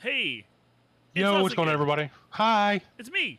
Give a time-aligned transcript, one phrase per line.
[0.00, 0.44] Hey,
[1.14, 2.08] Yo, what's going on, everybody?
[2.30, 2.80] Hi.
[2.98, 3.38] it's me.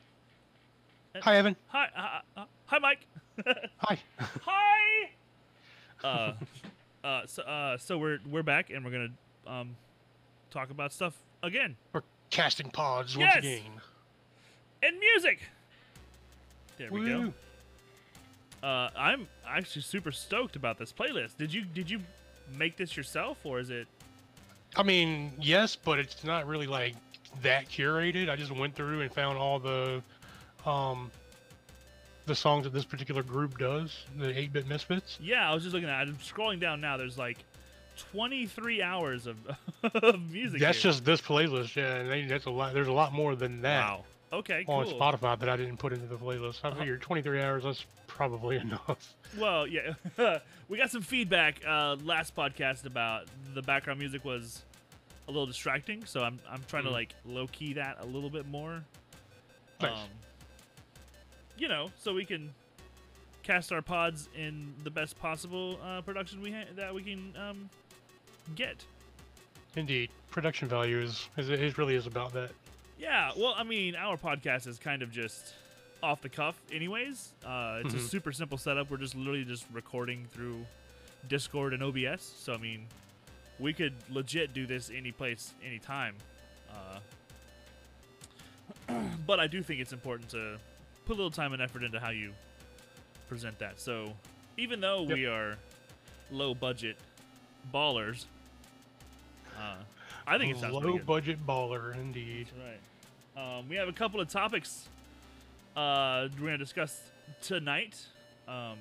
[1.22, 1.56] Hi, Evan.
[1.68, 1.88] Hi,
[2.36, 3.00] uh, uh, hi, Mike.
[3.78, 3.98] Hi.
[4.42, 5.10] hi.
[6.04, 6.34] Uh,
[7.04, 9.10] uh, so, uh, so we're we're back and we're gonna
[9.48, 9.76] um
[10.52, 11.14] talk about stuff
[11.44, 13.36] again We're casting pods Yes.
[13.36, 13.62] once again.
[14.84, 15.40] and music.
[16.78, 17.34] There we Woo.
[18.62, 18.68] go.
[18.68, 21.38] Uh, I'm actually super stoked about this playlist.
[21.38, 22.02] Did you did you
[22.58, 23.88] make this yourself or is it?
[24.76, 26.96] I mean, yes, but it's not really like
[27.42, 28.30] that curated.
[28.30, 30.02] I just went through and found all the
[30.66, 31.12] um
[32.26, 35.18] the songs that this particular group does, the 8-bit Misfits.
[35.20, 36.04] Yeah, I was just looking at.
[36.08, 36.10] it.
[36.10, 36.96] I'm scrolling down now.
[36.96, 37.38] There's like
[38.12, 39.38] 23 hours of,
[39.96, 40.60] of music.
[40.60, 40.92] That's here.
[40.92, 41.96] just this playlist, yeah.
[41.96, 42.74] And they, that's a lot.
[42.76, 44.04] There's a lot more than that wow.
[44.32, 44.76] Okay, cool.
[44.76, 46.60] on Spotify that I didn't put into the playlist.
[46.64, 46.80] I Uh-huh.
[46.80, 47.64] figured 23 hours.
[47.64, 49.16] That's probably enough.
[49.36, 49.94] Well, yeah,
[50.70, 54.62] we got some feedback uh, last podcast about the background music was
[55.30, 56.94] a little distracting, so I'm I'm trying to Mhm.
[56.94, 58.84] like low key that a little bit more.
[59.82, 59.98] Nice.
[59.98, 60.10] Um,
[61.58, 62.54] you know, so we can
[63.44, 67.70] cast our pods in the best possible uh, production we ha- that we can um,
[68.56, 68.84] get.
[69.76, 72.52] Indeed, production value is, is it really is about that.
[72.98, 75.54] Yeah, well, I mean, our podcast is kind of just
[76.02, 77.34] off the cuff, anyways.
[77.46, 78.10] Uh, it's a Mhm.
[78.10, 78.90] super simple setup.
[78.90, 80.66] We're just literally just recording through
[81.28, 82.22] Discord and OBS.
[82.24, 82.88] So I mean,
[83.60, 86.16] we could legit do this any place, anytime.
[86.72, 87.00] Uh,
[89.28, 90.58] but I do think it's important to
[91.06, 92.34] put a little time and effort into how you
[93.28, 93.80] present that.
[93.80, 94.14] So
[94.58, 95.14] even though Yep.
[95.14, 95.58] we are
[96.32, 96.98] low budget
[97.74, 98.26] ballers,
[99.58, 99.76] uh,
[100.26, 102.48] I think it sounds pretty low budget baller, indeed.
[102.58, 102.80] That's
[103.38, 103.58] right.
[103.58, 104.90] Um, we have a couple of topics
[105.76, 107.02] uh, we're going to discuss
[107.42, 107.96] tonight.
[108.48, 108.78] Um,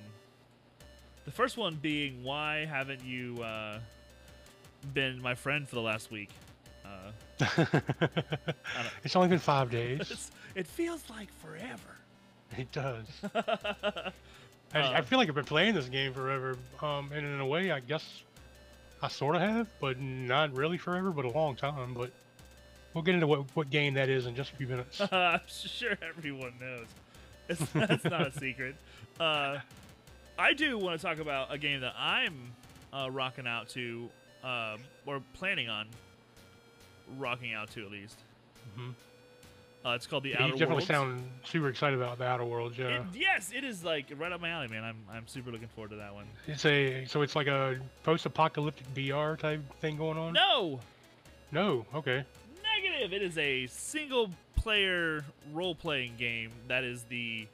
[1.24, 3.78] the first one being why haven't you uh,
[4.94, 6.30] been my friend for the last week?
[6.84, 7.12] Uh,
[9.04, 10.30] it's only been five days.
[10.54, 11.96] it feels like forever.
[12.56, 13.06] It does.
[13.34, 14.10] uh,
[14.74, 16.56] I, I feel like I've been playing this game forever.
[16.82, 18.22] Um, and in a way, I guess
[19.02, 21.94] I sort of have, but not really forever, but a long time.
[21.94, 22.10] But
[22.94, 25.00] we'll get into what, what game that is in just a few minutes.
[25.12, 26.86] I'm sure everyone knows.
[27.48, 28.76] It's, that's not a secret.
[29.18, 29.58] Uh,
[30.38, 32.52] I do want to talk about a game that I'm
[32.92, 34.08] uh, rocking out to,
[34.44, 34.76] uh,
[35.06, 35.86] or planning on
[37.18, 38.18] rocking out to at least.
[38.78, 38.94] Mhm.
[39.84, 40.86] Uh, it's called The you Outer definitely Worlds.
[40.88, 42.76] sound super excited about the Outer Worlds.
[42.76, 44.84] Yeah, It- yes, it is like right up my alley, man.
[44.84, 46.26] I'm I'm super looking forward to that one.
[46.46, 50.32] it's a so it's like a post-apocalyptic VR type thing going on.
[50.32, 50.80] No,
[51.52, 51.86] No.
[51.94, 52.24] Okay.
[52.62, 53.12] negative.
[53.12, 57.46] It is a single player role playing game that is the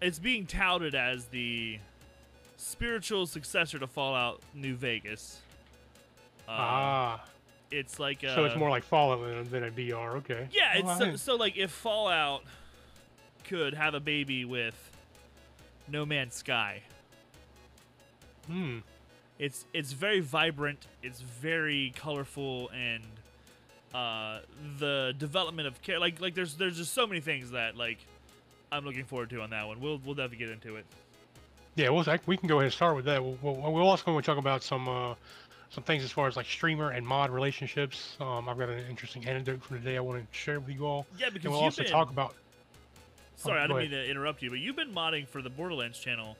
[0.00, 1.78] it's being touted as the
[2.56, 5.40] spiritual successor to Fallout New Vegas.
[6.48, 7.24] Uh, ah,
[7.70, 10.16] it's like a, so it's more like Fallout than, than a VR.
[10.16, 10.48] Okay.
[10.52, 10.72] yeah.
[10.74, 12.42] Oh, It's I so, so like if Fallout
[13.44, 14.74] could have a baby with
[15.88, 16.82] No Man's Sky.
[18.46, 18.78] Hmm.
[19.38, 20.86] It's it's very vibrant.
[21.02, 23.02] It's very colorful, and
[23.94, 24.40] uh,
[24.78, 27.98] the development of care like like there's there's just so many things that like
[28.70, 29.80] I'm looking forward to on that one.
[29.80, 30.84] We'll we'll definitely get into it.
[31.76, 33.22] Yeah, we'll we can go ahead and start with that.
[33.22, 35.14] We'll, we'll, we're also going to talk about some uh,
[35.70, 38.16] some things as far as like streamer and mod relationships.
[38.20, 41.06] Um, I've got an interesting anecdote from today I want to share with you all.
[41.18, 42.34] Yeah, because And we'll also been talk about.
[43.36, 46.36] sorry, I didn't mean to interrupt you, but you've been modding for the Borderlands channel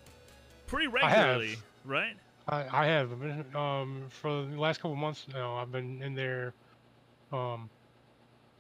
[0.67, 1.27] pretty I have.
[1.39, 2.17] regularly, right?
[2.49, 5.57] I, I have I've been, um, for the last couple months now.
[5.57, 6.53] I've been in there,
[7.33, 7.71] um,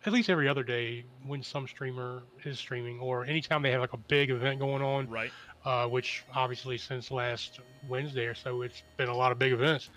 [0.07, 3.93] at least every other day when some streamer is streaming, or anytime they have like
[3.93, 5.09] a big event going on.
[5.09, 5.31] Right.
[5.65, 9.89] uh, which obviously since last Wednesday or so, it's been a lot of big events.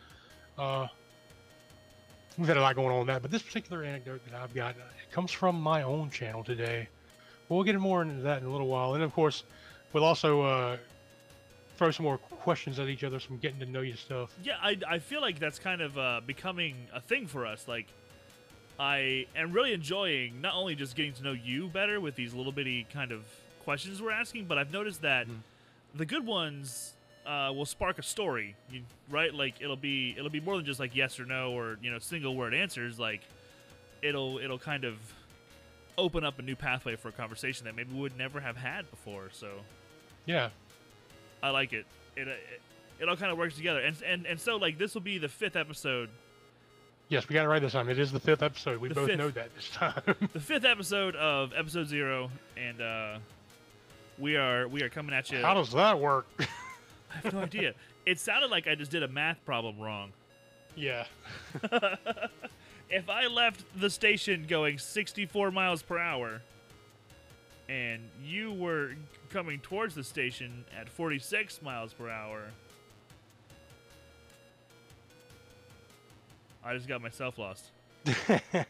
[0.57, 0.87] Uh,
[2.37, 4.71] we've had a lot going on with that, but this particular anecdote that I've got
[4.71, 6.87] it comes from my own channel today.
[7.49, 9.43] We'll get more into that in a little while, and of course,
[9.93, 10.77] we'll also uh,
[11.77, 14.35] throw some more questions at each other, some getting to know you stuff.
[14.43, 17.67] Yeah, I, I feel like that's kind of uh, becoming a thing for us.
[17.67, 17.87] Like,
[18.79, 22.51] I am really enjoying not only just getting to know you better with these little
[22.51, 23.23] bitty kind of
[23.63, 25.37] questions we're asking, but I've noticed that Mhm.
[25.95, 26.93] the good ones
[27.27, 29.33] uh, will spark a story, you, right?
[29.33, 31.99] Like it'll be it'll be more than just like yes or no or you know
[31.99, 32.99] single word answers.
[32.99, 33.21] Like
[34.01, 34.95] it'll it'll kind of
[35.97, 38.89] open up a new pathway for a conversation that maybe we would never have had
[38.89, 39.29] before.
[39.33, 39.49] So
[40.25, 40.49] Yeah,
[41.43, 41.85] I like it.
[42.15, 42.61] It it,
[42.99, 45.29] it all kind of works together, and and and so like this will be the
[45.29, 46.09] fifth episode
[47.09, 47.89] yes, we got it right this time.
[47.89, 48.79] It is the fifth episode.
[48.79, 49.17] We The both fifth.
[49.17, 50.01] know that this time.
[50.33, 53.19] the fifth episode of episode zero, and uh,
[54.17, 55.39] we are we are coming at you.
[55.39, 56.27] How does that work?
[57.11, 57.73] I have no idea.
[58.05, 60.11] It sounded like I just did a math problem wrong.
[60.75, 61.05] yeah,
[62.89, 66.41] if I left the station going 64 miles per hour
[67.69, 68.91] and you were
[69.29, 72.43] coming towards the station at 46 miles per hour,
[76.63, 77.71] I just got myself lost.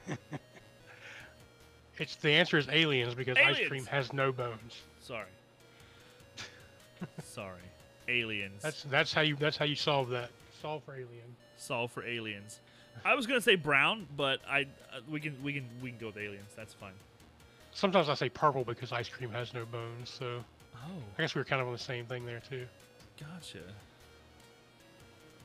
[1.99, 4.81] It's the answer is aliens because ice cream has no bones.
[5.01, 5.25] Sorry.
[7.23, 7.61] Sorry.
[8.07, 8.61] Aliens.
[8.61, 10.29] That's that's how you that's how you solve that.
[10.61, 11.35] Solve for alien.
[11.57, 12.59] solve for aliens.
[13.05, 14.61] I was gonna say brown, but I
[14.93, 16.49] uh, we can we can we can go with aliens.
[16.55, 16.93] That's fine.
[17.73, 20.09] Sometimes I say purple because ice cream has no bones.
[20.09, 20.43] So
[20.75, 22.65] Oh, I guess we were kind of on the same thing there too.
[23.19, 23.59] gotcha.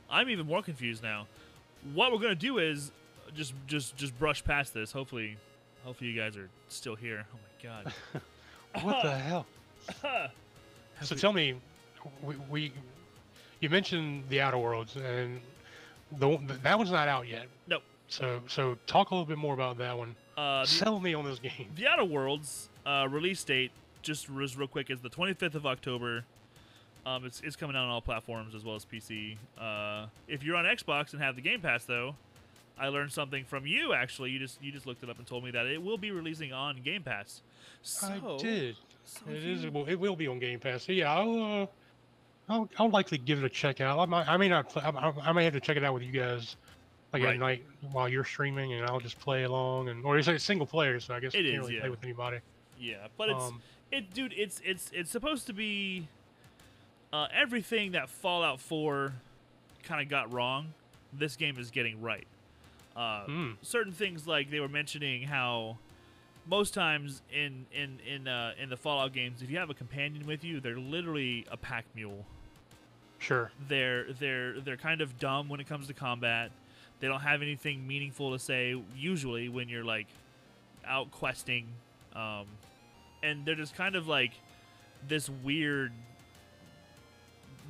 [0.09, 1.27] I'm even more confused now.
[1.93, 2.91] What we're gonna do is
[3.35, 4.91] just just just brush past this.
[4.91, 5.37] Hopefully,
[5.83, 7.25] hopefully you guys are still here.
[7.33, 7.93] Oh my god.
[8.81, 9.45] What the hell?
[11.03, 11.53] So tell me,
[12.21, 12.73] we, we
[13.59, 15.39] you mentioned the Outer Worlds and
[16.17, 17.47] the that one's not out yet.
[17.67, 17.83] Nope.
[18.07, 20.15] So so talk a little bit more about that one.
[20.37, 21.69] Uh, the, Sell me on this game.
[21.75, 23.71] the Outer Worlds uh, release date,
[24.01, 26.25] just real quick, is the 25th of October.
[27.05, 29.35] Um, it's, it's coming out on all platforms as well as PC.
[29.59, 32.15] Uh, if you're on Xbox and have the Game Pass, though,
[32.79, 33.93] I learned something from you.
[33.93, 36.11] Actually, you just you just looked it up and told me that it will be
[36.11, 37.41] releasing on Game Pass.
[37.81, 38.75] So, I did.
[39.03, 39.67] so It if is.
[39.67, 40.83] Well, it will be on Game Pass.
[40.85, 41.63] So yeah, I'll.
[41.63, 41.65] Uh,
[42.49, 43.99] I'll, I'll likely give it a check out.
[43.99, 44.27] I might.
[44.27, 44.69] I may not.
[44.69, 46.55] Play, I, I- may have to check it out with you guys,
[47.13, 47.33] like Right.
[47.35, 49.89] at night while you're streaming, and I'll just play along.
[49.89, 51.79] And or it's a single player, so I guess It you is, can't really yeah.
[51.81, 52.37] play with anybody.
[52.79, 53.61] Yeah, but it's Um,
[53.91, 54.33] it, dude.
[54.35, 56.07] It's it's it's supposed to be
[57.13, 59.13] uh, everything that Fallout 4
[59.83, 60.73] kind of got wrong.
[61.13, 62.25] This game is getting right.
[62.95, 63.55] Uh, Mm.
[63.61, 65.77] Certain things like they were mentioning how
[66.47, 70.25] most times in in in uh, in the Fallout games, if you have a companion
[70.27, 72.25] with you, they're literally a pack mule.
[73.23, 73.51] Sure.
[73.69, 76.51] They're they're they're kind of dumb when it comes to combat.
[76.99, 80.07] They don't have anything meaningful to say usually when you're like
[80.85, 81.67] out questing,
[82.15, 82.45] um,
[83.23, 84.31] and they're just kind of like
[85.07, 85.93] this weird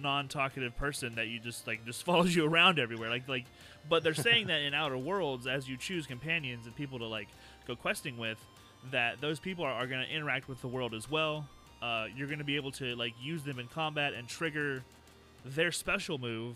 [0.01, 3.45] non-talkative person that you just like just follows you around everywhere like like
[3.87, 7.27] but they're saying that in outer worlds as you choose companions and people to like
[7.67, 8.43] go questing with
[8.91, 11.47] that those people are, are going to interact with the world as well
[11.83, 14.83] uh, you're going to be able to like use them in combat and trigger
[15.45, 16.55] their special move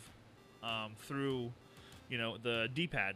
[0.63, 1.51] um, through
[2.09, 3.15] you know the d-pad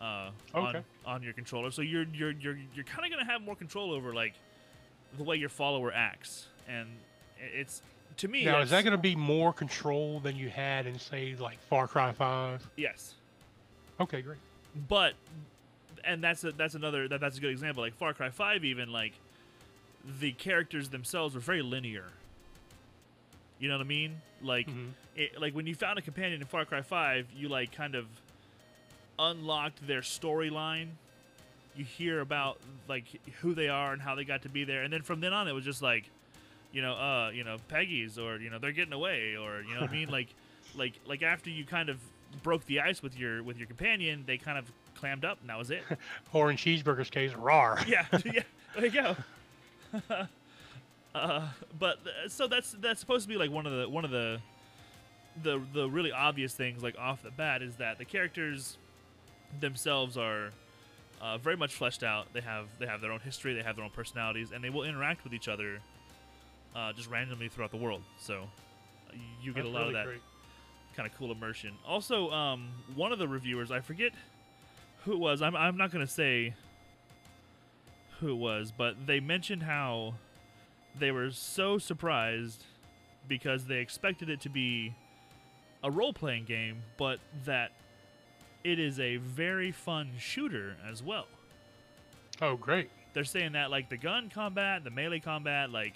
[0.00, 0.82] uh, on, Okay.
[1.04, 3.92] on your controller so you're you're you're, you're kind of going to have more control
[3.92, 4.34] over like
[5.16, 6.88] the way your follower acts and
[7.54, 7.82] it's
[8.16, 11.34] to me Now is that going to be more control than you had in say
[11.38, 12.66] like Far Cry Five?
[12.76, 13.14] yes
[14.00, 14.38] Okay, great.
[14.88, 15.14] but
[16.04, 18.92] and that's a, that's another that, that's a good example like far cry 5 even
[18.92, 19.14] like
[20.20, 22.04] the characters themselves were very linear
[23.58, 24.20] you know what i mean?
[24.42, 24.90] Like Mhm.
[25.16, 28.06] it, like when you found a companion in far cry 5 you like kind of
[29.18, 30.88] unlocked their storyline.
[31.74, 32.58] You hear about
[32.88, 33.04] like
[33.40, 34.82] who they are and how they got to be there.
[34.82, 36.08] And then from then on it was just like
[36.72, 39.80] you know uh you know peggy's or you know they're getting away or you know
[39.82, 40.08] what i mean?
[40.18, 40.28] Like
[40.74, 41.98] like like after you kind of
[42.42, 45.58] broke the ice with your with your companion they kind of clammed up and that
[45.58, 45.82] was it.
[46.32, 47.78] Or in Cheeseburger's case, rar.
[47.86, 48.42] yeah yeah
[48.74, 49.16] there you go
[51.16, 51.48] uh
[51.78, 54.40] but uh, so that's that's supposed to be like one of the one of the
[55.42, 58.76] the the really obvious things like off the bat is that the characters
[59.60, 60.50] themselves are
[61.20, 62.26] uh, very much fleshed out.
[62.32, 64.84] They have they have their own history, they have their own personalities, and they will
[64.84, 65.78] interact with each other
[66.74, 68.02] uh, just randomly throughout the world.
[68.18, 68.42] So
[69.08, 70.22] uh, you get That's a lot really of that great.
[70.94, 71.72] kind of cool immersion.
[71.86, 74.12] Also, um, one of the reviewers, I forget
[75.04, 75.40] who it was.
[75.42, 76.54] I'm I'm not gonna say
[78.20, 80.14] who it was, but they mentioned how
[80.98, 82.64] they were so surprised
[83.28, 84.94] because they expected it to be
[85.82, 87.72] a role playing game, but that
[88.64, 91.26] it is a very fun shooter as well.
[92.40, 92.90] Oh, great.
[93.12, 95.94] They're saying that like the gun combat, the melee combat, like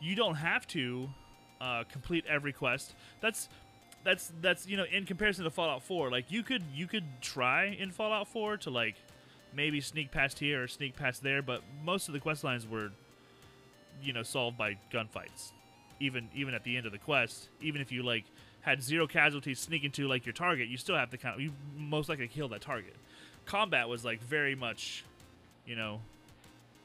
[0.00, 1.08] you don't have to
[1.60, 2.94] uh, complete every quest.
[3.20, 3.48] That's
[4.04, 7.66] that's that's you know in comparison to Fallout 4, like you could you could try
[7.66, 8.94] in Fallout 4 to like
[9.52, 12.90] maybe sneak past here or sneak past there, but most of the quest lines were
[14.02, 15.52] you know solved by gunfights.
[16.00, 18.24] Even even at the end of the quest, even if you like
[18.60, 21.52] had zero casualties sneak into like your target, you still have to kind of you
[21.76, 22.94] most likely kill that target.
[23.46, 25.04] Combat was like very much,
[25.66, 26.00] you know,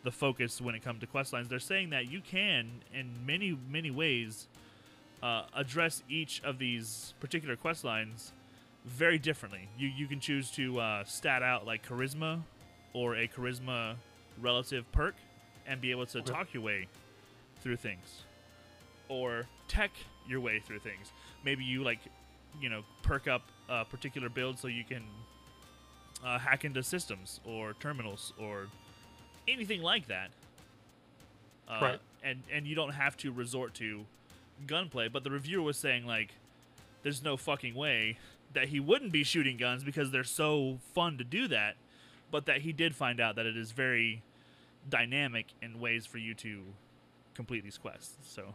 [0.04, 1.50] the focus when it comes to quest lines.
[1.50, 4.48] They're saying that you can, in many many ways,
[5.22, 8.32] uh, address each of these particular quest lines
[8.86, 9.70] very differently.
[9.78, 12.42] You you can choose to uh, stat out like charisma
[12.94, 13.96] or a charisma
[14.42, 15.16] relative perk
[15.66, 16.32] and be able to Okay.
[16.32, 16.88] talk your way
[17.64, 18.24] through things
[19.10, 19.92] or tech
[20.28, 21.12] your way through things.
[21.44, 22.00] Maybe you like,
[22.62, 25.04] you know, perk up a particular build so you can
[26.24, 28.68] uh, hack into systems or terminals or
[29.48, 30.30] anything like that.
[31.68, 32.00] Uh, Right.
[32.24, 34.06] And and you don't have to resort to
[34.68, 35.08] gunplay.
[35.10, 36.32] But the reviewer was saying like,
[37.02, 38.18] there's no fucking way
[38.54, 41.76] that he wouldn't be shooting guns because they're so fun to do that.
[42.32, 44.22] But that he did find out that it is very
[44.90, 46.62] dynamic in ways for you to
[47.34, 48.14] complete these quests.
[48.24, 48.54] So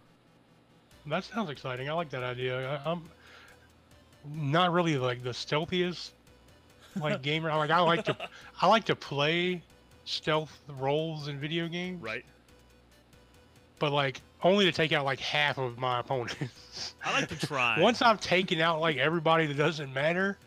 [1.06, 1.88] That sounds exciting.
[1.88, 2.80] I like that idea.
[2.84, 3.02] I, I'm
[4.24, 6.12] not really like the stealthiest
[7.00, 7.50] like gamer.
[7.50, 8.16] I like I like to
[8.60, 9.62] I like to play
[10.04, 12.24] stealth roles in video games, right.
[13.78, 16.94] but like only to take out like half of my opponents.
[17.04, 17.78] I like to try.
[17.80, 20.38] Once I've taken out like everybody that doesn't matter,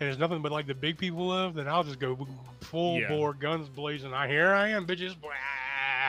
[0.00, 2.26] and there's nothing but like the big people left, then I'll just go
[2.60, 3.08] full Yeah.
[3.08, 4.12] bore, guns blazing.
[4.14, 5.20] I here I am, bitches.
[5.20, 5.30] Blah.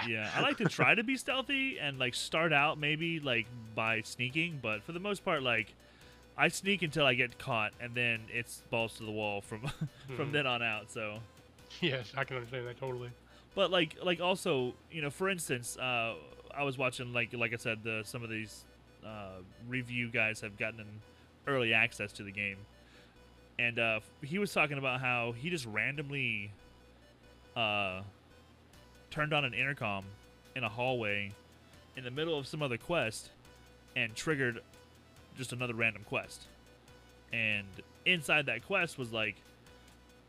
[0.08, 3.46] yeah, I like to try to be stealthy and like start out maybe like
[3.76, 5.74] by sneaking, but for the most part, like
[6.38, 9.62] I sneak until I get caught, and then it's balls to the wall from
[10.16, 10.32] from Mhm.
[10.34, 10.92] then on out.
[10.92, 11.20] So,
[11.82, 13.10] Yes, I can understand that totally.
[13.56, 16.16] but like like also you know, for instance, uh,
[16.56, 18.64] I was watching like like I said, the some of these
[19.06, 21.02] uh, review guys have gotten an
[21.48, 22.58] early access to the game,
[23.60, 26.52] and uh, he was talking about how he just randomly
[27.56, 28.02] uh,
[29.14, 30.04] turned on an intercom
[30.56, 31.32] in a hallway
[31.96, 33.30] in the middle of some other quest
[33.96, 34.60] and triggered
[35.38, 36.42] just another random quest.
[37.32, 37.68] And
[38.08, 39.36] inside that quest was like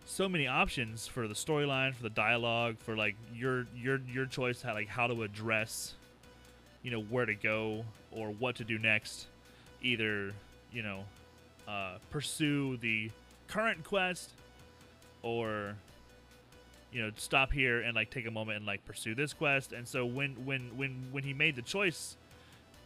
[0.05, 4.61] so many options for the storyline, for the dialogue, for like your your your choice
[4.61, 5.95] how like how to address
[6.83, 9.27] you know where to go or what to do next.
[9.83, 10.33] Either,
[10.73, 11.05] you know,
[11.67, 13.11] uh, pursue the
[13.49, 14.31] current quest
[15.23, 15.75] or
[16.95, 19.87] you know stop here and like take a moment and like pursue this quest and
[19.87, 22.17] so when when when when he made the choice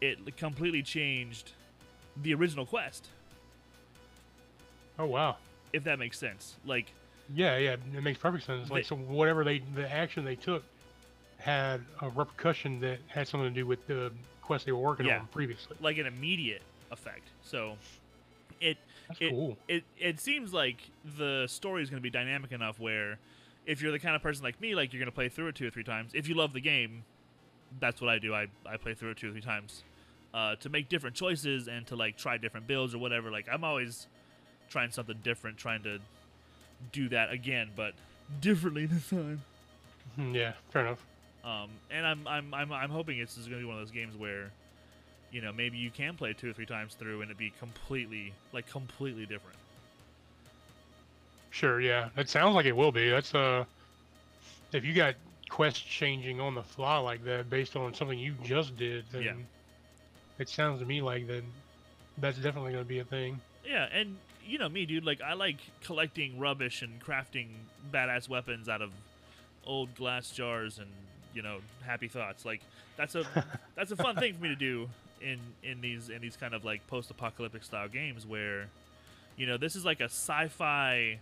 [0.00, 1.52] it completely changed
[2.22, 3.08] the original quest
[4.98, 5.36] Oh wow.
[5.72, 6.92] if that makes sense like
[7.34, 8.70] Yeah, yeah, it makes perfect sense.
[8.70, 10.64] Like, They- so whatever they, the action they took,
[11.38, 14.10] had a repercussion that had something to do with the
[14.40, 15.20] quest they were working Yeah.
[15.20, 15.76] on previously.
[15.80, 17.76] like an immediate effect so
[18.62, 19.58] it That's it, cool.
[19.68, 20.78] it it seems like
[21.18, 23.18] the story is going to be dynamic enough where
[23.68, 25.54] if you're the kind of person like me like you're going to play through it
[25.54, 27.04] two or three times if you love the game
[27.78, 29.82] that's what i do i, I play through it two or three times
[30.34, 33.62] uh, to make different choices and to like try different builds or whatever like i'm
[33.64, 34.06] always
[34.70, 35.98] trying something different trying to
[36.92, 37.92] do that again but
[38.40, 39.42] differently this time
[40.18, 41.04] Mhm, Yeah, fair enough.
[41.44, 44.16] um, and I'm, I'm I'm I'm hoping it's going to be one of those games
[44.16, 44.50] where,
[45.30, 48.32] you know, maybe you can play two or three times through and it be completely
[48.52, 49.56] like completely different.
[51.50, 52.08] Sure, yeah.
[52.14, 53.08] That sounds like it will be.
[53.10, 53.64] That's uh,
[54.72, 55.14] if you got
[55.48, 59.32] quest changing on the fly like that based on something you just did, then Yeah.
[60.38, 61.42] it sounds to me like that
[62.18, 63.40] that's definitely going to be a thing.
[63.64, 65.04] Yeah, and you know me, dude.
[65.04, 67.48] Like I like collecting rubbish and crafting
[67.92, 68.90] badass weapons out of
[69.66, 70.88] old glass jars and
[71.34, 72.44] you know happy thoughts.
[72.44, 72.60] Like
[72.96, 73.24] that's a
[73.74, 74.88] that's a fun thing for me to do
[75.20, 78.68] in in these in these kind of like post-apocalyptic style games where
[79.36, 81.18] you know this is like a sci-fi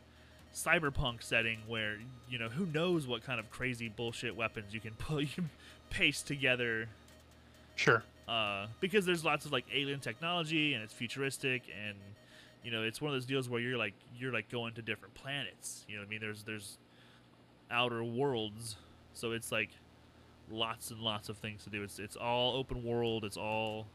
[0.56, 1.98] cyberpunk setting where
[2.30, 5.50] you know who knows what kind of crazy bullshit weapons you can put you can
[5.90, 6.88] paste together
[7.74, 8.02] Sure.
[8.26, 11.94] uh, because there's lots of like alien technology and it's futuristic and
[12.64, 15.12] you know it's one of those deals where you're like you're like going to different
[15.14, 15.84] planets.
[15.88, 16.20] You know what i mean?
[16.20, 16.78] There's there's
[17.70, 18.76] outer worlds.
[19.12, 19.68] So it's like
[20.50, 21.82] lots and lots of things to do.
[21.82, 23.24] It's it's all open world.
[23.26, 23.86] It's all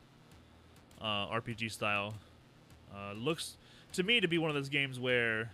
[1.01, 2.13] uh, rpg style.
[2.95, 3.57] Uh, looks
[3.93, 5.49] to me to be one of those games where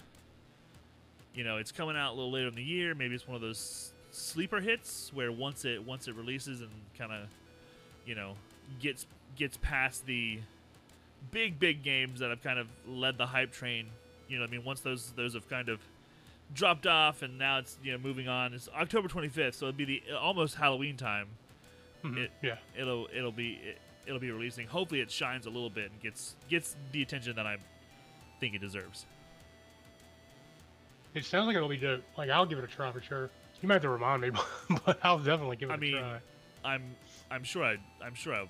[1.38, 2.94] you know it's coming out a little later in the year.
[2.94, 7.12] Maybe it's one of those sleeper hits where once it once it releases and kind
[7.14, 7.28] of
[8.06, 8.34] you know
[8.82, 9.06] gets
[9.38, 10.40] gets past the
[11.32, 13.88] big big games that have kind of led the hype train.
[14.28, 15.80] You know i mean once those those have kind of
[16.54, 19.86] dropped off and now it's you know moving on it's october 25th so it'll be
[19.86, 21.28] the almost halloween time.
[22.04, 22.58] Mhm, It- yeah.
[22.78, 24.68] it'll it'll be it, it'll be releasing.
[24.68, 27.58] Hopefully it shines a little bit and gets gets the attention that i
[28.40, 29.06] think it deserves
[31.18, 32.04] It sounds like it'll be dope.
[32.18, 33.30] Like I'll give it a try for sure.
[33.62, 34.30] You might have to remind me,
[34.86, 36.20] but I'll definitely give it I a mean, try.
[36.64, 36.96] i'm
[37.32, 38.48] i'm sure i i'm sure i'll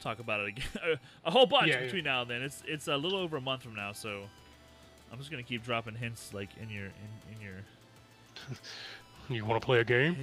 [0.00, 0.64] talk about it again
[1.24, 1.84] a whole bunch Yeah, yeah.
[1.84, 4.22] between now and then it's it's a little over a month from now so
[5.12, 7.54] i'm just gonna keep dropping hints like in your in, in your
[9.28, 10.16] You want to play a game?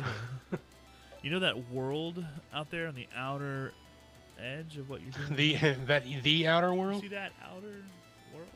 [1.24, 2.24] you know that world
[2.54, 3.72] out there on the outer
[4.42, 7.02] edge of what you're doing The that the outer You world.
[7.02, 7.82] see that outer
[8.34, 8.48] world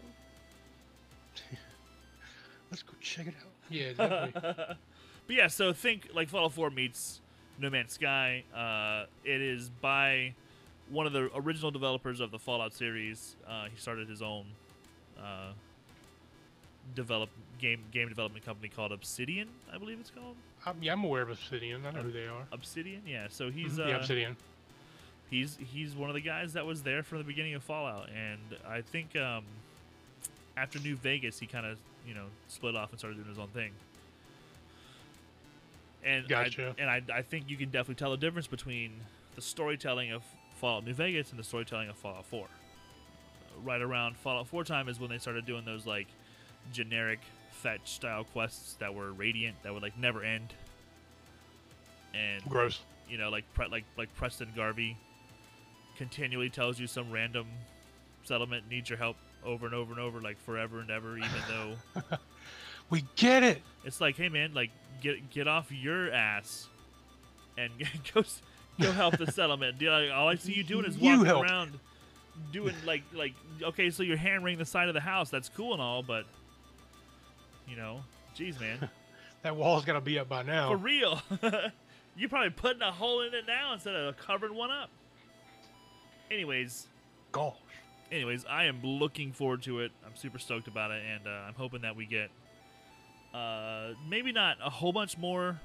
[2.73, 3.51] Let's go check it out.
[3.69, 4.41] Yeah, definitely.
[5.27, 7.21] but yeah, so think like Fallout 4 meets
[7.59, 8.43] No Man's Sky.
[8.51, 10.33] Uh, it is by
[10.89, 13.35] one of the original developers of the Fallout series.
[13.47, 14.45] Uh, he started his own
[15.19, 15.51] uh,
[16.95, 20.35] develop game game development company called Obsidian, I believe it's called.
[20.65, 21.85] Um, yeah, I'm aware of Obsidian.
[21.85, 22.47] I know who they are.
[22.51, 23.27] Obsidian, yeah.
[23.29, 24.35] So he's Mhm, uh, yeah, Obsidian.
[25.29, 28.39] he's he's one of the guys that was there from the beginning of Fallout, and
[28.67, 29.43] I think um,
[30.57, 33.49] after New Vegas, he kind of you know split off and started doing his own
[33.49, 33.71] thing.
[36.05, 36.75] And Gotcha.
[36.77, 38.91] I, and I, I think you can definitely tell the difference between
[39.35, 40.21] the storytelling of
[40.59, 42.45] Fallout New Vegas and the storytelling of Fallout 4.
[43.63, 46.07] Right around Fallout 4 time is when they started doing those like
[46.71, 47.19] generic
[47.51, 50.53] fetch style quests that were radiant that would like never end.
[52.13, 52.81] And Gross.
[53.09, 54.97] you know, like like like Preston Garvey
[55.97, 57.47] continually tells you some random
[58.23, 62.17] settlement needs your help over and over and over, like forever and ever, even though
[62.89, 63.61] We get it.
[63.85, 64.71] it's like, hey man, like
[65.01, 66.67] get get off your ass
[67.57, 67.71] and
[68.13, 68.23] go
[68.81, 69.81] go help the settlement.
[69.81, 71.79] Like, all I see you doing is walking around
[72.51, 75.29] doing like like okay, so you're hammering the side of the house.
[75.29, 76.25] That's cool and all, but
[77.67, 78.01] you know,
[78.37, 78.89] jeez, man,
[79.43, 80.69] That wall's got to be up by now.
[80.71, 81.21] for real.
[82.15, 84.89] You're probably putting a hole in it now instead of covering one up.
[86.29, 86.87] Anyways,
[87.31, 87.55] Gosh.
[88.13, 89.91] Anyways, I am looking forward to it.
[90.05, 92.29] I'm super stoked about it, and uh, I'm hoping that we get
[93.33, 95.59] uh, maybe not a whole bunch more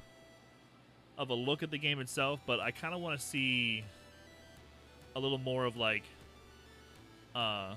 [1.18, 3.84] of a look at the game itself, but I kind of want to see
[5.14, 6.04] a little more of like
[7.34, 7.74] uh,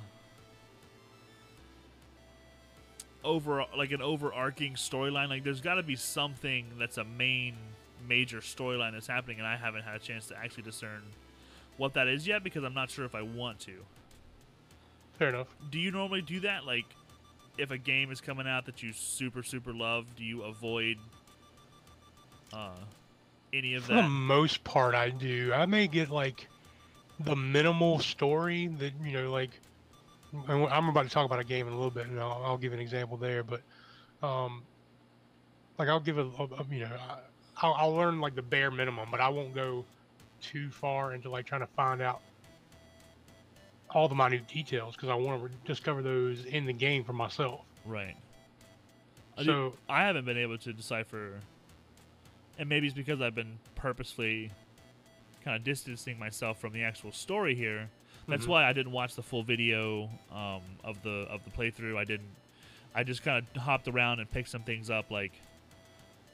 [3.24, 5.30] over like an overarching storyline.
[5.30, 7.56] Like, there's got to be something that's a main
[8.08, 11.04] major storyline that's happening, and I haven't had a chance to actually discern
[11.78, 13.74] what that is yet because I'm not sure if I want to
[15.22, 15.56] Fair enough.
[15.70, 16.86] do you normally do that like
[17.56, 20.98] if a game is coming out that you super super love do you avoid
[22.52, 22.72] uh
[23.54, 23.98] any of that?
[23.98, 25.52] For the most part, I do.
[25.54, 26.48] I may get like
[27.20, 29.52] the minimal story that you know, like
[30.48, 32.74] I'm about to talk about a game in a little bit, and I'll, I'll give
[32.74, 33.44] an example there.
[33.44, 33.62] But
[34.24, 34.64] um,
[35.78, 37.20] like I'll give a, a, a- you know, I-
[37.58, 39.86] I'll, I'll learn like the bare minimum, but I won't go
[40.42, 42.22] too far into like trying to find out
[43.94, 47.14] all the minute details because I want to re- discover those in the game for
[47.14, 47.62] myself.
[47.86, 48.16] right
[49.38, 51.40] I, do- So I haven't been able to decipher
[52.60, 54.52] and maybe it's because i've been purposefully
[55.44, 57.90] kind of distancing myself from the actual story here
[58.28, 58.50] that's Mhm.
[58.50, 62.28] why i didn't watch the full video um, of the of the playthrough i didn't
[62.94, 65.32] i just kind of hopped around and picked some things up like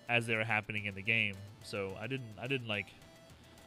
[0.10, 2.88] as they were happening in the game so i didn't i didn't like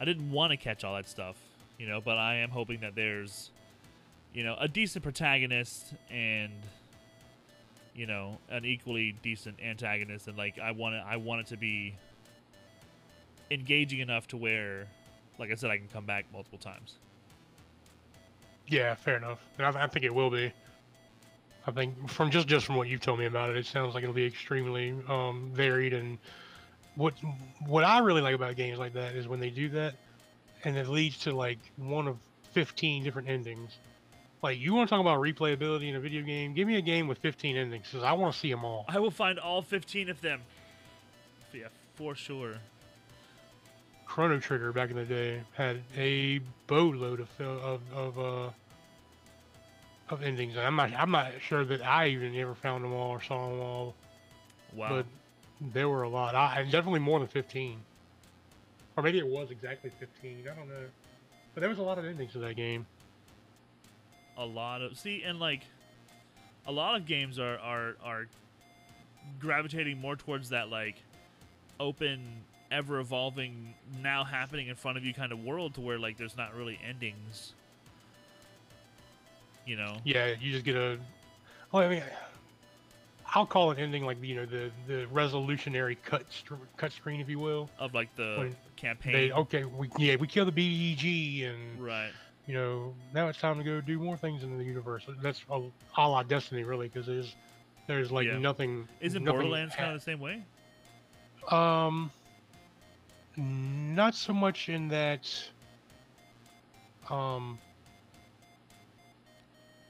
[0.01, 1.37] i didn't want to catch all that stuff
[1.79, 3.49] you know but i am hoping that there's
[4.33, 6.51] you know a decent protagonist and
[7.93, 11.57] you know an equally decent antagonist and like i want it i want it to
[11.57, 11.93] be
[13.49, 14.87] engaging enough to where
[15.37, 16.95] like i said i can come back multiple times
[18.67, 19.39] Yeah, fair enough.
[19.57, 20.53] And I, I think it will be.
[21.67, 24.03] I think from just just from what you've told me about it, it sounds like
[24.03, 25.93] it'll be extremely um, varied.
[25.93, 26.17] And
[26.95, 27.13] what
[27.65, 29.95] what I really like about games like that is when they do that,
[30.63, 32.17] and it leads to like one of
[32.53, 33.77] fifteen different endings.
[34.41, 36.53] Like you want to talk about replayability in a video game?
[36.53, 38.85] Give me a game with fifteen endings, because I want to see them all.
[38.87, 40.41] i will find all 15 of them
[41.53, 42.55] yeah for sure
[44.05, 48.49] Chrono Trigger back in the day had a boatload of of of uh
[50.09, 50.55] of endings.
[50.55, 53.49] And I'm not I'm not sure that I even ever found them all or saw
[53.49, 53.95] them all,
[54.73, 55.05] wow but
[55.73, 56.35] there were a lot.
[56.35, 57.79] I and definitely more than 15,
[58.97, 60.45] or maybe it was exactly 15.
[60.51, 60.85] I don't know,
[61.53, 62.85] but there was a lot of endings to that game.
[64.37, 65.61] A lot of see and like
[66.67, 68.27] a lot of games are are are
[69.39, 70.95] gravitating more towards that like
[71.79, 72.21] open
[72.71, 76.37] ever evolving now happening in front of you kind of world to where like there's
[76.37, 77.53] not really endings
[79.65, 80.97] you know Yeah, you just get a.
[81.71, 82.03] Well, I mean,
[83.33, 87.29] I'll call it ending like you know the the resolutionary cut str- cut screen, if
[87.29, 87.69] you will.
[87.79, 92.11] of like the When campaign They okay, we yeah we kill the BEG and right
[92.47, 95.05] you know, now it's time to go do more things in the universe.
[95.21, 95.61] That's a,
[95.97, 97.35] a la Destiny, really, because there's
[97.87, 98.37] there's like Yeah.
[98.37, 98.87] nothing.
[98.99, 100.43] isn't nothing borderlands kind of the same way
[101.49, 102.11] Um,
[103.37, 105.27] not so much in that.
[107.09, 107.57] Um,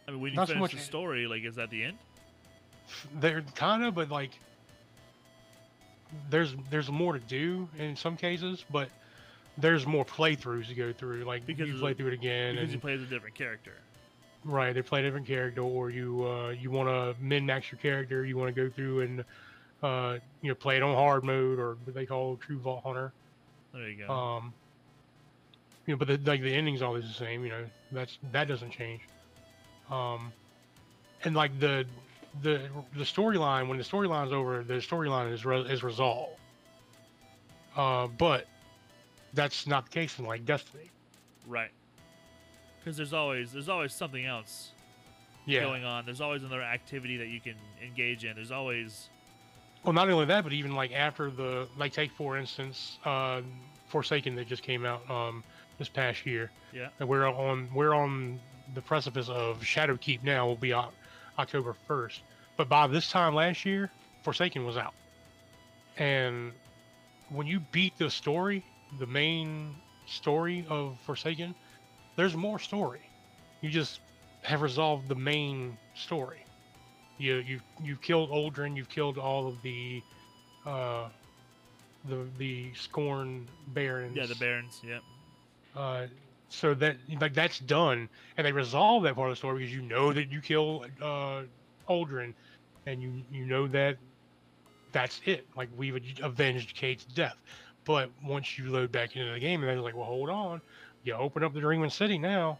[0.08, 1.98] i mean when you so finish much the story like is that the end
[3.20, 4.32] they're kind of, but like,
[6.30, 8.90] there's there's more to do in some cases, but
[9.58, 11.24] there's more playthroughs to go through.
[11.24, 13.78] Like Because you play through it again, because and you play as a different character
[14.44, 17.78] Right, they play a different character, or you uh, you want to min max your
[17.78, 18.26] character.
[18.26, 19.24] You want to go through and
[19.84, 23.14] uh, you know play it on hard mode, or what they call True Vault Hunter.
[23.72, 24.54] there you go Um,
[25.86, 27.44] you know, but the, like the ending's always the same.
[27.44, 29.02] You know, that's that doesn't change.
[29.92, 30.34] Um,
[31.24, 31.86] and like the
[32.42, 36.40] the the storyline when the storyline's over, the storyline is re- is resolved.
[37.76, 38.48] Uh, but
[39.34, 40.89] that's not the case in like Destiny.
[41.48, 41.72] Right.
[42.80, 44.72] Because there's always there's always something else
[45.46, 45.62] Yeah.
[45.62, 46.06] going on.
[46.06, 48.36] There's always another activity that you can engage in.
[48.36, 49.10] There's always
[49.84, 53.41] Well, not only that, but even like after the like take for instance, uh,
[53.89, 55.44] Forsaken that just came out um,
[55.78, 56.50] this past year.
[56.74, 56.89] Yeah.
[57.00, 58.39] And we're on we're on
[58.74, 60.48] the precipice of Shadowkeep now.
[60.48, 60.94] Will be Oc-
[61.38, 62.22] October first,
[62.58, 63.89] but by this time last year,
[64.24, 64.94] Forsaken was out.
[65.98, 66.54] And
[67.30, 68.63] when you beat the story,
[68.99, 69.75] the main
[70.06, 71.56] story of Forsaken,
[72.15, 73.01] there's more story.
[73.62, 73.99] You just
[74.43, 76.45] have resolved the main story.
[77.17, 78.75] You you you've killed Uldren.
[78.75, 80.01] You've killed all of the
[80.65, 81.10] uh,
[82.06, 84.15] the the Scorn Barons.
[84.15, 84.82] yeah the barons.
[84.84, 84.99] Yeah.
[85.75, 86.08] Uh,
[86.49, 89.82] so that like that's done, and they resolve that part of the story because you
[89.82, 91.43] know that you kill uh,
[91.89, 92.34] Uldren,
[92.86, 93.97] and you you know that
[94.91, 95.47] that's it.
[95.56, 97.38] Like we've avenged Cayde's death.
[97.86, 100.62] But once you load back into the game, and they're like, well, hold on,
[101.04, 102.60] you open up the Dreaming City now,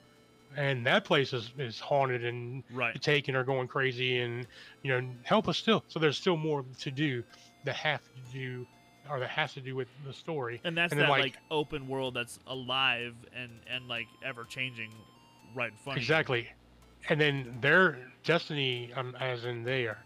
[0.58, 2.94] and that place is is haunted and Right.
[2.94, 4.46] the taken are going crazy and
[4.82, 7.24] you know help us still so there's still more to do
[7.64, 8.68] that have to do
[9.10, 11.88] or that has to do with the story And that's and that like- like, open
[11.88, 14.92] world that's alive and and like ever changing,
[15.56, 16.06] right in front of you.
[16.06, 16.50] exactly
[17.08, 20.04] and then their destiny um, as in they are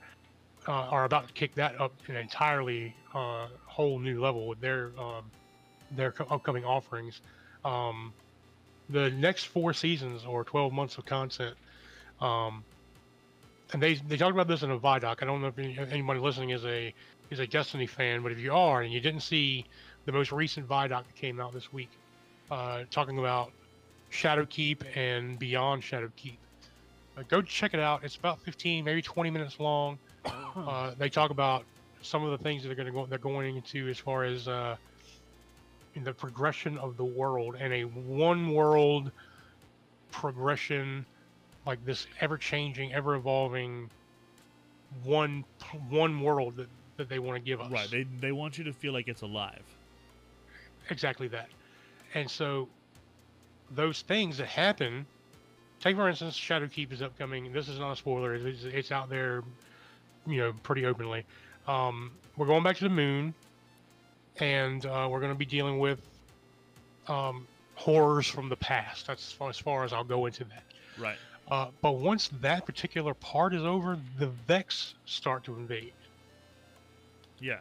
[0.67, 4.91] uh, are about to kick that up an entirely uh, whole new level with their
[4.99, 5.31] um,
[5.91, 7.21] their co- upcoming offerings.
[7.63, 8.13] Um,
[8.89, 11.55] the next four seasons or 12 months of content
[12.21, 12.63] um,
[13.73, 15.17] and they they talked about this in a vidoc.
[15.21, 16.93] I don't know if any, anybody listening is a
[17.31, 19.65] is a destiny fan but if you are and you didn't see
[20.05, 21.89] the most recent vidoc that came out this week
[22.51, 23.51] uh, talking about
[24.11, 26.37] shadowkeep and beyond shadowkeep
[27.17, 28.03] uh, go check it out.
[28.03, 29.99] It's about 15 maybe 20 minutes long.
[30.55, 31.65] Uh, they talk about
[32.05, 34.47] some of the things that they're going to go they're going into as far as
[34.47, 34.75] uh,
[35.95, 39.11] in the progression of the world and a one world
[40.11, 41.05] progression
[41.65, 43.89] like this ever changing ever evolving
[45.03, 45.43] one
[45.89, 47.89] one world that, that they want to give us Right.
[47.89, 49.63] They they want you to feel like it's alive.
[50.89, 51.49] exactly that
[52.13, 52.69] and so
[53.71, 55.05] those things that happen
[55.79, 59.43] take for instance shadowkeep is upcoming this is not a spoiler it's, it's out there
[60.27, 61.25] you know pretty openly
[61.67, 63.33] um, we're going back to the moon
[64.39, 65.99] and uh, we're going to be dealing with
[67.07, 70.63] um, horrors from the past that's as far, as far as i'll go into that
[70.97, 71.17] Right.
[71.49, 75.93] uh, but once that particular part is over the vex start to invade
[77.39, 77.59] Yeah.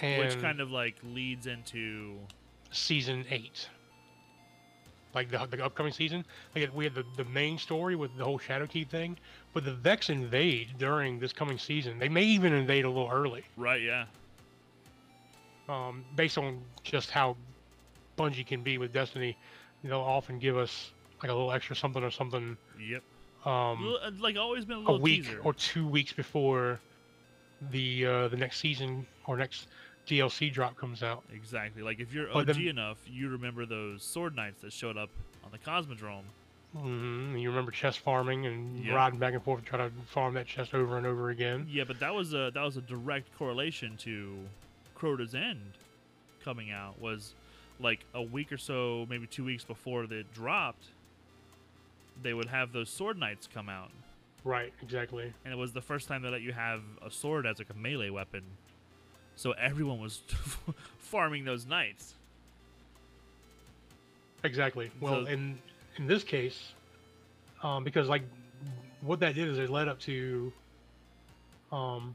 [0.00, 2.16] and Which kind of like leads into
[2.70, 3.68] season eight.
[5.14, 8.38] Like the, the upcoming season, like we had the, the main story with the whole
[8.38, 9.16] Shadowkeep thing,
[9.58, 11.98] but the Vex invade during this coming season.
[11.98, 13.82] They may even invade a little early, right.
[13.82, 14.04] Yeah.
[15.68, 17.36] um, based on just how
[18.16, 19.36] Bungie can be with Destiny.
[19.82, 20.92] They'll often give us
[21.22, 23.02] like a little extra something or something Yep.
[23.44, 25.40] um, uh, like always been a a week teaser.
[25.42, 26.78] or two weeks before
[27.72, 29.66] the uh, the next season or next
[30.06, 31.24] DLC drop comes out.
[31.34, 31.82] Exactly.
[31.82, 35.10] Like if you're But OG then- enough, you remember those sword knights that showed up
[35.44, 36.22] on the Cosmodrome.
[36.76, 38.94] Hmm You remember chest farming and Yeah.
[38.94, 41.66] riding back and forth, trying to farm that chest over and over again.
[41.70, 44.36] Yeah, but that was a that was a direct correlation to
[44.94, 45.72] Crota's End
[46.44, 47.00] coming out.
[47.00, 47.34] Was
[47.80, 50.84] like a week or so, maybe two weeks before it dropped.
[52.22, 53.90] They would have those sword knights come out,
[54.42, 55.32] Right, exactly.
[55.44, 57.74] and it was the first time they let you have a sword as like a
[57.74, 58.42] melee weapon.
[59.36, 60.22] So everyone was
[60.98, 62.14] farming those knights.
[64.42, 64.90] Exactly.
[65.00, 65.58] Well, So- in
[65.98, 66.72] in this case,
[67.62, 68.22] um, because like
[69.02, 70.52] what that did is it led up to,
[71.70, 72.14] um,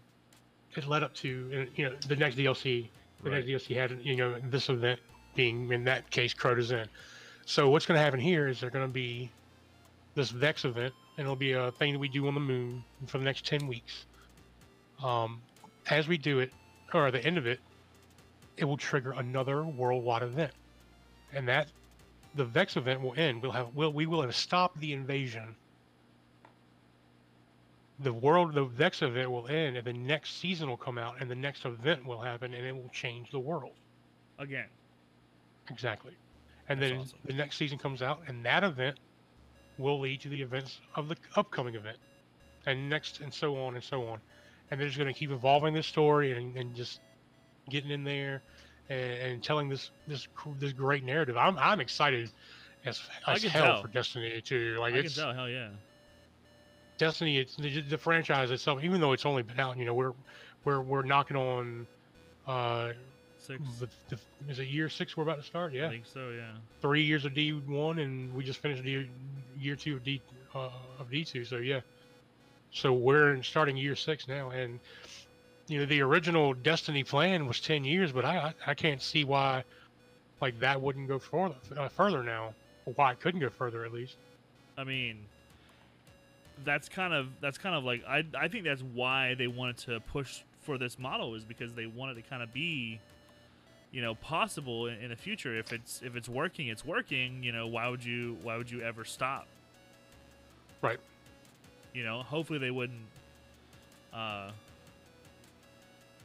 [0.75, 2.87] it led up to uh, you know the next DLC.
[3.23, 3.45] The Right.
[3.45, 4.99] next DLC had you know this event
[5.35, 6.89] being in that case Crota's End.
[7.45, 9.29] So what's going to happen here is they're going to be
[10.15, 13.17] this Vex event, and it'll be a thing that we do on the moon for
[13.17, 14.05] the next ten weeks.
[15.03, 15.41] Um,
[15.89, 16.51] as we do it,
[16.93, 17.59] or at the end of it,
[18.57, 20.51] it will trigger another worldwide event,
[21.33, 21.67] and that
[22.35, 23.41] the Vex event will end.
[23.41, 25.55] We'll have will we will have stopped the invasion.
[27.99, 31.29] The world the Vex event will end, and the next season will come out, and
[31.29, 33.73] the next event will happen, and it will change the world.
[34.39, 34.67] Again,
[35.69, 36.13] Exactly.
[36.69, 37.19] And That's then awesome.
[37.25, 38.99] the next season comes out, and that event
[39.77, 41.97] will lead to the events of the upcoming event,
[42.65, 44.19] and next, and so on and so on.
[44.71, 46.99] And they're just going to keep evolving this story and, and just
[47.69, 48.41] getting in there
[48.89, 50.27] and, and telling this this
[50.59, 51.37] this great narrative.
[51.37, 52.29] I'm I'm excited
[52.85, 53.81] as as hell tell.
[53.81, 54.77] for Destiny 2.
[54.79, 55.33] Like I can it's tell.
[55.33, 55.69] Hell yeah.
[56.97, 58.83] Destiny, it's the, the franchise itself.
[58.83, 60.13] Even though it's only been out, you know, we're
[60.63, 61.87] we're we're knocking on.
[62.47, 62.93] Uh,
[63.37, 63.61] Six.
[63.77, 64.17] the, the,
[64.47, 65.73] is it year six we're about to start?
[65.73, 65.87] Yeah.
[65.87, 66.29] I think so.
[66.29, 66.51] Yeah.
[66.81, 69.05] three years of D one, and we just finished year
[69.59, 70.21] year two of D
[70.55, 71.43] uh, of D two.
[71.43, 71.81] So yeah,
[72.71, 74.79] so we're starting year six now, and
[75.67, 79.63] you know the original Destiny plan was ten years, but I I, can't see why
[80.41, 82.53] like that wouldn't go further uh, further now,
[82.85, 84.17] or why it couldn't go further at least.
[84.77, 85.19] I mean,
[86.65, 89.99] that's kind of that's kind of like I I think that's why they wanted to
[90.01, 92.99] push for this model is because they wanted to kind of be,
[93.91, 95.57] you know, possible in, in the future.
[95.57, 97.43] If it's if it's working, it's working.
[97.43, 99.47] You know, why would you why would you ever stop?
[100.81, 100.99] Right.
[101.93, 102.99] You know, hopefully they wouldn't.
[104.13, 104.51] Uh,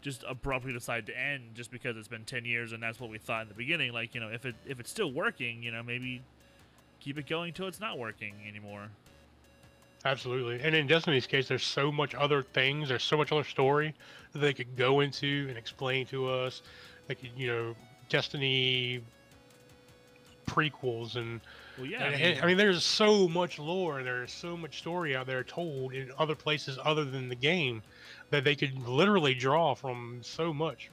[0.09, 3.19] just abruptly decide to end just because it's been 10 years and that's what we
[3.19, 5.83] thought in the beginning like you know if it if it's still working you know
[5.83, 6.23] maybe
[7.01, 8.89] keep it going till it's not working anymore
[10.05, 10.61] Absolutely.
[10.63, 13.95] And in Destiny's case, there's so much other things, there's so much other story
[14.33, 16.63] that they could go into and explain to us.
[17.09, 17.75] They could, you know,
[18.09, 19.03] Destiny
[20.47, 21.41] prequels and,
[21.77, 24.79] well yeah and- I mean, I mean, there's so much lore and there's so much
[24.79, 27.83] story out there told in other places other than the game
[28.31, 30.91] that they could literally draw from so much.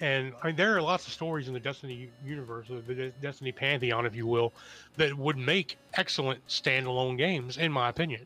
[0.00, 4.06] And I mean, there are lots of stories in the Destiny universe, the Destiny pantheon,
[4.06, 4.52] if you will,
[4.96, 8.24] that would make excellent standalone games, in my opinion.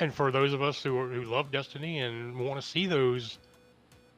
[0.00, 3.38] And for those of us who are, who love Destiny and want to see those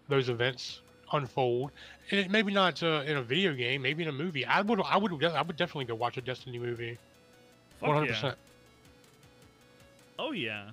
[0.08, 0.80] those events
[1.12, 1.72] unfold,
[2.12, 4.96] and maybe not uh, in a video game, maybe in a movie, I would I
[4.96, 6.96] would I would definitely go watch a Destiny movie,
[7.80, 8.38] one hundred percent.
[10.18, 10.70] oh yeah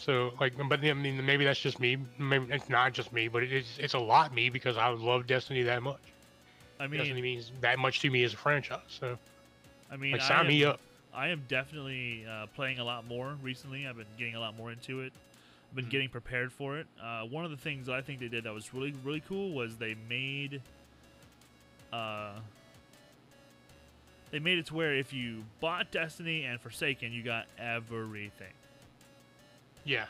[0.00, 1.96] So like, but I mean, maybe that's just me.
[2.18, 5.62] Maybe it's not just me, but it's it's a lot me because I love Destiny
[5.64, 6.00] that much.
[6.80, 8.80] i mean Destiny means that much to me as a franchise.
[8.88, 9.18] So
[9.90, 10.80] i mean like, I sign am, me up.
[11.12, 14.72] I am definitely uh, playing a lot more recently i've been getting a lot more
[14.72, 15.12] into it
[15.70, 15.90] I've been Mhm.
[15.90, 18.54] getting prepared for it uh, one of the things that i think they did that
[18.54, 20.62] was really really cool was they made
[21.92, 22.40] uh,
[24.30, 28.52] they made it to where if you bought destiny and forsaken you got everything
[29.90, 30.04] Yeah.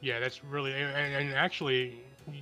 [0.00, 1.98] Yeah, that's really and, and actually,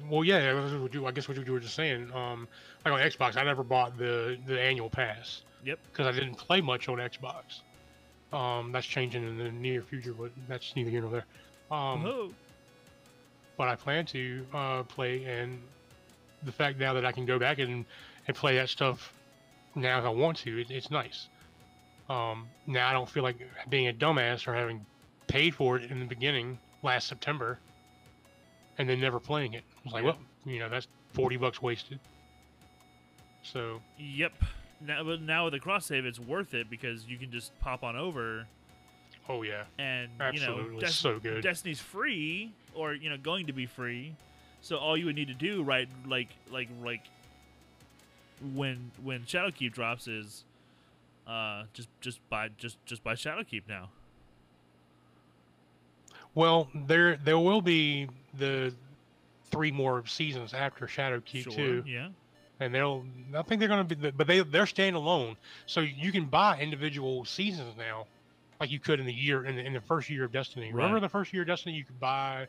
[0.09, 0.53] well, yeah,
[0.93, 2.13] you- I guess what you were just saying.
[2.13, 2.47] Um,
[2.85, 5.79] like on Xbox, I never bought the the annual pass Yep.
[5.91, 7.61] because I didn't play much on Xbox.
[8.37, 11.25] Um, that's changing in the near future, but that's neither here nor there.
[11.71, 12.35] Um, Whoa.
[13.57, 15.59] but I plan to uh, play, and
[16.43, 17.85] the fact now that I can go back and,
[18.27, 19.13] and play that stuff
[19.75, 21.29] now if I want to, it, it's nice.
[22.11, 23.37] Um, now I don't feel like
[23.71, 24.85] being a dumbass or having
[25.27, 27.59] paid for it in the beginning last September,
[28.79, 29.65] and then never playing it.
[29.85, 30.11] It's like, Yeah.
[30.11, 31.99] well, you know, that's forty bucks wasted.
[33.43, 34.33] So Yep.
[34.85, 37.85] Now, but now with the cross save, it's worth it because you can just pop
[37.85, 38.47] on over
[39.29, 41.43] oh yeah, and you know absolutely, Des- so good.
[41.43, 44.15] Destiny's free or you know going to be free.
[44.61, 47.03] So all you would need to do, right, like like like
[48.55, 50.45] when when Shadowkeep drops is
[51.29, 53.91] uh just just buy just just buy Shadowkeep now.
[56.35, 58.73] Well, there there will be the
[59.51, 61.53] three more seasons after Shadowkeep sure.
[61.53, 61.85] too.
[61.87, 62.09] Yeah.
[62.61, 63.05] and they'll
[63.37, 67.25] I think they're going to be but they they're standalone so you can buy individual
[67.27, 68.07] seasons now
[68.61, 71.01] like you could in the year in the, in the first year of Destiny remember
[71.01, 72.47] the first year of Destiny you could buy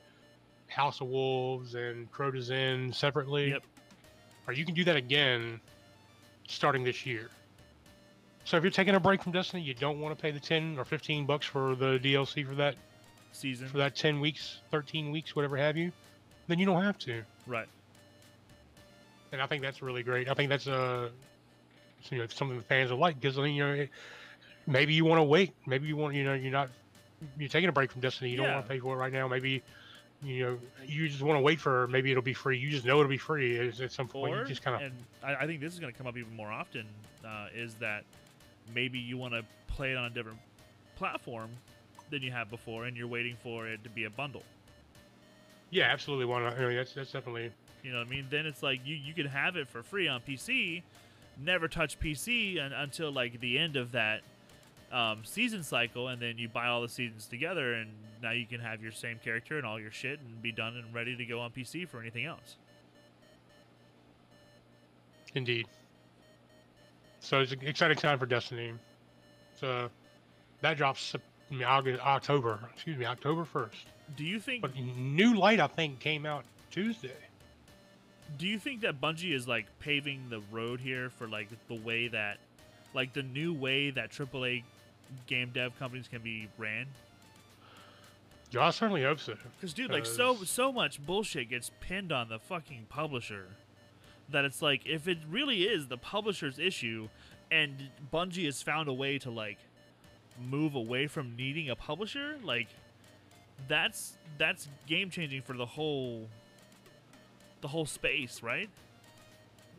[0.67, 3.63] House of Wolves and Crota's End separately Yep.
[4.47, 5.59] or you can do that again
[6.47, 7.29] starting this year
[8.45, 10.77] so if you're taking a break from Destiny you don't want to pay the 10
[10.79, 12.75] or 15 bucks for the DLC for that
[13.33, 13.67] Season.
[13.67, 15.91] for that 10 weeks 13 weeks whatever have you
[16.47, 17.67] then you don't have to Right.
[19.31, 20.29] and I think that's really great.
[20.29, 21.09] I think that's uh,
[22.11, 23.89] you know, something the fans will like because I mean, you know, it,
[24.67, 25.53] maybe you want to wait.
[25.65, 26.69] Maybe you want, you know, you're not,
[27.37, 28.31] you're taking a break from Destiny.
[28.31, 29.27] You don't want to pay for it right now.
[29.27, 29.61] Maybe,
[30.21, 32.57] you know, you just want to wait for maybe it'll be free.
[32.57, 34.35] You just know it'll be free at, at some point.
[34.35, 34.93] Or you just kind of and
[35.23, 36.85] I, I think this is going to come up even more often.
[37.25, 38.03] Uh, is that
[38.75, 40.39] maybe you want to play it on a different
[40.95, 41.49] platform
[42.13, 44.43] than you have before, and you're waiting for it to be a bundle.
[45.71, 46.43] yeah, absolutely to.
[46.45, 48.27] I mean, that's that's definitely You know what I mean?
[48.29, 50.83] Then it's like you, you can have it for free on PC,
[51.43, 54.21] never touch PC un, until like the end of that
[54.91, 57.89] um, season cycle, and then you buy all the seasons together, and
[58.21, 60.93] now you can have your same character and all your shit and be done and
[60.93, 62.55] ready to go on PC for anything else.
[65.35, 65.67] indeed.
[67.21, 68.73] So it's an exciting time for Destiny.
[69.59, 69.89] So
[70.61, 71.15] that drops
[71.53, 72.59] I mean, August, October.
[72.73, 73.85] Excuse me, October first.
[74.17, 74.61] Do you think?
[74.61, 77.11] But New Light, I think, came out Tuesday.
[78.37, 82.07] Do you think that Bungie is like paving the road here for like the way
[82.07, 82.37] that,
[82.95, 84.63] like the new way that AAA
[85.27, 86.87] game dev companies can be ran?
[88.49, 89.35] Yeah, I certainly hope so.
[89.59, 93.47] Because dude, like so so much bullshit gets pinned on the fucking publisher
[94.29, 97.09] that it's like if it really is the publisher's issue,
[97.51, 99.59] and Bungie has found a way to like
[100.39, 102.67] move away from needing a publisher, like
[103.67, 106.27] that's that's game changing for the whole
[107.61, 108.69] the whole space, right?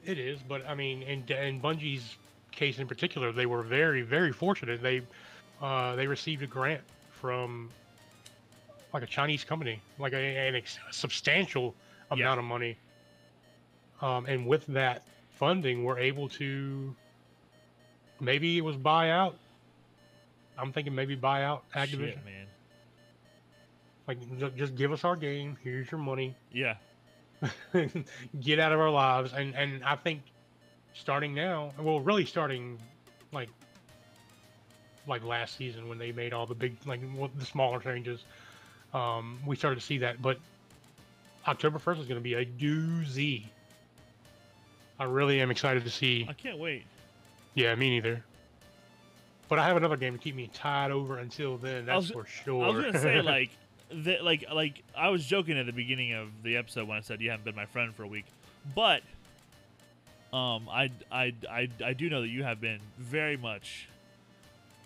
[0.04, 2.16] It is, but I mean, in in Bungie's
[2.50, 4.82] case in particular, they were very, very fortunate.
[4.82, 5.02] They
[5.60, 7.70] uh, they received a grant from
[8.92, 10.16] like a Chinese company, like a,
[10.48, 11.74] an ex- substantial
[12.10, 12.24] Yeah.
[12.26, 12.76] amount of money.
[14.00, 16.94] Um, and with that funding, we're able to
[18.20, 19.36] maybe it was buy out.
[20.58, 22.14] I'm thinking maybe buy out Activision.
[22.14, 22.46] Shit, man.
[24.06, 25.56] Like, just give us our game.
[25.62, 26.36] Here's your money.
[26.52, 26.76] Yeah.
[28.40, 30.22] get out of our lives and and i think
[30.94, 32.78] starting now well really starting
[33.32, 33.48] like
[35.06, 37.00] like last season when they made all the big like
[37.38, 38.24] the smaller changes
[38.94, 40.38] um we started to see that but
[41.46, 43.44] october 1st is going to be a doozy
[44.98, 46.84] i really am excited to see I can't wait.
[47.54, 48.24] yeah me neither
[49.48, 52.12] but i have another game to keep me tied over until then I was- that's
[52.20, 53.50] for sure I was gonna say like
[53.92, 57.20] that like like I was joking at the beginning of the episode when I said
[57.20, 58.24] you haven't been my friend for a week,
[58.74, 59.02] but
[60.32, 63.88] um I I I, I do know that you have been very much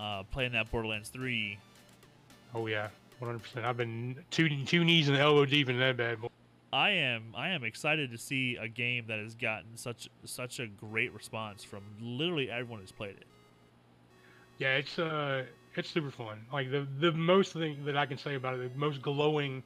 [0.01, 1.59] uh, playing that Borderlands three.
[2.55, 2.89] oh yeah.
[3.23, 6.29] 100% i've been two two knees and elbow deep in that bad boy.
[6.73, 10.67] I am I am excited to see a game that has gotten such such a
[10.67, 13.27] great response from literally everyone who's played it.
[14.59, 15.45] Yeah, it's uh,
[15.77, 16.45] it's super fun.
[16.53, 19.63] Like the the most thing that I can say about it, the most glowing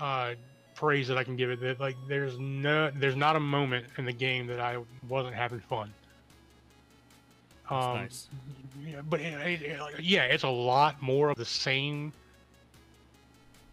[0.00, 0.34] uh,
[0.74, 4.04] praise that I can give it, that like there's no, there's not a moment in
[4.04, 5.92] the game that I wasn't having fun.
[7.70, 8.28] Um, nice.
[8.84, 12.12] yeah, but it, it- like, yeah, it's a lot more of the same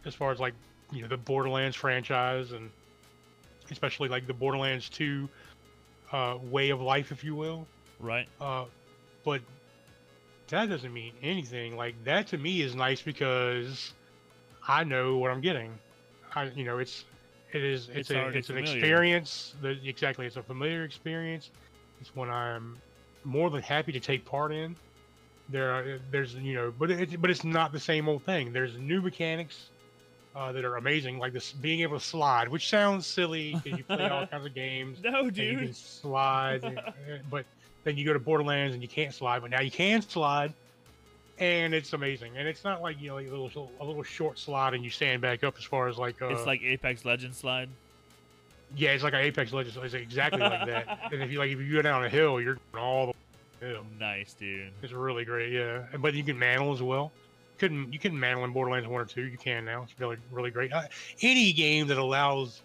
[0.05, 0.53] as far as like
[0.91, 2.69] you know the Borderlands franchise and
[3.71, 5.27] especially like the Borderlands 2
[6.11, 7.67] uh, way of life, if you will.
[7.99, 8.27] Right?
[8.39, 8.65] Uh,
[9.25, 9.41] but
[10.49, 11.75] that doesn't mean anything.
[11.75, 13.93] Like that to me is nice because
[14.67, 15.71] I know what I'm getting.
[16.35, 17.05] I, you know, it's
[17.53, 19.55] it is it's, It's a it's an experience.
[19.61, 21.51] That exactly, it's a familiar experience.
[22.01, 22.77] It's one I'm
[23.23, 24.75] more than happy to take part in.
[25.49, 28.53] There are there's you know, but it's but it's not the same old thing.
[28.53, 29.69] There's new mechanics.
[30.35, 33.83] Uh, that are amazing, like this being able to slide, which sounds silly because you
[33.83, 35.75] play all kinds of games No, and you can dude.
[35.75, 36.79] slide,
[37.31, 37.43] but
[37.87, 40.53] then you go to Borderlands and you can't slide, but now you can slide,
[41.39, 42.35] and it's amazing.
[42.37, 44.89] And it's not like you know like a little a little short slide and you
[44.89, 47.69] stand back up as far as like uh, It's like Apex Legends slide.
[48.75, 49.77] yeah, it's like an Apex Legends.
[49.81, 50.99] It's exactly like that.
[51.13, 53.73] And if you like if you go down a hill, you're going all the way
[53.73, 53.85] down.
[53.99, 54.71] Nice, dude.
[54.83, 55.83] It's really great, yeah.
[55.99, 57.11] But you can mantle as well.
[57.57, 59.23] Couldn't you couldn't mantle in Borderlands one or two?
[59.23, 59.83] You can now.
[59.83, 60.73] It's really really great.
[60.73, 60.83] Uh,
[61.21, 62.61] any game that allows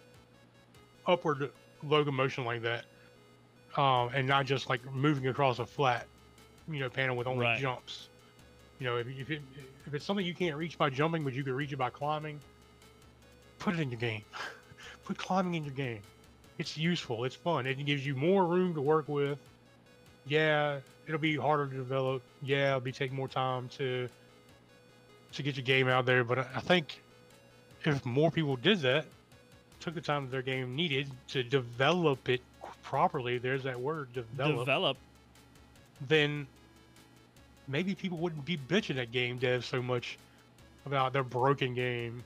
[1.06, 1.50] upward
[1.82, 2.84] locomotion like that,
[3.76, 6.06] um, and not just like moving across a flat,
[6.70, 7.60] you know, panel with only Right.
[7.60, 8.08] jumps.
[8.78, 9.42] You know, if if, it,
[9.86, 12.40] if it's something you can't reach by jumping, but you can reach it by climbing,
[13.58, 14.22] put it in your game.
[15.04, 16.00] put climbing in your game.
[16.58, 17.24] It's useful.
[17.24, 17.66] It's fun.
[17.66, 19.38] It gives you more room to work with.
[20.26, 22.22] Yeah, it'll be harder to develop.
[22.42, 24.08] Yeah, it'll be taking more time to
[25.32, 26.24] to get your game out there.
[26.24, 27.02] But I I think
[27.84, 29.06] if more people did that,
[29.80, 32.40] took the time that their game needed to develop it
[32.82, 34.96] properly, there's that word, develop, Develop.
[36.08, 36.46] then
[37.68, 40.18] maybe people wouldn't be bitching at game devs so much
[40.86, 42.22] about their broken game,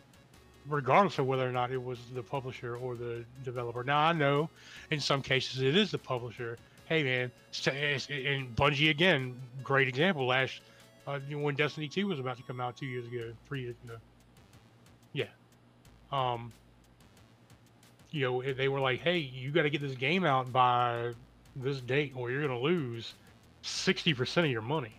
[0.69, 3.85] regardless of whether or not it was the publisher or the developer.
[3.85, 4.49] Now I know
[4.91, 6.59] in some cases it is the publisher.
[6.87, 7.31] Hey man,
[7.67, 10.27] and Bungie again, great example.
[10.27, 10.61] Last
[11.07, 13.97] uh, when Destiny 2 was about to come out two years ago, three years ago.
[15.13, 15.27] Yeah.
[16.13, 16.53] Um.
[18.11, 21.13] You know, they were like, "Hey, you got to get this game out by
[21.55, 23.15] this date, or you're gonna lose
[23.63, 24.95] sixty percent of your money."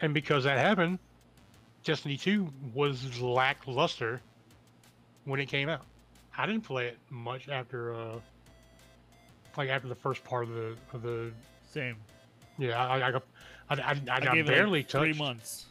[0.00, 0.98] And because that happened,
[1.84, 4.20] Destiny 2 was lackluster
[5.24, 5.84] when it came out.
[6.36, 8.20] I didn't play it much after, uh,
[9.56, 11.32] like after the first part of the of the.
[11.70, 11.96] Same.
[12.58, 13.22] Yeah, I I got,
[13.68, 15.18] I, I, I, I, barely like three touched.
[15.18, 15.66] months.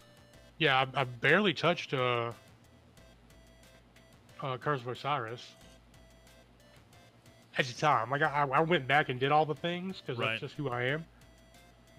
[0.58, 2.32] Yeah, I, I barely touched uh,
[4.42, 5.44] uh, Curse of Osiris
[7.58, 8.10] at the time.
[8.10, 10.30] Like I, I went back and did all the things because Right.
[10.32, 11.06] that's just who I am.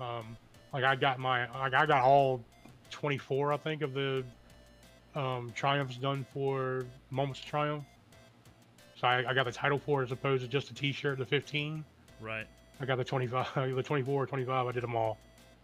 [0.00, 0.36] Um,
[0.72, 2.40] like I got my, like I got all
[2.90, 4.24] 24, I think, of the
[5.14, 7.84] um, triumphs done for Moments of Triumph.
[8.96, 11.26] So I, I got the title for it as opposed to just a T-shirt, the
[11.26, 11.84] 15.
[12.20, 12.46] Right.
[12.80, 13.46] I got the 25,
[13.76, 14.66] the 24 or 25.
[14.66, 15.18] I did them all.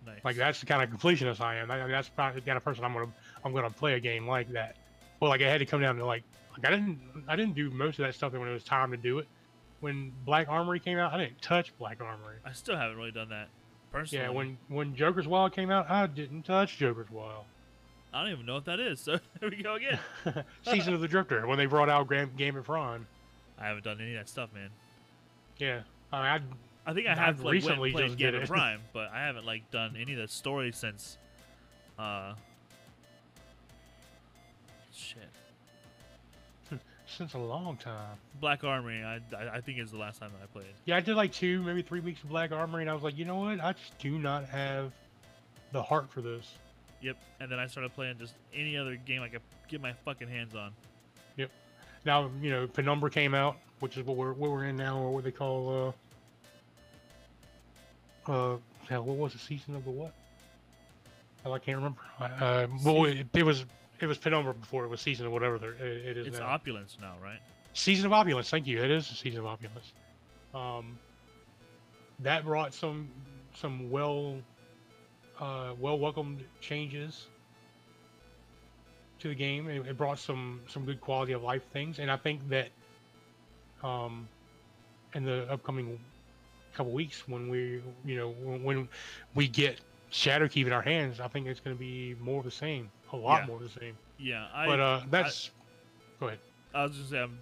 [0.07, 0.18] Nice.
[0.24, 1.70] Like that's the kind of completionist I am.
[1.70, 3.07] I mean, that's probably the kind of person I'm gonna
[3.42, 4.76] I'm gonna play a game like that.
[5.18, 7.70] Well, like I had to come down to like like I didn't I didn't do
[7.70, 9.26] most of that stuff when it was time to do it.
[9.85, 12.37] When Black Armory came out, I didn't touch Black Armory.
[12.43, 13.49] I still haven't really done that
[13.93, 14.24] personally.
[14.24, 17.45] Yeah, when when Joker's Wild came out, I didn't touch Joker's Wild.
[18.11, 18.99] I don't even know what that is.
[18.99, 19.99] So there we go again.
[20.62, 23.05] Season of the Drifter when they brought out Game, Game of Thrones.
[23.59, 24.70] I haven't done any of that stuff, man.
[25.59, 26.49] Yeah, I, mean,
[26.87, 28.49] I think I I've like recently went and just played Gambit.
[28.49, 31.18] Prime, but I haven't like done any of the story since.
[31.99, 32.32] Uh.
[34.95, 35.28] Shit.
[37.17, 38.17] Since a long time.
[38.41, 40.73] Black Armory, I, I I think is the last time that I played.
[40.85, 43.17] Yeah, I did like two, maybe three weeks of Black Armory, and I was like,
[43.17, 43.61] you know what?
[43.61, 44.91] I just do not have
[45.71, 46.55] the heart for this.
[47.03, 47.17] Yep.
[47.39, 50.57] And then I started playing just any other game I could get my fucking hands
[50.57, 50.73] on.
[51.37, 51.51] Yep.
[52.05, 55.11] Now, you know, Penumbra came out, which is what we're what we're in now, or
[55.12, 55.95] what they call
[58.27, 58.57] uh uh
[58.89, 60.15] hell, what was the season of the what?
[61.43, 62.01] Hell, I can't remember.
[62.19, 63.67] Uh, well, it, it was
[64.01, 66.47] it was Penumbra before it was season of whatever there, it, it is It's now.
[66.47, 67.38] opulence now, right?
[67.72, 68.51] Season of Opulence.
[68.51, 68.82] Thank you.
[68.82, 69.92] It is a season of opulence.
[70.55, 70.97] Um,
[72.20, 73.09] that brought some
[73.55, 74.36] some well
[75.40, 77.26] uh, well welcomed changes
[79.18, 79.68] to the game.
[79.68, 82.68] It, it brought some some good quality of life things, and I think that
[83.82, 84.28] um,
[85.14, 85.99] in the upcoming
[86.74, 88.88] couple weeks when we you know when, when
[89.34, 89.80] we get
[90.12, 93.17] Shadowkeep in our hands, I think it's going to be more of the same, a
[93.17, 93.47] lot Yeah.
[93.47, 93.97] more the same.
[94.19, 94.47] Yeah.
[94.53, 95.51] I but uh, that's
[96.21, 96.39] go ahead.
[96.75, 97.39] I was just saying,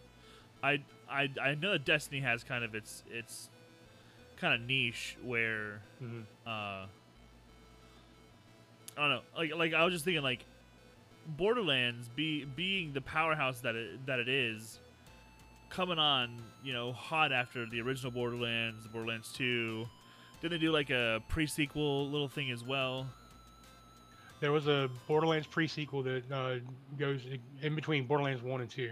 [0.62, 3.49] I I I know that Destiny has kind of its its
[4.37, 6.25] kind of niche where Mhm.
[6.47, 6.87] uh
[8.97, 10.45] I don't know, like like I was just thinking like
[11.27, 14.81] Borderlands be being the powerhouse that it that it is
[15.70, 19.87] coming on, you know, hot after the original Borderlands, Borderlands 2.
[20.43, 23.07] Didn't they do like a pre-sequel little thing as well?
[24.43, 26.57] There was a Borderlands pre-sequel that uh,
[26.99, 27.20] goes
[27.62, 28.90] in between Borderlands one and two.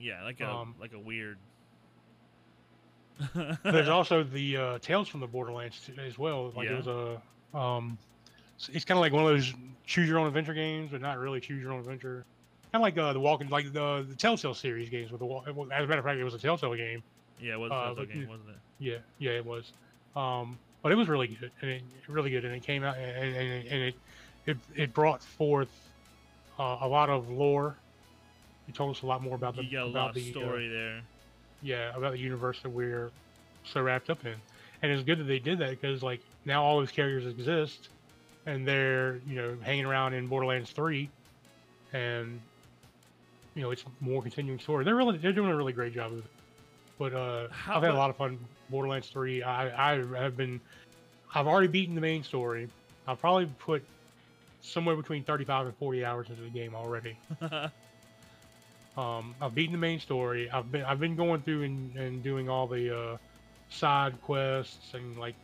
[0.00, 1.38] Yeah, like a Um, like a weird
[3.62, 6.52] There's also the uh, Tales from the Borderlands t- as well.
[6.56, 6.74] Like Yeah.
[6.74, 7.20] it was
[7.54, 7.96] a, um,
[8.72, 9.54] it's, kind of like one of those
[9.86, 12.24] choose your own adventure games, but not really choose your own adventure.
[12.72, 15.26] Kind of like uh, the Walking, like the the Telltale series games with the.
[15.26, 17.04] As a matter of fact, it was a Telltale game.
[17.40, 18.56] yeah, it was uh, a Telltale but game, wasn't it?
[18.80, 19.72] Yeah, yeah, it was.
[20.16, 23.34] Um, but it was really good, and it really good, and it came out, and,
[23.36, 23.94] and, and it,
[24.48, 25.68] it it brought forth
[26.58, 27.76] uh, a lot of lore.
[28.68, 30.68] It told us a lot more about the You got a about the uh, story
[30.68, 31.00] there.
[31.62, 33.10] yeah about the universe that we're
[33.64, 34.34] so wrapped up in,
[34.82, 37.88] and it's good that they did that because like now all those characters exist,
[38.46, 41.08] and they're you know hanging around in Borderlands three,
[41.92, 42.40] and
[43.54, 44.84] you know it's more continuing story.
[44.84, 46.24] They're really they're doing a really great job of it.
[46.98, 48.38] But uh, How- I've had a lot of fun.
[48.70, 49.42] Borderlands three.
[49.42, 50.60] I I have been.
[51.34, 52.68] I've already beaten the main story.
[53.06, 53.82] I've probably put
[54.60, 57.16] somewhere between 35 and 40 hours into the game already.
[58.98, 60.50] Um, I've beaten the main story.
[60.50, 63.16] I've been I've been going through and, and doing all the uh,
[63.70, 65.36] side quests and like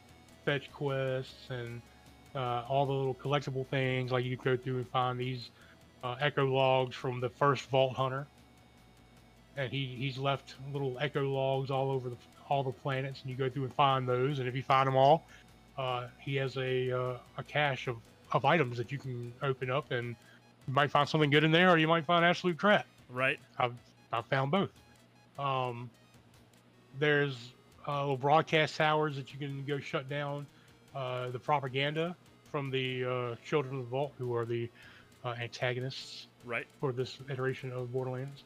[0.44, 1.80] fetch quests and
[2.34, 4.10] uh, all the little collectible things.
[4.10, 5.50] Like you go through and find these
[6.02, 8.26] uh, echo logs from the first Vault Hunter,
[9.56, 12.16] and he he's left little echo logs all over the
[12.48, 14.40] all the planets, and you go through and find those.
[14.40, 15.24] And if you find them all,
[15.78, 17.98] uh, he has a uh, a cache of,
[18.34, 20.14] of items that you can open up, and
[20.68, 22.86] you might find something good in there, or you might find absolute crap.
[23.10, 23.38] right?
[23.58, 23.74] I've
[24.12, 24.70] I've found both.
[25.38, 25.90] Um,
[26.98, 27.36] there's
[27.88, 30.46] uh, little broadcast towers that you can go shut down.
[30.94, 32.14] Uh, the propaganda
[32.52, 34.68] from the uh, Children of the Vault, who are the
[35.24, 36.66] uh, antagonists Right.
[36.80, 38.44] for this iteration of Borderlands.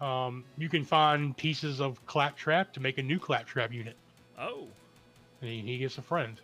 [0.00, 3.96] Um, you can find pieces of Claptrap to make a new Claptrap unit,
[4.38, 4.66] Oh,
[5.40, 6.38] and he, he gets a friend,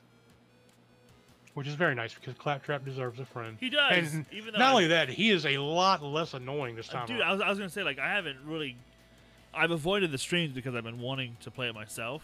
[1.57, 3.57] which is very nice because Claptrap deserves a friend.
[3.59, 4.13] he does.
[4.15, 7.07] And even though Not I- only that, he is a lot less annoying this time.
[7.07, 7.29] dude, around.
[7.29, 8.77] I was, I was gonna say like I haven't really.
[9.55, 12.23] I've avoided the streams because I've been wanting to play it myself.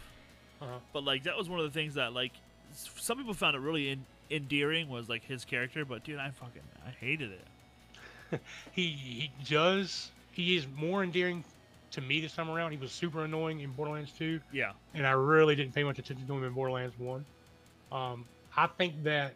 [0.61, 0.71] Uh-huh.
[0.93, 2.33] But like that was one of the things that like
[2.75, 6.63] some people found it really en- endearing was like his character, but dude, I fucking
[6.87, 8.41] I hated it.
[8.73, 11.43] he he does he is more endearing
[11.93, 12.73] to me this time around.
[12.73, 16.27] He was super annoying in Borderlands 2, Yeah, and I really didn't pay much attention
[16.27, 17.25] to him in Borderlands 1.
[17.93, 18.25] Um,
[18.57, 19.35] I think that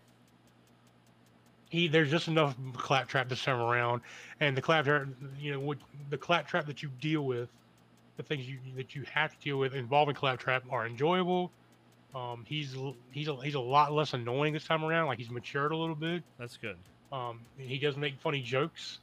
[1.71, 4.03] he there's just enough claptrap this time around,
[4.41, 5.07] and the claptrap,
[5.39, 5.79] you know, what
[6.11, 7.49] the claptrap that you deal with,
[8.17, 11.51] the things you that you have to deal with involving claptrap are enjoyable.
[12.15, 12.75] Um, he's
[13.11, 15.07] he's a, he's a lot less annoying this time around.
[15.07, 16.23] Like he's matured a little bit.
[16.39, 16.77] that's good.
[17.13, 18.99] Um, he does make funny jokes.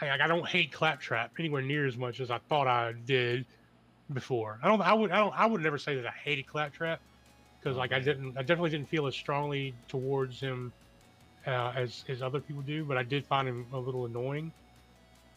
[0.00, 3.44] I, I don't hate Claptrap anywhere near as much as I thought I did
[4.12, 4.58] before.
[4.62, 4.80] I don't.
[4.80, 5.10] I would.
[5.10, 5.38] I don't.
[5.38, 7.00] I would never say that I hated Claptrap.
[7.62, 10.72] Because like I didn't, I definitely didn't feel as strongly towards him
[11.46, 14.52] uh, as as other people do, but I did find him a little annoying.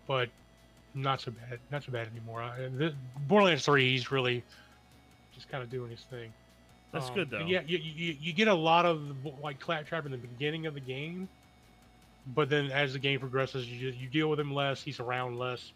[0.08, 0.30] But
[0.94, 2.42] not so bad, not so bad anymore.
[2.42, 2.94] I, this,
[3.28, 4.44] Borderlands Three, he's really
[5.34, 6.32] just kind of doing his thing.
[6.92, 7.46] That's Um, good though.
[7.46, 9.02] Yeah, you, you, you get a lot of
[9.42, 11.28] like claptrap in the beginning of the game,
[12.36, 14.82] but then as the game progresses, you just, you deal with him less.
[14.84, 15.72] He's around less.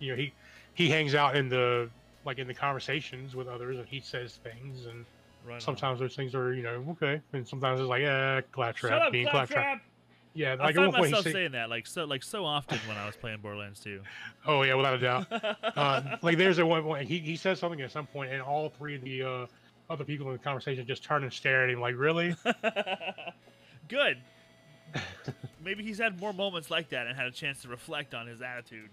[0.00, 0.32] You know, he
[0.74, 1.88] he hangs out in the
[2.24, 5.04] like in the conversations with others, and he says things, and
[5.44, 5.60] Right on.
[5.60, 9.12] sometimes those things are you know okay, and sometimes it's like yeah, claptrap Shut up,
[9.12, 9.82] being Claptrap!
[10.36, 12.22] Yeah, I like at found one point he myself said, saying that like so like
[12.22, 14.00] so often when I was playing Borderlands 2.
[14.46, 15.26] oh yeah, without a doubt.
[15.76, 18.68] uh, like there's a one point he, he says something at some point, and all
[18.70, 19.46] three of the uh,
[19.90, 22.34] other people in the conversation just turn and stare at him like really.
[23.88, 24.18] Good.
[25.62, 28.42] Maybe he's had more moments like that and had a chance to reflect on his
[28.42, 28.90] attitude.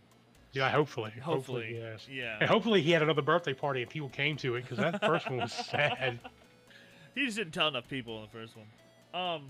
[0.53, 1.11] Yeah, hopefully.
[1.23, 2.07] Hopefully, yes.
[2.11, 2.37] Yeah.
[2.41, 5.29] And hopefully he had another birthday party and people came to it because that first
[5.29, 6.19] one was sad.
[7.13, 8.67] He just didn't tell enough people in the first one.
[9.13, 9.49] Um,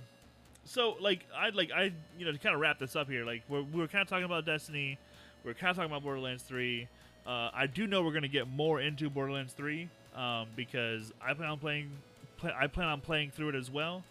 [0.65, 3.23] so like I'd like I you know to kind of wrap this up here.
[3.23, 4.97] Like we're, we were kind of talking about Destiny,
[5.45, 6.87] we are kind of talking about Borderlands Three.
[7.27, 11.49] Uh, I do know we're gonna get more into Borderlands Three um, because I plan
[11.49, 11.91] on playing.
[12.37, 14.03] Play, I plan on playing through it as well,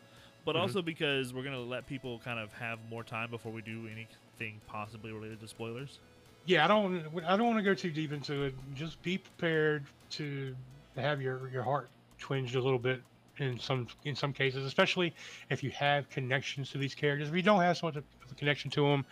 [0.45, 0.61] but Mhm.
[0.61, 4.61] also because we're gonna let people kind of have more time before we do anything
[4.69, 5.99] possibly related to spoilers.
[6.47, 7.05] Yeah, I don't.
[7.27, 8.55] I don't want to go too deep into it.
[8.75, 10.55] Just be prepared to
[10.97, 11.89] have your your heart
[12.19, 13.03] twinged a little bit
[13.39, 15.15] in some in some cases, especially
[15.49, 17.29] if you have connections to these characters.
[17.29, 19.05] If you don't have so much of a connection to them,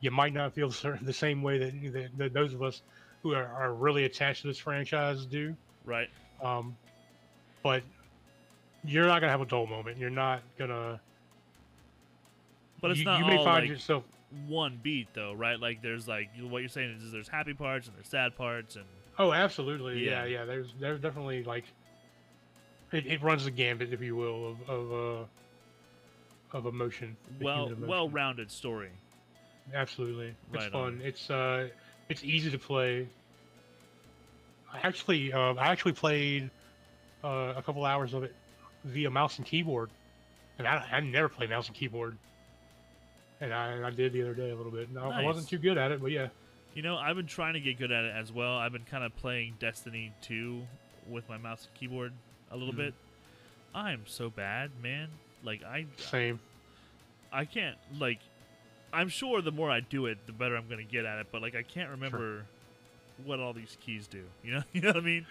[0.00, 2.82] you might not feel the same way that, that, that those of us
[3.22, 5.54] who are, are really attached to this franchise do.
[5.84, 6.08] Right.
[6.42, 6.76] Um,
[7.62, 7.82] but
[8.84, 9.98] you're not gonna have a dull moment.
[9.98, 11.00] You're not gonna.
[12.80, 14.04] But it's you, not you may all find like yourself.
[14.46, 15.58] One beat though, right?
[15.58, 18.84] Like there's like what you're saying is there's happy parts and there's sad parts and
[19.18, 20.04] Oh, absolutely.
[20.04, 20.24] Yeah.
[20.24, 20.44] Yeah, yeah.
[20.44, 21.64] There's there's definitely like
[22.92, 24.92] it, it runs the gambit, if you will, of of
[26.52, 27.16] uh, of emotion.
[27.40, 27.86] well emotion.
[27.86, 28.90] well rounded story.
[29.74, 30.80] Absolutely, it's Right fun.
[30.80, 31.00] on.
[31.02, 31.68] It's uh,
[32.08, 33.08] it's easy to play.
[34.72, 36.50] I actually, uh, I actually played
[37.24, 38.34] uh, a couple hours of it
[38.84, 39.90] via mouse and keyboard,
[40.58, 42.16] and I, I never play mouse and keyboard.
[43.40, 44.90] And I, I did the other day a little bit.
[44.90, 46.28] No, I wasn't too good at it, but yeah.
[46.74, 48.56] You know, I've been trying to get good at it as well.
[48.56, 50.62] I've been kind of playing Destiny 2
[51.08, 52.12] with my mouse and keyboard
[52.50, 52.78] a little Mhm.
[52.78, 52.94] bit.
[53.74, 55.08] I'm so bad, man.
[55.44, 56.40] Like I Same.
[57.32, 58.18] I can't like
[58.92, 61.26] I'm sure the more I do it, the better I'm going to get at it,
[61.30, 62.46] but like I can't remember
[63.24, 64.24] what all these keys do.
[64.44, 64.62] You know?
[64.72, 65.26] You know what I mean?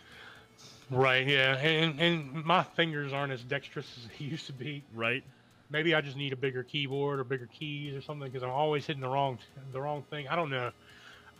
[0.89, 1.27] Right.
[1.27, 1.57] Yeah.
[1.57, 4.83] And and my fingers aren't as dexterous as they used to be.
[4.93, 5.23] Right?
[5.69, 8.85] Maybe I just need a bigger keyboard or bigger keys or something because I'm always
[8.85, 9.39] hitting the wrong
[9.73, 10.27] the wrong thing.
[10.27, 10.71] I don't know.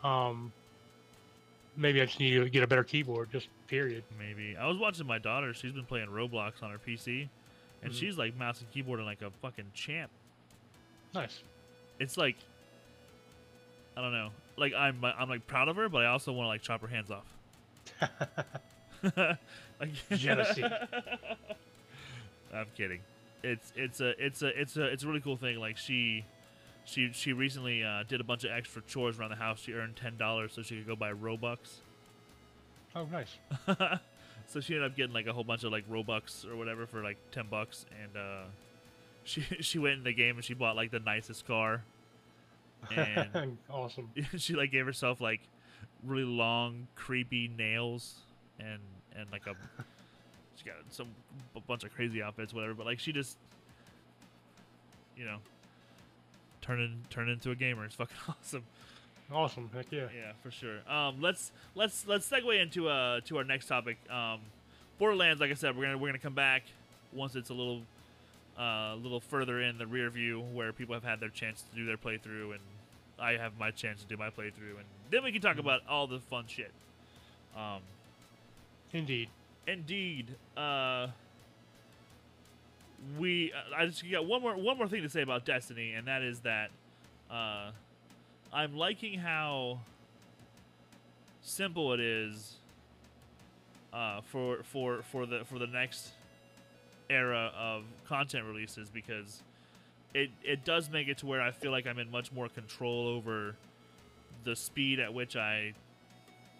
[0.03, 0.51] Um,
[1.78, 3.32] maybe I just need to get a better keyboard.
[3.32, 4.03] Just period.
[4.17, 4.57] Maybe.
[4.57, 5.53] I was watching my daughter.
[5.53, 7.30] She's been playing Roblox on her PC,
[7.84, 7.95] and Mhm.
[7.99, 10.09] she's like mouse and keyboard and like a fucking champ.
[11.13, 11.41] Nice.
[11.99, 12.36] It's like
[13.95, 14.32] I don't know.
[14.57, 16.88] Like I'm I'm like proud of her, but I also want to like chop her
[16.88, 17.26] hands off.
[19.80, 20.63] like, Jealousy.
[22.53, 23.01] I'm kidding.
[23.45, 25.59] It's it's a it's a it's a it's a really cool thing.
[25.59, 26.25] Like she
[26.83, 29.59] she she recently uh, did a bunch of extra chores around the house.
[29.59, 31.57] She earned ten dollars so she could go buy Robux.
[32.95, 33.37] oh, nice.
[34.47, 37.03] so she ended up getting like a whole bunch of like Robux or whatever for
[37.03, 38.45] like ten bucks, and uh,
[39.23, 41.83] she she went in the game and she bought like the nicest car,
[42.95, 44.09] and awesome.
[44.37, 45.41] she like gave herself like
[46.03, 48.15] really long, creepy nails
[48.59, 48.79] and
[49.15, 49.55] and like a
[50.58, 51.08] she got some
[51.56, 52.74] a bunch of crazy outfits, whatever.
[52.74, 53.38] But like she just,
[55.18, 55.38] you know,
[56.62, 57.86] turn in turn into a gamer.
[57.86, 58.64] It's fucking awesome.
[59.32, 59.70] Awesome.
[59.74, 60.08] Heck yeah.
[60.16, 60.78] Yeah, for sure.
[60.89, 63.97] Um, let's let's let's segue into uh to our next topic.
[64.10, 64.39] Um,
[64.99, 66.64] Borderlands, like I said, we're gonna we're gonna come back
[67.14, 67.82] once it's a little
[68.58, 71.76] uh, a little further in the rear view where people have had their chance to
[71.76, 72.62] do their playthrough and
[73.20, 76.08] I have my chance to do my playthrough and then we can talk about all
[76.08, 76.72] the fun shit.
[77.56, 77.80] Um,
[78.93, 79.30] Indeed.
[79.68, 80.36] Indeed.
[80.55, 81.07] Uh,
[83.20, 86.07] we uh, I just got one more one more thing to say about Destiny, and
[86.07, 86.72] that is that
[87.30, 87.72] uh,
[88.51, 89.80] I'm liking how
[91.41, 92.55] simple it is
[93.93, 96.11] uh, for for for the for the next
[97.09, 99.43] era of content releases because
[100.13, 103.07] it it does make it to where I feel like I'm in much more control
[103.07, 103.55] over
[104.43, 105.74] the speed at which I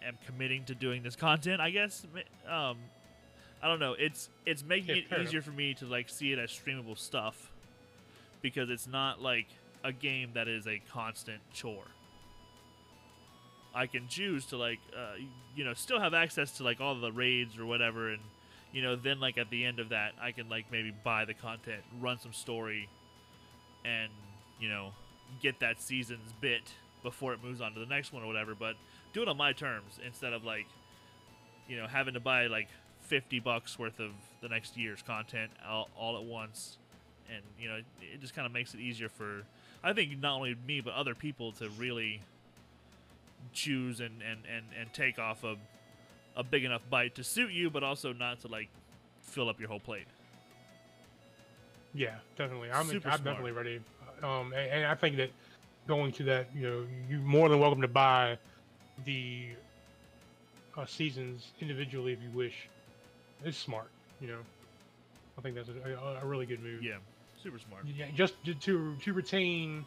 [0.04, 1.60] am committing to doing this content.
[1.60, 2.06] I guess
[2.48, 2.78] um,
[3.62, 3.94] I don't know.
[3.98, 7.52] It's it's making it easier for me to like see it as streamable stuff
[8.42, 9.46] because it's not like
[9.82, 11.86] a game that is a constant chore.
[13.74, 15.16] I can choose to like uh,
[15.54, 18.20] you know still have access to like all the raids or whatever and
[18.76, 21.32] you know, then like at the end of that, I can like maybe buy the
[21.32, 22.90] content, run some story,
[23.86, 24.10] and
[24.60, 24.90] you know,
[25.40, 26.70] get that season's bit
[27.02, 28.54] before it moves on to the next one or whatever.
[28.54, 28.74] But
[29.14, 30.66] do it on my terms instead of like,
[31.68, 32.68] you know, having to buy like
[33.06, 36.78] fifty bucks worth of the next year's content all, all at once,
[37.32, 39.42] and you know, it just kind of makes it easier for,
[39.82, 42.20] I think not only me but other people to really
[43.52, 45.56] choose and and and, and take off a
[46.36, 48.68] a big enough bite to suit you, but also not to like
[49.22, 50.06] fill up your whole plate.
[51.94, 52.70] Yeah, definitely.
[52.70, 53.24] I'm, Super I'm smart.
[53.24, 53.80] definitely ready.
[54.22, 55.30] Um, and, and I think that
[55.86, 58.36] going to that, you know, you're more than welcome to buy
[59.06, 59.46] the
[60.76, 62.68] uh, seasons individually if you wish.
[63.44, 64.38] It's smart, you know.
[65.38, 66.82] I think that's a, a, a really good move.
[66.82, 66.96] Yeah,
[67.42, 67.84] super smart.
[67.86, 69.84] Yeah, just to, to retain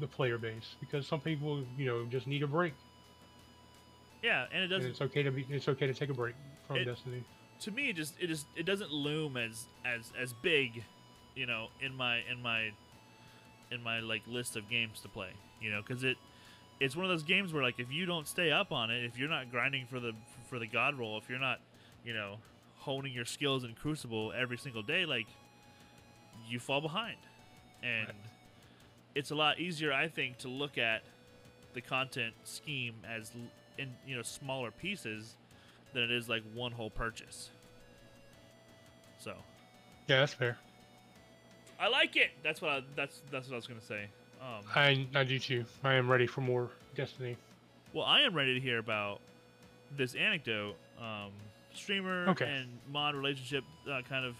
[0.00, 2.74] the player base because some people, you know, just need a break.
[4.22, 4.90] Yeah, and it doesn't.
[4.90, 5.46] it's okay to be.
[5.50, 6.34] It's okay to take a break
[6.66, 7.24] from It- Destiny.
[7.60, 10.82] to me it just it just it doesn't loom as as as big
[11.36, 12.70] you know in my in my
[13.70, 15.30] in my like list of games to play
[15.60, 16.16] you know because it
[16.80, 19.16] it's one of those games where like if you don't stay up on it if
[19.16, 20.12] you're not grinding for the
[20.50, 21.60] for the god roll if you're not
[22.04, 22.36] you know
[22.76, 25.26] honing your skills in crucible every single day like
[26.48, 27.16] you fall behind
[27.82, 28.16] and Right.
[29.14, 31.02] it's a lot easier i think to look at
[31.74, 33.30] the content scheme as
[33.78, 35.36] in you know smaller pieces
[35.94, 37.50] than it is like one whole purchase.
[39.18, 39.34] So
[40.08, 40.56] Yeah, that's fair.
[41.78, 42.30] I like it.
[42.42, 44.06] That's what I, that's that's what I was gonna say.
[44.40, 45.64] Um, I I do too.
[45.84, 47.36] I am ready for more Destiny.
[47.94, 49.20] well, I am ready to hear about
[49.96, 50.76] this anecdote.
[50.98, 51.30] Um,
[51.76, 52.46] streamer Okay.
[52.46, 54.36] and mod relationship uh, kind of.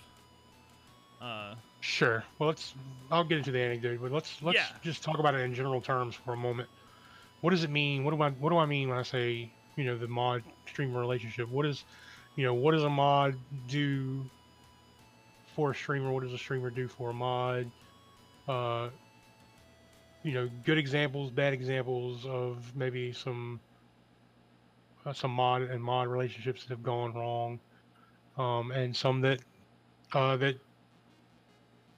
[1.21, 2.23] Uh, Sure.
[2.39, 2.75] Well, let's.
[3.11, 4.67] I'll get into the anecdote, but let's let's Yeah.
[4.83, 6.69] just talk about it in general terms for a moment.
[7.41, 8.05] What does it mean?
[8.05, 11.01] What do I what do I mean when I say you know the mod streamer
[11.01, 11.49] relationship?
[11.49, 11.85] What is
[12.37, 13.35] you know what does a mod
[13.69, 14.25] do
[15.57, 16.13] for a streamer?
[16.13, 17.69] What does a streamer do for a mod?
[18.47, 18.91] Uh,
[20.23, 23.61] you know, good examples, bad examples of maybe some
[25.13, 27.59] some mod and mod relationships that have gone wrong,
[28.39, 29.41] um, and some that
[30.13, 30.57] uh, that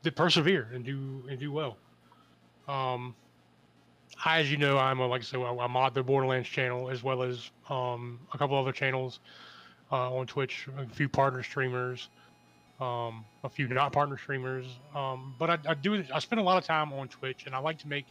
[0.02, 1.76] that persevere and do and do well.
[2.68, 3.14] Um,
[4.24, 6.88] I, as you know, I'm a, like I said, I, I mod the Borderlands channel
[6.90, 9.20] as well as um, a couple other channels
[9.92, 12.08] uh, on Twitch, a few partner streamers,
[12.80, 14.66] um, a few not partner streamers.
[14.94, 17.58] Um, but I, I do I spend a lot of time on Twitch, and I
[17.58, 18.06] like to make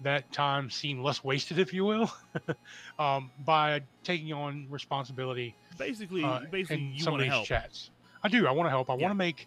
[0.00, 2.10] that time seem less wasted, if you will,
[2.98, 7.32] um, by taking on responsibility basically, uh, basically, in you some want of to these
[7.32, 7.46] help.
[7.46, 7.90] chats.
[8.22, 8.46] I do.
[8.46, 8.90] I want to help.
[8.90, 9.02] I Yeah.
[9.02, 9.46] want to make,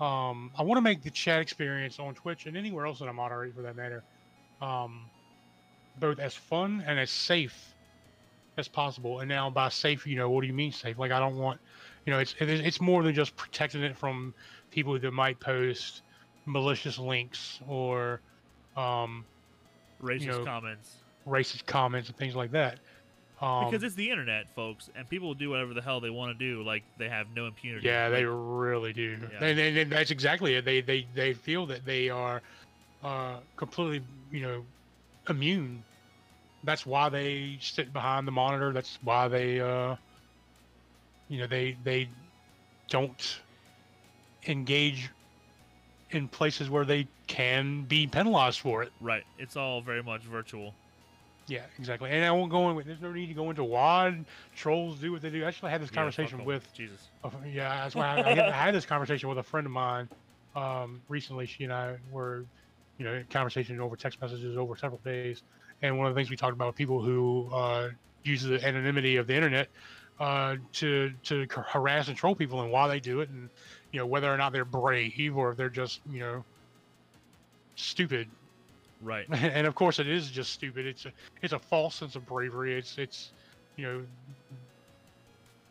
[0.00, 3.12] um, I want to make the chat experience on Twitch and anywhere else that I
[3.12, 4.04] moderate, for that matter,
[4.60, 5.10] um,
[5.96, 7.74] both as fun and as safe
[8.56, 9.20] as possible.
[9.20, 10.98] And now, by safe, you know, what do you mean safe?
[10.98, 11.60] Like, I don't want,
[12.06, 14.34] you know, it's it's more than just protecting it from
[14.70, 16.02] people that might post
[16.46, 18.22] malicious links or
[18.76, 19.26] um,
[20.02, 20.96] Racist know, comments
[21.26, 22.78] racist comments and things like that.
[23.40, 26.36] Um, because it's the internet, folks, and people will do whatever the hell they want
[26.36, 26.62] to do.
[26.62, 27.86] Like they have no impunity.
[27.86, 29.18] Yeah, they really do.
[29.20, 29.44] Yeah.
[29.44, 30.64] And, and, and that's exactly it.
[30.64, 32.40] They they they feel that they are
[33.02, 34.64] uh, completely, you know,
[35.28, 35.82] immune.
[36.62, 38.72] That's why they sit behind the monitor.
[38.72, 39.96] That's why they, uh,
[41.28, 42.08] you know, they they
[42.88, 43.40] don't
[44.46, 45.10] engage
[46.10, 48.92] in places where they can be penalized for it.
[49.00, 49.24] right.
[49.38, 50.74] It's all very much virtual.
[51.48, 52.10] Yeah, exactly.
[52.10, 52.86] And I won't go in with.
[52.86, 54.26] There's no need to go into WAD.
[54.54, 55.42] Trolls do what they do.
[55.44, 56.46] I Actually, had this Yeah, conversation 'em.
[56.46, 57.10] with Jesus.
[57.24, 59.72] Uh, Yeah, that's why I, I, had, I had this conversation with a friend of
[59.72, 60.08] mine
[60.54, 61.46] um, recently.
[61.46, 62.46] She and I were,
[62.98, 65.42] you know, in conversation over text messages over several days,
[65.80, 67.90] and one of the things we talked about people who uh,
[68.22, 69.68] use the anonymity of the internet
[70.20, 73.50] uh, to to harass and troll people, and why they do it, and
[73.90, 76.44] you know whether or not they're brave or if they're just you know
[77.76, 78.28] stupid.
[79.00, 79.26] Right.
[79.32, 80.86] and of course, it is just stupid.
[80.86, 81.12] It's a
[81.42, 82.76] it's a false sense of bravery.
[82.78, 83.30] It's it's
[83.76, 84.02] you know.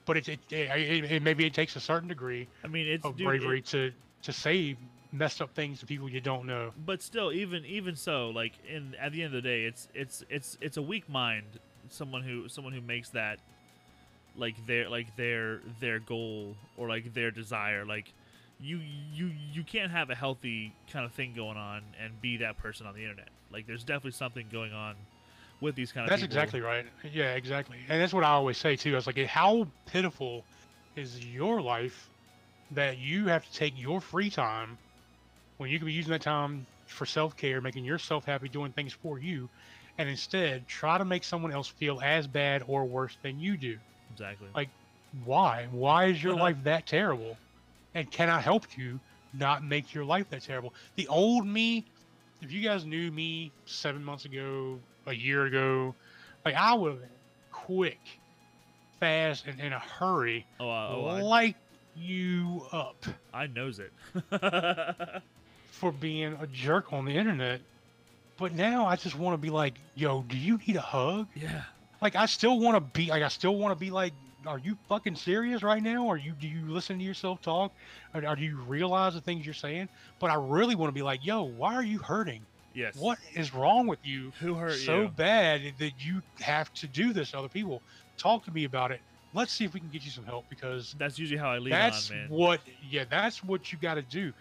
[0.05, 3.15] But it, it, it, it maybe it takes a certain degree I mean, it's of
[3.15, 3.91] dude, it- bravery to
[4.23, 4.75] to say
[5.13, 6.71] messed up things to people you don't know.
[6.85, 10.23] but still even even so like in at the end of the day it's it's
[10.29, 11.43] it's it's a weak mind
[11.89, 13.37] someone who someone who makes that
[14.37, 18.13] like their like their their goal or like their desire like
[18.61, 18.79] you
[19.13, 22.85] you you can't have a healthy kind of thing going on and be that person
[22.85, 24.95] on the internet like there's definitely something going on
[25.61, 26.21] with these kind of things.
[26.27, 26.59] That's people.
[26.59, 26.85] exactly right.
[27.13, 27.77] Yeah, exactly.
[27.89, 28.93] And that's what I always say too.
[28.93, 30.45] I was like, how pitiful
[30.95, 32.09] is your life
[32.71, 34.77] that you have to take your free time
[35.57, 38.93] when you could be using that time for self care, making yourself happy, doing things
[38.93, 39.49] for you,
[39.97, 43.77] and instead try to make someone else feel as bad or worse than you do.
[44.11, 44.69] exactly Like,
[45.23, 45.67] why?
[45.71, 47.37] Why is your uh, life that terrible?
[47.95, 48.99] And can I help you
[49.33, 50.73] not make your life that terrible?
[50.95, 51.85] The old me,
[52.41, 55.93] if you guys knew me seven months ago, a year ago,
[56.45, 57.09] like I would have been
[57.51, 57.99] quick,
[58.99, 61.55] fast, and in a hurry, Oh, uh, oh I, light
[61.95, 63.91] you up I knows it.
[65.71, 67.61] for being a jerk on the internet.
[68.37, 71.27] But now I just want to be like, yo, do you need a hug?
[71.35, 71.63] yeah.
[72.01, 74.13] Like I still want to be like I still want to be like,
[74.47, 76.07] are you fucking serious right now?
[76.07, 77.73] Are you do you listen to yourself talk?
[78.13, 79.89] Or, or do you realize the things you're saying?
[80.19, 82.47] But I really want to be like, yo, why are you hurting?
[82.73, 82.95] Yes.
[82.95, 85.07] What is wrong with you Who hurt so you?
[85.09, 87.83] bad that you have to do this to other people?
[88.17, 89.01] Talk to me about it.
[89.33, 91.71] Let's see if we can get you some help because That's usually how I lead
[91.73, 92.29] that's on, man.
[92.29, 94.33] what yeah that's what you got to do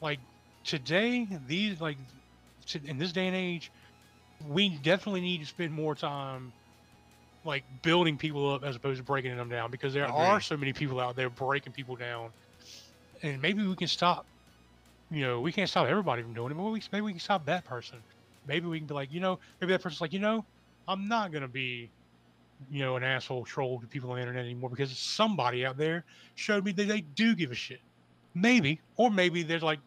[0.00, 0.20] like
[0.64, 1.98] today these like
[2.66, 3.70] to, in this day and age
[4.40, 6.52] we definitely need to spend more time
[7.44, 10.72] like building people up as opposed to breaking them down because there are so many
[10.72, 12.30] people out there breaking people down
[13.22, 14.26] and maybe we can stop
[15.10, 17.44] you know we can't stop everybody from doing it but we, maybe we can stop
[17.46, 17.98] that person
[18.46, 20.44] maybe we can be like you know maybe that person's like you know
[20.88, 21.88] i'm not going to be
[22.70, 26.04] you know, an asshole troll to people on the internet anymore because somebody out there
[26.34, 27.80] showed me that they do give a shit.
[28.34, 29.78] Maybe, or maybe there's like,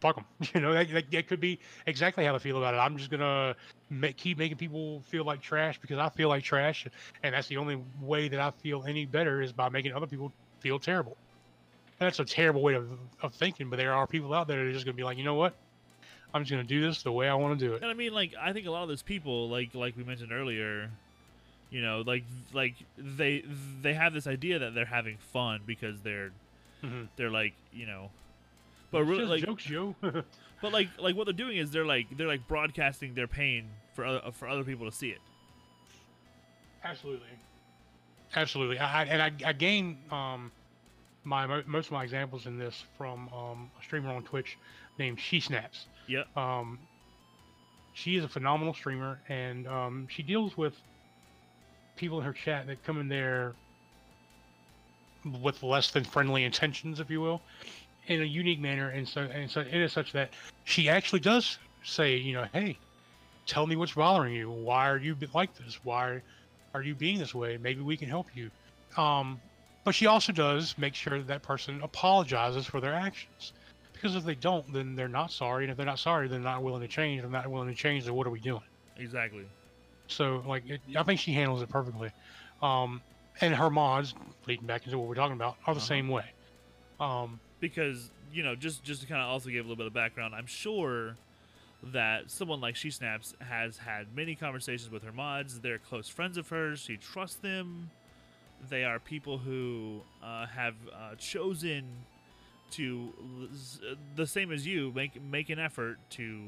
[0.00, 0.24] fuck them.
[0.54, 2.78] You know, that, that, that could be exactly how I feel about it.
[2.78, 3.54] I'm just gonna
[3.90, 6.86] make, keep making people feel like trash because I feel like trash,
[7.22, 10.32] and that's the only way that I feel any better is by making other people
[10.60, 11.16] feel terrible.
[12.00, 12.90] And that's a terrible way of,
[13.22, 15.24] of thinking, but there are people out there that are just gonna be like, you
[15.24, 15.54] know what?
[16.32, 17.82] I'm just gonna do this the way I want to do it.
[17.82, 20.32] And I mean, like, I think a lot of those people, like, like we mentioned
[20.32, 20.90] earlier,
[21.70, 23.42] you know, like, like they
[23.82, 26.30] they have this idea that they're having fun because they're
[26.84, 27.08] Mhm.
[27.16, 28.10] they're like, you know,
[28.92, 29.94] but It's really, just like, jokes, Joe.
[30.60, 34.04] but like, like what they're doing is they're like they're like broadcasting their pain for
[34.04, 35.20] other, for other people to see it.
[36.84, 37.28] Absolutely,
[38.36, 38.78] absolutely.
[38.78, 40.52] I, and I, I gain um,
[41.24, 44.56] my most of my examples in this from um, a streamer on Twitch
[44.98, 45.86] named She Snaps.
[46.06, 46.36] Yep.
[46.36, 46.78] Um,
[47.94, 50.74] she is a phenomenal streamer, and um, she deals with
[51.96, 53.54] people in her chat that come in there
[55.42, 57.42] with less than friendly intentions, if you will,
[58.08, 60.34] in a unique manner, and so and so it is such that
[60.64, 62.78] she actually does say, you know, hey,
[63.46, 64.50] tell me what's bothering you.
[64.50, 65.78] Why are you like this?
[65.82, 66.20] Why
[66.74, 67.56] are you being this way?
[67.58, 68.50] Maybe we can help you.
[68.96, 69.40] Um,
[69.84, 73.52] but she also does make sure that that person apologizes for their actions.
[73.92, 75.64] Because if they don't, then they're not sorry.
[75.64, 77.18] And if they're not sorry, they're not willing to change.
[77.18, 78.60] If they're not willing to change, then what are we doing?
[78.96, 79.46] Exactly.
[80.08, 82.10] So, like, it, I think she handles it perfectly.
[82.62, 83.02] Um,
[83.40, 84.14] and her mods,
[84.46, 85.86] leading back into what we're talking about, are the Uh-huh.
[85.86, 86.24] same way.
[87.00, 89.92] Um, because you know just just to kind of also give a little bit of
[89.92, 91.16] background i'm sure
[91.82, 95.60] that someone like she snaps has had many conversations with her mods.
[95.60, 96.80] They're close friends of hers.
[96.80, 97.90] She trusts them.
[98.68, 101.84] They are people who uh, have uh, chosen
[102.72, 103.12] to
[104.16, 106.40] the same as you make make an effort to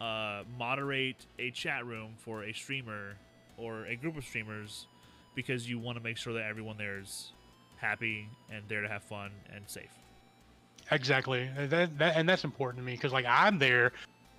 [0.00, 3.16] uh, moderate a chat room for a streamer
[3.56, 4.86] or a group of streamers
[5.34, 7.32] because you want to make sure that everyone there is
[7.78, 10.01] happy and there to have fun and safe
[10.90, 11.42] Exactly.
[11.56, 13.92] And That, that and that's important to me because like I'm there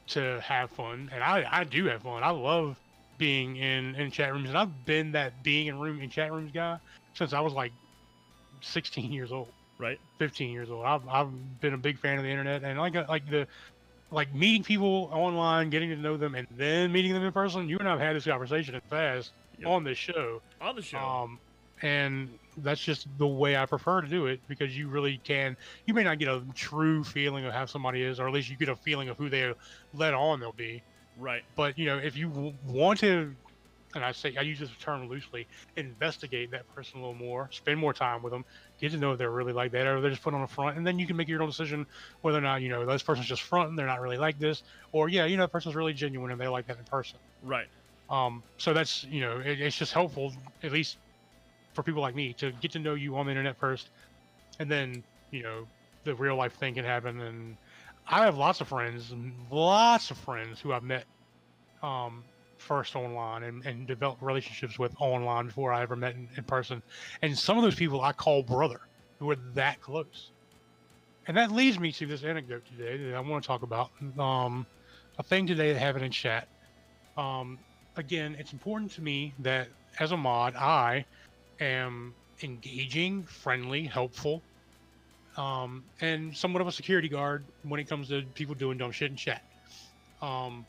[0.09, 2.23] to have fun, and I I do have fun.
[2.23, 2.77] I love
[3.17, 6.51] being in in chat rooms, and I've been that being in room in chat rooms
[6.51, 6.77] guy
[7.15, 7.73] since I was like
[8.61, 10.85] 16 years old, right 15 years old.
[10.85, 13.47] I've I've been a big fan of the internet, and like uh, like the
[14.11, 17.67] like meeting people online, getting to know them, and then meeting them in person.
[17.69, 19.69] You and I've had this conversation in the past Yep.
[19.69, 20.41] on this show.
[20.61, 20.97] on the show.
[20.99, 21.39] Um,
[21.81, 25.57] and that's just the way I prefer to do it because you really can.
[25.85, 28.57] You may not get a true feeling of how somebody is, or at least you
[28.57, 29.53] get a feeling of who they
[29.93, 30.83] let on they'll be.
[31.15, 31.43] right.
[31.55, 33.35] But you know, if you want to,
[33.95, 35.47] and I say I use this term loosely,
[35.77, 38.45] investigate that person a little more, spend more time with them,
[38.79, 40.77] get to know if they're really like that, or they're just put on a front,
[40.77, 41.85] and then you can make your own decision
[42.21, 45.09] whether or not you know this person's just fronting, they're not really like this, or
[45.09, 47.19] yeah, you know, that person's really genuine and they're like that in person.
[47.41, 47.67] Right.
[48.09, 50.33] Um, so that's you know, it, it's just helpful,
[50.63, 50.97] at least
[51.73, 53.89] for people like me, to get to know you on the internet first,
[54.59, 55.03] and then
[55.33, 55.67] you know,
[56.03, 57.19] the real life thing can happen.
[57.19, 57.57] And
[58.07, 59.13] I have lots of friends,
[59.51, 61.05] lots of friends who I've met
[61.81, 62.23] um,
[62.57, 66.81] first online and, and developed relationships with online before I ever met in, in person.
[67.21, 68.81] And some of those people I call brother,
[69.19, 70.31] who are that close.
[71.27, 73.91] And that leads me to this anecdote today that I want to talk about.
[74.19, 74.65] Um,
[75.17, 76.47] a thing today that happened in chat.
[77.17, 77.57] Um,
[77.95, 79.69] again, it's important to me that
[79.99, 81.05] as a mod, I
[81.59, 84.41] am engaging, friendly, helpful,
[85.37, 89.11] um, and somewhat of a security guard when it comes to people doing dumb shit
[89.11, 89.43] in chat.
[90.21, 90.65] Um,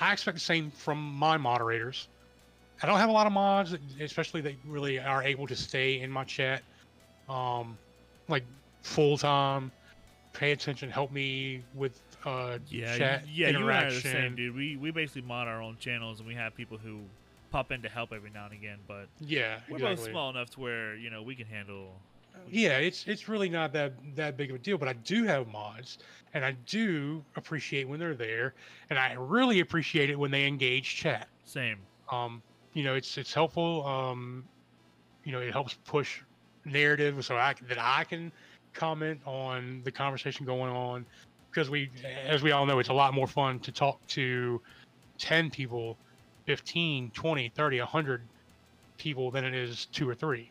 [0.00, 2.08] I expect the same from my moderators.
[2.82, 6.10] I don't have a lot of mods, especially that really are able to stay in
[6.10, 6.62] my chat,
[7.28, 7.76] um,
[8.28, 8.44] like
[8.82, 9.72] full time,
[10.32, 14.36] pay attention, help me with uh, Yeah, chat yeah, you and I are the same,
[14.36, 14.54] dude.
[14.54, 17.00] We we basically mod our own channels, and we have people who
[17.50, 18.78] pop in to help every now and again.
[18.86, 19.96] But Yeah, we're exactly.
[19.96, 21.94] both small enough to where you know we can handle.
[22.50, 25.48] Yeah, it's it's really not that that big of a deal, but I do have
[25.48, 25.98] mods,
[26.34, 28.54] and I do appreciate when they're there,
[28.90, 31.28] and I really appreciate it when they engage chat.
[31.44, 31.78] Same.
[32.10, 32.42] Um,
[32.74, 33.84] you know, it's it's helpful.
[33.86, 34.44] Um,
[35.24, 36.20] you know, it helps push
[36.64, 38.30] narrative so I that I can
[38.72, 41.04] comment on the conversation going on
[41.50, 41.90] because we,
[42.26, 44.60] as we all know, it's a lot more fun to talk to
[45.18, 45.96] 10 people,
[46.48, 48.22] 15, 20, 30, 100
[48.96, 50.50] people than it is two or three.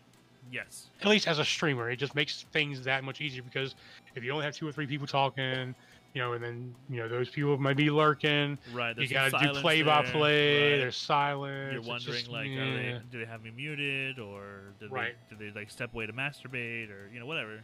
[0.52, 0.89] Yes.
[1.02, 3.74] At least as a streamer, it just makes things that much easier because
[4.14, 5.74] if you only have two or three people talking,
[6.14, 8.60] you know, and then you know those people might be lurking.
[8.72, 8.95] Right.
[8.95, 10.74] You got to do play by play.
[10.74, 10.78] right.
[10.78, 11.74] There's silence.
[11.74, 12.76] You're wondering just- like, are yeah.
[12.76, 15.16] they do they have me muted or do Right.
[15.32, 17.60] they do they like step away to masturbate or you know whatever.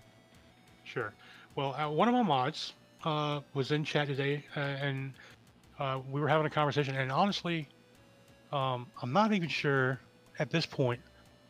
[0.86, 1.14] Sure.
[1.56, 2.74] Well, uh, one of my mods
[3.04, 5.14] uh, was in chat today, uh, and
[5.78, 6.96] uh, we were having a conversation.
[6.96, 7.68] And honestly,
[8.54, 10.00] um, I'm not even sure
[10.38, 11.02] at this point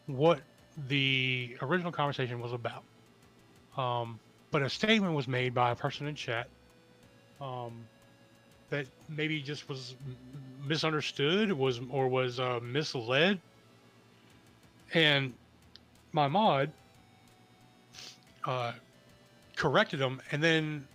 [0.08, 0.40] what
[0.88, 2.84] the original conversation was about.
[3.78, 4.20] Um,
[4.52, 6.48] but a statement was made by a person in chat
[7.42, 7.86] um,
[8.70, 9.96] that maybe just was
[10.66, 13.40] misunderstood, was or was uh, misled.
[14.94, 15.34] And
[16.14, 16.72] my mod
[18.46, 18.72] uh,
[19.56, 20.88] corrected them and then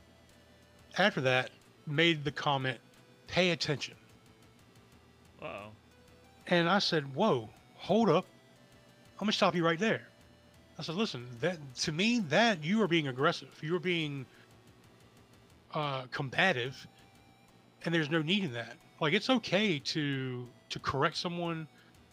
[0.97, 1.51] after that
[1.87, 2.79] made the comment,
[3.27, 3.95] "Pay attention."
[6.49, 8.25] And I said, "Whoa, hold up!
[9.15, 10.09] I'm gonna stop you right there."
[10.79, 13.59] I said, "Listen, that to me, that you are being aggressive.
[13.63, 14.25] You are being
[15.75, 16.87] uh, combative,
[17.85, 18.77] and there's no need in that.
[19.01, 21.69] Like, it's okay to to correct someone."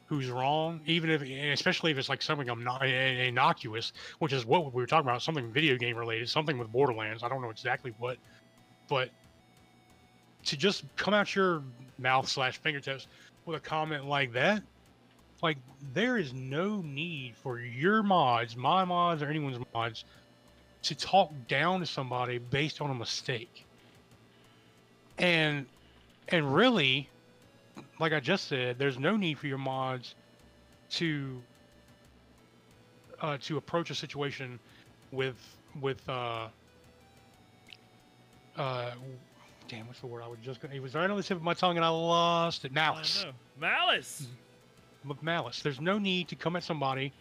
[0.07, 0.81] Who's wrong?
[0.85, 5.23] Even if, especially if it's like something innocuous, which is what we were talking about,
[5.23, 7.23] something video game related, something with Borderlands.
[7.23, 8.17] I don't know exactly what,
[8.87, 9.09] but
[10.43, 11.63] to just come out your
[11.97, 13.07] mouth slash fingertips
[13.45, 14.63] with a comment like that,
[15.41, 15.57] like
[15.93, 20.05] there is no need for your mods, my mods, or anyone's mods
[20.83, 23.65] to talk down to somebody based on a mistake.
[25.17, 25.65] And
[26.29, 27.09] and really,
[27.99, 30.15] like I just said, there's no need for your mods
[30.91, 31.41] to
[33.21, 34.59] uh, to approach a situation
[35.11, 35.35] with
[35.81, 36.47] with uh
[38.57, 38.91] uh
[39.67, 41.43] damn what's the word I was just gonna it was right on the tip of
[41.43, 43.25] my tongue and I lost it malice
[43.59, 44.27] Malice.
[45.21, 45.61] malice.
[45.61, 47.13] There's no need to come at somebody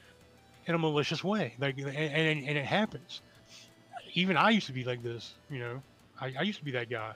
[0.66, 1.55] in a malicious way.
[1.59, 3.20] Like, and, and, and it happens.
[4.14, 5.82] Even I used to be like this, you know.
[6.20, 7.12] I, I used to be that guy.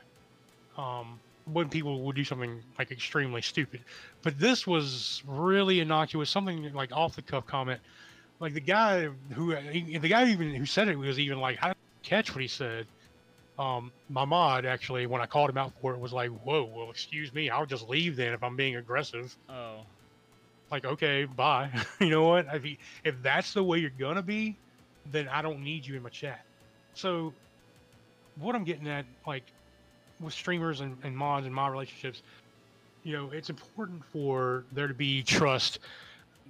[0.77, 1.19] Um,
[1.53, 3.81] when people would do something like extremely stupid,
[4.23, 6.29] but this was really innocuous.
[6.29, 7.81] Something like off the cuff comment.
[8.39, 11.79] Like the guy who, the guy even who said it was even like, I didn't
[12.03, 12.87] catch what he said.
[13.59, 16.91] Um, my mod actually, when I called him out for it, was like, "Whoa, well,
[16.91, 19.81] excuse me, I'll just leave then if I'm being aggressive." Oh.
[20.71, 21.71] like okay bye.
[22.01, 22.47] You know what?
[22.53, 24.57] If, you, if that's the way you're gonna be
[25.13, 26.45] then i don't need you in my chat.
[26.95, 27.33] So
[28.37, 29.45] what i'm getting at like
[30.21, 32.23] with streamers and, and mods and mod relationships
[33.05, 35.81] you know it's important for there to be trust.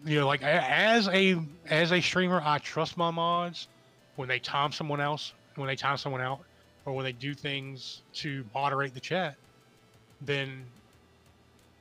[0.05, 3.69] You know like as a as a streamer i trust my mods
[4.17, 6.41] when they time someone else when they time someone out
[6.89, 9.37] or when they do things to moderate the chat
[10.23, 10.65] then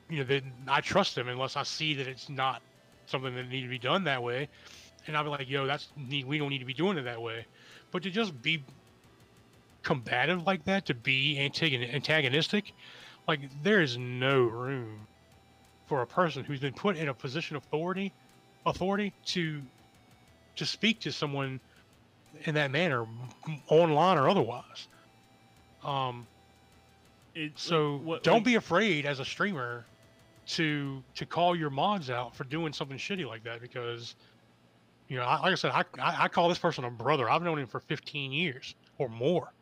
[0.10, 2.62] you know, then I trust them unless I see that it's not
[3.08, 4.48] something that need to be done that way.
[5.06, 7.46] And I'll be like, yo, that's we don't need to be doing it that way.
[7.92, 8.64] But to just be
[9.84, 12.74] combative like that, to be antagonistic,
[13.28, 15.08] like there is no room
[15.88, 18.14] for a person who's been put in a position of authority,
[18.66, 19.62] authority to
[20.56, 21.60] to speak to someone
[22.46, 23.06] in that manner,
[23.70, 24.88] online or otherwise.
[25.88, 26.28] Um,
[27.34, 29.86] It, so like, what, don't like, be afraid as a streamer
[30.48, 34.16] to to call your mods out for doing something shitty like that because
[35.08, 37.30] you know, I, like I said, I, I I call this person a brother.
[37.30, 39.54] I've known him for 15 years or more,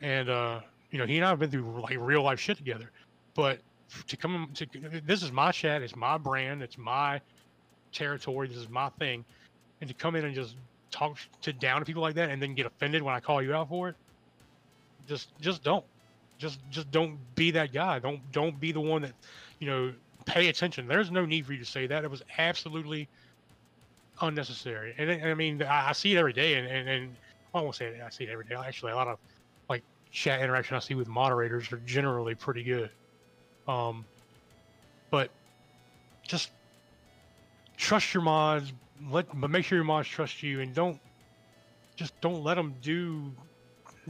[0.00, 0.60] and uh,
[0.90, 2.90] you know, he and I have been through like real life shit together.
[3.34, 3.58] But
[4.06, 4.66] to come to
[5.04, 7.20] this is my chat, it's my brand, it's my
[7.92, 9.24] territory, this is my thing,
[9.80, 10.56] and to come in and just
[10.92, 13.54] talk to down to people like that and then get offended when I call you
[13.54, 13.96] out for it,
[15.06, 15.84] just just don't.
[16.38, 17.98] Just just don't be that guy.
[17.98, 19.12] Don't don't be the one that
[19.60, 19.92] you know
[20.26, 20.86] pay attention.
[20.86, 22.04] There's no need for you to say that.
[22.04, 23.08] It was absolutely
[24.20, 24.94] unnecessary.
[24.98, 27.16] And, I- I mean I, I see it every day and, and and
[27.54, 28.54] I won't say it I see it every day.
[28.54, 29.18] Actually a lot of
[29.68, 32.90] like chat interaction I see with moderators are generally pretty good.
[33.68, 34.04] Um
[35.10, 35.30] but
[36.26, 36.50] just
[37.76, 38.72] trust your mods.
[39.10, 41.00] Let but make sure your mods trust you, and don't
[41.96, 43.32] just don't let them do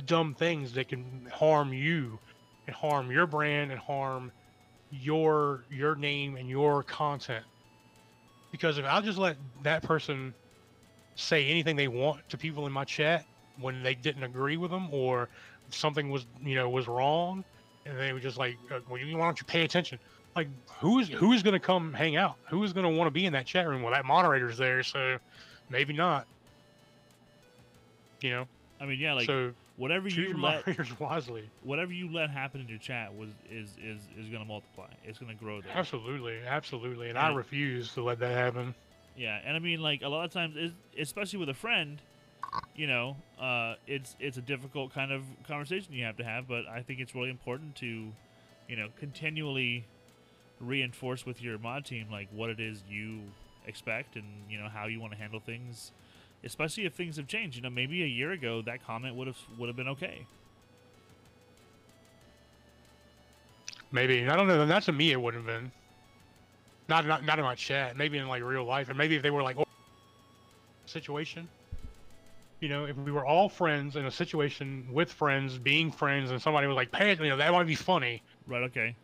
[0.06, 2.18] dumb things that can harm you
[2.66, 4.32] and harm your brand and harm
[4.90, 7.44] your your name and your content.
[8.52, 10.34] Because if I'll just let that person
[11.16, 13.24] say anything they want to people in my chat
[13.60, 15.28] when they didn't agree with them or
[15.70, 17.44] something was you know was wrong,
[17.86, 19.98] and they were just like, uh, "Well, you why don't you pay attention?"
[20.36, 20.48] Like,
[20.80, 22.36] who is who is going to come hang out?
[22.48, 23.82] Who is going to want to be in that chat room?
[23.82, 25.18] Well, that moderator's there, so
[25.70, 26.26] maybe not.
[28.20, 28.48] You know.
[28.80, 30.64] I mean, yeah, like so whatever choose you let
[31.00, 31.48] wisely.
[31.62, 34.86] whatever you let happen in your chat was is is is going to multiply.
[35.04, 35.72] It's going to grow there.
[35.74, 38.74] Absolutely, absolutely, and I And- refuse to let that happen.
[39.16, 40.56] Yeah, and I mean, like a lot of times,
[40.98, 42.00] especially with a friend,
[42.74, 46.48] you know, uh, it's it's a difficult kind of conversation you have to have.
[46.48, 47.86] But I think it's really important to,
[48.68, 49.84] you know, continually
[50.60, 53.20] reinforce with your mod team like what it is you
[53.66, 55.92] expect and you know how you want to handle things,
[56.44, 57.56] especially if things have changed.
[57.56, 60.26] You know, maybe a year ago that comment would have would have been okay.
[63.92, 64.64] Maybe I don't know.
[64.64, 65.70] Not to me, it wouldn't have been.
[66.88, 67.96] Not not not in my chat.
[67.96, 69.64] Maybe in like real life, and maybe if they were like oh,
[70.86, 71.48] situation.
[72.60, 76.40] You know, if we were all friends in a situation with friends, being friends, and
[76.40, 78.22] somebody was like, "Pay," you know, that might be funny.
[78.46, 78.62] Right?
[78.64, 78.94] Okay.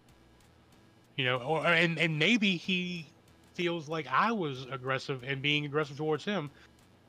[1.17, 3.07] You know, or and and maybe he
[3.55, 6.51] feels like I was aggressive and being aggressive towards him,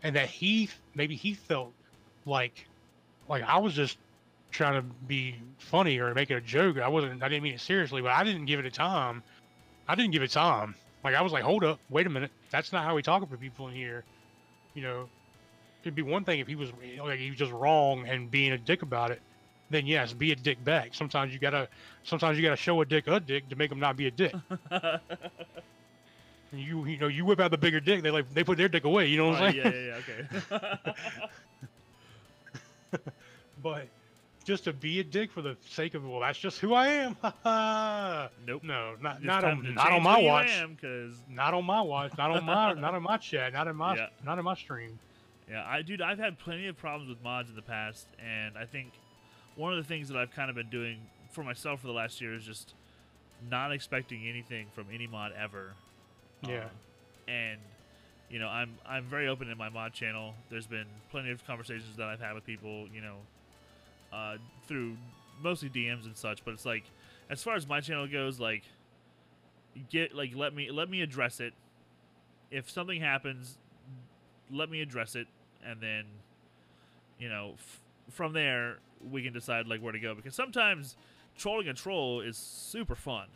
[0.03, 1.73] and that he maybe he felt
[2.25, 2.67] like
[3.27, 3.97] like I was just
[4.51, 6.77] trying to be funny or making a joke.
[6.77, 7.23] I wasn't.
[7.23, 9.23] I didn't mean it seriously, but I didn't give it a time.
[9.87, 10.75] I didn't give it time.
[11.03, 12.31] Like I was like, hold up, wait a minute.
[12.51, 14.03] That's not how we talk to people in here.
[14.73, 15.09] You know,
[15.83, 16.71] it'd be one thing if he was
[17.03, 19.21] like he was just wrong and being a dick about it.
[19.69, 20.93] Then yes, be a dick back.
[20.93, 21.69] Sometimes you gotta,
[22.03, 24.35] sometimes you gotta show a dick a dick to make him not be a dick.
[26.53, 28.83] you you know you whip out the bigger dick, they like they put their dick
[28.83, 29.07] away.
[29.07, 29.73] You know what I'm Right, saying?
[29.73, 30.89] yeah, yeah, yeah.
[30.89, 30.93] Okay.
[33.63, 33.87] But
[34.43, 37.15] just to be a dick for the sake of well, that's just who I am.
[38.47, 38.63] nope.
[38.63, 40.49] no, not It's not on not on my watch.
[40.49, 42.17] am, 'cause Not on my watch.
[42.17, 43.53] Not on my not on my chat.
[43.53, 44.07] Not in my Yeah.
[44.25, 44.97] not in my stream.
[45.49, 48.65] Yeah, I dude, I've had plenty of problems with mods in the past, and I
[48.65, 48.93] think
[49.55, 50.97] one of the things that I've kind of been doing
[51.31, 52.73] for myself for the last year is just
[53.49, 55.73] not expecting anything from any mod ever.
[56.47, 56.65] Yeah.
[56.65, 57.59] Uh, and
[58.29, 60.33] you know, I'm I'm very open in my mod channel.
[60.49, 63.17] There's been plenty of conversations that I've had with people, you know,
[64.13, 64.37] uh,
[64.67, 64.95] through
[65.41, 66.43] mostly DMs and such.
[66.45, 66.83] But it's like,
[67.29, 68.63] as far as my channel goes, like,
[69.89, 71.53] get like let me let me address it.
[72.49, 73.57] If something happens,
[74.49, 75.27] let me address it,
[75.65, 76.05] and then,
[77.19, 77.79] you know, f-
[78.09, 78.79] from there
[79.09, 80.15] we can decide like where to go.
[80.15, 80.95] Because sometimes
[81.37, 83.27] trolling a troll is super fun.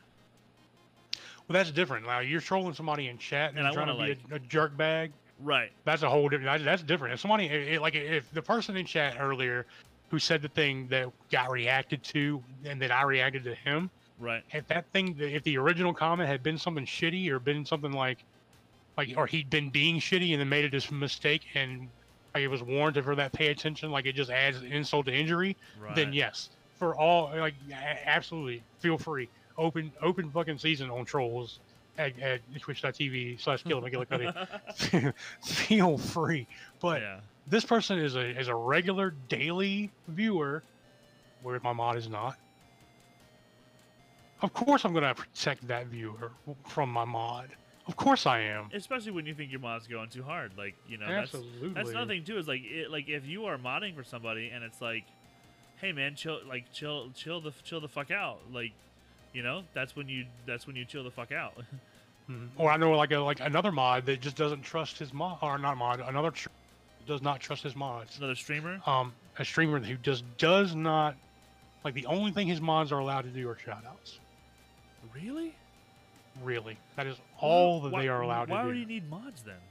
[1.48, 2.06] Well, that's different.
[2.06, 4.76] Now you're trolling somebody in chat and, And I trying to be a, a jerk
[4.76, 5.12] bag.
[5.39, 5.72] Right.
[5.84, 6.64] That's a whole different.
[6.64, 7.14] That's, different.
[7.14, 9.66] If somebody, it, it- like, if the person in chat earlier
[10.10, 14.43] who said the thing that got reacted to, and that I reacted to him, Right.
[14.54, 18.20] if that thing, if the original comment had been something shitty or been something like,
[18.98, 21.89] like, or he'd been being shitty and then made a mistake and
[22.34, 25.58] like it was warranted for that pay attention, like it just adds insult to injury,
[25.82, 25.96] Right.
[25.96, 27.56] then yes, for all, like,
[28.06, 29.28] absolutely, feel free.
[29.58, 31.60] Open, open fucking season on trolls
[31.97, 35.14] at, at twitch.tv slash kill McGillicuddy.
[35.43, 36.47] feel free.
[36.82, 37.20] But yeah.
[37.47, 40.64] this person is a is a regular daily viewer,
[41.41, 42.38] where my mod is not.
[44.41, 46.32] Of course, I'm gonna protect that viewer
[46.68, 47.49] from my mod.
[47.88, 48.70] Of course, I am.
[48.74, 51.70] Especially when you think your mod's going too hard, like you know, that's Absolutely.
[51.70, 52.38] that's another thing too.
[52.38, 55.03] Is like it, like if you are modding for somebody and it's like,
[55.80, 58.72] hey man, chill, like chill, chill the chill the fuck out, like,
[59.36, 61.53] you know, that's when you that's when you chill the fuck out.
[62.27, 62.49] Mhm.
[62.57, 65.59] Or I know like a, like another mod that just doesn't trust his mod, or
[65.59, 66.49] not mod, another tr-
[67.05, 68.17] does not trust his mods.
[68.17, 68.81] Another streamer.
[68.88, 71.13] Um, a streamer who just does not
[71.83, 74.17] like the only thing his mods are allowed to do are shoutouts.
[75.13, 75.53] Really?
[76.43, 78.53] Really, that is all that Why- they are allowed Why to do.
[78.55, 78.79] Why would do.
[78.79, 79.61] you need mods then?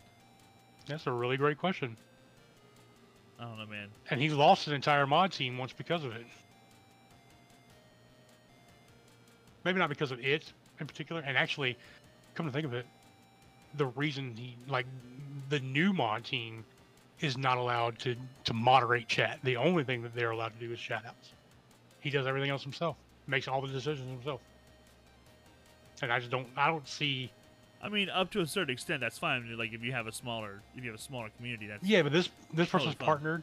[0.87, 1.97] That's a really great question.
[3.41, 3.89] I don't know, man.
[4.11, 6.25] and he lost his entire mod team once because of it.
[9.65, 11.77] Maybe not because of it in particular, and actually,
[12.35, 12.87] come to think of it,
[13.77, 14.87] the reason he like
[15.49, 16.65] the new mod team
[17.21, 19.39] is not allowed to to moderate chat.
[19.43, 21.31] The only thing that they're allowed to do is shout outs.
[22.01, 22.97] He does everything else himself,
[23.27, 24.41] makes all the decisions himself.
[26.03, 27.31] And I just don't I don't see
[27.85, 29.47] I mean, up to a certain extent, that's fine.
[29.59, 32.13] Like if you have a smaller, if you have a smaller community, that's Yeah, but
[32.13, 33.07] this this person's fine.
[33.07, 33.43] partnered.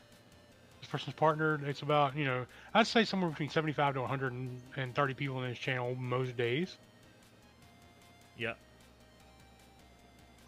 [0.82, 1.64] This person's partnered.
[1.64, 4.34] It's about you know I'd say somewhere between seventy five to one hundred
[4.76, 6.76] and thirty people in his channel most days.
[8.38, 8.54] yeah.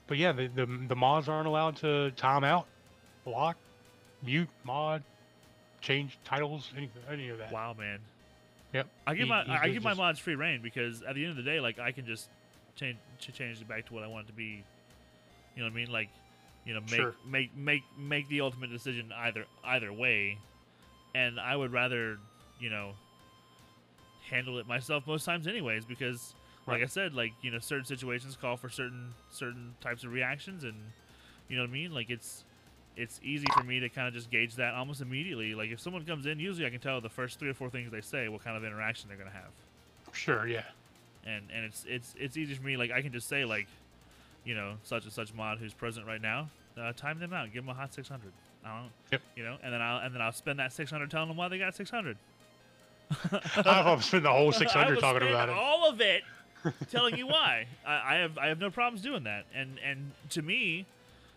[0.08, 2.66] but yeah, the, the the mods aren't allowed to time out,
[3.26, 3.58] block,
[4.24, 5.04] mute, mod,
[5.82, 7.52] change titles, any any of that.
[7.52, 8.00] Wow, man.
[8.74, 8.88] Yep.
[9.06, 11.38] I give He- my I give my mods free reign because at the end of
[11.38, 12.28] the day, like I can just
[12.76, 14.64] change ch- change it back to what I want it to be.
[15.56, 15.92] You know what I mean?
[15.92, 16.10] Like,
[16.66, 17.16] you know, make Sure.
[17.26, 20.38] make make make the ultimate decision either either way,
[21.16, 22.18] and I would rather
[22.60, 22.94] you know
[24.30, 26.34] handle it myself most times anyways because
[26.66, 30.64] like I said, like you know certain situations call for certain certain types of reactions
[30.64, 30.76] and
[31.50, 31.94] you know what I mean?
[31.94, 32.46] Like it's
[32.96, 35.56] it's easy for me to kind of just gauge that almost immediately.
[35.56, 37.92] Like if someone comes in, usually I can tell the first three or four things
[37.92, 39.52] they say what kind of interaction they're gonna have,
[40.14, 40.64] Sure, yeah.
[41.26, 42.78] and and it's it's it's easy for me.
[42.78, 43.68] Like I can just say like,
[44.46, 47.64] you know, such and such mod who's present right now, uh, time them out, give
[47.66, 48.32] them a hot six hundred.
[48.66, 49.22] I don't, Yep.
[49.36, 51.48] you know, and then I'll and then I'll spend that six hundred telling them why
[51.50, 52.18] they got six hundred.
[53.32, 55.56] I've I've spent the whole I 600 will talking spend about it.
[55.56, 56.24] All of it,
[56.92, 57.68] telling you why.
[57.86, 60.86] I, I have I have no problems doing that, and and to me,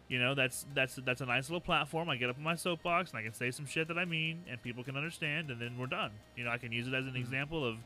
[0.09, 2.09] you know, that's that's that's a nice little platform.
[2.09, 4.45] I get up on my soapbox and I can say some shit that I mean,
[4.51, 6.13] and people can understand, and then we're done.
[6.37, 7.17] You know, I can use it as an Mhm.
[7.17, 7.77] example of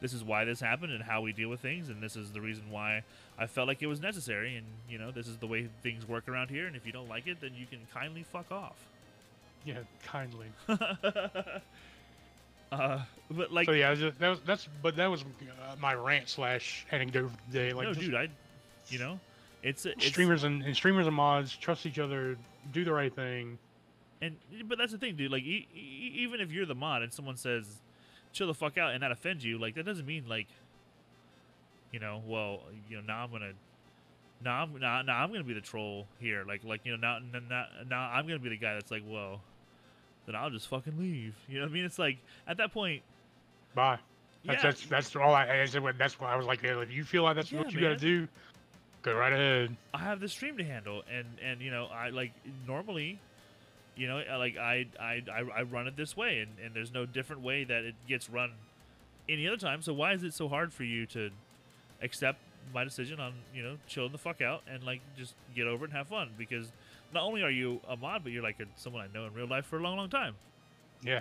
[0.00, 2.40] this is why this happened and how we deal with things, and this is the
[2.40, 3.02] reason why
[3.38, 6.28] I felt like it was necessary, and you know, this is the way things work
[6.28, 6.66] around here.
[6.66, 8.76] And if you don't like it, then you can kindly fuck off.
[9.64, 10.46] Yeah, kindly.
[12.72, 16.86] uh, but like, so yeah, that was, that's but that was uh, my rant slash
[16.90, 17.72] anecdote of the day.
[17.72, 18.28] Like, no, just dude, I,
[18.88, 19.20] you know,
[19.62, 22.36] it's it's streamers and, and streamers and mods trust each other,
[22.72, 23.58] do the right thing.
[24.22, 24.36] And
[24.66, 25.30] but that's the thing, dude.
[25.32, 27.66] Like, e- e- even if you're the mod and someone says,
[28.32, 30.46] "Chill the fuck out," and that offends you, like that doesn't mean like,
[31.92, 33.52] you know, well, you know, now I'm gonna,
[34.44, 36.44] now I'm now, now I'm gonna be the troll here.
[36.46, 37.18] Like, like you know, now
[37.48, 39.40] now now I'm gonna be the guy that's like, well,
[40.26, 41.34] then I'll just fucking leave.
[41.48, 41.84] You know what I mean?
[41.84, 43.02] It's like at that point,
[43.74, 43.98] Bye.
[44.44, 45.82] That's yeah, that's that's all I, I said.
[45.82, 47.90] what- That's why I was like, if you feel like that's Yeah, what you man.
[47.92, 48.28] got to do,
[49.02, 49.76] go right ahead.
[49.92, 52.32] I have the stream to handle, and and you know, I like
[52.66, 53.18] normally,
[53.96, 57.42] you know, like I I I, run it this way, and and there's no different
[57.42, 58.52] way that it gets run
[59.28, 59.82] any other time.
[59.82, 61.30] So why is it so hard for you to
[62.02, 62.38] accept
[62.72, 65.88] my decision on you know chilling the fuck out and like just get over it
[65.88, 66.30] and have fun?
[66.38, 66.72] Because
[67.12, 69.46] not only are you a mod, but you're like a, someone I know in real
[69.46, 70.34] life for a long, long time.
[71.02, 71.20] Yeah.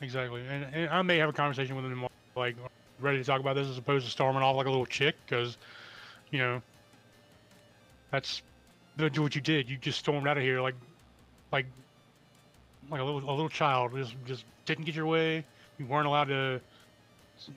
[0.00, 0.42] Exactly.
[0.48, 2.06] And, and I may have a conversation with him,
[2.36, 2.56] like,
[3.00, 5.56] ready to talk about this as opposed to storming off like a little chick, because,
[6.30, 6.60] you know,
[8.10, 8.42] that's
[8.96, 9.70] that's what you did.
[9.70, 10.74] You just stormed out of here like,
[11.52, 11.66] like,
[12.90, 13.92] like a little a little child.
[13.94, 15.44] Just just didn't get your way.
[15.78, 16.60] You weren't allowed to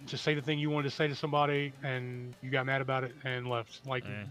[0.07, 3.03] to say the thing you wanted to say to somebody, and you got mad about
[3.03, 3.85] it and left.
[3.85, 4.25] Like, Eh.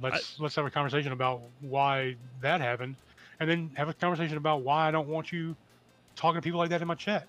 [0.00, 2.96] let's let's have a conversation about why that happened,
[3.40, 5.56] and then have a conversation about why I don't want you
[6.16, 7.26] talking to people like that in my chat.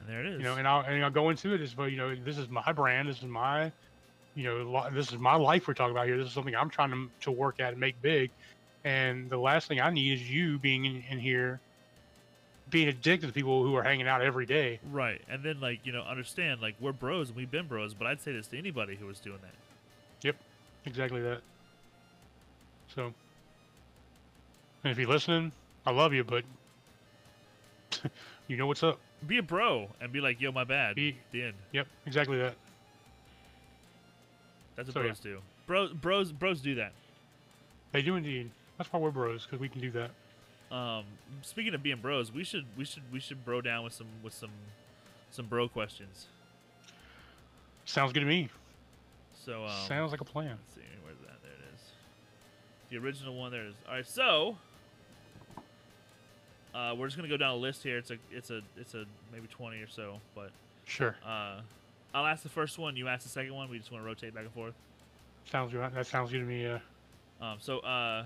[0.00, 0.38] And there it is.
[0.38, 1.88] You know, and I'll and I'll go into it as well.
[1.88, 3.08] You know, this is my brand.
[3.08, 3.72] This is my,
[4.34, 6.18] you know, this is my life we're talking about here.
[6.18, 8.30] This is something I'm trying to to work at and make big.
[8.84, 11.60] And the last thing I need is you being in, in here,
[12.68, 14.78] being addicted to people who are hanging out every day.
[14.90, 18.06] right, and then like you know understand like we're bros and we've been bros, but
[18.06, 19.54] I'd say this to anybody who was doing that.
[20.22, 20.36] Yep.
[20.86, 21.40] Exactly that.
[22.94, 23.12] So,
[24.82, 25.50] and if you're listening,
[25.86, 26.44] I love you, but
[28.48, 28.98] you know what's up.
[29.26, 31.54] Be a bro and be like, "Yo, my bad." Be- the end.
[31.72, 32.54] Yep, exactly that.
[34.76, 35.06] That's what So, yeah.
[35.06, 35.38] bros do.
[35.66, 36.92] Bros, bros, bros do that.
[37.92, 38.50] They do indeed.
[38.78, 40.10] That's why we're bros, because we can do that.
[40.74, 41.04] Um,
[41.42, 44.32] speaking of being bros, we should we should we should bro down with some with
[44.34, 44.50] some
[45.30, 46.26] some bro questions.
[47.84, 48.48] Sounds good to me.
[49.44, 50.48] So um, Sounds like a plan.
[50.66, 51.40] let's see where's that?
[51.42, 51.80] There it is.
[52.90, 53.52] The original one.
[53.52, 53.74] There it is.
[53.86, 54.56] All right, so
[56.74, 57.98] uh, we're just gonna go down a list here.
[57.98, 60.50] It's a it's a it's a maybe twenty or so, but
[60.86, 61.16] Sure.
[61.24, 61.60] uh,
[62.14, 62.96] I'll ask the first one.
[62.96, 63.68] You ask the second one.
[63.70, 64.74] We just want to rotate back and forth.
[65.50, 65.80] Sounds good.
[65.94, 66.66] That sounds good to me.
[66.66, 66.78] Uh,
[67.40, 68.24] Um, so uh,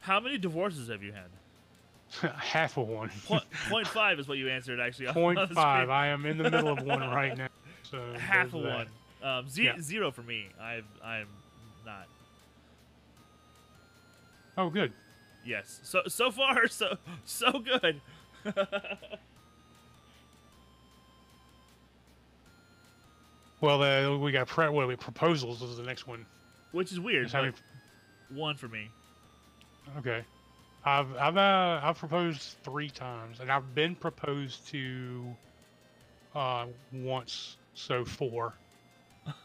[0.00, 2.30] how many divorces have you had?
[2.36, 3.10] half of one.
[3.26, 5.06] Point, point five is what you answered actually.
[5.12, 5.88] Point five.
[5.90, 7.48] I am in the middle of one right now.
[7.82, 8.86] So half of that.
[9.22, 9.28] one.
[9.38, 9.80] Um, ze- Yeah.
[9.80, 10.48] Zero for me.
[10.60, 11.28] I've I'm
[11.86, 12.06] not.
[14.58, 14.92] Oh, good.
[15.44, 15.80] Yes.
[15.84, 18.00] So so far so so good.
[23.60, 26.24] Well, uh, we got pre- what we, proposals is the next one.
[26.72, 27.30] Which is weird.
[27.30, 27.54] Having-
[28.30, 28.88] one for me.
[29.98, 30.24] Okay.
[30.84, 35.24] I've I've uh, I've proposed three times, and I've been proposed to
[36.34, 38.54] uh, once, so four.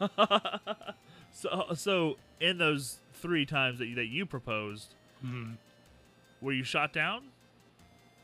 [1.32, 4.94] so so in those three times that you, that you proposed,
[5.24, 5.56] Mm.
[6.42, 7.22] were you shot down?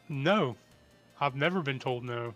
[0.09, 0.57] No,
[1.21, 2.35] I've never been told no.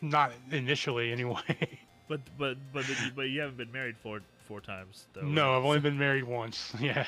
[0.00, 1.40] Not initially, anyway.
[2.06, 2.84] But but but
[3.16, 5.06] but you haven't been married four four times.
[5.14, 5.56] Though, No, right?
[5.56, 6.74] I've only been married once.
[6.80, 7.06] Yeah.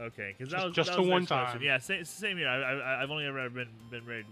[0.00, 1.58] Okay, because that was just that the was one next question.
[1.58, 1.62] time.
[1.62, 2.48] Yeah, same, same here.
[2.48, 4.26] I, I, I've only ever been been married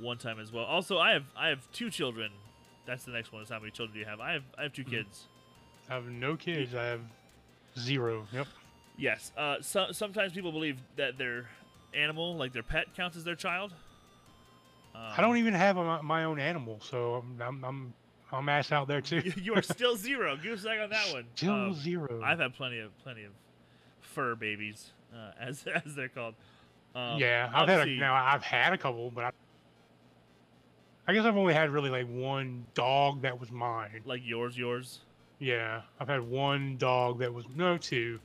[0.00, 0.64] one time as well.
[0.64, 2.30] Also, I have I have two children.
[2.86, 3.42] That's the next one.
[3.42, 4.20] Is how many children do you have?
[4.20, 4.90] I have I have 2 Mhm.
[4.90, 5.28] kids.
[5.90, 6.74] I have no kids.
[6.74, 7.00] I have
[7.78, 8.26] zero.
[8.32, 8.46] Yep.
[8.96, 9.32] Yes.
[9.36, 11.48] Uh, so, sometimes people believe that their
[11.94, 13.72] animal, like their pet, counts as their child.
[14.94, 17.94] Um, I don't even have a, my own animal, so I'm I'm I'm,
[18.32, 19.22] I'm ass out there too.
[19.36, 20.36] you, are still zero.
[20.36, 21.24] A second on that one.
[21.34, 22.22] Still Um, zero.
[22.24, 23.32] I've had plenty of plenty of
[24.16, 26.34] fur babies, uh, as as they're called.
[26.94, 29.30] Um, yeah, I've had a, now I've had a couple, but I,
[31.06, 34.00] I guess I've only had really like one dog that was mine.
[34.06, 35.00] like yours, yours.
[35.38, 38.18] Yeah, I've had one dog that was no two,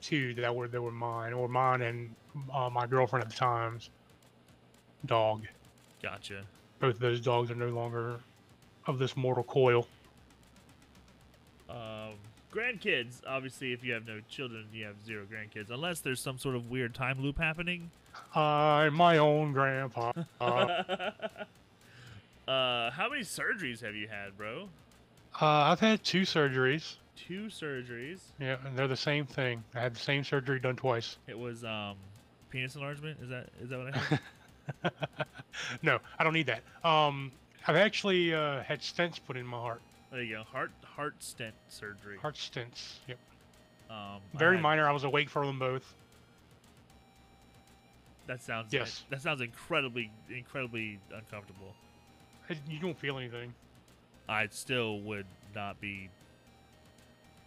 [0.00, 2.14] two that were that were mine or mine and
[2.54, 3.90] uh, my girlfriend at the time's
[5.06, 5.48] dog.
[6.00, 6.44] Gotcha.
[6.78, 8.20] Both of those dogs are no longer
[8.86, 9.88] of this mortal coil.
[11.68, 12.14] Um,
[12.58, 16.56] grandkids, obviously, if you have no children, you have zero grandkids, unless there's some sort
[16.56, 17.90] of weird time loop happening.
[18.34, 20.12] I'm my own grandpa.
[22.48, 24.70] Uh, how many surgeries have you had, bro?
[25.42, 26.94] uh, I've had two surgeries.
[27.14, 28.20] Two surgeries.
[28.40, 29.62] Yeah, and they're the same thing.
[29.74, 31.18] I had the same surgery done twice.
[31.26, 31.96] It was um,
[32.48, 33.18] penis enlargement.
[33.22, 34.92] Is that is that what I heard?
[35.82, 36.62] no, I don't need that.
[36.88, 37.32] Um,
[37.66, 39.82] I've actually uh, had stents put in my heart.
[40.10, 40.42] There you go.
[40.42, 42.18] Heart heart stent surgery.
[42.18, 42.94] Heart stents.
[43.06, 43.18] Yep.
[43.90, 44.88] Um, Very had- minor.
[44.88, 45.94] I was awake for them both.
[48.26, 49.04] That sounds Yes.
[49.10, 51.74] That sounds incredibly incredibly uncomfortable.
[52.68, 53.52] You don't feel anything.
[54.28, 56.08] I still would not be.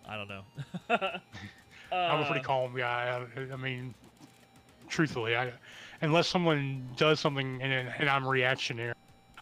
[0.08, 0.44] I don't know.
[0.90, 1.20] uh,
[1.92, 3.26] I'm a pretty calm guy.
[3.36, 3.94] I, I mean,
[4.88, 5.52] truthfully, I,
[6.02, 8.94] unless someone does something and, and I'm reactionary,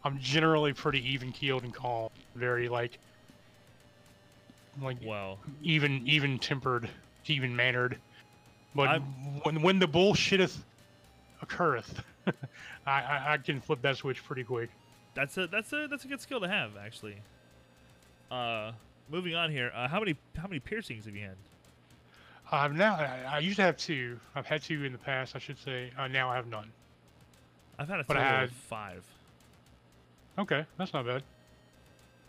[0.03, 2.09] I'm generally pretty even keeled and calm.
[2.35, 2.99] Very like,
[4.81, 6.89] like Well, even even tempered,
[7.27, 7.97] even mannered.
[8.76, 10.57] But I'm- when when the bullshitteth
[11.41, 14.69] occurreth, I, I I can flip that switch pretty quick.
[15.15, 17.15] that's a that's a that's a good skill to have actually.
[18.31, 18.72] Uh,
[19.10, 19.72] moving on here.
[19.76, 21.35] Uh, how many how many piercings have you had?
[22.51, 24.19] I've now I, I used to have two.
[24.35, 25.91] I've had two in the past, I should say.
[25.97, 26.72] Uh, now I have none.
[27.77, 29.03] I've had a total had- of five.
[30.38, 31.23] Okay, that's not bad.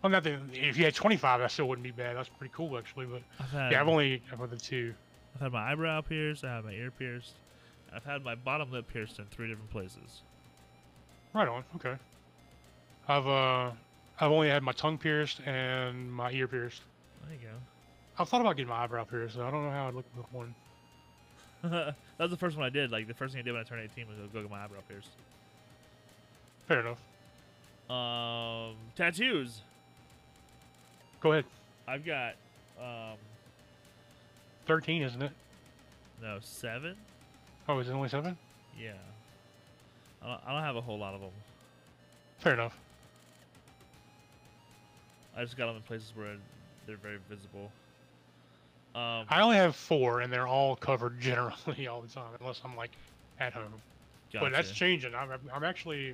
[0.01, 2.17] Well, not that if you had 25, that still wouldn't be bad.
[2.17, 3.05] That's pretty cool, actually.
[3.05, 4.93] But I've had yeah, I've only I've had the two.
[5.35, 6.43] I've had my eyebrow pierced.
[6.43, 7.33] I have my ear pierced.
[7.93, 10.21] I've had my bottom lip pierced in three different places.
[11.33, 11.63] Right on.
[11.75, 11.95] Okay.
[13.07, 13.71] I've uh
[14.19, 16.81] I've only had my tongue pierced and my ear pierced.
[17.25, 17.55] There you go.
[18.17, 19.35] I've thought about getting my eyebrow pierced.
[19.35, 20.55] So I don't know how I'd look with one.
[21.63, 22.91] that was the first one I did.
[22.91, 24.79] Like the first thing I did when I turned 18 was go get my eyebrow
[24.87, 25.09] pierced.
[26.67, 26.99] Fair enough.
[27.89, 29.61] Um, tattoos.
[31.21, 31.45] Go ahead.
[31.87, 32.33] I've got
[32.79, 33.17] um
[34.65, 35.31] 13, isn't it?
[36.21, 36.95] no seven.
[37.67, 38.37] Oh, is it only seven?
[38.79, 38.91] Yeah.
[40.23, 41.31] I don't, I don't have a whole lot of them.
[42.39, 42.77] Fair enough.
[45.35, 46.35] I just got them in places where
[46.85, 47.71] they're very visible.
[48.93, 52.75] Um, I only have four, and they're all covered generally all the time, unless I'm
[52.75, 52.91] like
[53.39, 53.73] at home.
[54.33, 55.15] But that's changing.
[55.15, 56.13] I'm, I'm- I'm actually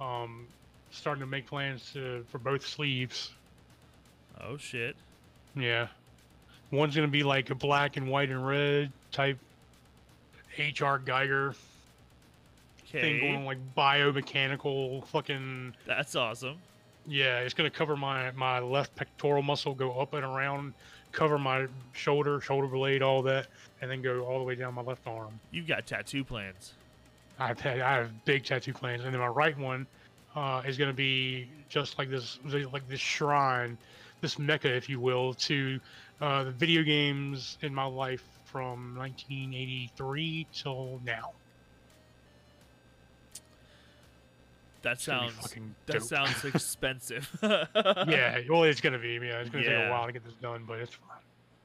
[0.00, 0.46] um,
[0.90, 3.30] starting to make plans to, for both sleeves.
[4.40, 4.96] Oh shit.
[5.54, 5.88] Yeah.
[6.70, 9.38] One's gonna be like a black and white and red type
[10.58, 11.54] HR Giger
[12.90, 16.56] thing going like biomechanical fucking That's awesome.
[17.06, 17.40] yeah.
[17.40, 20.74] It's gonna cover my my left pectoral muscle, go up and around,
[21.12, 23.48] cover my shoulder, shoulder blade, all that,
[23.80, 25.38] and then go all the way down my left arm.
[25.50, 26.74] You've got tattoo plans.
[27.38, 29.86] I've had I have big tattoo plans, and then my right one
[30.34, 32.38] uh, is going to be just like this,
[32.72, 33.78] like this shrine,
[34.20, 35.80] this mecca, if you will, to
[36.20, 41.32] uh, the video games in my life from 1983 till now.
[44.82, 46.02] That gonna sounds fucking that dope.
[46.02, 47.28] sounds expensive.
[47.42, 49.14] yeah, well, it's going to be.
[49.14, 51.18] Yeah, it's going to take a while to get this done, but it's fine.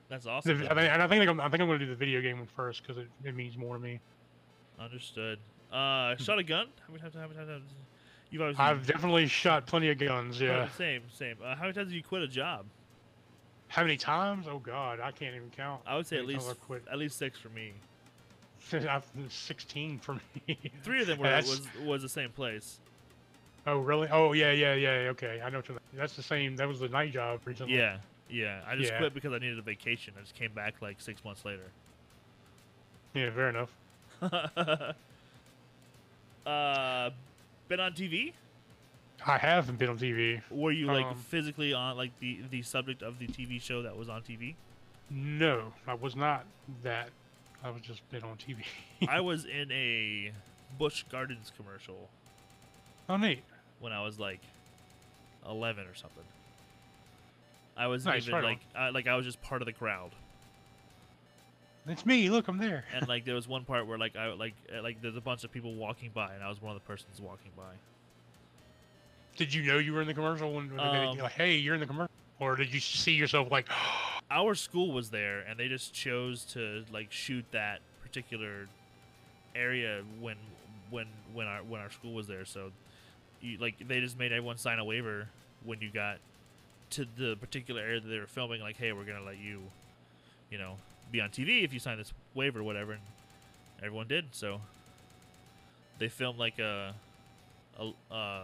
[0.10, 0.68] That's The, awesome.
[0.70, 2.48] I and I think I'm, I think I'm going to do the video game one
[2.56, 4.00] first because it, it means more to me.
[4.80, 5.40] Understood.
[5.72, 6.68] Uh, shot a gun?
[6.88, 7.16] How many times?
[7.16, 7.70] How many times?
[8.34, 10.42] You've I've definitely shot plenty of guns.
[10.42, 10.68] Oh, Yeah.
[10.76, 11.36] Same, same.
[11.44, 12.66] Uh, how many times have you quit a job?
[13.68, 14.48] How many times?
[14.50, 15.82] Oh God, I can't even count.
[15.86, 16.52] I would say at least
[16.92, 17.74] at least six for me.
[18.90, 20.16] I've 16 for
[20.48, 20.58] me.
[20.84, 22.80] Three of them were That's- was was the same place.
[23.68, 24.08] Oh really?
[24.12, 24.90] Oh yeah, yeah, yeah.
[25.12, 25.60] Okay, I know.
[25.60, 26.56] What you're, that's the same.
[26.56, 27.76] That was the night job recently.
[27.78, 27.98] Yeah,
[28.30, 28.62] yeah.
[28.68, 28.98] I just Yeah.
[28.98, 30.16] quit because I needed a vacation.
[30.18, 31.70] I just came back like six months later.
[33.14, 33.70] Yeah, fair enough.
[36.46, 37.10] uh,
[37.76, 38.34] been on TV?
[39.26, 40.41] I haven't been on TV.
[40.52, 43.98] Were you like Um, physically on like the the subject of the TV show that
[43.98, 44.56] was on TV?
[45.10, 46.45] No, I was not
[46.84, 47.10] that.
[47.64, 48.64] I was just been on TV.
[49.08, 50.32] I was in a
[50.78, 52.10] Busch Gardens commercial
[53.10, 53.44] oh, neat.
[53.80, 54.41] when I was like
[55.50, 56.24] 11 or something.
[57.76, 60.12] I was Nice, even right like I, like I was just part of the crowd.
[61.88, 62.30] It's me.
[62.30, 62.86] Look, I'm there.
[62.94, 65.44] and like there was one part where like I like uh, like there's a bunch
[65.44, 67.74] of people walking by, and I was one of the persons walking by.
[69.36, 71.80] Did you know you were in the commercial when, when Um, like, hey, you're in
[71.80, 73.68] the commercial, or did you see yourself like,
[74.32, 78.68] Our school was there, and they just chose to like shoot that particular
[79.56, 80.38] area when
[80.90, 82.46] when when our when our school was there.
[82.46, 82.72] So,
[83.42, 85.28] you, like they just made everyone sign a waiver
[85.66, 86.18] when you got
[86.92, 88.62] to the particular area that they were filming.
[88.62, 89.62] Like, hey, we're gonna let you,
[90.50, 90.78] you know,
[91.14, 92.94] be on TV if you sign this waiver, or whatever.
[92.94, 93.02] And
[93.81, 94.26] everyone did.
[94.31, 94.60] So
[95.99, 96.94] they filmed like a
[97.80, 98.41] a, a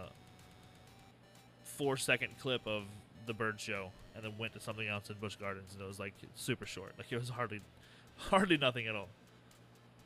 [1.64, 2.84] four second clip of
[3.26, 5.98] the bird show and then went to something else in Busch Gardens and it was
[5.98, 6.92] like super short.
[6.96, 7.60] Like it was hardly
[8.16, 9.08] hardly nothing at all.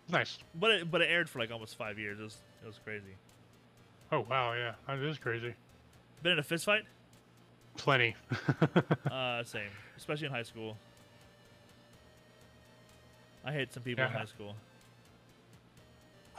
[0.08, 0.38] nice?
[0.54, 2.18] But it, but it aired for like almost five years.
[2.18, 3.14] It was it was crazy.
[4.10, 5.54] Oh wow, yeah, that is crazy.
[6.22, 6.84] Been in a fist fight?
[7.76, 8.16] Plenty.
[9.10, 10.76] Uh, same, especially in high school.
[13.44, 14.54] I hate some people in high school.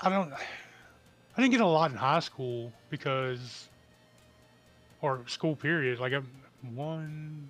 [0.02, 0.34] I don't.
[0.34, 3.68] I didn't get a lot in high school because,
[5.02, 6.00] or school period.
[6.00, 6.22] Like I
[6.74, 7.50] one,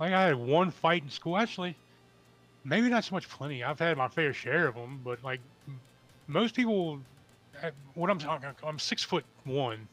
[0.00, 1.36] like I had one fight in school.
[1.36, 1.76] Actually,
[2.64, 3.62] maybe not so much plenty.
[3.62, 5.40] I've had my fair share of them, but like
[6.26, 7.00] most people,
[7.62, 9.86] uh, what I'm talking, I'm six foot one,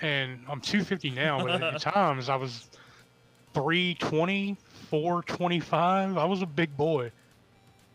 [0.00, 1.44] and I'm 250 now.
[1.44, 2.68] But at times I was
[3.54, 4.56] 320,
[4.88, 6.16] 425.
[6.16, 7.12] I was a big boy.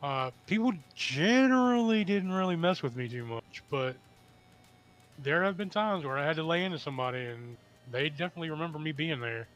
[0.06, 3.95] Uh, people generally didn't really mess with me too much, but
[5.23, 7.57] there have been times where I had to lay into somebody, and
[7.91, 9.48] they definitely remember me being there.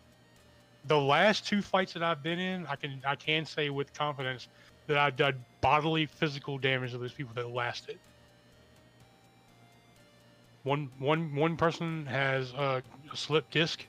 [0.88, 4.48] The last two fights that I've been in, I can I can say with confidence
[4.88, 8.00] that I've done bodily physical damage to those people that lasted.
[10.64, 12.82] One one one person has a,
[13.14, 13.86] a slip disc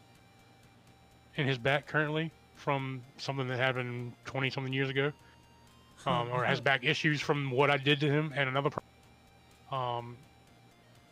[1.37, 5.11] in his back currently from something that happened twenty something years ago
[6.07, 8.83] um, or has back issues from what I did to him, and another person
[9.73, 10.17] um,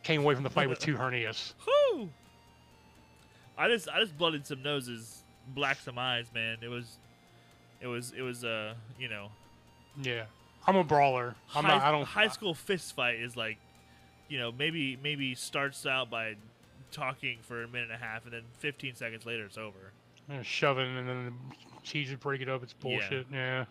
[0.02, 1.52] came away from the fight with two hernias.
[1.64, 2.08] Whew!
[3.56, 5.22] I just I just blooded some noses,
[5.54, 6.58] blacked some eyes, man.
[6.62, 6.98] It was
[7.80, 9.28] it was it was uh you know
[10.00, 10.24] Yeah,
[10.66, 11.34] I'm a brawler.
[11.54, 11.82] I'm high, not.
[11.82, 12.04] I don't.
[12.04, 13.58] high school fist fight is like,
[14.28, 16.34] you know, maybe maybe starts out by
[16.92, 19.92] talking for a minute and a half, and then 15 seconds later it's over.
[20.30, 21.32] uh, shoving and then the
[21.82, 22.62] cheese and break it up.
[22.62, 22.82] It's Yeah.
[22.82, 23.26] bullshit.
[23.32, 23.64] Yeah.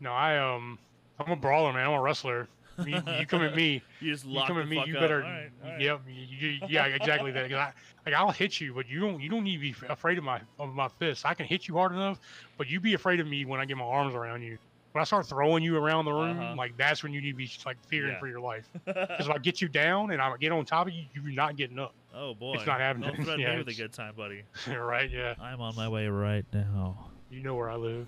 [0.00, 0.78] No, I um,
[1.18, 1.86] I'm a brawler, man.
[1.86, 2.48] I'm a wrestler.
[2.84, 3.82] You, you come at me.
[4.00, 4.82] You just You come at me.
[4.86, 5.22] You better.
[5.24, 5.80] All right, all right.
[5.80, 6.00] Yep.
[6.06, 6.84] You- yeah.
[6.86, 7.50] Exactly that.
[7.52, 7.72] I,
[8.04, 9.20] like I'll hit you, but you don't.
[9.20, 11.24] You don't need to be afraid of my of my fists.
[11.24, 12.20] I can hit you hard enough,
[12.58, 14.58] but you be afraid of me when I get my arms around you.
[14.92, 16.54] When I start throwing you around the room, Uh-huh.
[16.56, 18.18] like that's when you need to be like fearing Yeah.
[18.18, 18.68] for your life.
[18.84, 21.56] Because if I get you down and I get on top of you, you're not
[21.56, 21.94] getting up.
[22.14, 23.08] oh boy, it's not happening.
[23.14, 24.42] Don't threaten Yeah, me with a good time, buddy.
[24.68, 25.10] right?
[25.10, 25.34] Yeah.
[25.40, 27.08] I'm on my way right now.
[27.30, 28.06] You know where I live.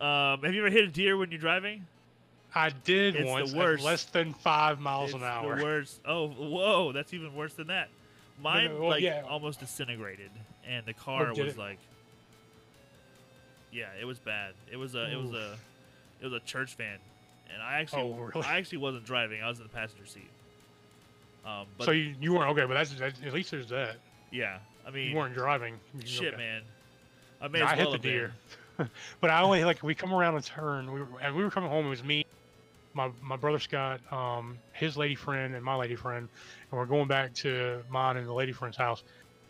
[0.00, 1.86] Um, have you ever hit a deer when you're driving?
[2.54, 3.84] I did It's once at worst.
[3.84, 5.56] less than five miles it's an hour.
[5.58, 6.00] The worst.
[6.06, 7.88] Oh, whoa, that's even worse than that.
[8.42, 9.22] Mine well, like yeah.
[9.28, 10.30] almost disintegrated,
[10.66, 11.58] and the car did was it?
[11.58, 11.78] like,
[13.72, 14.52] yeah, it was bad.
[14.70, 15.56] It was a, it was a,
[16.20, 16.98] it was a church van,
[17.52, 18.46] and I actually, Oh, really?
[18.46, 19.42] I actually wasn't driving.
[19.42, 20.28] I was in the passenger seat.
[21.44, 23.96] Um, but so you, you weren't okay, but that's, that's at least there's that.
[24.32, 25.74] yeah, I mean, You weren't driving.
[25.94, 26.36] You- shit, okay.
[26.36, 26.62] man.
[27.40, 28.32] I No, I well hit the deer,
[29.20, 30.92] but I only like we come around a turn.
[30.92, 31.86] We were, and we were coming home.
[31.86, 32.26] It was me,
[32.94, 36.28] my my brother Scott, um, his lady friend, and my lady friend,
[36.70, 39.02] and we're going back to mine and the lady friend's house.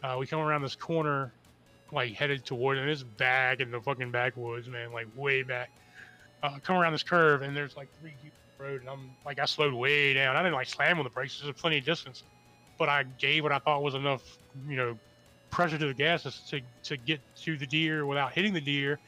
[0.02, 1.32] Uh, we come around this corner,
[1.92, 5.70] like headed toward, and it's back in the fucking backwoods, man, like way back.
[6.42, 9.44] Uh, come around this curve, and there's like three people road, and I'm like, I
[9.44, 10.36] slowed way down.
[10.36, 11.40] I didn't like slam on the brakes.
[11.42, 12.22] There's plenty of distance,
[12.78, 14.22] but I gave what I thought was enough,
[14.68, 14.98] you know,
[15.50, 18.98] pressure to the gas to to get to the deer without hitting the deer.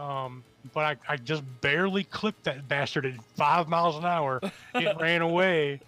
[0.00, 4.40] Um, but I, I just barely clipped that bastard at five miles an hour.
[4.74, 5.80] It ran away.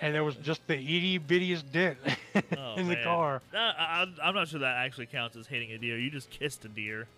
[0.00, 1.98] And there was just the itty bittiest dent
[2.56, 3.42] Oh, in the car.
[3.52, 5.98] No, I, I'm- not sure that actually counts as hitting a deer.
[5.98, 7.08] You just kissed a deer.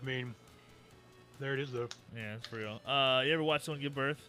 [0.00, 0.34] I mean,
[1.38, 1.88] there it is though.
[2.14, 2.80] Yeah, it's real.
[2.86, 4.20] Uh, you ever watch someone give birth?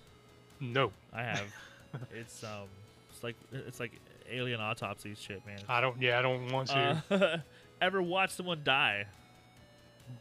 [0.60, 1.46] No, I have.
[2.14, 2.68] it's um,
[3.10, 3.92] it's like it's like
[4.30, 5.60] alien autopsy shit, man.
[5.68, 6.02] I don't.
[6.02, 7.04] Yeah, I don't want to.
[7.10, 7.38] Uh,
[7.82, 9.06] ever watch someone die?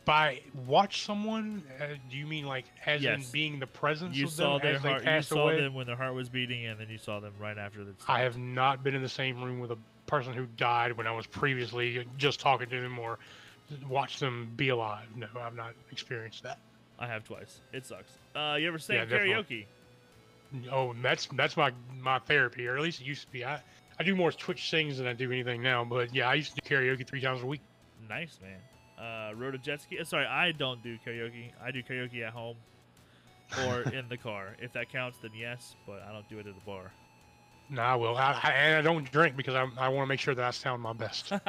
[0.04, 4.30] By watch someone, uh, do you mean like as in being the presence You of
[4.32, 5.04] saw them their as they heart.
[5.04, 5.60] You saw away?
[5.60, 7.94] them when their heart was beating, and then you saw them right after that.
[8.06, 11.12] I have not been in the same room with a person who died when I
[11.12, 13.18] was previously just talking to them or
[13.88, 15.06] watched them be alive.
[15.16, 16.58] No, I've not experienced that.
[17.00, 17.58] I have twice.
[17.72, 18.12] It sucks.
[18.34, 19.64] Uh, you ever sang Yeah, karaoke?
[20.52, 20.68] definitely.
[20.70, 23.44] Oh, that's that's my my therapy, or at least it used to be.
[23.44, 23.60] I
[24.00, 25.84] I do more Twitch sings than I do anything now.
[25.84, 27.60] But yeah, I used to do karaoke three times a week.
[28.08, 28.58] Nice man.
[28.98, 29.98] Uh, rode a jet ski.
[29.98, 31.50] uh, Sorry, I don't do karaoke.
[31.62, 32.56] I do karaoke at home
[33.68, 34.56] or in the car.
[34.58, 35.76] If that counts, then yes.
[35.86, 36.90] But I don't do it at the bar.
[37.68, 38.16] No, I will.
[38.16, 40.50] I, I, and I don't drink because I, I want to make sure that I
[40.50, 41.28] sound my best.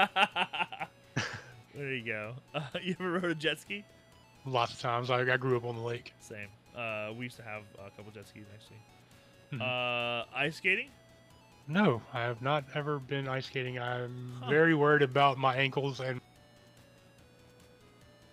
[1.74, 2.34] there you go.
[2.54, 3.86] Uh, you ever rode a jet ski?
[4.46, 5.10] Lots of times.
[5.10, 6.14] I, I grew up on the lake.
[6.20, 6.50] Same.
[6.78, 8.78] Uh, we used to have a couple jet skis actually.
[9.54, 9.62] Mhm.
[9.62, 10.90] Uh, ice skating.
[11.72, 13.80] No, I have not ever been ice skating.
[13.80, 14.50] I'm Huh.
[14.50, 16.20] very worried about my ankles and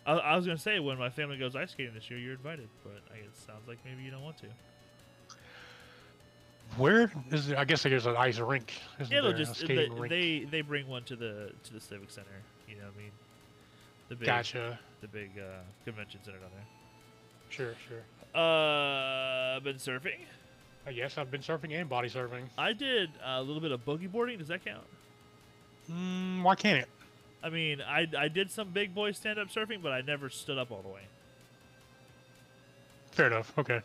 [0.06, 2.68] I, I was gonna say when my family goes ice skating this year, you're invited.
[2.82, 4.46] But I it sounds like maybe you don't want to.
[6.76, 8.72] where is there, I guess there's an ice rink.
[9.00, 9.42] Isn't Yeah, they'll there?
[9.42, 10.08] A just they, rink.
[10.08, 12.26] they they bring one to the to the civic center.
[12.68, 13.10] You know what I mean?
[14.08, 14.78] The big Gotcha.
[15.00, 16.66] the big uh, convention center down there.
[17.50, 18.02] Sure, sure.
[18.40, 20.20] Uh, been surfing.
[20.86, 22.44] I guess I've been surfing and body surfing.
[22.56, 24.38] I did a little bit of boogie boarding.
[24.38, 24.84] Does that count?
[25.90, 26.88] Mm, why can't it?
[27.42, 30.58] I mean, I, I did some big boy stand up surfing, but I never stood
[30.58, 31.02] up all the way.
[33.12, 33.52] Fair enough.
[33.58, 33.80] Okay.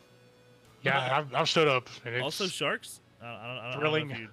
[0.82, 1.88] Yeah, I've, I've stood up.
[2.22, 3.00] Also, sharks.
[3.22, 4.12] I don't, I don't, thrilling.
[4.12, 4.24] I don't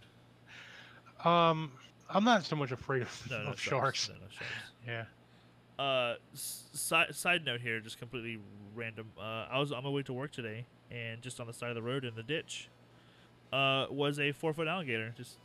[1.24, 1.72] know um,
[2.08, 4.08] I'm not so much afraid of, No, no of sharks.
[4.08, 4.44] No, sharks.
[4.86, 5.04] Yeah.
[5.78, 8.38] Uh, s- side side note here, just completely
[8.74, 9.06] random.
[9.18, 11.74] Uh, I was on my way to work today, and just on the side of
[11.76, 12.68] the road in the ditch,
[13.52, 15.36] uh, was a four foot alligator just,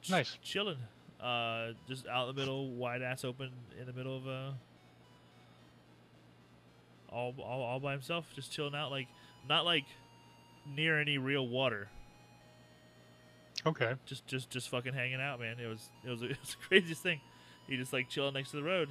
[0.00, 0.38] just Nice.
[0.42, 0.78] chilling.
[1.20, 3.50] Uh, just out in the middle, wide ass open
[3.80, 4.50] in the middle of uh,
[7.10, 9.06] all, all all by himself, just chilling out, like
[9.48, 9.84] not like
[10.76, 11.88] near any real water,
[13.66, 13.94] Okay.
[14.06, 15.56] just just just fucking hanging out, man.
[15.58, 17.20] It was it was, it was the craziest thing.
[17.68, 18.88] He just like chilling next to the road.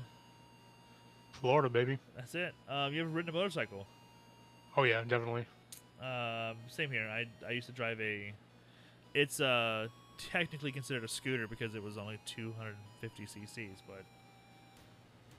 [1.33, 1.99] Florida, baby.
[2.15, 2.53] That's it.
[2.69, 3.85] Um, you ever ridden a motorcycle?
[4.75, 5.45] Oh yeah, definitely.
[6.01, 7.07] Um, same here.
[7.07, 8.33] I I used to drive a.
[9.13, 9.87] It's uh
[10.17, 14.03] technically considered a scooter because it was only 250 cc's, but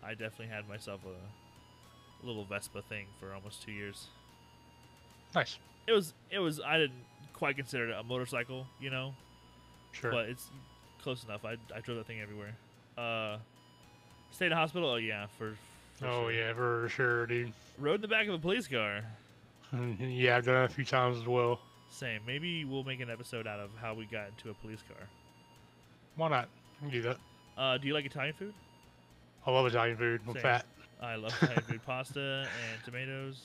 [0.03, 4.07] I definitely had myself a little Vespa thing for almost two years.
[5.35, 5.59] Nice.
[5.87, 9.15] It was it was I didn't quite consider it a motorcycle, you know,
[9.93, 10.11] Sure.
[10.13, 10.47] but it's
[11.03, 11.45] close enough.
[11.45, 12.55] I I drove that thing everywhere.
[12.97, 13.39] Uh,
[14.31, 14.91] stayed in hospital.
[14.91, 15.57] Oh yeah, for.
[15.95, 16.33] for oh sure.
[16.33, 17.53] yeah, for sure, dude.
[17.79, 19.03] Rode in the back of a police car.
[20.01, 21.61] Yeah, I've done it a few times as well.
[21.91, 22.21] Same.
[22.27, 25.07] Maybe we'll make an episode out of how we got into a police car.
[26.17, 26.49] Why not?
[26.79, 27.17] I can do that.
[27.57, 28.55] Uh, do you like Italian food?
[29.47, 30.21] I love Italian food.
[30.27, 30.43] I'm Same.
[30.43, 30.67] fat.
[31.01, 31.81] I love Italian food.
[31.87, 32.21] Pasta
[32.73, 33.43] and tomatoes.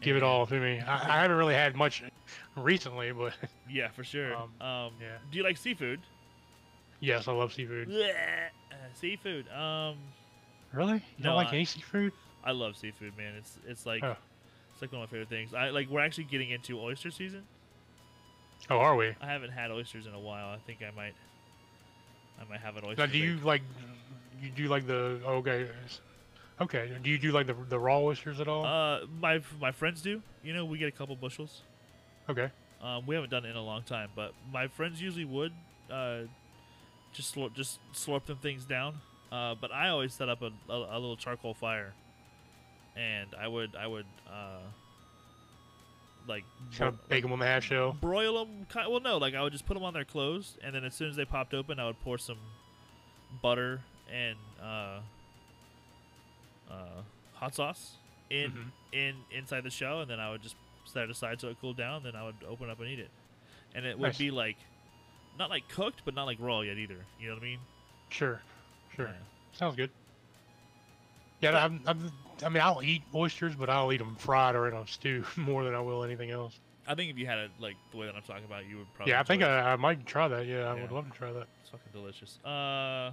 [0.00, 0.80] Give it all to me.
[0.80, 2.02] I, I haven't really had much
[2.56, 3.34] recently, but
[3.70, 4.34] Yeah, for sure.
[4.34, 5.18] Um, Um, yeah.
[5.30, 6.00] Do you like seafood?
[7.00, 7.90] yes, I love seafood.
[7.92, 9.48] Uh, seafood.
[9.50, 9.96] Um,
[10.72, 10.94] Really?
[10.94, 12.12] You No, don't like I- any seafood?
[12.44, 13.34] I love seafood, man.
[13.36, 14.16] It's it's like Oh.
[14.76, 15.54] It's like one of my favorite things.
[15.54, 17.44] I like we're actually getting into oyster season.
[18.68, 19.14] Oh, are we?
[19.22, 20.50] I haven't had oysters in a while.
[20.50, 21.14] I think I might
[22.38, 23.06] I might have an oyster.
[23.06, 23.62] Now, do you like?
[24.42, 25.68] You do like the okay?
[26.60, 26.90] Okay.
[27.02, 28.66] Do you do like the the raw oysters at all?
[28.66, 30.20] Uh, my my friends do.
[30.44, 31.62] You know, we get a couple bushels.
[32.28, 32.50] okay.
[32.82, 35.52] Um, we haven't done it in a long time, but my friends usually would
[35.90, 36.20] uh,
[37.14, 38.96] just slurp, just slurp them things down.
[39.32, 41.94] Uh, but I always set up a, a, a little charcoal fire,
[42.96, 44.58] and I would I would uh,
[46.26, 46.44] like
[46.76, 47.96] Kind of bake them on the half shell.
[48.00, 48.66] broil them.
[48.68, 50.94] Kind well, no, like I would just put them on their clothes, and then as
[50.94, 52.38] soon as they popped open, I would pour some
[53.42, 53.80] butter
[54.12, 55.00] and uh,
[56.70, 57.02] uh,
[57.34, 57.96] hot sauce
[58.30, 58.70] in Mhm.
[58.92, 61.76] in inside the shell, and then I would just set it aside so it cooled
[61.76, 62.02] down.
[62.02, 63.10] Then I would open up and eat it,
[63.74, 64.18] and it would Nice.
[64.18, 64.56] be like
[65.38, 67.04] not like cooked, but not like raw yet either.
[67.20, 67.60] You know what I mean?
[68.08, 68.40] Sure.
[68.94, 69.06] Sure.
[69.08, 69.12] Yeah.
[69.52, 69.90] Sounds good.
[71.40, 72.12] Yeah, I'm, I'm,
[72.44, 75.64] I mean, I'll eat oysters, but I'll eat them fried or in a stew more
[75.64, 76.58] than I will anything else.
[76.88, 78.94] I think if you had it like the way that I'm talking about, you would
[78.94, 79.12] probably.
[79.12, 79.42] Yeah, I think.
[79.42, 80.46] I, I might try that.
[80.46, 81.46] Yeah, I would love to try that.
[81.60, 82.38] It's fucking delicious.
[82.44, 83.10] Uh,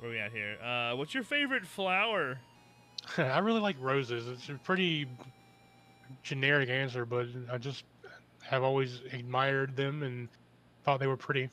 [0.00, 0.56] where we at here?
[0.62, 2.38] Uh, what's your favorite flower?
[3.16, 4.28] I really like roses.
[4.28, 5.08] It's a pretty
[6.22, 7.84] generic answer, but I just
[8.42, 10.28] have always admired them and
[10.84, 11.48] thought they were pretty.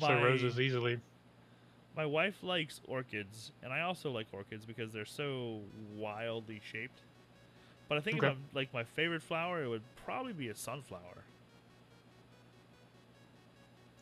[0.00, 0.98] so roses easily.
[1.96, 5.60] My wife likes orchids, and I also like orchids because they're so
[5.94, 7.00] wildly shaped.
[7.88, 11.24] But I think if I'm like my favorite flower, it would probably be a sunflower.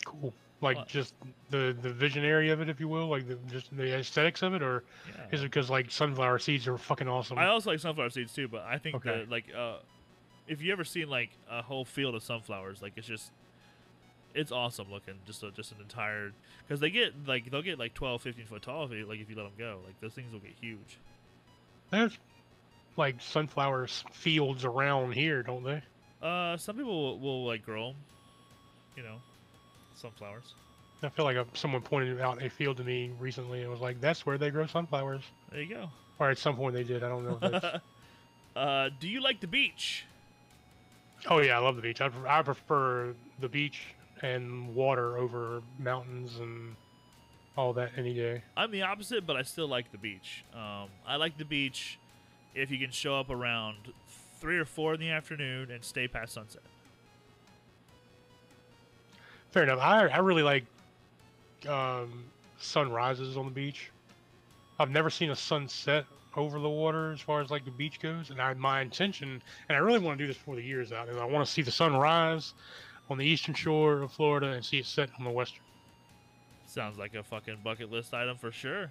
[0.05, 0.33] Cool.
[0.61, 1.15] Like just
[1.51, 4.63] the the visionary of it, if you will, like the just the aesthetics of it,
[4.63, 5.25] or Yeah.
[5.33, 7.39] is it because like sunflower seeds are fucking awesome?
[7.39, 9.23] I also like sunflower seeds too, but I think Okay.
[9.23, 9.79] that like uh,
[10.47, 13.31] if you ever seen like a whole field of sunflowers, like it's just
[14.35, 15.15] It's awesome looking.
[15.27, 16.33] Just a, just an entire
[16.67, 19.29] because they get like they'll get like 12, 15 foot tall if you, like if
[19.29, 19.79] you let them go.
[19.85, 20.99] Like those things will get huge.
[21.91, 22.17] There's
[22.97, 25.83] like sunflower fields around here, don't they?
[26.23, 27.97] Uh, some people will, will like grow them.
[28.97, 29.17] You know,
[29.97, 30.55] sunflowers.
[31.03, 34.01] I feel like uh someone pointed out a field to me recently and was like,
[34.01, 35.91] "That's where they grow sunflowers." There you go.
[36.19, 37.03] Or at some point they did.
[37.03, 37.39] I don't know.
[37.41, 37.83] If it's...
[38.57, 40.05] uh, do you like the beach?
[41.29, 42.01] oh yeah, I love the beach.
[42.01, 43.83] I, I prefer the beach
[44.23, 46.77] and water over mountains and
[47.57, 48.43] all that any day.
[48.57, 50.45] I'm the opposite, but I still like the beach.
[50.55, 51.99] Um, I like the beach
[52.55, 53.77] if you can show up around
[54.41, 56.63] three or four in the afternoon and stay past sunset.
[59.51, 59.81] Fair enough.
[59.81, 60.65] I I really like
[61.69, 62.25] um,
[62.59, 63.91] sunrises on the beach.
[64.79, 66.07] I've never seen a sunset
[66.37, 69.77] over the water as far as like the beach goes, and I, my intention, and
[69.77, 71.63] I really want to do this before the year's out, is I want to see
[71.63, 72.55] the sunrise
[73.11, 75.63] on the eastern shore of Florida and see it set on the western.
[76.67, 78.91] Sounds like a fucking bucket list item for sure.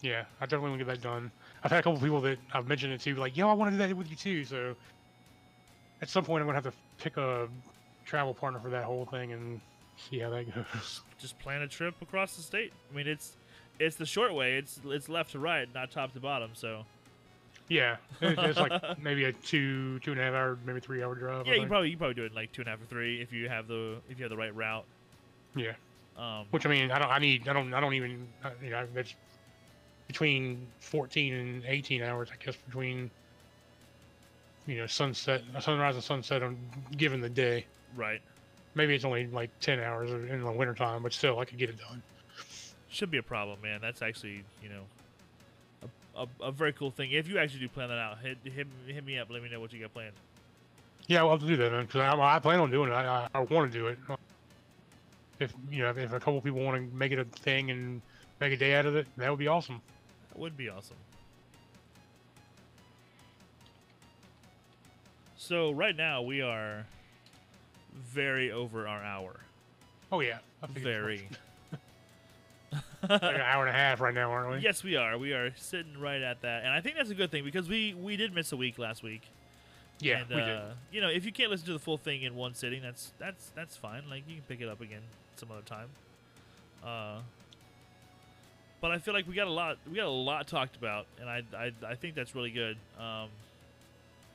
[0.00, 1.32] Yeah, I definitely want to get that done.
[1.64, 3.72] I've had a couple people that I've mentioned it to, be like, yo, I want
[3.72, 4.44] to do that with you too.
[4.44, 4.76] So
[6.00, 7.48] at some point, I'm gonna have to pick a
[8.04, 9.60] travel partner for that whole thing and
[9.96, 11.00] see how that goes.
[11.18, 12.72] Just plan a trip across the state.
[12.92, 13.32] I mean, it's
[13.80, 14.54] it's the short way.
[14.56, 16.50] It's it's left to right, not top to bottom.
[16.54, 16.84] So
[17.68, 21.46] Yeah, it's like maybe a two, two and a half hour, maybe three hour drive.
[21.46, 23.20] Yeah, you probably you probably do it in like two and a half or three
[23.20, 24.84] if you have the if you have the right route.
[25.54, 25.72] yeah.
[26.18, 28.26] Um, Which I mean, I don't, I need, I don't, I don't even,
[28.60, 29.14] you know, it's
[30.08, 33.08] between 14 and 18 hours, I guess, between,
[34.66, 36.58] you know, sunset, sunrise and sunset on
[36.96, 37.66] given the day.
[37.96, 38.20] right.
[38.74, 41.78] Maybe it's only like 10 hours in the wintertime, but still, I could get it
[41.78, 42.02] done.
[42.90, 43.80] Should be a problem, man.
[43.80, 44.82] That's actually you know
[46.18, 47.12] a, a, very cool thing.
[47.12, 49.28] If you actually do plan that out, hit hit, hit me up.
[49.30, 50.14] Let me know what you got planned.
[51.06, 52.92] Yeah, I'll have to do that because I, I plan on doing it.
[52.92, 53.98] I, I, I want to do it.
[55.40, 58.02] If you know, if a couple people want to make it a thing and
[58.40, 59.80] make a day out of it, that would be awesome.
[60.30, 60.96] That would be awesome.
[65.36, 66.84] So right now we are
[67.94, 69.40] very over our hour.
[70.10, 70.38] Oh yeah,
[70.68, 71.28] Very.
[73.08, 74.58] like an hour and a half right now, aren't we?
[74.58, 75.18] yes, we are.
[75.18, 77.94] We are sitting right at that, and I think that's a good thing because we
[77.94, 79.22] we did miss a week last week.
[80.00, 80.62] Yeah, and, we uh, did.
[80.92, 83.50] You know, if you can't listen to the full thing in one sitting, that's that's
[83.54, 84.02] that's fine.
[84.08, 85.02] Like you can pick it up again
[85.36, 85.88] some other time.
[86.84, 87.20] Uh,
[88.80, 91.28] but I feel like we got a lot we got a lot talked about, and
[91.28, 92.76] I I, I think that's really good.
[92.98, 93.28] Um,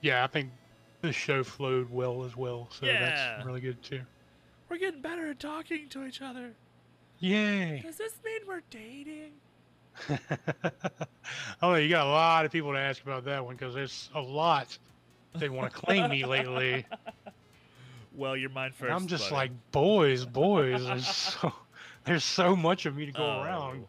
[0.02, 0.50] Yeah, I think
[1.02, 3.00] the show flowed well as well, so Yeah.
[3.36, 4.02] that's really good too.
[4.70, 6.52] we're getting better at talking to each other.
[7.24, 7.80] Yay!
[7.86, 9.32] Does this mean we're dating?
[11.62, 14.20] oh, you got a lot of people to ask about that one because there's a
[14.20, 14.78] lot
[15.34, 16.86] they want to claim me lately.
[18.16, 18.92] Well, you're mine And first.
[18.94, 19.36] I'm just buddy.
[19.36, 20.86] like, boys, boys.
[20.86, 21.52] There's so
[22.04, 23.42] there's so much of me to go Oh.
[23.42, 23.86] around.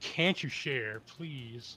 [0.00, 1.76] Can't you share, please?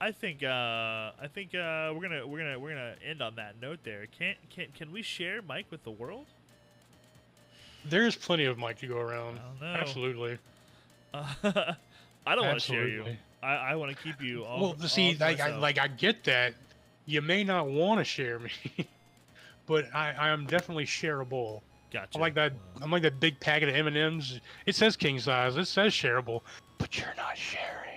[0.00, 3.56] I think uh, I think uh, we're gonna we're gonna we're gonna end on that
[3.60, 3.80] note.
[3.84, 6.24] There, can can can we share Mike with the world?
[7.88, 9.38] There's plenty of Mike to go around.
[9.38, 9.80] I don't know.
[9.80, 10.38] Absolutely.
[11.12, 11.26] Uh,
[12.26, 13.04] I don't want to share you.
[13.42, 14.60] I, I want to keep you all.
[14.60, 16.54] well, see, like I, like I get that.
[17.06, 18.50] You may not want to share me,
[19.66, 21.60] but I, I am definitely shareable.
[21.92, 22.08] gotcha.
[22.14, 22.54] I'm like that.
[22.80, 24.40] I'm like that big packet of M and M's.
[24.64, 25.56] It says king size.
[25.56, 26.40] It says shareable,
[26.78, 27.94] but you're not sharing.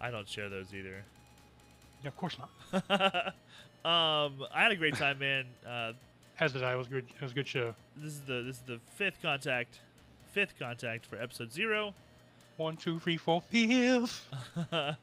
[0.00, 1.04] I don't share those either.
[2.02, 2.48] Yeah, of course not.
[3.84, 5.44] um, I had a great time, man.
[5.66, 5.92] Uh,
[6.40, 6.72] As did I.
[6.72, 7.04] It was good.
[7.14, 7.74] It was a good show.
[7.96, 9.78] this is the this is the fifth contact,
[10.32, 11.94] fifth contact for episode zero.
[12.56, 14.26] One, two, three, four, fifth,
[14.70, 14.96] One,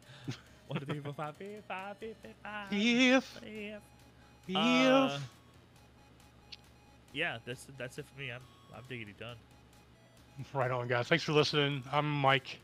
[0.80, 3.82] two, three, four, five, fifth, five, fifth, fifth, five, fifth, fifth.
[4.48, 4.56] fifth.
[4.56, 5.20] Uh,
[7.14, 8.32] yeah, that's that's it for me.
[8.32, 8.42] I'm
[8.76, 9.36] I'm diggity done.
[10.54, 11.08] right on, guys.
[11.08, 11.84] Thanks for listening.
[11.92, 12.60] I'm Mike.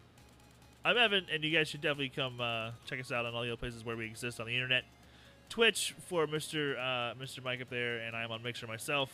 [0.85, 3.49] I'm Evan, and you guys should definitely come uh, check us out on all the
[3.49, 4.83] other places where we exist on the internet.
[5.53, 6.75] Twitch for Mr.
[6.79, 7.43] Uh, Mr.
[7.43, 9.11] Mike up there, and I'm on Mixer myself.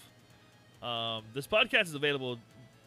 [0.82, 2.38] Um, this podcast is available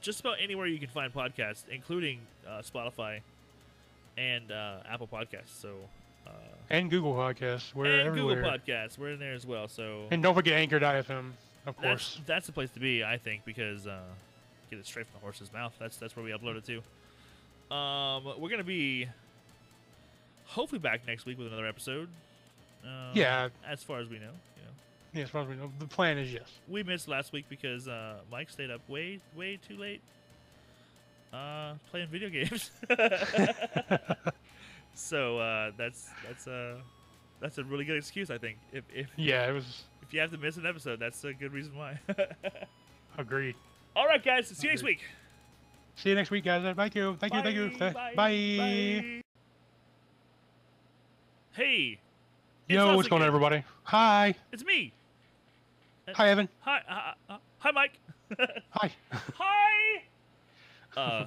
[0.00, 3.20] just about anywhere you can find podcasts, including uh, Spotify
[4.16, 5.60] and uh, Apple Podcasts.
[5.60, 5.68] So,
[6.26, 6.30] uh,
[6.70, 7.74] And Google Podcasts.
[7.74, 8.36] We're and everywhere.
[8.36, 9.68] Google Podcasts, we're in there as well.
[9.68, 11.32] So And don't forget Anchor.fm,
[11.66, 12.20] of that's course.
[12.24, 14.00] that's the place to be, I think, because uh,
[14.70, 15.74] get it straight from the horse's mouth.
[15.78, 17.76] That's that's where we upload it to.
[17.76, 19.08] Um, we're gonna be
[20.46, 22.08] hopefully back next week with another episode.
[22.84, 23.48] Um, Yeah.
[23.66, 24.70] as far as we know, you know,
[25.14, 26.48] Yeah, as far as we know, the plan is yes.
[26.68, 30.00] we missed last week because uh, Mike stayed up way way too late
[31.32, 32.70] uh, playing video games.
[34.94, 36.76] so uh, that's that's uh,
[37.40, 38.58] that's a really good excuse, I think.
[38.72, 39.84] If if Yeah, it was.
[40.02, 41.98] if you have to miss an episode, that's a good reason why.
[43.18, 43.54] Agreed.
[43.94, 44.48] All right, guys.
[44.48, 45.00] See you next week.
[45.96, 46.62] See you next week, guys.
[46.76, 47.16] Thank you.
[47.20, 47.42] Thank you.
[47.42, 47.68] Thank you.
[47.70, 48.14] Th- Bye.
[48.16, 49.20] Bye.
[51.54, 51.98] Hey,
[52.72, 53.62] Yo, us what's going on, everybody?
[53.84, 54.34] Hi.
[54.50, 54.92] it's me.
[56.14, 56.48] Hi, Evan.
[56.60, 57.98] Hi, uh, uh, hi, Mike.
[58.70, 58.90] Hi.
[59.34, 60.02] hi.
[60.96, 61.26] Uh,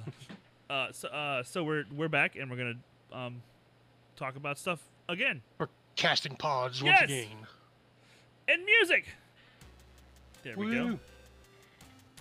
[0.69, 2.73] uh, so, uh, so we're we're back and we're gonna
[3.11, 3.41] um
[4.15, 7.03] talk about stuff again We're casting pods once Yes.
[7.09, 7.37] again.
[8.47, 9.05] and music.
[10.43, 10.99] There we go.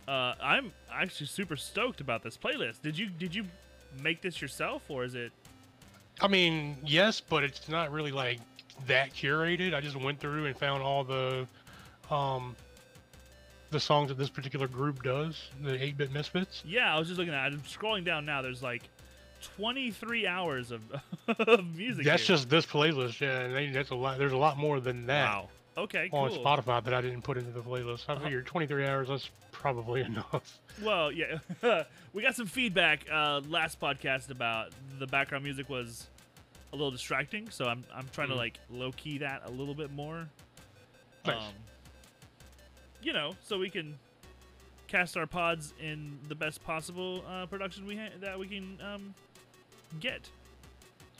[0.06, 2.82] Uh, I'm actually super stoked about this playlist.
[2.82, 3.46] Did you did you
[4.02, 5.32] make this yourself or is it?
[6.20, 8.38] I mean, yes, but it's not really like
[8.86, 9.74] that curated.
[9.74, 11.46] I just went through and found all the
[12.10, 12.54] um
[13.70, 16.62] the songs that this particular group does, the 8-bit Misfits.
[16.64, 17.48] Yeah, I was just looking at.
[17.52, 17.54] it.
[17.54, 18.40] I'm scrolling down now.
[18.40, 18.82] There's like
[19.56, 20.80] 23 hours of,
[21.40, 22.04] of music.
[22.04, 22.36] That's here.
[22.36, 23.40] just this playlist, yeah.
[23.40, 24.18] And they, that's a lot.
[24.18, 25.48] There's a lot more than that wow.
[25.76, 26.20] Okay, cool.
[26.20, 28.04] on Spotify that I didn't put into the playlist.
[28.08, 28.24] I Uh-huh.
[28.24, 29.08] figured 23 hours.
[29.08, 30.60] That's probably enough.
[30.80, 31.38] Well, yeah,
[32.12, 34.70] we got some feedback uh, last podcast about
[35.00, 36.06] the background music was
[36.74, 38.38] a little distracting, so I'm I'm trying to Mhm.
[38.38, 40.28] like low key that a little bit more.
[41.24, 41.42] Nice.
[41.42, 41.54] Um,
[43.02, 43.98] you know, so we can
[44.88, 49.14] cast our pods in the best possible uh, production we ha- that we can um,
[50.00, 50.28] get.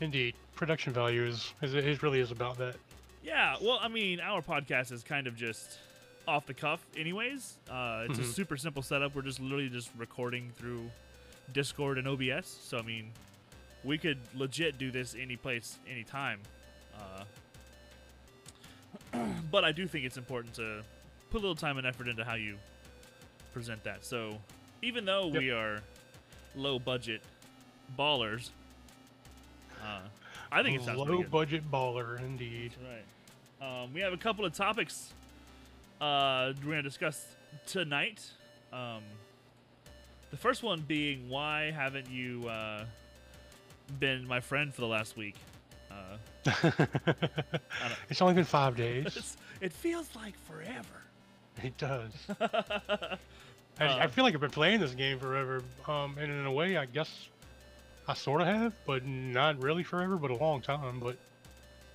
[0.00, 2.76] Indeed, production value is, is it really is about that.
[3.22, 5.78] Yeah, well, I mean, our podcast is kind of just
[6.26, 7.58] off the cuff, anyways.
[7.70, 8.32] Uh, it's a Mhm.
[8.32, 9.14] super simple setup.
[9.14, 10.90] We're just literally just recording through
[11.52, 12.46] Discord and OBS.
[12.46, 13.12] So I mean,
[13.84, 16.40] we could legit do this any place, anytime.
[16.98, 17.24] Uh,
[19.50, 20.82] but I do think it's important to
[21.30, 22.56] put a little time and effort into how you
[23.52, 24.04] present that.
[24.04, 24.38] So
[24.82, 25.36] even though Yep.
[25.36, 25.80] we are
[26.56, 27.22] low budget
[27.98, 28.50] ballers,
[29.82, 30.00] uh,
[30.50, 32.72] I think it sounds low budget baller, indeed.
[32.72, 33.04] That's
[33.60, 33.82] right.
[33.82, 35.12] Um, we have a couple of topics
[36.00, 37.26] uh, we're to discuss
[37.66, 38.22] tonight.
[38.72, 39.02] Um,
[40.30, 42.84] the first one being why haven't you uh,
[43.98, 45.36] been my friend for the last week?
[45.90, 46.16] Uh,
[48.10, 49.36] it's only been five days.
[49.60, 51.02] it feels like forever.
[51.62, 52.12] It does.
[52.40, 53.16] uh,
[53.78, 55.62] I, I feel like I've been playing this game forever.
[55.86, 57.28] Um, and in a way, I guess
[58.08, 61.00] I sort of have, but not really forever, but a long time.
[61.00, 61.16] But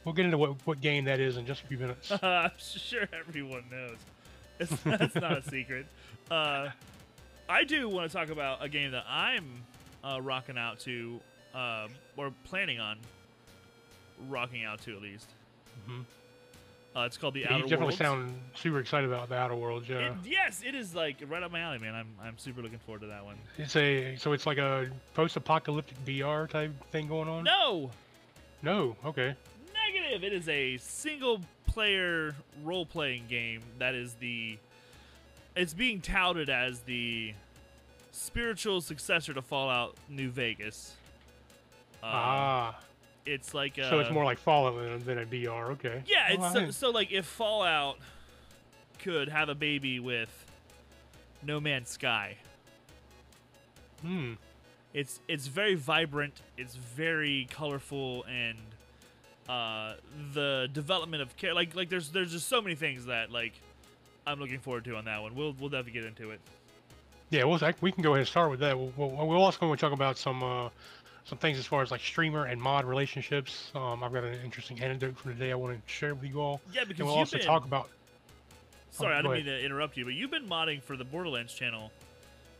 [0.05, 2.11] we'll get into what, what game that is in just a few minutes.
[2.21, 3.97] I'm sure everyone knows.
[4.59, 5.85] It's, that's not a secret.
[6.29, 6.69] Uh,
[7.47, 9.63] I do want to talk about a game that I'm
[10.03, 11.19] uh, rocking out to,
[11.53, 12.97] uh, or planning on
[14.27, 15.29] rocking out to at least.
[15.87, 16.03] Mhm.
[16.95, 17.97] Uh, it's called The you Outer definitely Worlds.
[17.97, 19.87] sound super excited about the Outer Worlds.
[19.87, 21.93] Yeah, It- yes, it is like right up my alley, man.
[21.95, 23.37] I'm I'm super looking forward to that one.
[23.57, 27.43] it's a so it's like a post-apocalyptic VR type thing going on.
[27.43, 27.91] No,
[28.61, 29.35] No, okay.
[29.73, 30.23] negative.
[30.23, 34.57] It is a single player role playing game that is the
[35.55, 37.33] it's being touted as the
[38.11, 40.95] spiritual successor to Fallout New Vegas.
[42.01, 42.79] Um, ah,
[43.25, 45.71] it's like a, so it's more like Fallout than, than a VR.
[45.71, 46.03] Okay.
[46.05, 46.29] yeah.
[46.31, 47.97] It's I- so, so like if Fallout
[48.99, 50.29] could have a baby with
[51.43, 52.37] No Man's Sky.
[54.01, 54.33] Hmm.
[54.93, 56.41] It's it's very vibrant.
[56.57, 58.57] It's very colorful, and
[59.47, 59.95] uh,
[60.33, 63.53] the development of care like like there's there's just so many things that like
[64.25, 65.35] I'm looking forward to on that one.
[65.35, 66.39] We'll we'll definitely get into it.
[67.29, 68.77] Yeah, we'll we can go ahead and start with that.
[68.77, 70.69] We'll, we'll, we're also going to talk about some uh,
[71.29, 73.71] some things as far as like streamer and mod relationships.
[73.75, 76.59] Um, I've got an interesting anecdote for today I want to share with you all.
[76.73, 77.89] Yeah, because And we'll also been talk about.
[78.89, 81.53] sorry, I go didn't mean to interrupt you, but you've been modding for the Borderlands
[81.53, 81.91] channel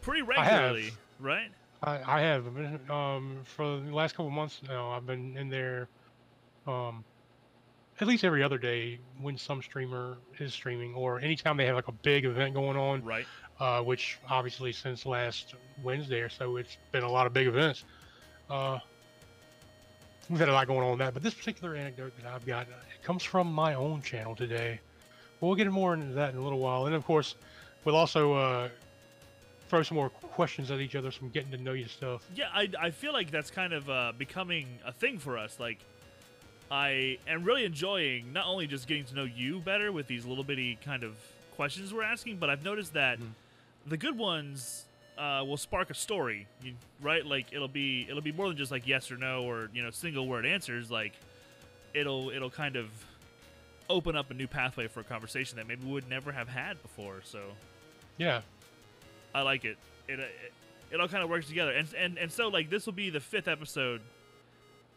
[0.01, 0.61] pretty I have.
[0.75, 1.49] regularly, right?
[1.81, 4.91] I, I have I've been, um, for the last couple months now.
[4.91, 5.87] I've been in there,
[6.67, 7.03] um,
[8.01, 11.87] at least every other day when some streamer is streaming, or anytime they have like
[11.87, 13.03] a big event going on.
[13.03, 13.25] Right.
[13.59, 17.83] uh, which obviously since last Wednesday or so, it's been a lot of big events.
[18.49, 18.79] Uh,
[20.29, 22.63] we've had a lot going on with that, but this particular anecdote that I've got
[22.63, 24.79] it comes from my own channel today.
[25.41, 27.35] We'll get more into that in a little while, and of course,
[27.85, 28.69] we'll also uh,
[29.69, 32.23] throw some more questions at each other, some getting to know you stuff.
[32.35, 35.57] Yeah, I, I feel like that's kind of uh, becoming a thing for us.
[35.59, 35.77] Like,
[36.71, 40.43] I am really enjoying not only just getting to know you better with these little
[40.43, 41.15] bitty kind of
[41.55, 43.29] questions we're asking, but I've noticed that Mhm.
[43.87, 44.85] the good ones
[45.19, 47.25] uh, will spark a story, you, right?
[47.25, 49.91] Like it'll be it'll be more than just like yes or no or you know
[49.91, 50.89] single word answers.
[50.89, 51.13] Like
[51.93, 52.87] it'll it'll kind of
[53.89, 56.81] open up a new pathway for a conversation that maybe we would never have had
[56.81, 57.21] before.
[57.23, 57.41] So
[58.17, 58.41] Yeah,
[59.35, 59.77] I like it.
[60.07, 60.31] It it,
[60.91, 63.19] it all kind of works together, and and and so like this will be the
[63.19, 64.01] fifth episode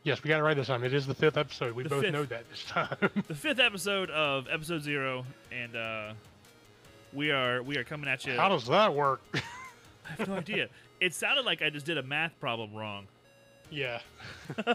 [0.04, 0.82] Yes, we got it right this time.
[0.82, 1.76] It is the fifth episode.
[1.76, 2.12] We The both fifth.
[2.12, 2.96] know that this time.
[3.28, 6.12] the fifth episode of episode zero, and uh,
[7.12, 8.34] we are we are coming at you.
[8.34, 9.20] How does that work?
[10.04, 10.68] I have no idea.
[11.00, 13.06] It sounded like I just did a math problem wrong.
[13.70, 14.00] yeah.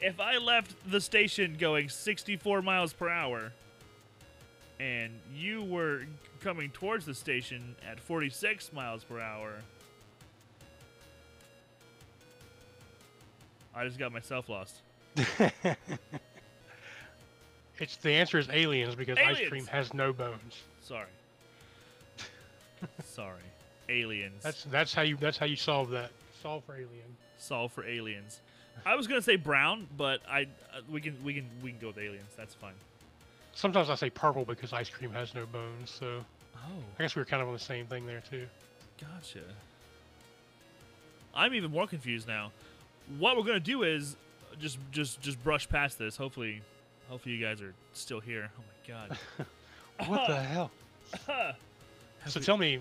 [0.00, 3.52] if I left the station going 64 miles per hour,
[4.80, 6.02] and you were
[6.40, 9.54] coming towards the station at 46 miles per hour,
[13.74, 14.82] I just got myself lost.
[17.80, 20.62] It's the answer is aliens because ice cream has no bones.
[20.80, 21.06] Sorry.
[23.04, 23.42] Sorry.
[23.88, 24.42] Aliens.
[24.42, 26.10] That's that's how you that's how you solve that.
[26.42, 27.16] Solve for alien.
[27.38, 28.40] solve for aliens.
[28.86, 30.42] I was gonna say brown, but I
[30.72, 32.30] uh, we can we can we can go with aliens.
[32.36, 32.74] That's fine.
[33.54, 35.90] Sometimes I say purple because ice cream has no bones.
[35.90, 36.24] So
[36.56, 38.46] Oh, I guess we were kind of on the same thing there too.
[39.00, 39.40] gotcha.
[41.34, 42.50] I'm even more confused now.
[43.18, 44.16] What we're gonna do is
[44.60, 46.16] just just just brush past this.
[46.16, 46.60] Hopefully,
[47.08, 48.50] hopefully you guys are still here.
[48.58, 49.18] Oh my god.
[50.06, 50.70] What the hell?
[52.28, 52.78] So tell me,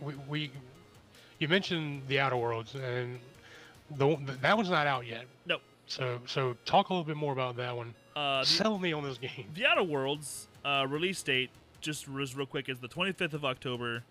[0.00, 0.50] we, we
[1.38, 3.18] you mentioned the Outer Worlds and
[3.96, 5.24] the that one's not out yet.
[5.46, 5.62] Nope.
[5.86, 7.94] So so talk a little bit more about that one.
[8.14, 9.46] Uh, the, Sell me on this game.
[9.54, 11.50] the Outer Worlds uh, release date,
[11.80, 14.04] just real quick, is the 25th of October.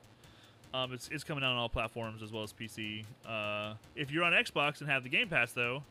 [0.74, 3.04] Um, it's, it's coming out on all platforms as well as PC.
[3.28, 5.84] Uh, if you're on Xbox and have the Game Pass, though,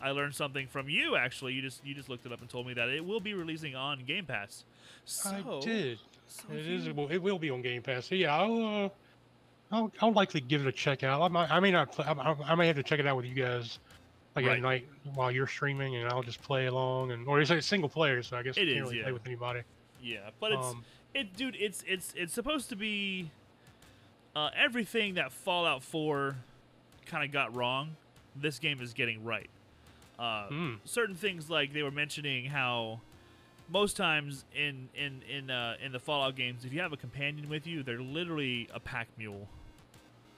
[0.00, 1.16] I learned something from you.
[1.16, 3.34] Actually, you just you just looked it up and told me that it will be
[3.34, 4.64] releasing on Game Pass.
[5.04, 5.98] So, I did.
[6.26, 6.90] so It is.
[6.90, 8.06] Well, it will be on Game Pass.
[8.06, 8.88] So yeah, I'll, uh,
[9.72, 11.20] I'll, I'll likely give it a check out.
[11.22, 11.92] I might, I may not.
[11.92, 13.78] Play, I, I- may have to check it out with you guys,
[14.36, 14.56] like Right.
[14.56, 17.10] at night while you're streaming, and I'll just play along.
[17.12, 19.02] And or it's a single player, so I guess It you is, can't really yeah.
[19.04, 19.60] play with anybody.
[20.02, 20.84] Yeah, but it's Um,
[21.14, 21.56] it, dude.
[21.58, 23.30] It's it's it's supposed to be
[24.36, 26.36] uh, everything that Fallout 4
[27.06, 27.96] kind of got wrong.
[28.36, 29.48] This game is getting right.
[30.18, 30.78] Uh, Mm.
[30.84, 33.00] Certain things like they were mentioning how
[33.68, 37.48] most times in in in uh, in the Fallout games, if you have a companion
[37.48, 39.48] with you, they're literally a pack mule.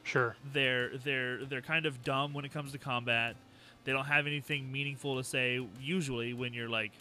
[0.03, 0.37] sure.
[0.53, 3.37] They're they're they're kind of dumb when it comes to combat.
[3.85, 6.93] They don't have anything meaningful to say usually when you're like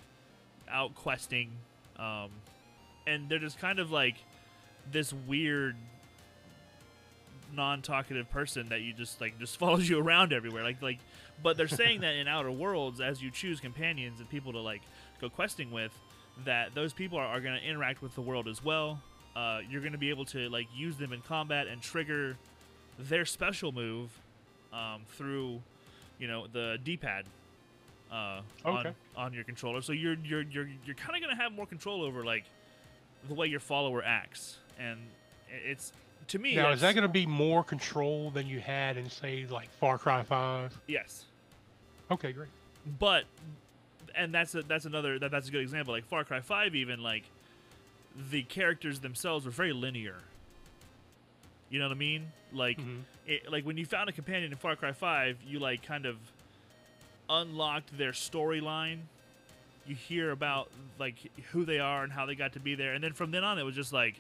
[0.69, 1.51] out questing,
[1.97, 2.29] um,
[3.05, 4.15] and they're just kind of like
[4.91, 5.75] this weird
[7.55, 10.99] non-talkative person that you just like just follows you around everywhere like like
[11.41, 14.81] but they're saying that in outer worlds as you choose companions and people to like
[15.21, 15.97] go questing with
[16.45, 19.01] that those people are, are going to interact with the world as well
[19.35, 22.35] uh, you're going to be able to like use them in combat and trigger
[22.99, 24.09] their special move
[24.73, 25.61] um, through
[26.19, 27.26] you know the d-pad
[28.11, 28.93] uh, on, Okay.
[29.15, 32.01] on your controller so you're you're you're, you're kind of going to have more control
[32.03, 32.45] over like
[33.27, 34.99] the way your follower acts and
[35.65, 35.91] it's
[36.27, 39.45] to me Now is that going to be more control than you had in say
[39.49, 40.77] like Far Cry Five?
[40.88, 41.26] yes
[42.09, 42.47] Okay, great.
[42.99, 43.26] but
[44.18, 45.94] and that's a, that's another that, that's a good example.
[45.94, 47.23] Like far cry 5 even like
[48.31, 50.15] the characters themselves were very linear.
[51.69, 52.31] You know what i mean?
[52.53, 53.02] Like Mhm.
[53.27, 56.18] it, like when you found a companion in far cry 5 you like kind of
[57.30, 58.99] unlocked their storyline.
[59.85, 60.69] You hear about
[60.99, 61.15] like
[61.52, 62.94] who they are and how they got to be there.
[62.94, 64.19] And then from then on it was just like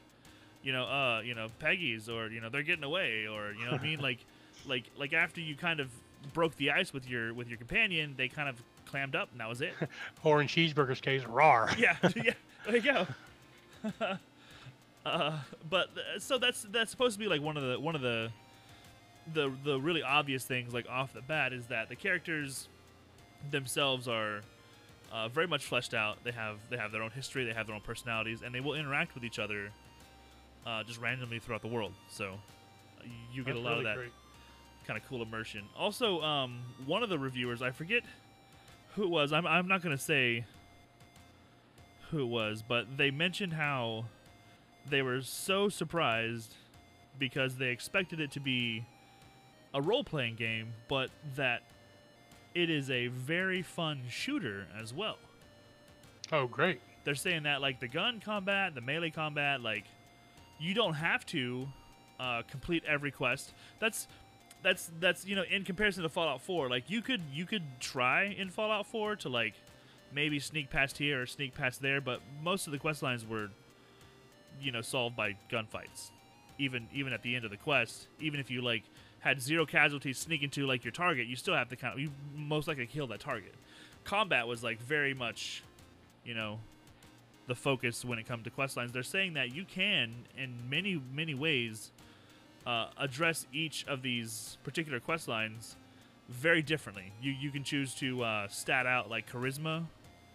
[0.63, 3.71] you know uh you know peggy's or you know they're getting away or you know
[3.71, 3.99] what i mean?
[4.09, 4.19] Like
[4.65, 5.89] like like after you kind of
[6.33, 8.55] broke the ice with your with your companion they kind of
[8.87, 9.73] clammed up and that was it
[10.23, 11.69] Or in Cheeseburger's case, rar.
[11.77, 12.33] yeah yeah
[12.65, 13.07] there you go
[15.05, 15.39] uh
[15.69, 15.89] but
[16.19, 18.29] so that's that's supposed to be like one of the one of the
[19.33, 22.67] the the really obvious things like off the bat is that the characters
[23.51, 24.41] themselves are
[25.11, 26.17] uh, very much fleshed out.
[26.23, 28.73] They have they have their own history, they have their own personalities, and they will
[28.73, 29.69] interact with each other
[30.65, 31.93] uh, just randomly throughout the world.
[32.09, 32.33] So
[32.99, 34.05] uh, you get That's a lot really of that
[34.85, 35.63] kind of cool immersion.
[35.77, 38.03] Also, um, one of the reviewers, I forget
[38.97, 39.31] who it was.
[39.31, 40.43] I'm I'm not gonna say
[42.09, 44.05] who it was, but they mentioned how
[44.89, 46.55] they were so surprised
[47.19, 48.85] because they expected it to be
[49.73, 51.61] a role playing game, but that
[52.55, 55.17] it is a very fun shooter as well.
[56.31, 56.81] Oh, great.
[57.03, 59.85] They're saying that like the gun combat, the melee combat, like
[60.59, 61.67] you don't have to
[62.19, 63.53] uh, complete every quest.
[63.79, 64.07] That's
[64.63, 68.23] that's that's you know in comparison to Fallout 4, like you could you could try
[68.25, 69.53] in Fallout 4 to like
[70.13, 73.49] maybe sneak past here or sneak past there, but most of the quest lines were
[74.61, 76.11] you know solved by gunfights.
[76.57, 78.83] Even even at the end of the quest, even if you like
[79.19, 82.11] had zero casualties sneaking to like your target, you still have to kind of you
[82.35, 83.53] most likely kill that target.
[84.03, 85.63] Combat was like very much,
[86.23, 86.59] you know,
[87.47, 88.91] the focus when it comes to quest lines.
[88.91, 91.91] They're saying that you can, in many many ways,
[92.67, 95.75] uh, address each of these particular quest lines
[96.29, 97.13] very differently.
[97.21, 99.85] You you can choose to uh, stat out like charisma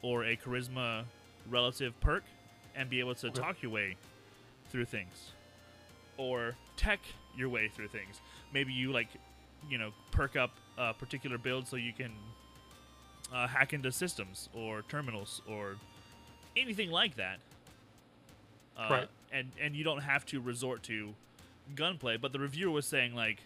[0.02, 1.04] or a charisma
[1.50, 2.24] relative perk
[2.74, 3.40] and be able to Okay.
[3.40, 3.96] talk your way
[4.70, 5.32] through things
[6.16, 7.00] or tech
[7.36, 8.20] your way through things.
[8.54, 9.08] Maybe you like
[9.68, 12.12] you know perk up a particular build so you can
[13.32, 15.76] uh, hack into systems or terminals or
[16.56, 17.38] anything like that.
[18.76, 19.08] Uh, Right.
[19.32, 21.14] And and you don't have to resort to
[21.74, 22.16] gunplay.
[22.16, 23.40] But the reviewer was saying like,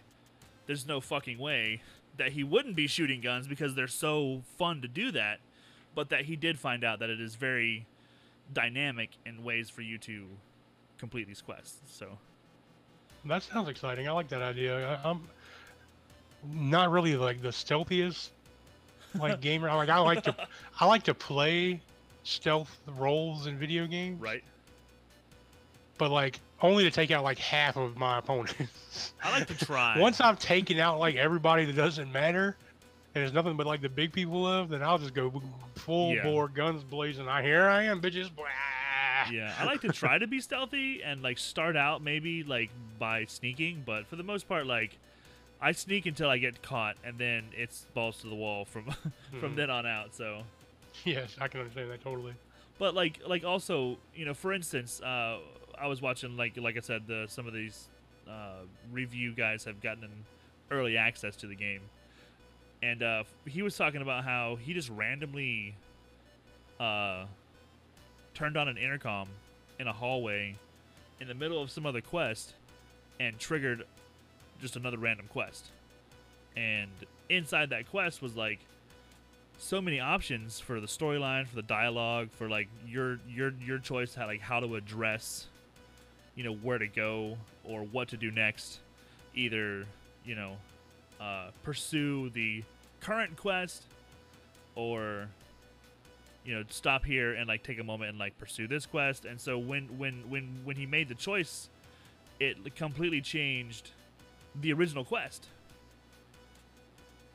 [0.65, 1.81] there's no fucking way
[2.17, 5.39] that he wouldn't be shooting guns because they're so fun to do that.
[5.95, 7.85] But that he did find out that it is very
[8.53, 10.25] dynamic in ways for you to
[10.97, 11.79] complete these quests.
[11.87, 12.17] So
[13.25, 14.07] That sounds exciting.
[14.07, 14.99] I like that idea.
[15.03, 15.27] I, I'm
[16.43, 18.29] not really like the stealthiest
[19.15, 19.69] like gamer.
[19.69, 20.35] I like I like to
[20.79, 21.81] I like to play
[22.23, 24.43] stealth roles in video games, right.
[25.97, 29.13] But like only to take out like half of my opponents.
[29.23, 29.97] I like to try.
[29.99, 32.55] Once I've taken out like everybody that doesn't matter,
[33.15, 35.41] and there's nothing but like the big people left, then I'll just go
[35.75, 36.23] full Yeah.
[36.23, 37.27] bore, guns blazing.
[37.27, 38.33] I here I am, bitches.
[38.35, 38.45] Blah.
[39.31, 42.69] yeah, I like to try to be stealthy and like start out maybe like
[42.99, 44.97] by sneaking, but for the most part, like
[45.61, 48.85] I sneak until I get caught, and then it's balls to the wall from
[49.39, 49.55] from Mhm.
[49.55, 50.15] then on out.
[50.15, 50.43] So,
[51.03, 52.33] Yes, I can understand that totally.
[52.79, 55.37] but like like also you know, for instance, uh,
[55.79, 57.87] I was watching like like I said, the some of these
[58.27, 60.09] uh, review guys have gotten
[60.71, 61.81] early access to the game,
[62.81, 65.75] and uh, he was talking about how he just randomly
[66.79, 67.25] uh,
[68.33, 69.27] turned on an intercom
[69.79, 70.55] in a hallway
[71.19, 72.53] in the middle of some other quest
[73.19, 73.83] and triggered
[74.61, 75.65] just another random quest.
[76.55, 76.89] And
[77.29, 78.59] inside that quest was like
[79.59, 84.13] so many options for the storyline, for the dialogue, for like your your your choice
[84.15, 85.47] how like how to address
[86.37, 87.35] you know where to go
[87.65, 88.79] or what to do next.
[89.35, 89.85] Either,
[90.23, 90.55] you know,
[91.19, 92.63] uh, pursue the
[93.01, 93.83] current quest
[94.75, 95.27] or
[96.45, 99.39] you know stop here and like take a moment and like pursue this quest and
[99.39, 101.69] so when when when when he made the choice
[102.39, 103.91] it completely changed
[104.61, 105.47] the original quest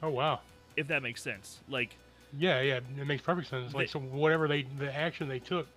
[0.02, 0.40] Oh wow.
[0.76, 1.94] if that makes sense like
[2.36, 3.74] Yeah, yeah, it makes perfect sense.
[3.74, 5.68] Like, so whatever they, the action they took,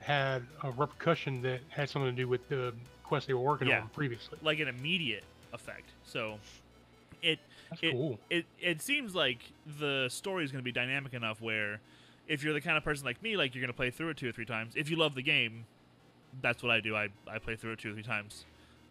[0.00, 2.72] had a repercussion that had something to do with the
[3.04, 3.82] quest they were working Yeah.
[3.82, 4.38] on previously.
[4.42, 6.38] like an immediate effect so
[7.22, 8.18] it That's it, cool.
[8.30, 9.38] it it seems like
[9.78, 11.80] the story is going to be dynamic enough where
[12.28, 14.16] if you're the kind of person like me like you're going to play through it
[14.16, 15.64] two or three times if you love the game
[16.40, 18.44] that's what i do i, I play through it two or three times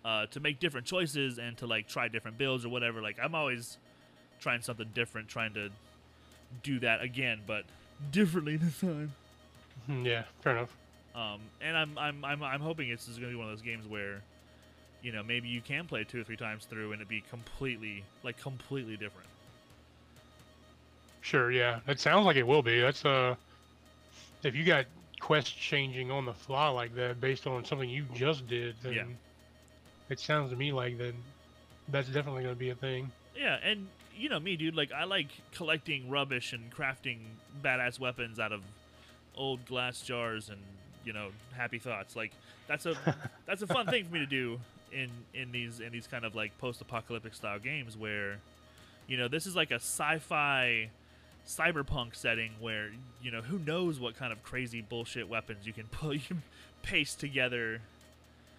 [0.06, 3.34] uh, to make different choices and to like try different builds or whatever like i'm
[3.34, 3.78] always
[4.42, 5.70] trying something different trying to
[6.64, 7.64] do that again but
[8.12, 9.14] differently this time
[9.90, 10.76] Mhm, Yeah, fair enough.
[11.20, 13.86] Um, and I'm, I'm I'm I'm hoping it's going to be one of those games
[13.88, 14.22] where,
[15.04, 18.04] you know, maybe you can play two or three times through and it be completely
[18.24, 19.28] like completely different.
[21.22, 21.80] Sure, yeah.
[21.88, 22.80] It sounds like it will be.
[22.80, 23.36] That's uh,
[24.44, 24.86] if you got
[25.20, 29.04] quest changing on the fly like that based on something you just did, then Yeah.
[30.10, 31.14] it sounds to me like then
[31.90, 33.12] that's definitely going to be a thing.
[33.36, 34.76] Yeah, and you know me, dude.
[34.76, 37.18] Like I like collecting rubbish and crafting
[37.62, 38.62] badass weapons out of
[39.36, 40.60] old glass jars and
[41.06, 42.16] you know happy thoughts.
[42.16, 42.32] Like
[42.68, 42.96] that's a
[43.46, 44.60] that's a fun thing for me to do
[44.92, 48.38] in in these in these kind of like post-apocalyptic style games where
[49.08, 50.90] you know this is like a sci-fi
[51.48, 52.90] cyberpunk setting where
[53.22, 56.42] you know who knows what kind of crazy bullshit weapons you can pull you can
[56.84, 57.82] paste together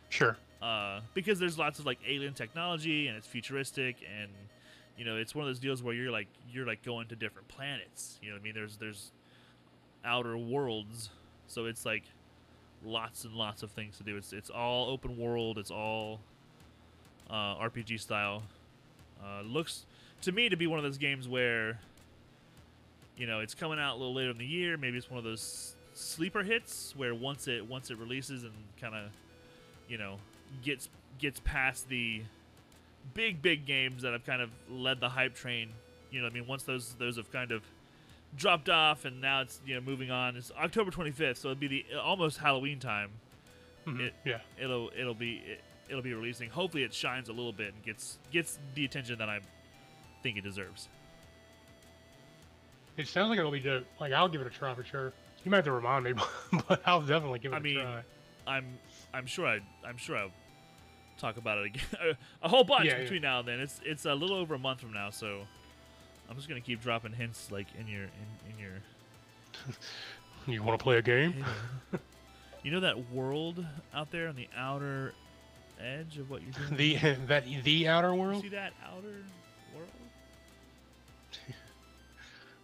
[0.09, 0.37] Sure.
[0.61, 4.29] uh, because there's lots of like alien technology and it's futuristic and
[4.99, 7.47] you know it's one of those deals where you're like you're like going to different
[7.49, 9.13] planets you know what i mean there's there's
[10.05, 11.11] outer worlds
[11.47, 12.03] so it's like
[12.85, 14.17] lots and lots of things to do.
[14.17, 15.59] It's it's all open world.
[15.59, 16.21] It's all
[17.29, 18.43] uh, rpg style.
[19.23, 19.85] Uh, looks
[20.23, 21.79] to me to be one of those games where
[23.17, 24.77] you know it's coming out a little later in the year.
[24.77, 28.95] Maybe it's one of those sleeper hits where once it once it releases and kind
[28.95, 29.11] of
[29.89, 30.17] you know
[30.63, 30.89] gets
[31.19, 32.23] gets past the
[33.15, 35.71] big big games that have kind of led the hype train.
[36.11, 36.47] You know i mean?
[36.47, 37.63] Once those those have kind of
[38.37, 41.67] dropped off and now it's you know moving on it's october 25th so it'll be
[41.69, 43.11] the almost halloween time
[43.87, 44.39] Mhm, It- yeah.
[44.59, 48.19] it'll it'll be it, it'll be releasing hopefully it shines a little bit and gets
[48.31, 49.41] gets the attention that i
[50.23, 50.89] think it deserves
[52.97, 53.87] It sounds like it'll be dope.
[53.99, 55.13] Like I'll give it a try for sure.
[55.45, 56.13] You might have to remind me,
[56.69, 58.03] but I'll definitely give it I a mean, try.
[58.47, 58.67] i'm
[59.15, 60.31] i'm sure i i'm sure i'll
[61.19, 63.03] talk about it again a whole bunch Yeah, yeah.
[63.03, 65.43] between now and then it's it's a little over a month from now so
[66.31, 68.73] i'm just gonna keep dropping hints like in your in, in your
[70.47, 71.45] You want to play a game?
[72.63, 75.13] you know that world out there on the outer
[75.79, 78.43] edge of what you're doing The that the outer You world.
[78.43, 79.23] see that outer
[79.75, 79.89] world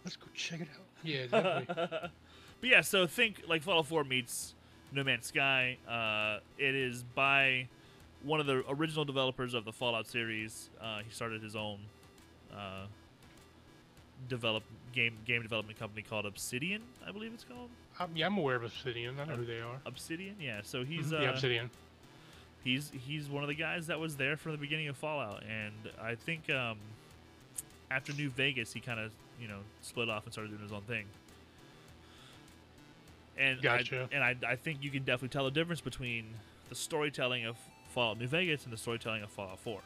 [0.03, 0.85] Let's go check it out.
[1.03, 1.75] Yeah, exactly.
[1.75, 4.53] but yeah, so think like Fallout 4 meets
[4.93, 5.77] No Man's Sky.
[5.87, 7.67] Uh, it is by
[8.23, 10.69] one of the original developers of the Fallout series.
[10.81, 11.79] Uh, he started his own
[12.53, 12.85] uh,
[14.29, 14.63] develop
[14.93, 17.69] game game development company called Obsidian, I believe it's called.
[17.99, 19.19] Um, yeah, I'm aware of Obsidian.
[19.19, 19.77] I know who they are.
[19.85, 20.61] Obsidian, yeah.
[20.63, 21.69] So he's Mhm, uh, yeah, Obsidian.
[22.63, 25.73] he's he's one of the guys that was there from the beginning of Fallout, and
[26.01, 26.77] I think um,
[27.89, 29.11] after New Vegas, he kind of
[29.41, 31.05] you know split off and started doing his own thing.
[33.37, 34.07] And Gotcha.
[34.11, 36.25] I, and I, I think you can definitely tell the difference between
[36.69, 37.55] the storytelling of
[37.93, 39.79] Fallout New Vegas and the storytelling of Fallout 4.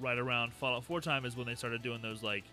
[0.00, 2.44] Right around Fallout 4 time is when they started doing those like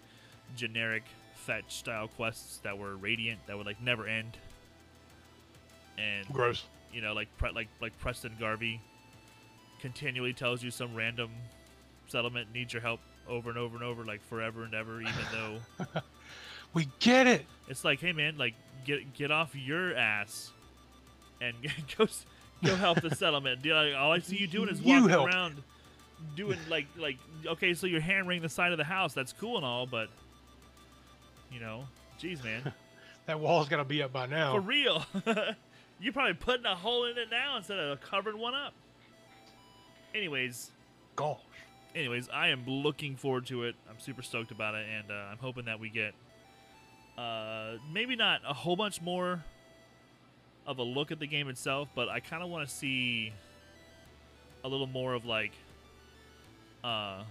[0.56, 1.04] generic
[1.36, 4.38] fetch style quests that were radiant that would like never end.
[5.98, 6.64] And Gross.
[6.94, 8.80] you know, like Pre- like like Preston Garvey
[9.80, 11.30] continually tells you some random
[12.08, 16.02] settlement needs your help over and over and over, like forever and ever, even though
[16.74, 17.46] We get it.
[17.68, 18.54] it's like, hey man, like
[18.86, 20.52] get get off your ass
[21.42, 21.56] and
[21.98, 22.08] go
[22.64, 23.62] go help the settlement.
[23.62, 25.28] Do- like, all I see you doing is You walking help.
[25.30, 25.56] around
[26.36, 29.14] doing like like okay, so you're hammering the side of the house.
[29.14, 30.10] That's cool and all, but
[31.52, 31.86] you know,
[32.20, 32.74] jeez, man,
[33.26, 34.54] That wall's got to be up by now.
[34.56, 35.04] for real.
[36.00, 38.74] You're probably putting a hole in it now instead of covering one up.
[40.16, 40.72] Anyways,
[41.16, 41.38] Gosh.
[41.94, 43.76] anyways, I am looking forward to it.
[43.90, 46.14] I'm super stoked about it, and uh, I'm hoping that we get
[47.18, 49.44] uh, maybe not a whole bunch more
[50.66, 53.34] of a look at the game itself, but I kind of want to see
[54.64, 55.52] a little more of like
[56.84, 57.24] uh,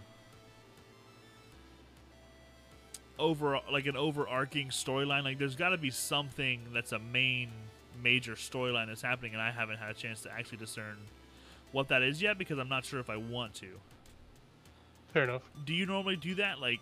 [3.18, 5.24] over like an overarching storyline.
[5.24, 7.50] Like, there's got to be something that's a main
[8.02, 10.96] major storyline that's happening, and I haven't had a chance to actually discern
[11.72, 13.66] what that is yet because I'm not sure if I want to
[15.12, 15.42] Fair enough.
[15.64, 16.80] do you normally do that like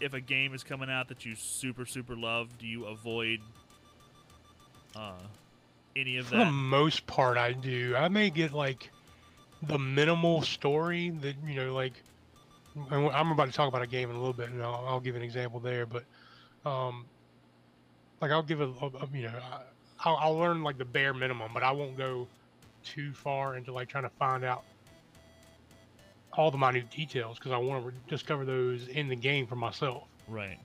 [0.00, 3.40] if a game is coming out that you super super love do you avoid
[4.96, 5.12] uh
[5.96, 7.94] any of For the that most part, I do.
[7.96, 8.90] I may get like
[9.62, 11.92] the minimal story that you know, like
[12.90, 15.00] and I'm about to talk about a game in a little bit, and I'll, I'll
[15.00, 15.86] give an example there.
[15.86, 16.04] But
[16.68, 17.04] um,
[18.20, 19.62] like I'll give a, a, you know, I-
[20.00, 22.26] I'll, I'll learn like the bare minimum, but I won't go
[22.84, 24.64] too far into like trying to find out
[26.32, 30.04] all the minute details because I want to discover those in the game for myself.
[30.28, 30.58] right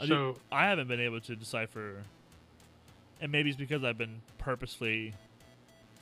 [0.00, 2.02] I, do- So I haven't been able to decipher
[3.20, 5.14] and maybe it's because i've been purposely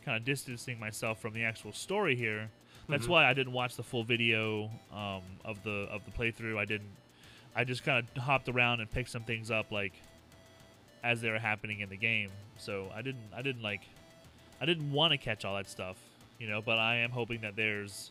[0.05, 2.49] kind of distancing myself from the actual story here
[2.89, 3.11] that's Mhm.
[3.11, 6.59] why i didn't watch the full video um, of the of the playthrough.
[6.59, 6.91] I didn't
[7.55, 9.93] i just kind of hopped around and picked some things up like
[11.05, 12.31] as they were happening in the game.
[12.59, 13.83] So i didn't i didn't like
[14.61, 15.97] i didn't want to catch all that stuff
[16.39, 18.11] you know but i am hoping that there's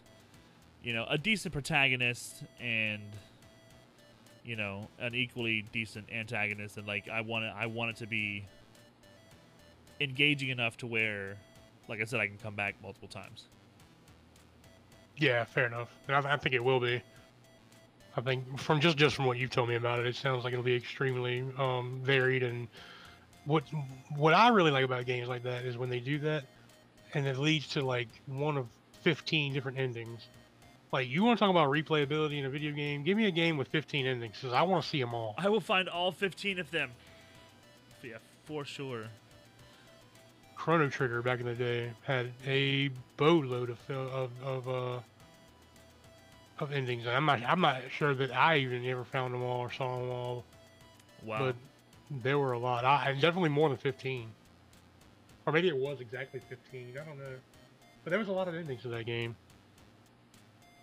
[0.84, 3.02] you know a decent protagonist and
[4.43, 6.77] you know an equally decent antagonist.
[6.77, 8.43] And like i want it i want it to be
[9.99, 11.38] engaging enough to where
[11.88, 13.45] like i said i can come back multiple times
[15.17, 15.89] Yeah, fair enough.
[16.07, 17.01] I, I think it will be.
[18.15, 20.53] I think from just just from what you've told me about it, it sounds like
[20.53, 22.43] it'll be extremely um, varied.
[22.43, 22.67] And
[23.45, 23.63] what
[24.15, 26.43] what I really like about games like that is when they do that,
[27.13, 28.67] and it leads to like one of
[29.01, 30.27] fifteen different endings.
[30.91, 33.03] Like you want to talk about replayability in a video game?
[33.03, 35.35] Give me a game with fifteen endings, because I want to see them all.
[35.38, 36.91] i will find all 15 of them
[38.03, 39.05] yeah for sure
[40.61, 44.99] Chrono Trigger back in the day had a boatload of of of uh
[46.59, 47.07] of endings.
[47.07, 50.09] I'm not I'm not sure that I even ever found them all or saw them
[50.11, 50.43] all,
[51.23, 51.55] wow but
[52.11, 52.85] there were a lot.
[52.85, 54.27] I definitely more than 15,
[55.47, 56.89] or maybe it was exactly 15.
[56.95, 57.23] I don't know,
[58.03, 59.35] but there was a lot of endings to that game.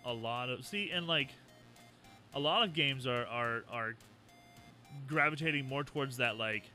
[0.03, 1.29] a lot of see and like
[2.33, 3.95] a lot of games are are are
[5.07, 6.69] gravitating more towards that like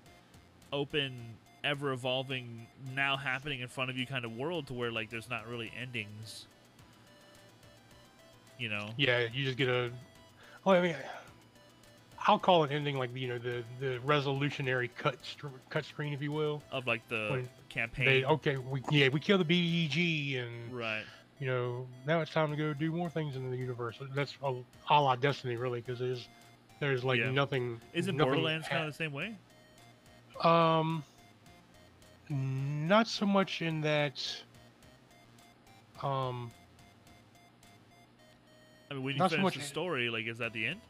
[0.73, 1.35] open
[1.65, 5.31] ever evolving now happening in front of you kind of world to where like there's
[5.31, 6.47] not really endings
[8.59, 9.91] you know Yeah, you just get a.
[10.65, 10.97] Well, I mean,
[12.27, 16.23] I'll call it ending like you know the the resolutionary cut str- cut screen, if
[16.23, 16.63] you will.
[16.71, 21.05] of like the When campaign They okay, we yeah we kill the BEG and right
[21.41, 23.99] you know, now it's time to go do more things in the universe.
[24.15, 24.55] That's a,
[24.89, 26.29] a la Destiny, really, because there's
[26.79, 27.31] there's like Yeah.
[27.33, 27.81] nothing.
[27.93, 29.35] isn't nothing borderlands kind of the same way
[30.43, 31.05] Um,
[32.29, 34.21] not so much in that.
[36.03, 36.51] Um,
[38.91, 40.81] i mean when you so finish much the story like is that the end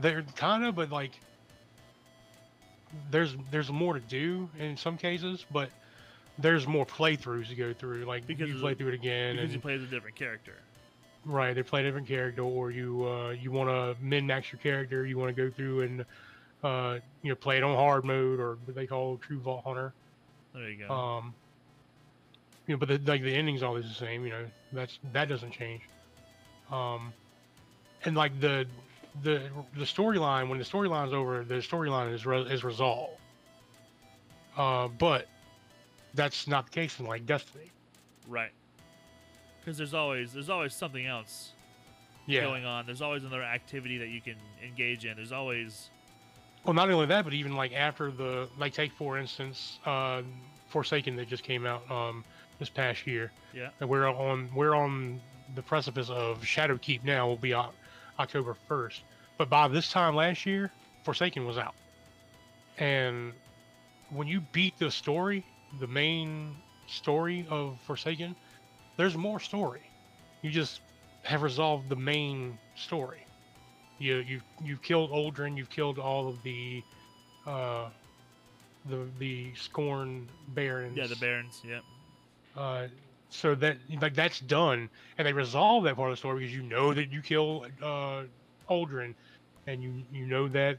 [0.00, 1.12] they're kind of, but like,
[3.10, 5.70] there's there's more to do in some cases, but
[6.38, 8.04] there's more playthroughs to go through.
[8.04, 10.56] Like Because you play through it again, because you play as a different character
[11.24, 14.58] right they play a different character or you uh, you want to min max your
[14.58, 16.04] character you want to go through and
[16.64, 19.92] uh, you know play it on hard mode or what they call true vault hunter
[20.54, 20.92] There you go.
[20.92, 21.34] um
[22.66, 25.50] you know but the, like the ending's always the same you know that's that doesn't
[25.52, 25.82] change
[26.70, 27.12] um
[28.04, 28.66] and like the
[29.22, 33.18] the the storyline when the storyline's over the storyline is re- is resolved
[34.56, 35.26] uh but
[36.14, 37.70] that's not the case in like destiny
[38.28, 38.50] right.
[39.60, 41.50] Because there's always there's always something else
[42.26, 42.84] yeah going on.
[42.86, 45.16] There's always another activity that you can engage in.
[45.16, 45.90] There's always
[46.64, 50.22] Well, not only that, but even like after the like take for instance, uh,
[50.68, 52.24] Forsaken that just came out um,
[52.58, 53.32] this past year.
[53.52, 53.70] Yeah.
[53.80, 55.20] And we're on we're on
[55.54, 57.26] the precipice of Shadowkeep now.
[57.26, 57.74] Will be Oc-
[58.18, 59.02] October first,
[59.38, 60.70] but by this time last year,
[61.04, 61.74] Forsaken was out.
[62.78, 63.32] And
[64.10, 65.44] when you beat the story,
[65.80, 66.54] the main
[66.86, 68.36] story of Forsaken,
[68.96, 69.82] there's more story.
[70.42, 70.80] You just
[71.24, 73.26] have resolved the main story.
[74.02, 75.56] You you you've killed Uldren.
[75.56, 76.82] You've killed all of the,
[77.46, 77.88] uh,
[78.86, 80.96] the the Scorn Barons.
[80.96, 81.62] yeah the barons.
[81.64, 81.80] Yeah.
[82.56, 82.88] Uh,
[83.30, 86.62] so that like that's done, and they resolve that part of the story because you
[86.62, 88.24] know that you kill uh,
[88.68, 89.14] Uldren,
[89.66, 90.78] and you you know that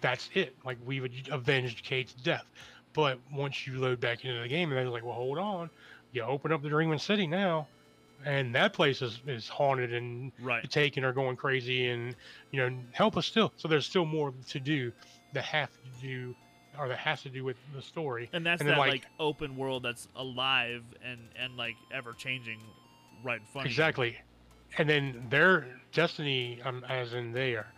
[0.00, 0.54] that's it.
[0.64, 2.46] Like we've avenged Cayde's death.
[2.92, 5.70] But once you load back into the game, and they're like, well, hold on,
[6.12, 7.66] you open up the Dreaming City now,
[8.24, 10.68] and that place is is haunted and Right.
[10.70, 12.14] taken or going crazy and
[12.50, 14.92] you know help us still so there's still more to do
[15.32, 16.34] that have to do
[16.78, 19.06] or that has to do with the story And that's And then, that like, like-
[19.18, 22.60] open world that's alive and and like ever changing,
[23.22, 23.66] right in front.
[23.66, 23.74] of you.
[23.74, 24.16] exactly
[24.78, 27.72] and then their destiny um, as in they are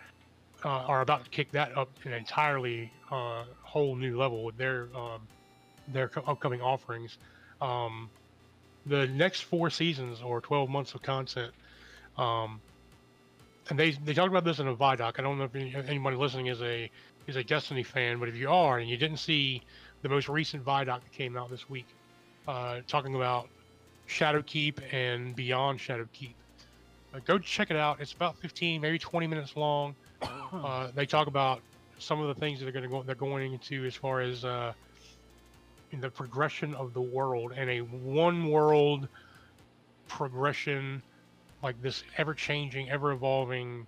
[0.65, 4.89] uh, are about to kick that up an entirely uh, whole new level with their
[4.95, 5.27] um,
[5.89, 7.19] their co- upcoming offerings
[7.61, 8.11] um,
[8.87, 11.53] the next four seasons or 12 months of content
[12.19, 12.61] um,
[13.71, 15.19] and they they talked about this in a vidoc.
[15.19, 16.91] I don't know if any, anybody listening is a
[17.27, 19.63] is a destiny fan but if you are and you didn't see
[20.03, 21.87] the most recent vidoc that came out this week
[22.49, 23.49] uh, talking about
[24.09, 26.35] shadowkeep and beyond shadowkeep
[27.15, 28.01] uh, go check it out.
[28.01, 29.95] It's about 15 maybe 20 minutes long.
[30.53, 31.63] Uh, they talk about
[31.99, 34.45] some of the things that they're going to go they're going into as far as
[34.45, 34.71] uh,
[36.01, 39.09] the progression of the world and a one world
[40.09, 41.03] progression
[41.63, 43.87] like this ever changing ever evolving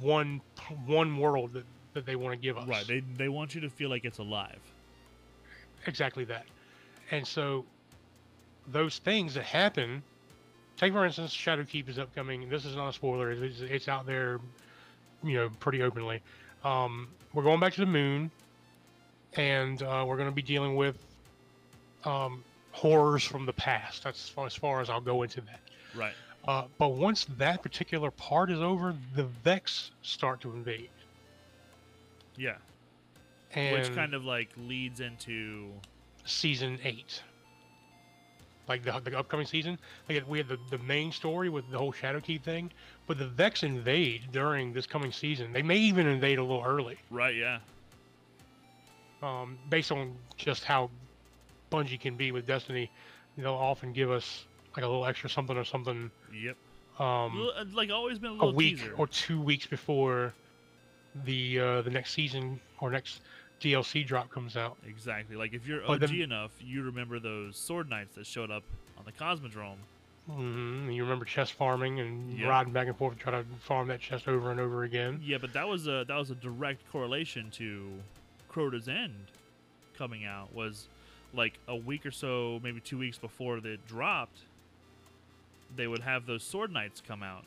[0.00, 0.40] one
[0.86, 1.64] one world that,
[1.94, 2.86] that they want to give us Right.
[2.86, 4.60] They they want you to feel like it's alive.
[5.86, 6.44] exactly that
[7.10, 7.64] and so
[8.68, 10.02] those things that happen
[10.76, 14.40] take for instance shadowkeep is upcoming this is not a spoiler it's, it's out there
[15.24, 16.20] you know pretty openly
[16.64, 18.30] um, we're going back to the moon
[19.36, 20.96] and uh, we're going to be dealing with
[22.04, 22.42] um,
[22.72, 25.60] horrors from the past that's as far, as far as i'll go into that
[25.94, 26.14] Right.
[26.48, 30.88] uh, but once that particular part is over the vex start to invade
[32.36, 32.56] Yeah.
[33.54, 35.70] and Which kind of like leads into
[36.24, 37.22] season eight.
[38.68, 39.76] Like the, the upcoming season,
[40.08, 42.70] like we had the, the main story with the whole Shadowkeep thing,
[43.08, 45.52] but the Vex invade during this coming season.
[45.52, 47.34] They may even invade a little early, right.
[47.34, 47.58] Yeah.
[49.22, 50.90] Um, based on just how
[51.70, 52.90] Bungie can be with Destiny.
[53.36, 54.44] They'll often give us
[54.76, 56.56] like a little extra something or something Yep.
[56.98, 58.94] um, uh, like always been a a week teaser.
[58.96, 60.32] or two weeks before
[61.24, 63.20] the uh, the next season or next
[63.60, 64.76] DLC drop comes out.
[64.86, 65.36] Exactly.
[65.36, 68.64] Like if you're OG then- enough, you remember those sword knights that showed up
[68.98, 69.76] on the Cosmodrome.
[70.30, 70.90] Mm-hmm.
[70.90, 72.48] You remember chest farming and Yep.
[72.48, 75.20] riding back and forth, trying to farm that chest over and over again.
[75.22, 77.90] Yeah, but that was a that was a direct correlation to
[78.52, 79.14] Crota's End
[79.96, 80.54] coming out.
[80.54, 80.86] Was
[81.34, 84.38] like a week or so, maybe two weeks before it dropped.
[85.74, 87.44] They would have those sword knights come out,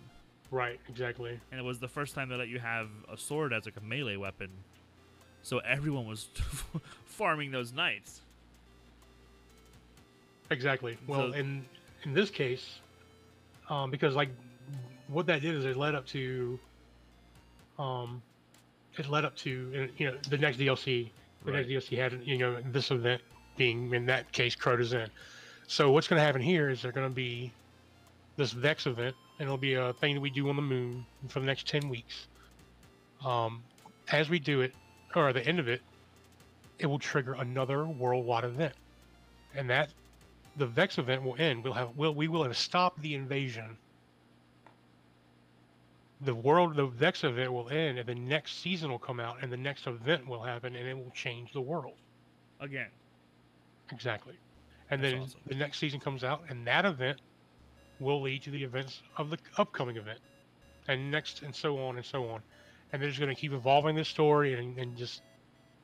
[0.50, 1.40] Right, exactly.
[1.52, 3.82] and it was the first time they let you have a sword as like a
[3.84, 4.50] melee weapon.
[5.44, 6.28] So everyone was
[7.06, 8.22] farming those knights.
[10.50, 10.98] Exactly.
[11.08, 11.66] Well, So- in
[12.04, 12.80] in this case,
[13.70, 14.30] um, because like
[15.08, 16.60] what that did is it led up to,
[17.80, 18.22] um,
[19.00, 21.10] it led up to uh, you know the next DLC.
[21.44, 21.68] The Right.
[21.68, 23.22] next DLC had you know this event
[23.58, 25.12] being in that case Crota's End.
[25.68, 27.52] So what's going to happen here is they're going to be
[28.38, 31.40] this Vex event, and it'll be a thing that we do on the moon for
[31.40, 32.28] the next ten weeks.
[33.24, 33.64] Um,
[34.12, 34.74] as we do it,
[35.16, 35.82] or at the end of it,
[36.80, 38.74] it will trigger another worldwide event,
[39.56, 39.90] and that
[40.58, 41.64] the Vex event will end.
[41.64, 43.78] We'll have will we will have stopped the invasion.
[46.26, 49.52] The world the next event will end, and the next season will come out, and
[49.52, 51.96] the next event will happen, and it will change the world.
[52.60, 52.88] Again,
[53.92, 54.36] Exactly.
[54.90, 55.40] And That's then awesome.
[55.48, 57.22] the next season comes out, and that event
[58.00, 60.20] will lead to the events of the upcoming event,
[60.88, 62.42] and next, and so on and so on.
[62.92, 65.22] And they're just going to keep evolving this story and, and just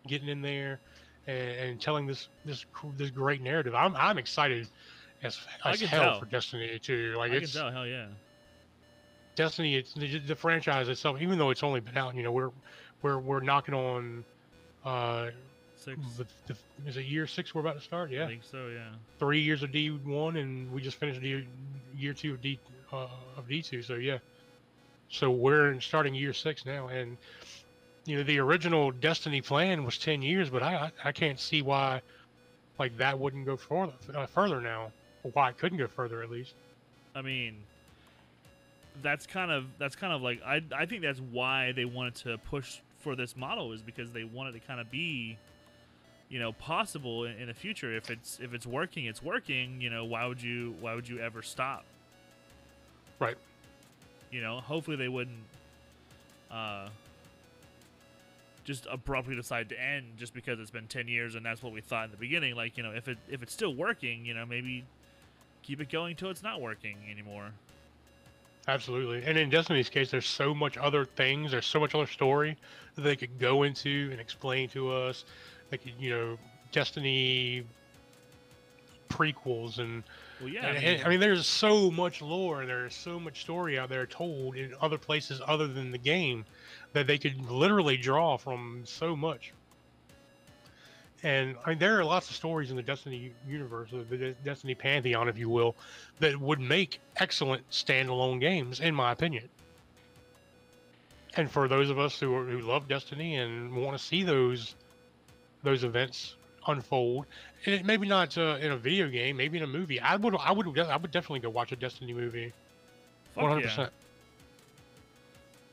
[0.08, 0.80] getting in there
[1.28, 2.66] and, and telling this this
[2.98, 3.74] this great narrative.
[3.76, 4.68] I'm I'm excited
[5.24, 6.20] as, as hell tell.
[6.20, 7.16] for Destiny 2.
[7.18, 7.72] Like I can it's tell.
[7.72, 8.08] Hell yeah.
[9.36, 11.22] Destiny, it's the, the franchise itself.
[11.22, 12.52] Even though it's only been out, you know, we're
[13.02, 14.24] we're we're knocking on.
[14.84, 15.30] Uh,
[15.76, 16.00] Six.
[16.16, 16.56] the, the,
[16.86, 18.12] is it year six we're about to start?
[18.12, 18.68] Yeah, I think so.
[18.68, 18.90] Yeah.
[19.18, 21.44] three years of D one, and we just finished year
[21.98, 22.60] year two of D
[22.92, 23.82] uh, of D two.
[23.82, 24.20] So yeah,
[25.10, 27.18] so we're in starting year six now, and
[28.06, 31.64] you know the original Destiny plan was ten years, but I I, I can't see
[31.64, 32.04] why
[32.78, 34.92] like that wouldn't go further uh, further now,
[35.24, 36.54] or why it couldn't go further at least.
[37.16, 37.56] I mean,
[39.02, 42.38] that's kind of that's kind of like I I think that's why they wanted to
[42.38, 45.38] push for this model is because they wanted to kind of be,
[46.30, 47.96] you know, possible in, in the future.
[47.96, 49.82] If it's if it's working, it's working.
[49.82, 51.86] You know, why would you why would you ever stop?
[53.20, 53.38] Right.
[54.32, 55.38] You know, hopefully they wouldn't.
[56.50, 56.90] Uh,
[58.64, 61.82] just abruptly decide to end just because it's been 10 years and that's what we
[61.82, 64.46] thought in the beginning like you know if it if it's still working you know
[64.46, 64.86] maybe
[65.64, 67.52] keep it going till it's not working anymore
[68.68, 69.24] Absolutely.
[69.26, 72.58] And in Destiny's case, there's so much other things, there's so much other story
[72.96, 75.26] that they could go into and explain to us.
[75.70, 76.38] They could, you know,
[76.72, 77.64] Destiny
[79.10, 80.04] prequels and,
[80.40, 83.78] well yeah and- and- I mean, there's so much lore and there's so much story
[83.78, 86.46] out there told in other places other than the game
[86.94, 89.52] that they could literally draw from so much.
[91.24, 94.74] And I mean, there are lots of stories in the Destiny universe, the De- Destiny
[94.74, 95.76] pantheon, if you will,
[96.20, 99.48] that would make excellent standalone games, in my opinion.
[101.36, 104.76] And for those of us who are, who love Destiny and want to see those
[105.64, 106.36] those events
[106.68, 107.26] unfold,
[107.66, 110.52] and maybe not uh, in a video game, maybe in a movie, I would I
[110.52, 112.52] would I would definitely go watch a Destiny movie,
[113.36, 113.94] one hundred percent.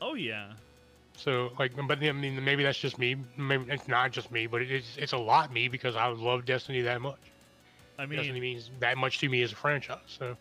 [0.01, 0.53] oh yeah
[1.19, 3.15] So like, but I mean, maybe that's just me.
[3.37, 6.81] Maybe it's not just me, but it's it's a lot me because I love Destiny
[6.81, 7.19] that much.
[7.99, 9.97] i mean Destiny means that much to me as a franchise.
[10.07, 10.37] So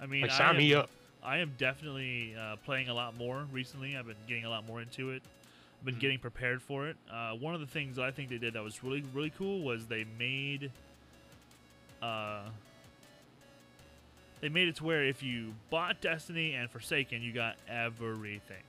[0.00, 0.90] i mean like, I sign me up.
[1.22, 3.96] I am definitely uh, playing a lot more recently.
[3.96, 5.22] I've been getting a lot more into it.
[5.80, 6.00] I've been Mhm.
[6.00, 6.96] getting prepared for it.
[7.10, 9.86] Uh, one of the things I think they did that was really really cool was
[9.86, 10.70] they made
[12.02, 12.48] uh,
[14.40, 18.62] they made it to where if you bought Destiny and Forsaken, you got everything.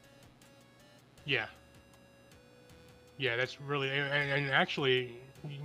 [1.25, 1.45] Yeah.
[3.17, 5.15] Yeah, that's really and, and actually,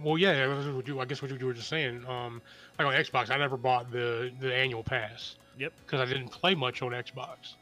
[0.02, 2.04] well, yeah, you- I guess what you were just saying.
[2.06, 2.42] Um,
[2.78, 5.36] like on Xbox, I never bought the the annual pass.
[5.58, 5.72] Yep.
[5.86, 7.54] Because I didn't play much on Xbox.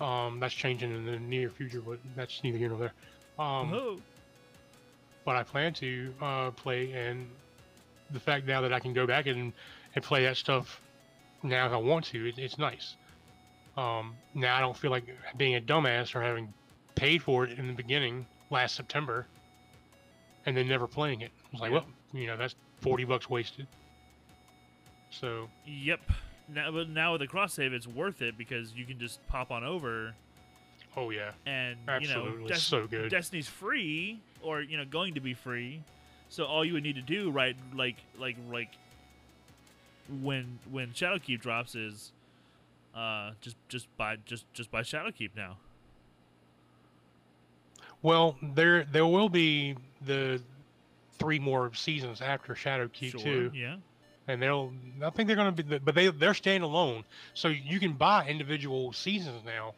[0.00, 2.92] Um, that's changing in the near future, but that's neither here nor there.
[3.38, 3.98] Um, oh,
[5.24, 7.28] but I plan to uh, play, and
[8.10, 9.52] the fact now that I can go back and,
[9.94, 10.80] and play that stuff
[11.42, 12.96] now if I want to, it, it's nice.
[13.76, 15.04] Um, now I don't feel like
[15.36, 16.52] being a dumbass or having
[17.00, 19.26] paid for it in the beginning last September,
[20.44, 21.30] and then never playing it.
[21.50, 21.78] It's like, Yeah.
[21.78, 23.66] well, you know, that's forty bucks wasted.
[25.10, 26.00] So yep.
[26.52, 29.50] Now, but now with the cross save, it's worth it because you can just pop
[29.50, 30.14] on over
[30.96, 33.10] oh yeah, and absolutely, you know, Des- so good.
[33.10, 35.82] Destiny's free, or you know, going to be free.
[36.28, 38.68] So all you would need to do, right, like, like, like,
[40.22, 42.12] when when Shadowkeep drops is,
[42.94, 45.56] uh, just just buy just just buy Shadowkeep now.
[48.02, 50.40] Well, there there will be the
[51.18, 53.50] three more seasons after Shadowkeep sure, too.
[53.54, 53.76] yeah,
[54.26, 54.72] and they'll
[55.04, 57.04] I think they're going to be but they they're standalone
[57.34, 59.74] so you can buy individual seasons now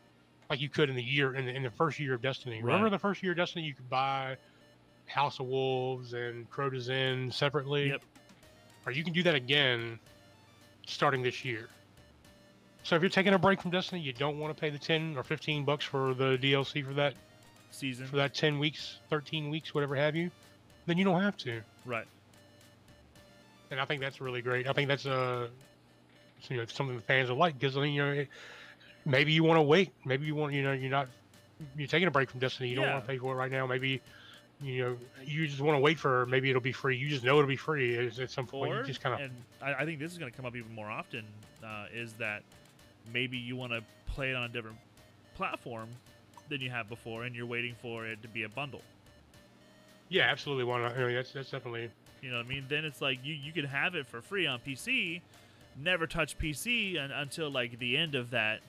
[0.48, 2.62] like you could in the year in the, in the first year of Destiny.
[2.62, 4.36] Remember the first year of Destiny you could buy
[5.06, 7.88] House of Wolves and Crota's End separately?
[7.88, 8.02] Yep.
[8.86, 9.98] or you can do that again
[10.86, 11.68] starting this year.
[12.84, 15.16] So if you're taking a break from Destiny you don't want to pay the 10
[15.16, 17.14] or 15 bucks for the DLC for that
[17.74, 20.30] season, for that 10 weeks 13 weeks whatever have you
[20.86, 22.06] then you don't have to right?
[23.72, 24.68] and I think that's really great.
[24.68, 25.48] I think that's uh,
[26.48, 28.28] you know, something the fans will like because I mean, you know, it,
[29.04, 29.92] maybe you want to wait.
[30.04, 31.08] Maybe you want, you know, you're not,
[31.76, 32.68] you're taking a break from Destiny.
[32.68, 33.66] You don't want to pay for it right now.
[33.66, 34.00] Maybe,
[34.60, 36.96] you know, you just want to wait for maybe it'll be free.
[36.96, 38.72] You just know it'll be free at, at some point.
[38.72, 39.32] Or you just kind of and
[39.62, 41.24] I, I think this is going to come up even more often.
[41.64, 42.42] Uh, is that
[43.12, 44.76] maybe you want to play it on a different
[45.34, 45.88] platform
[46.52, 48.82] than you have before, and you're waiting for it to be a bundle.
[50.08, 50.82] yeah, absolutely to.
[50.84, 52.66] I mean, that's that's definitely You know what I mean?
[52.68, 55.20] Then it's like you, you could have it for free on PC,
[55.82, 58.60] never touch PC un, until like the end of that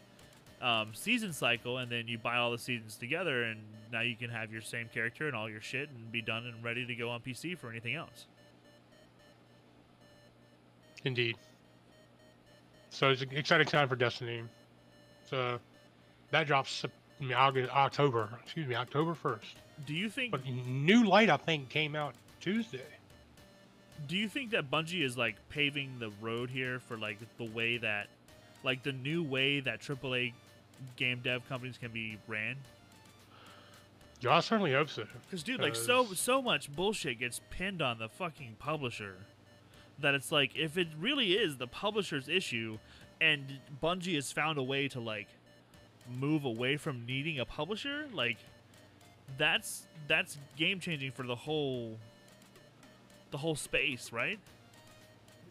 [0.61, 3.59] um, season cycle, and then you buy all the seasons together, and
[3.91, 6.63] now you can have your same character and all your shit and be done and
[6.63, 8.25] ready to go on PC for anything else.
[11.05, 11.35] indeed.
[12.91, 14.43] So it's an exciting time for Destiny.
[15.29, 15.59] So
[16.31, 17.02] that drops Sep- I mean,
[17.35, 18.29] August, October.
[18.43, 19.55] Excuse me, October first.
[19.85, 22.81] Do you think But New Light, I think, came out Tuesday.
[24.07, 27.77] do you think that Bungie is like paving the road here for like the way
[27.77, 28.07] that
[28.63, 30.33] like the new way that AAA
[30.95, 32.57] game dev companies can be ran?
[34.19, 35.05] Yeah, I certainly hope so.
[35.25, 39.15] Because dude, like so so much bullshit gets pinned on the fucking publisher
[39.99, 42.77] that it's like if it really is the publisher's issue
[43.21, 45.27] and Bungie has found a way to like
[46.19, 48.37] move away from needing a publisher, like
[49.37, 51.97] that's that's game changing for the whole
[53.31, 54.39] the whole space, right?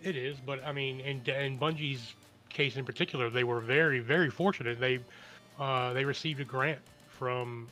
[0.03, 2.15] It is, but I mean, in in Bungie's
[2.49, 4.79] case in particular, they were very, very fortunate.
[4.79, 5.01] They
[5.59, 6.81] uh, they received a grant
[7.19, 7.69] from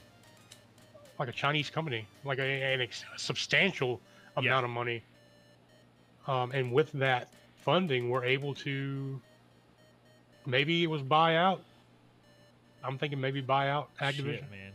[1.19, 2.43] like a Chinese company, like a,
[2.74, 4.01] an ex- substantial
[4.36, 4.51] Yeah.
[4.52, 5.02] amount of money.
[6.27, 9.20] Um, and with that funding, we're able to
[10.47, 11.62] maybe it was buy out.
[12.82, 14.24] I'm thinking maybe buy out Activision.
[14.24, 14.73] Shit, man.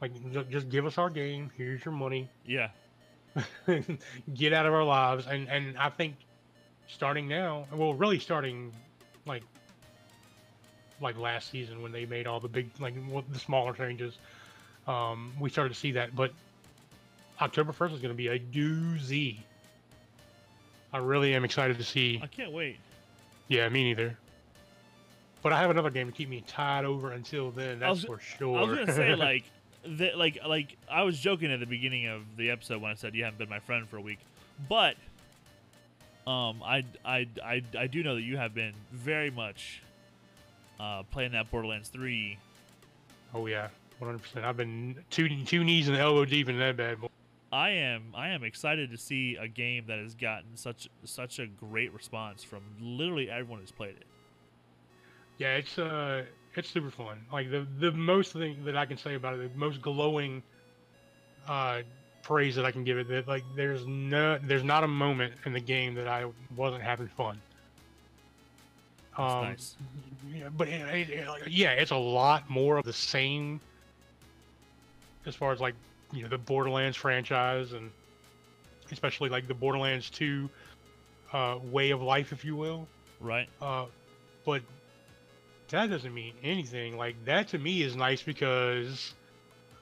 [0.00, 1.50] Like, just give us our game.
[1.56, 2.28] Here's your money.
[2.46, 2.68] Yeah.
[4.34, 6.16] get out of our lives and and i think
[6.88, 8.72] starting now well really starting
[9.26, 9.42] like
[11.00, 12.94] like last season when they made all the big like
[13.32, 14.18] the smaller changes
[14.86, 16.32] um we started to see that but
[17.40, 19.38] october 1st is going to be a doozy
[20.92, 22.78] i really am excited to see I can't wait.
[23.48, 24.16] yeah me neither
[25.48, 28.06] but i have another game to keep me tied over until then I was- that's
[28.12, 29.44] for sure I was gonna say like
[29.86, 33.14] that like like I was joking at the beginning of the episode when I said
[33.14, 34.18] you haven't been my friend for a week,
[34.68, 34.96] but
[36.26, 39.80] um I I I, I do know that you have been very much
[40.80, 42.38] uh, playing that Borderlands three.
[43.34, 43.68] oh yeah
[44.02, 47.08] 100% i've been two two knees and elbow deep in that bad boy
[47.50, 51.46] I am I am excited to see a game that has gotten such such a
[51.46, 54.04] great response from literally everyone who's played it.
[55.38, 56.24] Yeah, it's uh,
[56.54, 57.24] it's super fun.
[57.32, 60.42] Like the the most thing that I can say about it, the most glowing
[61.48, 61.82] uh
[62.22, 65.52] praise that I can give it, that like there's no there's not a moment in
[65.52, 67.40] the game that I wasn't having fun.
[69.16, 69.76] Um, nice.
[70.32, 73.60] yeah, but it, it, it- like, yeah, it's a lot more of the same
[75.26, 75.74] as far as like
[76.12, 77.90] you know the Borderlands franchise and
[78.90, 80.48] especially like the Borderlands 2
[81.32, 82.88] uh, way of life, if you will.
[83.20, 83.48] Right?
[83.60, 83.86] Uh,
[84.44, 84.62] but
[85.70, 86.96] that doesn't mean anything.
[86.96, 89.14] Like that to me is nice because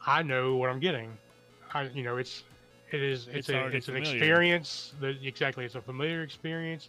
[0.07, 1.11] I know what I'm getting.
[1.75, 2.45] I, you know, it's
[2.93, 4.17] it is it's, It's a it's an familiar.
[4.17, 4.95] experience.
[5.01, 6.89] That exactly, it's a familiar experience.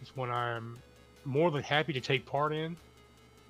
[0.00, 0.78] It's one I'm
[1.24, 2.76] more than happy to take part in.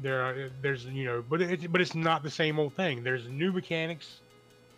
[0.01, 3.03] There, are, there's you know, but it, but it's not the same old thing.
[3.03, 4.21] There's new mechanics.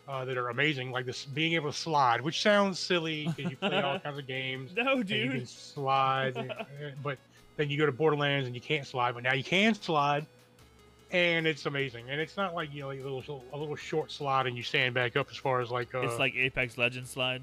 [0.09, 3.57] Uh, that are amazing, like this being able to slide, which sounds silly because you
[3.57, 5.49] play all kinds of games No, and you can dude.
[5.49, 6.53] slide,
[7.05, 7.17] but
[7.61, 10.27] then you go to Borderlands and you can't slide, but now you can slide,
[11.11, 12.09] and it's amazing.
[12.09, 14.63] And it's not like you know like a little a little short slide and you
[14.63, 17.43] stand back up as far as like uh, it's like Apex Legends slide.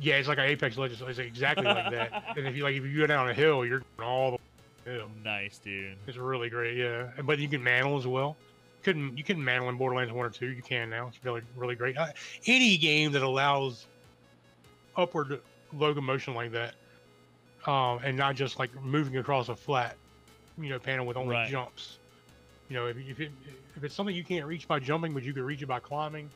[0.00, 1.02] yeah, it's like an Apex Legends.
[1.06, 2.24] It's exactly like that.
[2.36, 4.96] And if you like if you go down a hill, you're going all the way
[4.96, 5.08] hill.
[5.22, 5.96] Nice, dude.
[6.08, 7.08] It's really great, yeah.
[7.24, 8.36] But you can mantle as well.
[8.82, 10.48] Couldn't you couldn't mantle in Borderlands one or two?
[10.48, 11.08] You can now.
[11.08, 11.96] It's really really great.
[11.96, 12.06] Uh,
[12.46, 13.86] any game that allows
[14.96, 15.40] upward
[15.72, 16.74] locomotion like that,
[17.66, 19.96] um, and not just like moving across a flat,
[20.58, 21.50] you know, panel with only Right.
[21.50, 21.98] jumps.
[22.68, 23.30] You know, if if, it,
[23.76, 26.30] if it's something you can't reach by jumping, but you can reach it by climbing,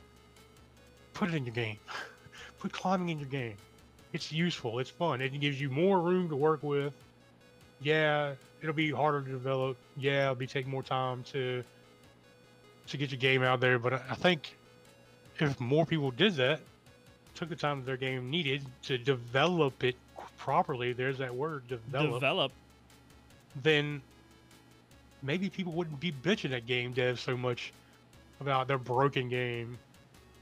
[1.13, 1.77] put it in your game.
[2.59, 3.55] put climbing in your game.
[4.13, 4.79] It's useful.
[4.79, 5.21] It's fun.
[5.21, 6.93] It gives you more room to work with.
[7.81, 9.77] Yeah, it'll be harder to develop.
[9.97, 11.63] Yeah, it'll be taking more time to
[12.87, 13.77] to get your game out there.
[13.79, 14.55] But I I think
[15.39, 16.59] if more people did that,
[17.35, 19.95] took the time that their game needed to develop it
[20.37, 22.51] properly, there's that word, develop, Develop.
[23.61, 24.01] then
[25.21, 27.73] maybe people wouldn't be bitching at game devs so much
[28.39, 29.77] about their broken game,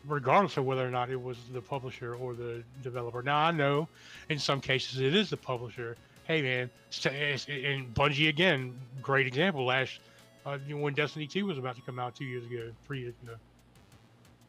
[0.05, 3.21] regardless of whether or not it was the publisher or the developer.
[3.23, 3.87] Now I know
[4.29, 5.95] in some cases it is the publisher.
[6.25, 6.69] Hey man,
[7.05, 9.65] and Bungie again, great example.
[9.65, 9.99] Last
[10.45, 13.33] uh, when Destiny 2 was about to come out two years ago, three years ago.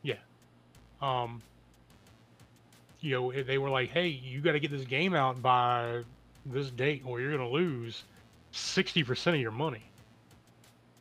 [0.03, 0.15] Yeah.
[1.01, 1.43] Um.
[3.07, 6.03] You know, they were like, "Hey, you got to get this game out by
[6.45, 8.03] this date, or you're gonna lose
[8.51, 9.85] sixty percent of your money."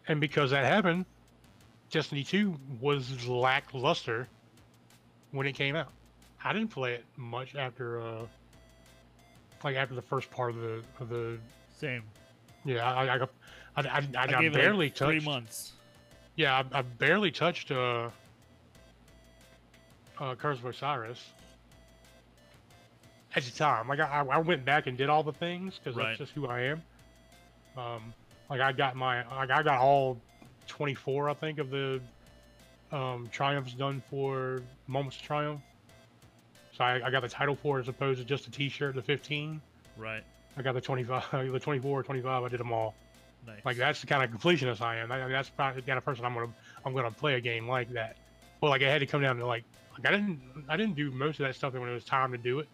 [0.07, 1.07] And because that happened,
[1.89, 4.27] Destiny 2 was lackluster
[5.31, 5.91] when it came out.
[6.43, 8.27] I didn't play it much after, uh,
[9.63, 11.39] like after the first part of the of the.
[11.75, 12.03] Same.
[12.65, 13.31] Yeah, I I, got-
[13.75, 15.25] I, I, I, barely like three touched.
[15.25, 15.71] months.
[16.35, 18.11] Yeah, I, I barely touched uh,
[20.19, 21.31] uh, Curse of Osiris
[23.35, 23.87] at the time.
[23.87, 26.07] Like I, I went back and did all the things because Right.
[26.07, 26.83] that's just who I am.
[27.77, 28.13] Um,
[28.49, 30.17] like I got my, like I got all
[30.67, 31.99] 24, I think, of the
[32.91, 35.61] um, triumphs done for Moments of Triumph.
[36.77, 39.01] So I, I got the title for it as opposed to just a T-shirt, the
[39.01, 39.61] 15.
[39.97, 40.23] Right.
[40.57, 42.43] I got the 25, the 24 or 25.
[42.43, 42.93] I did them all.
[43.45, 43.59] Nice.
[43.63, 45.11] Like that's the kind of completionist I am.
[45.11, 46.47] I, I mean, that's probably the kind of person I'm gonna
[46.83, 48.17] I'm gonna play a game like that.
[48.59, 49.63] But like I had to come down to like
[49.95, 52.39] like I didn't I didn't do most of that stuff when it was time to
[52.39, 52.67] do it.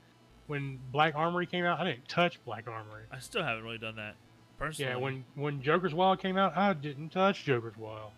[0.52, 3.04] When Black Armory came out, I didn't touch Black Armory.
[3.10, 4.16] I still haven't really done that
[4.60, 4.92] personally.
[4.92, 8.12] Yeah, when when Joker's Wild came out, I didn't touch Joker's Wild.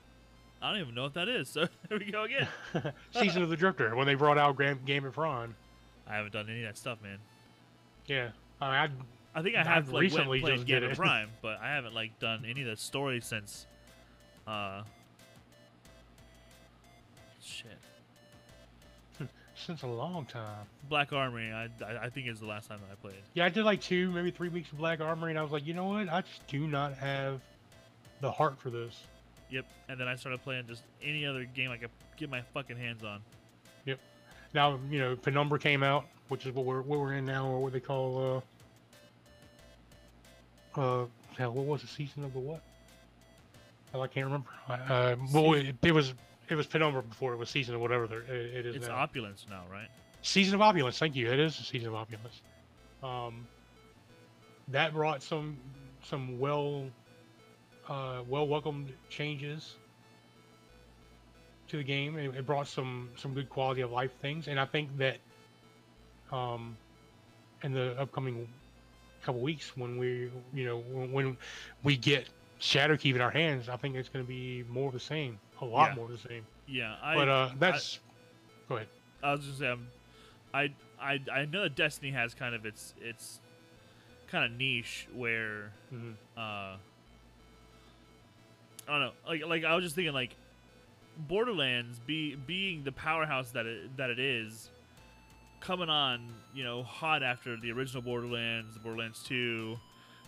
[0.60, 1.48] I don't even know what that is.
[1.48, 2.48] So there we go again.
[3.12, 5.54] Season of the Drifter when they brought out Game, Game of Thrones.
[6.08, 7.20] I haven't done any of that stuff, man.
[8.08, 8.30] Yeah,
[8.60, 8.98] I, mean,
[9.36, 10.98] I think I I've like recently went and just played Gambit.
[10.98, 13.68] Prime, but I haven't like done any of the story since.
[14.48, 14.82] Uh.
[19.66, 20.66] Since a long time.
[20.90, 23.22] Black Armory, I, I I think is the last time that I played.
[23.34, 25.66] Yeah, I did like two, maybe three weeks of Black Armory, and I was like,
[25.66, 26.10] you know what?
[26.10, 27.42] I just do not have
[28.22, 29.04] the heart for this.
[29.50, 29.66] Yep.
[29.90, 33.04] And then I started playing just any other game I could get my fucking hands
[33.04, 33.22] on.
[33.86, 34.00] Yep.
[34.54, 37.60] Now, you know, Penumbra came out, which is what we're what we're in now, or
[37.60, 38.44] what they call
[40.76, 41.06] uh uh
[41.38, 42.62] hell, what was the season of the what?
[43.92, 44.50] Hell, I can't remember.
[44.68, 46.14] Uh, well, it, it was
[46.50, 48.96] it was Penumbra before it was season of whatever there, it, it is It's now.
[48.96, 49.88] opulence now, right?
[50.22, 50.98] Season of Opulence.
[50.98, 51.30] Thank you.
[51.32, 52.42] It is a season of opulence.
[53.04, 53.46] Um,
[54.70, 55.58] that brought some
[56.04, 56.86] some well
[57.90, 59.76] uh, well welcomed changes
[61.68, 62.18] to the game.
[62.18, 65.18] It, it brought some some good quality of life things, and I think that
[66.32, 66.78] um,
[67.64, 68.48] in the upcoming
[69.24, 71.38] couple weeks when we you know when, when
[71.84, 72.28] we get
[72.62, 75.70] Shadowkeep in our hands, I think it's going to be more of the same, a
[75.70, 75.96] lot Yeah.
[75.96, 76.46] more the same.
[76.68, 76.96] Yeah.
[77.02, 78.00] I but uh, that's
[78.70, 78.88] go ahead.
[79.22, 79.88] I was just saying,
[80.54, 83.40] I I I know that Destiny has kind of its its
[84.28, 86.14] kind of niche where Mhm.
[86.38, 86.40] uh
[88.86, 90.36] I don't know, like like I was just thinking like
[91.18, 94.70] Borderlands be being the powerhouse that it that it is
[95.62, 99.78] coming on, you know, hot after the original Borderlands, Borderlands 2.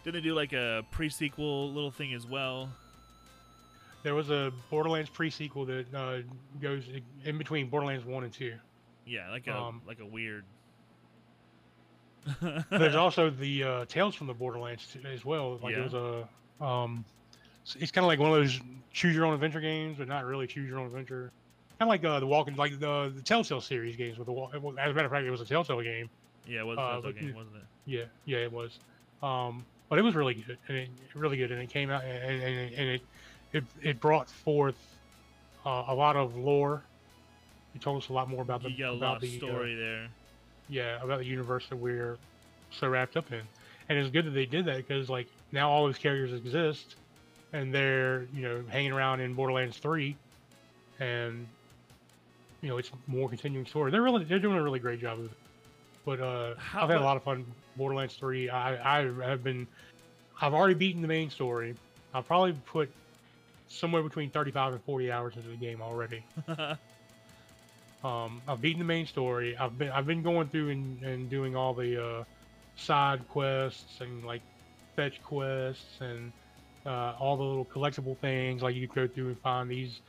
[0.03, 2.69] Didn't they do like a pre-sequel little thing as well?
[4.06, 6.18] There was a Borderlands pre-sequel that uh,
[6.61, 6.84] goes
[7.23, 8.53] in between Borderlands one and two.
[9.03, 10.45] Yeah, like a Um, like a weird
[12.69, 15.60] There's also the uh, Tales from the Borderlands t- as well.
[15.61, 15.82] Like Yeah.
[15.82, 16.27] it was
[16.61, 17.03] a, um,
[17.80, 18.60] it's, kind of like one of those
[18.94, 21.32] choose your own adventure games, but not really choose your own adventure.
[21.80, 24.34] Kind of like uh, the Walking, like the the Telltale series games with the.
[24.34, 26.11] As a matter of fact, it was a Telltale game.
[26.48, 27.64] Yeah, it was a Uh, Telltale but game, wasn't it?
[27.88, 28.77] Yeah, yeah, it was.
[29.23, 32.41] Um, but it was really good, and it, really good, and it came out, and,
[32.44, 33.02] and, and it,
[33.56, 34.76] it it brought forth
[35.65, 36.84] uh, a lot of lore.
[37.73, 39.76] It told us a lot more about the You got a about the uh, story
[39.76, 40.07] there.
[40.69, 42.18] yeah, about the universe that we're
[42.72, 43.41] so wrapped up in.
[43.88, 46.95] And it's good that they did that because like now all those characters exist
[47.53, 50.15] and they're, you know, hanging around in Borderlands 3
[50.99, 51.48] and
[52.61, 53.91] you know, it's more continuing story.
[53.91, 55.38] They're really they're doing a really great job of it.
[56.06, 57.45] But uh How- I've had a lot of fun
[57.77, 58.49] Borderlands 3.
[58.49, 59.68] I I have been
[60.41, 61.76] I've already beaten the main story.
[62.14, 62.90] I've probably put
[63.67, 66.23] somewhere between 35 and 40 hours into the game already.
[68.05, 69.57] Um, I've beaten the main story.
[69.57, 72.23] I've been I've been going through and, and doing all the uh,
[72.75, 74.41] side quests and like
[74.95, 76.31] fetch quests and
[76.85, 78.61] uh, all the little collectible things.
[78.61, 80.01] Like you go through and find these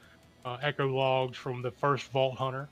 [0.45, 2.69] uh, echo logs from the first Vault Hunter,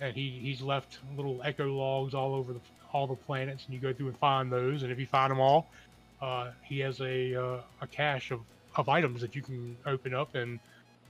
[0.00, 2.60] and he he's left little echo logs all over the
[2.92, 4.84] all the planets, and you go through and find those.
[4.84, 5.66] And if you find them all,
[6.22, 8.42] uh, he has a uh, a cache of,
[8.78, 10.58] of items that you can open up, and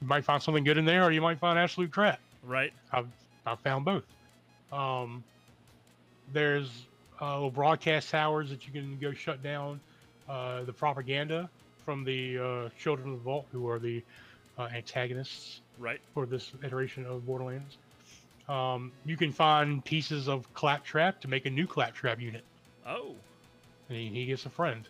[0.00, 2.18] you might find something good in there, or you might find absolute crap.
[2.42, 2.72] right?
[2.92, 3.06] I've
[3.46, 4.04] I've found both.
[4.72, 5.22] Um,
[6.32, 6.70] there's
[7.20, 9.80] uh, little broadcast towers that you can go shut down.
[10.28, 11.48] Uh, the propaganda
[11.84, 14.02] from the uh, Children of the Vault, who are the
[14.58, 16.00] uh, antagonists Right.
[16.12, 17.78] for this iteration of Borderlands.
[18.48, 22.44] Um, you can find pieces of Claptrap to make a new Claptrap unit,
[22.86, 23.14] Oh,
[23.88, 24.86] and he, he gets a friend,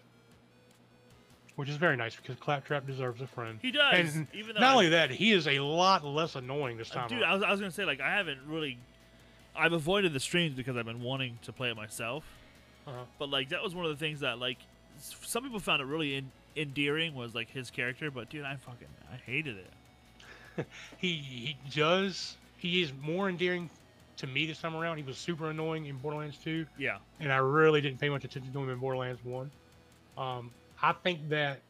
[1.58, 3.58] which is very nice because Claptrap deserves a friend.
[3.60, 4.14] he does.
[4.14, 7.08] And even though Not I- only that, he is a lot less annoying this time.
[7.08, 7.24] dude.
[7.24, 8.78] I was, I was gonna say like I haven't really.
[9.56, 12.22] I've avoided the streams because I've been wanting to play it myself.
[12.86, 12.96] Uh-huh.
[13.18, 14.58] But like that was one of the things that like
[15.00, 18.86] some people found it really en- endearing was like his character, but dude, I fucking
[19.12, 20.66] I hated it.
[20.98, 23.68] he he does he is more endearing
[24.18, 24.96] to me this time around.
[24.96, 26.98] He was super annoying in Borderlands 2, Yeah.
[27.20, 29.50] and I really didn't pay much attention to him in Borderlands 1.
[30.16, 30.50] Um,
[30.82, 31.60] I think that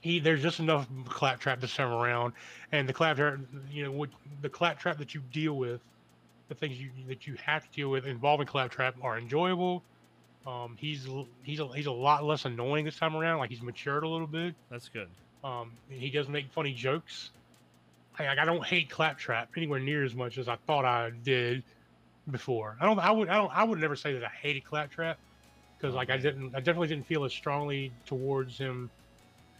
[0.00, 2.34] he there's just enough claptrap this time around,
[2.72, 3.38] and the claptrap,
[3.70, 4.10] you know, what
[4.42, 5.80] the claptrap that you deal with,
[6.48, 9.82] the things you that you have to deal with involving claptrap are enjoyable,
[10.46, 11.06] Um, he's
[11.42, 13.38] he's a, he's a lot less annoying this time around.
[13.38, 14.54] Like he's matured a little bit.
[14.70, 15.08] That's good.
[15.44, 17.30] Um, he does make funny jokes.
[18.18, 21.62] I, I don't hate Claptrap anywhere near as much as I thought I did
[22.30, 22.76] before.
[22.80, 22.98] I don't.
[22.98, 23.28] I would.
[23.28, 23.56] I don't.
[23.56, 25.18] I would never say that I hated Claptrap
[25.78, 26.54] because like I didn't.
[26.54, 28.90] I definitely didn't feel as strongly towards him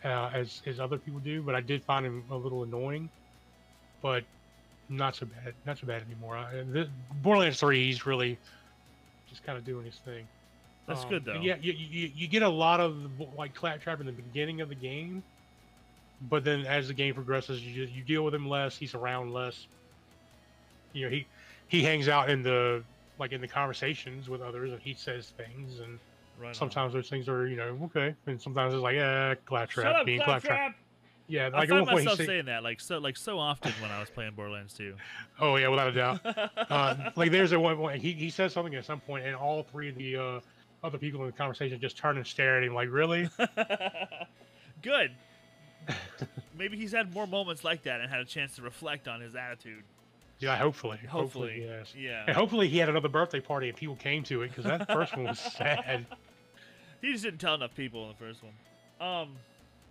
[0.04, 1.42] uh, as as other people do.
[1.42, 3.08] But I did find him a little annoying.
[4.02, 4.24] But
[4.88, 5.54] not so bad.
[5.66, 6.36] Not so bad anymore.
[6.36, 6.88] I, the,
[7.22, 8.38] Borderlands Three, he's really
[9.28, 10.26] just kind of doing his thing.
[10.86, 11.40] That's Um, good though.
[11.40, 12.96] Yeah, you, you, you get a lot of
[13.36, 15.22] like claptrap in the beginning of the game,
[16.30, 18.76] but then as the game progresses, you just, you deal with him less.
[18.76, 19.66] He's around less.
[20.92, 21.26] You know, he
[21.68, 22.82] he hangs out in the
[23.18, 25.98] like in the conversations with others, and he says things, and
[26.38, 26.54] Right on.
[26.54, 30.06] sometimes those things are you know okay, and sometimes it's like yeah, claptrap Shut up,
[30.06, 30.76] being Claptrap!
[31.28, 33.16] Yeah, I like at found one point he myself said, saying that like so like
[33.16, 34.94] so often when I was playing Borderlands 2.
[35.40, 36.20] oh yeah, without a doubt.
[36.70, 39.62] uh, like there's a one point he, he says something at some point, and all
[39.62, 40.40] three of the uh,
[40.82, 43.28] other people in the conversation just turn and stare at him like really.
[44.82, 45.12] Good.
[46.56, 49.34] Maybe he's had more moments like that and had a chance to reflect on his
[49.34, 49.84] attitude.
[50.38, 50.98] Yeah, hopefully.
[51.08, 51.64] Hopefully.
[51.66, 51.94] yes.
[51.98, 52.24] Yeah.
[52.26, 55.16] And hopefully he had another birthday party and people came to it because that first
[55.16, 56.06] one was sad.
[57.00, 58.52] He just didn't tell enough people in the first one.
[59.00, 59.36] Um,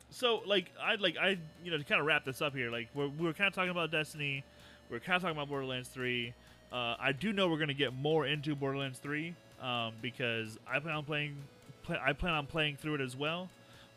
[0.09, 2.69] so like I'd like I you know to kind of wrap this up here.
[2.71, 4.43] Like we're, we were kind of talking about Destiny,
[4.89, 6.33] we are kind of talking about Borderlands Three.
[6.71, 10.95] Uh, I do know we're gonna get more into Borderlands Three um, because I plan
[10.95, 11.35] on playing.
[11.83, 13.49] Play, I plan on playing through it as well,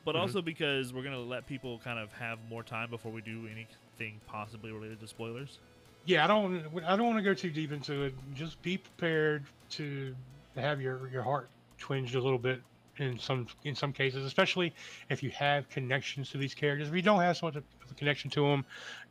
[0.04, 0.20] but Mhm.
[0.20, 4.20] also because we're gonna let people kind of have more time before we do anything
[4.26, 5.58] possibly related to spoilers.
[6.04, 6.64] Yeah, I don't.
[6.86, 8.14] I don't want to go too deep into it.
[8.34, 10.14] Just be prepared to
[10.54, 12.62] have your your heart twinged a little bit
[13.00, 14.72] in some in some cases, especially
[15.08, 16.88] if you have connections to these characters.
[16.88, 18.64] If you don't have so much of a connection to them,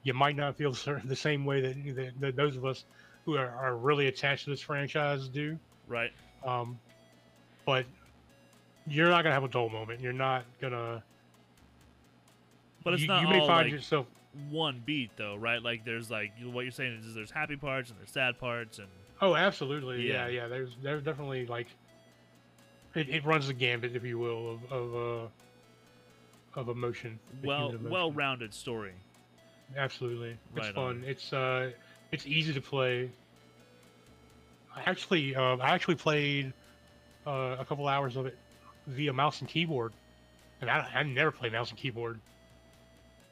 [0.04, 2.86] you might not feel the same way that, that, that those of us
[3.26, 5.58] who are, are really attached to this franchise do.
[5.88, 6.12] Right.
[6.46, 6.80] Um,
[7.66, 7.86] but
[8.88, 10.00] you're not gonna have a dull moment.
[10.00, 11.04] You're not gonna.
[12.84, 14.06] But it's you, not you may find like yourself.
[14.50, 15.62] one beat though, right?
[15.62, 18.88] Like there's like what you're saying is there's happy parts and there's sad parts and
[19.22, 20.08] Oh, absolutely.
[20.08, 20.28] Yeah.
[20.28, 20.48] Yeah, yeah.
[20.48, 21.68] There's there's definitely like
[22.96, 27.20] it, it runs the gambit, if you will, of of uh, of emotion.
[27.44, 27.90] Well, emotion.
[27.90, 28.94] well-rounded story.
[29.78, 30.84] Absolutely, it's Right fun.
[30.84, 31.04] on.
[31.06, 31.72] It's uh,
[32.12, 33.12] it's easy to play.
[34.76, 36.54] I actually, uh, I actually played
[37.28, 38.38] uh, a couple hours of it
[38.88, 39.94] via mouse and keyboard,
[40.62, 42.20] and I, I never play mouse and keyboard.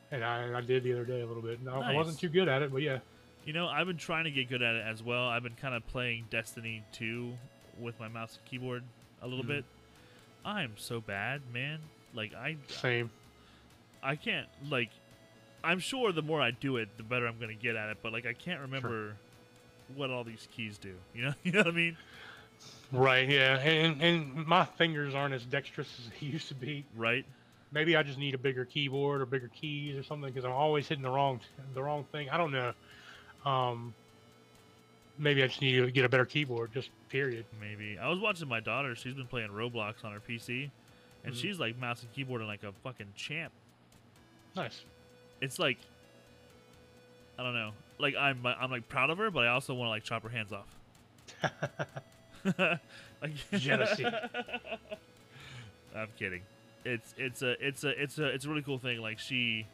[0.09, 1.61] And I, I did the other day a little bit.
[1.61, 2.99] No, I wasn't too good at it, but yeah.
[3.45, 5.27] You know, I've been trying to get good at it as well.
[5.27, 7.33] I've been kind of playing Destiny 2
[7.79, 8.83] with my mouse and keyboard
[9.21, 9.47] a little Mhm.
[9.47, 9.65] bit.
[10.45, 11.79] I'm so bad, man.
[12.13, 13.09] Like I Same.
[14.01, 14.89] I can't like
[15.63, 17.97] I'm sure the more I do it, the better I'm going to get at it,
[18.01, 19.15] but like I can't remember
[19.95, 20.95] what all these keys do.
[21.13, 21.33] You know?
[21.43, 21.97] You know what I mean?
[22.91, 23.27] Right.
[23.29, 23.59] Yeah.
[23.59, 26.85] And and my fingers aren't as dexterous as they used to be.
[26.95, 27.25] Right?
[27.71, 30.87] Maybe I just need a bigger keyboard or bigger keys or something because I'm always
[30.87, 31.41] hitting the wrong
[31.73, 32.29] the wrong thing.
[32.29, 32.73] I don't know.
[33.45, 33.93] Um,
[35.17, 36.71] maybe I just need to get a better keyboard.
[36.73, 37.45] Just period.
[37.59, 37.97] Maybe.
[37.99, 38.95] I was watching my daughter.
[38.95, 40.69] She's been playing Roblox on her PC,
[41.23, 41.41] and Mhm.
[41.41, 43.51] she's like mouse and keyboard and like a fucking champ.
[44.55, 44.83] Nice.
[45.41, 45.77] It's like
[47.39, 47.71] I don't know.
[47.99, 50.29] Like I'm I'm like proud of her, but I also want to like chop her
[50.29, 50.67] hands off.
[53.21, 54.05] like Jealousy.
[55.95, 56.41] I'm kidding.
[56.85, 58.99] It's it's a it's a it's a it's a really cool thing.
[59.01, 59.65] Like she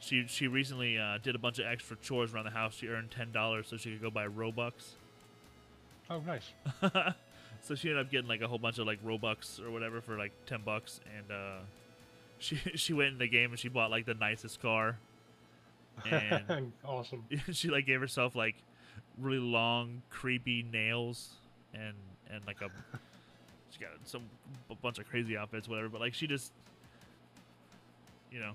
[0.00, 2.74] she she recently uh, did a bunch of extra chores around the house.
[2.74, 4.72] She earned ten dollars so she could go buy Robux.
[6.08, 6.50] oh, nice.
[7.62, 10.16] so she ended up getting like a whole bunch of like Robux or whatever for
[10.16, 11.58] like ten bucks, and uh,
[12.38, 14.98] she she went in the game and she bought like the nicest car,
[16.10, 17.24] and awesome.
[17.52, 18.56] she like gave herself like
[19.18, 21.34] really long, creepy nails
[21.74, 21.94] and
[22.32, 22.70] and like a
[23.70, 24.22] she got some
[24.70, 25.90] a bunch of crazy outfits, whatever.
[25.90, 26.52] But like she just
[28.32, 28.52] you know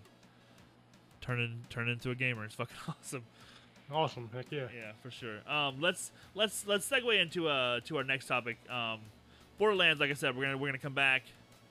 [1.26, 2.46] turn in turn into a gamer.
[2.46, 3.24] It's fucking awesome.
[3.92, 4.30] Awesome.
[4.34, 4.68] Heck yeah.
[4.76, 5.38] Yeah, for sure.
[5.48, 8.58] Um, let's let's let's segue into uh to our next topic.
[8.70, 9.00] Um,
[9.58, 11.24] Borderlands, like I said, we're gonna we're gonna come back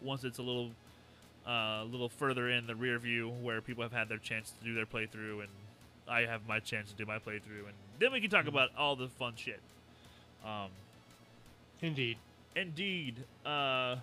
[0.02, 0.70] once it's a little
[1.46, 4.64] uh, a little further in the rear view where people have had their chance to
[4.64, 5.48] do their playthrough and
[6.08, 8.94] I have my chance to do my playthrough, and then we can talk about all
[8.96, 9.60] the fun shit.
[10.44, 10.68] Um,
[11.80, 12.18] Indeed.
[12.54, 13.16] indeed.
[13.44, 13.96] Uh,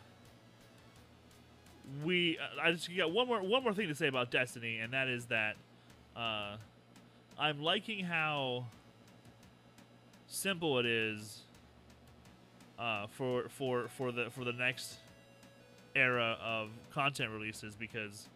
[2.04, 4.94] we uh, I just got one more one more thing to say about Destiny, and
[4.94, 5.56] that is that
[6.16, 6.56] uh,
[7.38, 8.66] I'm liking how
[10.28, 11.42] simple it is
[12.80, 14.98] uh, for for for the for the next
[15.96, 18.28] era of content releases because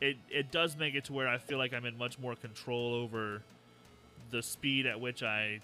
[0.00, 2.94] it it does make it to where I feel like I'm in much more control
[2.94, 3.42] over
[4.30, 5.60] the speed at which I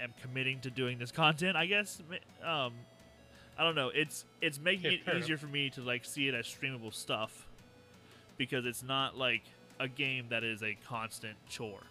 [0.00, 1.56] am committing to doing this content.
[1.56, 2.00] I guess
[2.44, 2.72] um,
[3.58, 3.90] I don't know.
[3.94, 7.46] It's it's making it easier for me to like see it as streamable stuff
[8.38, 9.42] because it's not like
[9.78, 11.82] a game that is a constant chore.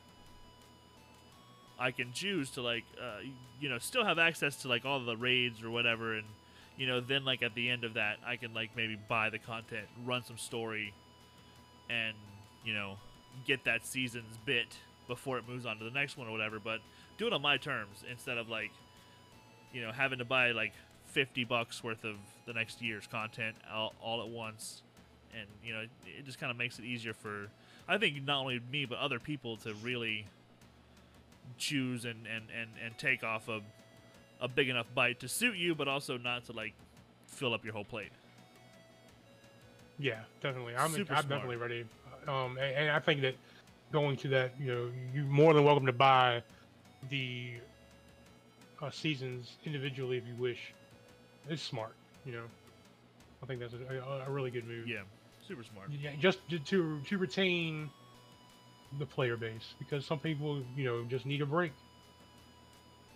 [1.79, 3.21] I can choose to like uh,
[3.59, 6.25] you know still have access to like all the raids or whatever, and
[6.77, 9.39] you know then like at the end of that I can like maybe buy the
[9.39, 10.93] content, run some story,
[11.89, 12.15] and
[12.63, 12.97] you know
[13.45, 14.75] get that season's bit
[15.07, 16.59] before it moves on to the next one or whatever.
[16.59, 16.81] But
[17.17, 18.71] do it on my terms instead of like
[19.73, 20.73] you know having to buy like
[21.11, 22.15] 50 bucks worth of
[22.45, 24.81] the next year's content all, all at once
[25.37, 27.47] and you know it just kind of makes it easier for
[27.87, 30.25] i think not only me but other people to really
[31.57, 33.61] choose and and and, and take off a,
[34.39, 36.73] a big enough bite to suit you but also not to like
[37.27, 38.11] fill up your whole plate
[39.99, 40.75] Yeah, definitely.
[40.75, 41.29] I'm, Super I'm smart.
[41.29, 41.85] definitely ready.
[42.27, 43.35] Um, and, and I think that
[43.91, 46.41] going to that, you know, you're more than welcome to buy
[47.09, 47.51] the
[48.81, 50.73] uh, seasons individually if you wish.
[51.49, 51.93] It's smart,
[52.25, 52.43] you know.
[53.43, 54.87] I think that's a, a, a really good move.
[54.87, 54.99] yeah
[55.47, 57.89] super smart Yeah, just to, to to retain
[58.99, 61.71] the player base because some people, you know, just need a break.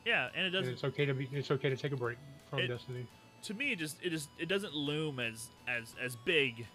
[0.06, 1.30] yeah and it doesn't it's okay to be.
[1.32, 2.18] It's okay to take a break
[2.50, 3.06] from It- Destiny.
[3.44, 6.66] to me it just it just it doesn't loom as as as big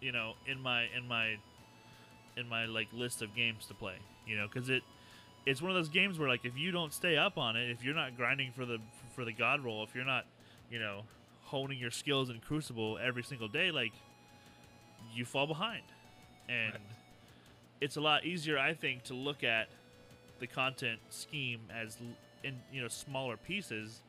[0.00, 1.36] you know in my in my
[2.36, 4.82] in my like list of games to play you know because it
[5.46, 7.82] it's one of those games where like if you don't stay up on it if
[7.82, 8.78] you're not grinding for the
[9.16, 10.24] for the god roll if you're not
[10.70, 11.02] you know
[11.42, 13.92] honing your skills in crucible every single day like
[15.14, 15.82] you fall behind
[16.48, 16.82] and Right.
[17.80, 19.68] it's a lot easier i think to look at
[20.40, 21.96] the content scheme as
[22.44, 24.00] in you know smaller pieces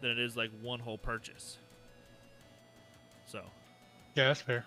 [0.00, 1.58] than it is like one whole purchase.
[3.26, 3.42] So
[4.14, 4.64] Yeah, that's fair.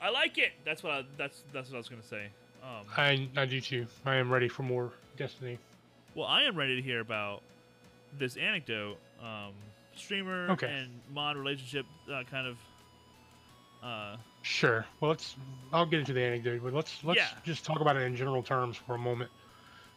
[0.00, 0.52] I like it.
[0.64, 2.26] That's what I, that's that's what I was gonna say.
[2.62, 3.86] Um, I I do too.
[4.04, 5.58] I am ready for more Destiny.
[6.14, 7.42] well, I am ready to hear about
[8.18, 8.98] this anecdote.
[9.20, 9.52] Um,
[9.98, 10.66] streamer Okay.
[10.68, 12.56] and mod relationship uh, kind of.
[13.82, 14.84] Uh, Sure.
[15.00, 15.36] Well, let's.
[15.72, 17.28] I'll get into the anecdote, but let's let's Yeah.
[17.44, 19.30] just talk about it in general terms for a moment.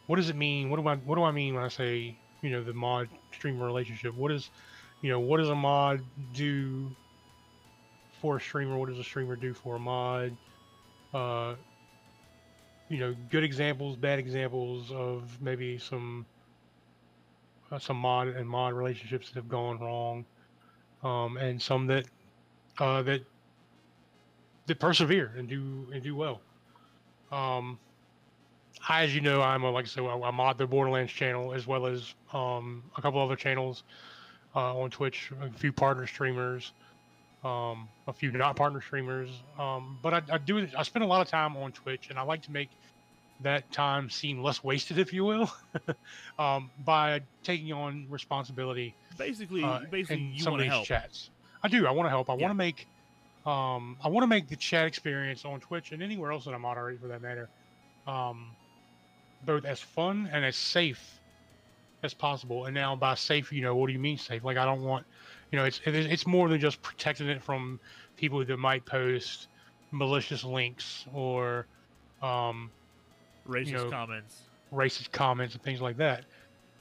[0.06, 0.70] What does it mean?
[0.70, 3.66] What do I what do I mean when I say you know the mod streamer
[3.66, 4.14] relationship?
[4.14, 4.48] What is
[5.02, 6.00] you know what does a mod
[6.34, 6.90] do
[8.22, 8.76] for a streamer?
[8.78, 10.34] What does a streamer do for a mod?
[11.12, 11.54] Uh,
[12.88, 16.24] you know, good examples, bad examples of maybe some
[17.78, 20.24] some mod and mod relationships that have gone wrong,
[21.02, 22.06] um, and some that
[22.78, 23.22] uh, that
[24.66, 26.40] that persevere and do and do well.
[27.30, 27.78] Um,
[28.88, 31.52] I, as you know, I'm a, like I said, I, I mod the Borderlands channel
[31.52, 33.82] as well as um, a couple other channels
[34.54, 36.72] uh, on Twitch, a few partner streamers,
[37.44, 39.30] um, a few not partner streamers.
[39.58, 42.22] Um, but I, I do I spend a lot of time on Twitch, and I
[42.22, 42.70] like to make
[43.40, 45.50] that time seem less wasted, if you will,
[46.38, 50.72] um, by taking on responsibility basically, uh, basically, in you some want of to these
[50.72, 50.86] help.
[50.86, 51.30] chats.
[51.62, 51.86] I do.
[51.86, 52.30] I want to help.
[52.30, 52.42] I Yeah.
[52.42, 52.86] want to make,
[53.44, 56.58] um, I want to make the chat experience on Twitch and anywhere else that I
[56.58, 57.50] moderate, for that matter,
[58.06, 58.56] um,
[59.42, 61.20] both as fun and as safe
[62.02, 62.66] as possible.
[62.66, 64.44] And now by safe, you know, what do you mean safe?
[64.44, 65.06] Like I don't want,
[65.50, 67.80] you know, it's it's more than just protecting it from
[68.16, 69.48] people that might post
[69.90, 71.68] malicious links or
[72.20, 72.72] um,
[73.48, 76.24] Racist know, comments racist comments and things like that.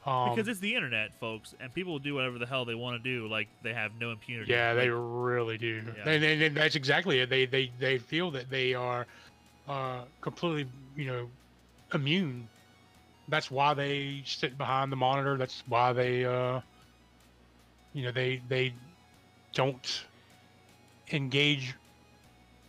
[0.05, 3.01] Um, because it's the internet, folks, and people will do whatever the hell they want
[3.01, 3.27] to do.
[3.27, 4.51] Like they have no impunity.
[4.51, 5.81] Yeah, they really do.
[5.97, 6.09] Yeah.
[6.09, 7.29] And, and- and that's exactly it.
[7.29, 9.05] They they they feel that they are
[9.67, 11.29] uh, completely, you know,
[11.93, 12.47] immune.
[13.29, 15.35] That's why they sit behind the monitor.
[15.37, 16.61] That's why they, uh,
[17.93, 18.73] you know, they they
[19.53, 20.05] don't
[21.11, 21.73] engage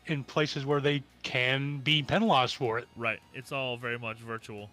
[0.09, 2.89] in places where they can be penalized for it.
[2.97, 3.21] right.
[3.33, 4.71] It's all very much virtual.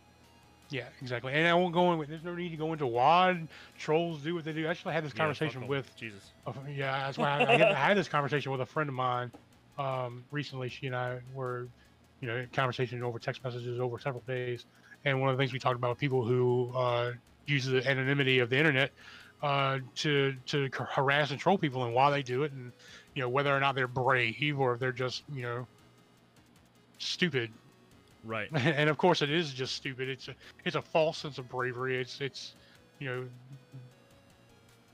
[0.71, 1.31] Yeah, exactly.
[1.33, 2.09] And I won't go in with.
[2.09, 3.47] There's no need to go into why
[3.77, 4.65] Trolls do what they do.
[4.65, 5.69] Actually, I had this Yeah, conversation 'em.
[5.69, 6.33] with Jesus.
[6.67, 9.31] Yeah, that's why I, I, had, I had this conversation with a friend of mine
[9.77, 10.69] um, recently.
[10.69, 11.69] She and I were,
[12.19, 14.65] you know, conversation over text messages over several days,
[15.03, 17.11] and one of the things we talked about people who uh,
[17.45, 18.91] use the anonymity of the internet
[19.41, 22.73] uh, to to harass and troll people, and why they do it, and
[23.15, 25.67] you know whether or not they're brave or if they're just you know
[26.99, 27.49] stupid.
[28.23, 28.49] Right.
[28.53, 30.09] and of course, it is just stupid.
[30.09, 30.35] It's a
[30.65, 31.99] it's a false sense of bravery.
[31.99, 32.53] It's it's
[32.99, 33.25] you know.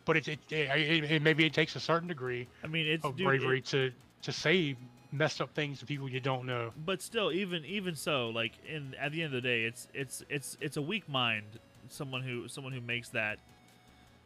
[0.03, 3.15] But it, it, it, it maybe it takes a certain degree I mean, it's of
[3.15, 3.91] dude, it- bravery to
[4.23, 4.75] to say
[5.11, 6.71] messed up things to people you don't know.
[6.85, 10.23] but still even even so like in at the end of the day it's it's
[10.29, 11.43] it's it's a weak mind
[11.89, 13.37] someone who someone who makes that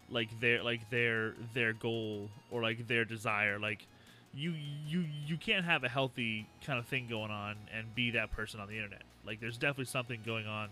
[0.09, 3.87] like their like their their goal or like their desire like
[4.33, 4.53] you
[4.87, 8.59] you you can't have a healthy kind of thing going on and be that person
[8.59, 10.69] on the internet like there's definitely something going on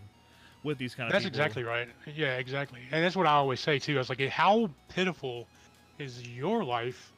[0.64, 1.24] with these kind of things.
[1.24, 1.62] That's people.
[1.62, 1.88] exactly right.
[2.16, 2.80] Yeah, exactly.
[2.90, 3.94] And that's what I always say too.
[3.94, 5.46] I was like, how pitiful
[5.98, 7.12] is your life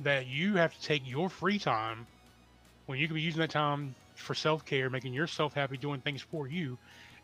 [0.00, 2.06] that you have to take your free time
[2.86, 6.20] when you could be using that time for self care, making yourself happy, doing things
[6.20, 6.76] for you,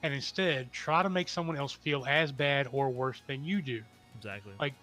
[0.03, 3.83] and instead try to make someone else feel as bad or worse than you do.
[4.19, 4.53] Exactly.
[4.61, 4.75] Like,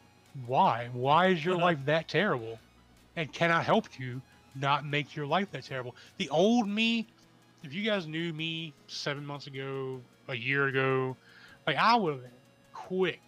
[0.45, 0.89] why?
[0.93, 2.59] Why is your life that terrible?
[3.15, 4.21] And can I help you
[4.55, 5.95] not make your life that terrible?
[6.17, 7.07] The old me,
[7.63, 11.15] if you guys knew me seven months ago, a year ago,
[11.67, 12.23] like I would have
[12.73, 13.21] quick,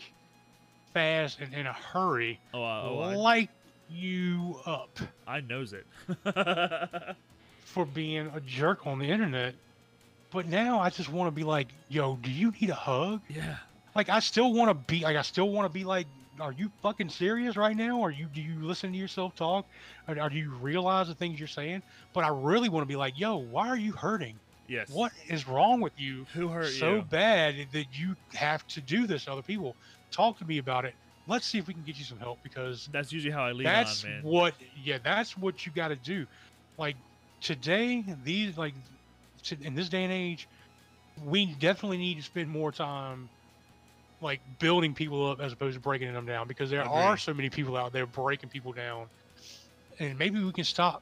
[0.93, 3.50] fast, and in a hurry, oh, uh, oh I, light
[3.90, 5.85] you up I knows it.
[7.66, 9.53] for being a jerk on the internet.
[10.32, 13.22] But now I just want to be like, yo, do you need a hug?
[13.30, 13.58] yeah.
[13.96, 16.08] Like I still want to be like I still want to be like,
[16.40, 18.02] are you fucking serious right now?
[18.02, 19.66] Are you do you listen to yourself talk?
[20.08, 21.82] Or, or do you realize the things you're saying?
[22.14, 24.40] But I really want to be like, yo, why are you hurting?
[24.68, 24.90] Yes.
[24.90, 27.02] What is wrong with you Who hurt you so you?
[27.04, 29.78] bad that you have to do this to other people?
[30.12, 30.96] Talk to me about it.
[31.28, 33.66] Let's see if we can get you some help because That's usually how I lead
[33.66, 34.24] that's on, man.
[34.24, 36.28] what yeah that's what you got to do
[36.78, 36.96] like
[37.42, 38.76] today these like
[39.44, 40.48] to, in this day and age
[41.26, 43.30] we definitely need to spend more time
[44.22, 47.50] like building people up as opposed to breaking them down because there are so many
[47.50, 49.08] people out there breaking people down.
[50.00, 51.02] And maybe we can stop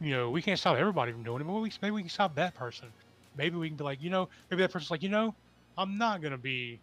[0.00, 2.34] you know we can't stop everybody from doing it but we, maybe we can stop
[2.36, 2.88] that person.
[3.36, 5.34] Maybe we can be like you know maybe that person's like you know
[5.76, 6.80] i'm not going to be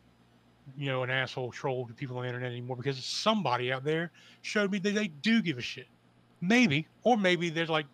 [0.77, 4.11] you know an asshole troll to people on the internet anymore because somebody out there
[4.41, 5.87] showed me that they do give a shit.
[6.41, 7.85] Maybe or maybe there's like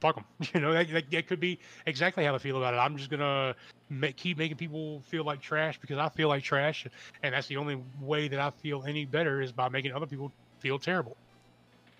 [0.00, 2.78] fuck them you know that, that, that could be exactly how i feel about it.
[2.78, 3.54] I'm just gonna
[3.90, 6.86] make, keep making people feel like trash because i feel like trash
[7.22, 10.30] and that's the only way that i feel any better is by making other people
[10.60, 11.16] feel terrible.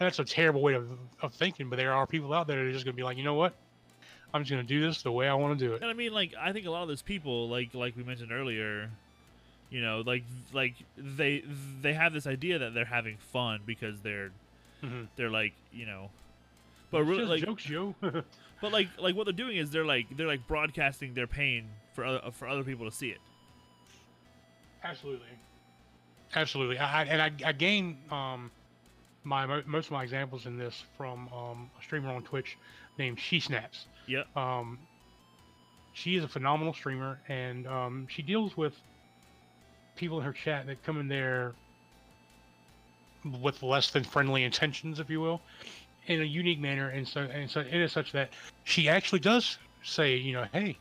[0.00, 0.90] And that's a terrible way of,
[1.22, 3.24] of thinking but there are people out there that are just gonna be like you
[3.24, 3.54] know what?
[4.32, 5.82] I'm just gonna do this the way i want to do it.
[5.82, 8.30] And I mean, like, I think a lot of those people, like, like we mentioned
[8.30, 8.90] earlier,
[9.70, 11.42] you know, like, like they
[11.80, 14.30] they have this idea that they're having fun because they're
[14.82, 15.08] Mhm.
[15.16, 16.10] they're like, you know,
[16.90, 20.26] but really, like, jokes yo but like, like what they're doing is they're like they're
[20.26, 23.18] like broadcasting their pain for other, for other people to see it.
[24.82, 25.26] Absolutely,
[26.34, 26.78] absolutely.
[26.78, 28.50] I, and I, I gain um,
[29.24, 32.56] my most of my examples in this from um, a streamer on Twitch
[32.98, 33.86] named She Snaps.
[34.06, 34.36] Yep.
[34.36, 34.78] Um,
[35.92, 38.74] she is a phenomenal streamer, and um, she deals with
[39.96, 41.54] people in her chat that come in there
[43.40, 45.40] with less than friendly intentions, if you will,
[46.08, 48.30] in a unique manner, and so and so it is such that
[48.64, 50.78] she actually does say, you know, hey,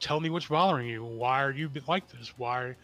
[0.00, 1.04] tell me what's bothering you.
[1.04, 2.32] Why are you like this?
[2.36, 2.74] Why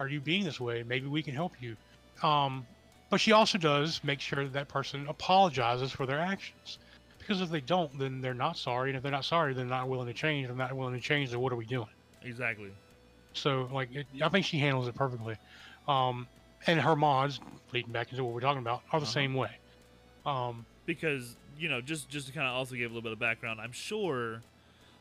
[0.00, 0.82] are you being this way?
[0.82, 1.76] Maybe we can help you.
[2.22, 2.66] Um,
[3.10, 6.78] but she also does make sure that, that person apologizes for their actions.
[7.18, 8.90] Because if they don't, then they're not sorry.
[8.90, 10.44] And if they're not sorry, they're not willing to change.
[10.44, 11.86] If they're not willing to change, then what are we doing?
[12.22, 12.70] Exactly.
[13.34, 15.36] So, like, it, I think she handles it perfectly.
[15.88, 16.28] Um,
[16.66, 17.40] and her mods,
[17.72, 19.12] leading back into what we're talking about, are the Uh-huh.
[19.12, 19.50] same way.
[20.26, 23.18] Um, because you know just just to kind of also give a little bit of
[23.18, 24.42] background i'm sure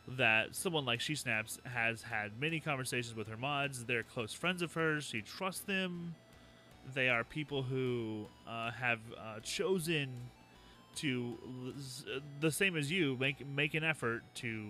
[0.08, 3.86] that someone like she snaps has had many conversations with her mods.
[3.86, 5.06] They're close friends of hers.
[5.06, 6.16] She trusts them.
[6.94, 10.10] They are people who uh, have uh, chosen
[10.96, 11.38] to
[12.40, 14.66] the same as you make make an effort to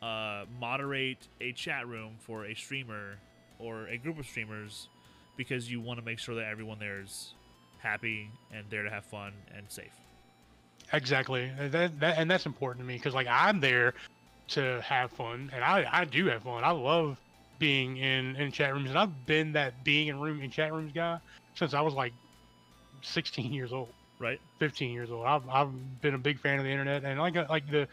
[0.00, 3.16] uh, moderate a chat room for a streamer
[3.58, 4.88] or a group of streamers
[5.36, 7.34] because you want to make sure that everyone there is
[7.78, 10.03] happy and there to have fun and safe
[10.94, 11.44] Exactly.
[11.58, 13.94] And That, that and that's important to me because like I'm there
[14.48, 16.64] to have fun, and I I do have fun.
[16.64, 17.20] I love
[17.58, 20.92] being in in chat rooms, and I've been that being in room in chat rooms
[20.92, 21.18] guy
[21.56, 22.14] since I was like
[23.02, 25.26] 16 years old, right 15 years old.
[25.26, 27.88] I've I've been a big fan of the internet, and like like the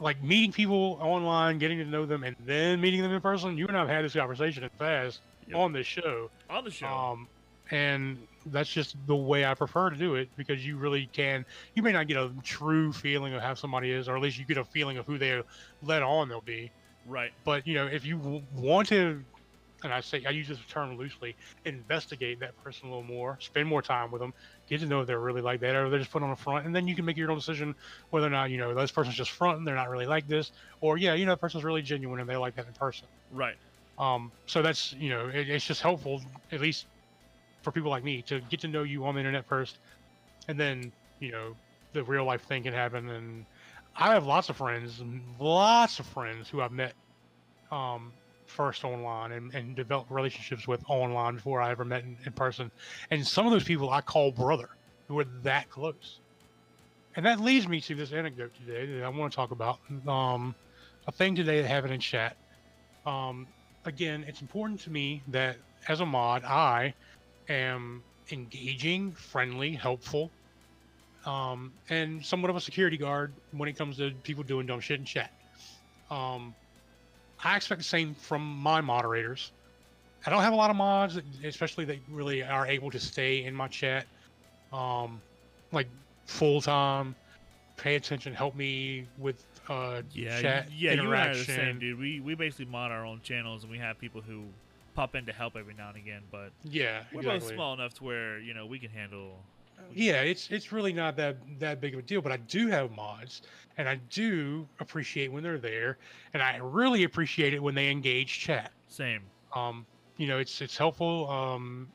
[0.00, 3.56] like meeting people online, getting to know them, and then meeting them in person.
[3.56, 5.58] You and I've had this conversation fast Yep.
[5.58, 6.30] on this show.
[6.50, 6.86] on the show.
[6.86, 7.28] Um,
[7.72, 11.44] and that's just the way I prefer to do it because you really can.
[11.74, 14.44] You may not get a true feeling of how somebody is, or at least you
[14.44, 15.42] get a feeling of who they
[15.82, 16.70] let on they'll be.
[17.06, 17.32] right.
[17.44, 19.24] But you know, if you want to,
[19.82, 21.34] and I say I use this term loosely,
[21.64, 24.34] investigate that person a little more, spend more time with them,
[24.68, 26.66] get to know if they're really like that, or they're just put on the front,
[26.66, 27.74] and then you can make your own decision
[28.10, 30.52] whether or not you know this person's just front and they're not really like this,
[30.82, 33.06] or yeah, you know, that person's really genuine and they like that in person.
[33.32, 33.56] Right.
[33.98, 36.20] Um, so that's you know, it, it's just helpful,
[36.50, 36.86] at least
[37.62, 39.78] for people like me, to get to know you on the internet first,
[40.48, 40.92] and then
[41.22, 41.54] you know,
[41.92, 43.08] the real life thing can happen.
[43.08, 43.46] And
[43.96, 45.00] I have lots of friends,
[45.38, 46.94] lots of friends who I've met
[47.70, 48.12] um,
[48.46, 52.70] first online and, and developed relationships with online before I ever met in, in person.
[53.10, 54.70] And some of those people I call brother,
[55.08, 56.18] who are that close.
[57.14, 59.78] And that leads me to this anecdote today that I want to talk about.
[60.08, 60.54] Um,
[61.06, 62.36] a thing today that happened in chat.
[63.06, 63.46] Um,
[63.84, 65.56] again, it's important to me that
[65.88, 66.94] as a mod, I
[67.48, 70.30] am engaging, friendly, helpful,
[71.26, 74.98] um, and somewhat of a security guard when it comes to people doing dumb shit
[74.98, 75.32] in chat.
[76.10, 76.54] Um,
[77.42, 79.52] I expect the same from my moderators.
[80.26, 83.54] I don't have a lot of mods, especially that really are able to stay in
[83.54, 84.06] my chat,
[84.72, 85.20] um,
[85.72, 85.88] like
[86.26, 87.16] full time,
[87.76, 91.80] pay attention, help me with uh, Yeah, chat yeah, you and I are the same,
[91.80, 91.98] dude.
[91.98, 94.44] We we basically mod our own channels, and we have people who
[94.94, 96.22] pop in to help every now and again.
[96.30, 97.40] But Yeah, we're exactly.
[97.40, 99.38] both small enough to where you know we can handle.
[99.92, 102.92] Yeah, it's it's really not that that big of a deal, but I do have
[102.92, 103.42] mods,
[103.78, 105.98] and I do appreciate when they're there,
[106.34, 108.70] and I really appreciate it when they engage chat.
[108.88, 109.22] Same.
[109.54, 109.84] Um,
[110.16, 111.28] you know, it's it's helpful.
[111.28, 111.88] Um,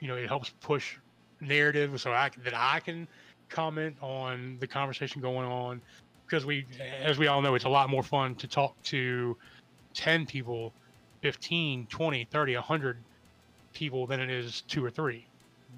[0.00, 0.96] you know, it helps push
[1.40, 3.06] narrative so I that I can
[3.48, 5.80] comment on the conversation going on
[6.26, 6.66] because we,
[7.02, 9.36] as we all know, it's a lot more fun to talk to
[9.94, 10.72] 10 people,
[11.24, 12.98] 15, 20, 30, 100
[13.72, 15.26] people than it is two or three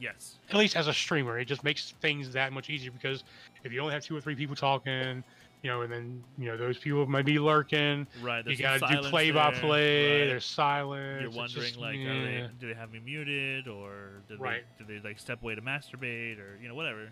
[0.01, 0.39] Yes.
[0.51, 3.23] at least as a streamer, it just makes things that much easier because
[3.63, 5.23] if you only have two or three people talking,
[5.63, 8.09] you know, and then you know those people might be lurking.
[8.21, 8.45] Right.
[8.45, 10.21] You got to do play by play.
[10.23, 10.27] right.
[10.27, 11.23] There's silence.
[11.23, 12.25] You're wondering just- like, are yeah.
[12.25, 14.65] they do they have me muted or did Right.
[14.81, 17.09] they do they like step away to masturbate or you know whatever.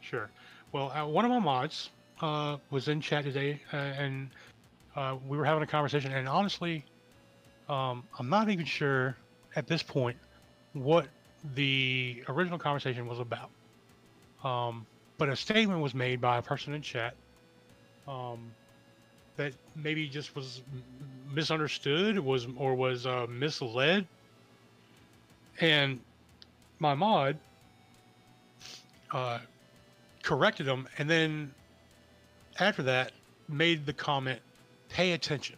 [0.00, 0.30] Sure.
[0.70, 1.90] Well, uh, one of my mods
[2.22, 4.30] uh, was in chat today, uh, and
[4.94, 6.12] uh, we were having a conversation.
[6.12, 6.84] And honestly,
[7.70, 9.16] um, I'm not even sure
[9.54, 10.16] at this point
[10.72, 11.06] what
[11.54, 13.50] the original conversation was about.
[14.42, 14.86] Um,
[15.18, 17.14] but a statement was made by a person in chat
[18.08, 18.50] um,
[19.36, 20.62] that maybe just was
[21.32, 24.04] misunderstood, was or was uh, misled.
[25.60, 26.00] And
[26.80, 27.38] my mod
[29.12, 29.38] uh,
[30.22, 31.54] corrected them, and then
[32.58, 33.12] after that
[33.48, 34.40] made the comment,
[34.88, 35.56] "Pay attention."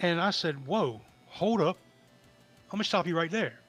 [0.00, 1.76] And I said, "Whoa, hold up!
[2.66, 3.60] I'm gonna stop you right there."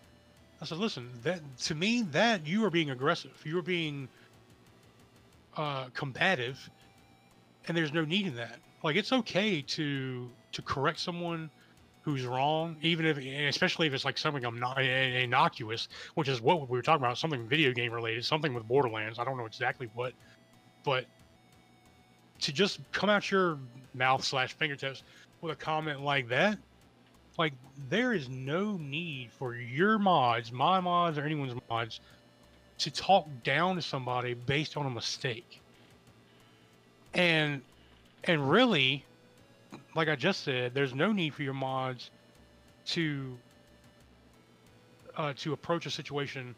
[0.61, 3.42] I said, "Listen, that to me, that you are being aggressive.
[3.43, 4.08] You are being
[5.58, 6.69] uh, combative,
[7.68, 8.60] and there's no need in that.
[8.84, 11.50] Like, it's okay to to correct someone
[12.03, 16.82] who's wrong, even if, especially if it's like something innocuous, which is what we were
[16.82, 19.19] talking about, something video game related, something with Borderlands.
[19.19, 20.14] I don't know exactly what,
[20.84, 21.06] but
[22.40, 23.60] to just come out your
[23.93, 25.03] mouth slash fingertips
[25.42, 26.58] with a comment like that,
[27.38, 27.53] like
[27.90, 32.00] there is no need for your mods, my mods, or anyone's mods
[32.78, 35.61] to talk down to somebody based on a mistake.
[37.14, 37.61] And
[38.24, 39.03] and really,
[39.95, 42.11] like I just said, there's no need for your mods
[42.88, 43.38] to
[45.18, 46.56] uh, to approach a situation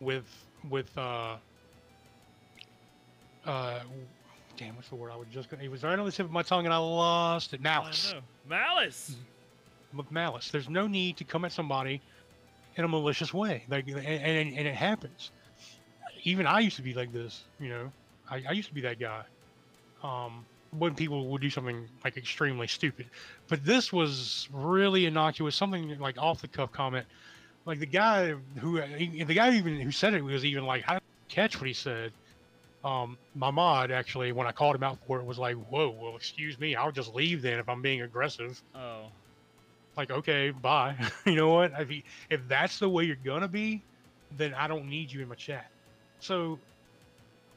[0.00, 0.24] with
[0.70, 1.36] with uh
[3.46, 3.80] uh
[4.56, 6.32] damn what's the word I was just gonna it was right on the tip of
[6.32, 8.14] my tongue and I lost it malice
[8.48, 9.16] Malice.
[10.10, 10.50] malice.
[10.50, 12.00] There's no need to come at somebody
[12.76, 13.64] in a malicious way.
[13.68, 15.30] Like, and, and, and it happens.
[16.24, 17.92] Even I used to be like this, you know.
[18.30, 19.22] I, I used to be that guy.
[20.02, 20.44] Um,
[20.78, 23.06] when people would do something like extremely stupid,
[23.48, 25.54] but this was really innocuous.
[25.54, 27.06] Something like off the cuff comment.
[27.64, 31.60] Like the guy who, the guy even who said it was even like, I catch
[31.60, 32.12] what he said.
[32.84, 36.16] Um, my mod actually, when I called him out for it, was like, "Whoa, well,
[36.16, 39.06] excuse me, I'll just leave then if I'm being aggressive." Oh.
[39.96, 40.94] like okay bye.
[41.26, 41.72] You know what?
[41.78, 43.82] If, you, if that's the way you're gonna be
[44.36, 45.70] then i don't need you in my chat.
[46.20, 46.58] So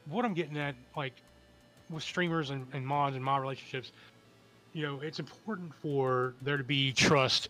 [0.06, 1.14] what i'm getting at like
[1.90, 3.92] with streamers and, and mods and mod relationships
[4.72, 7.48] you know it's important for there to be trust.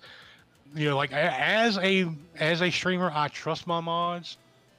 [0.75, 2.09] You know like as a
[2.39, 4.37] as a streamer i trust my mods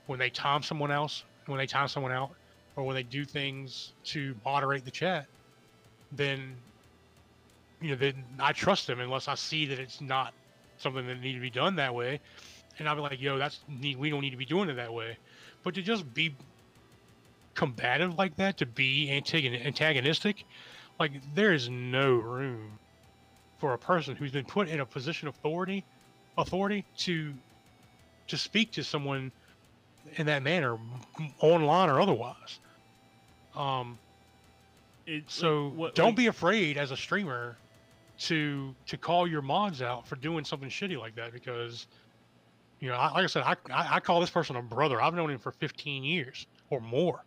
[0.08, 2.32] when they time someone else when they time someone out
[2.80, 5.28] or when they do things to moderate the chat
[6.12, 6.56] then
[7.82, 10.34] you know, then I trust them unless I see that it's not
[10.78, 12.20] something that need to be done that way.
[12.78, 15.18] And I'll be like, yo, that's we don't need to be doing it that way.
[15.64, 16.36] But to just be
[17.54, 20.46] combative like that, to be antagonistic,
[21.00, 22.80] like there is no room
[23.60, 25.84] for a person who's been put in a position of authority,
[26.38, 27.34] authority to
[28.28, 29.32] to speak to someone
[30.16, 30.78] in that manner,
[31.42, 32.60] online or otherwise.
[33.60, 34.00] Um,
[35.06, 37.58] It, so like, what, don't like, be afraid as a streamer
[38.20, 41.88] to to call your mods out for doing something shitty like that because
[42.80, 45.02] you know, I, like I said, I, I I call this person a brother.
[45.02, 47.24] I've known him for 15 years or more,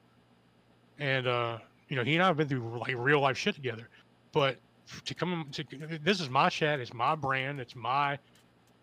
[0.98, 3.88] and uh, you know, he and I have been through like real life shit together.
[4.32, 4.56] But
[5.04, 5.64] to come to
[6.02, 8.18] this is my chat, it's my brand, it's my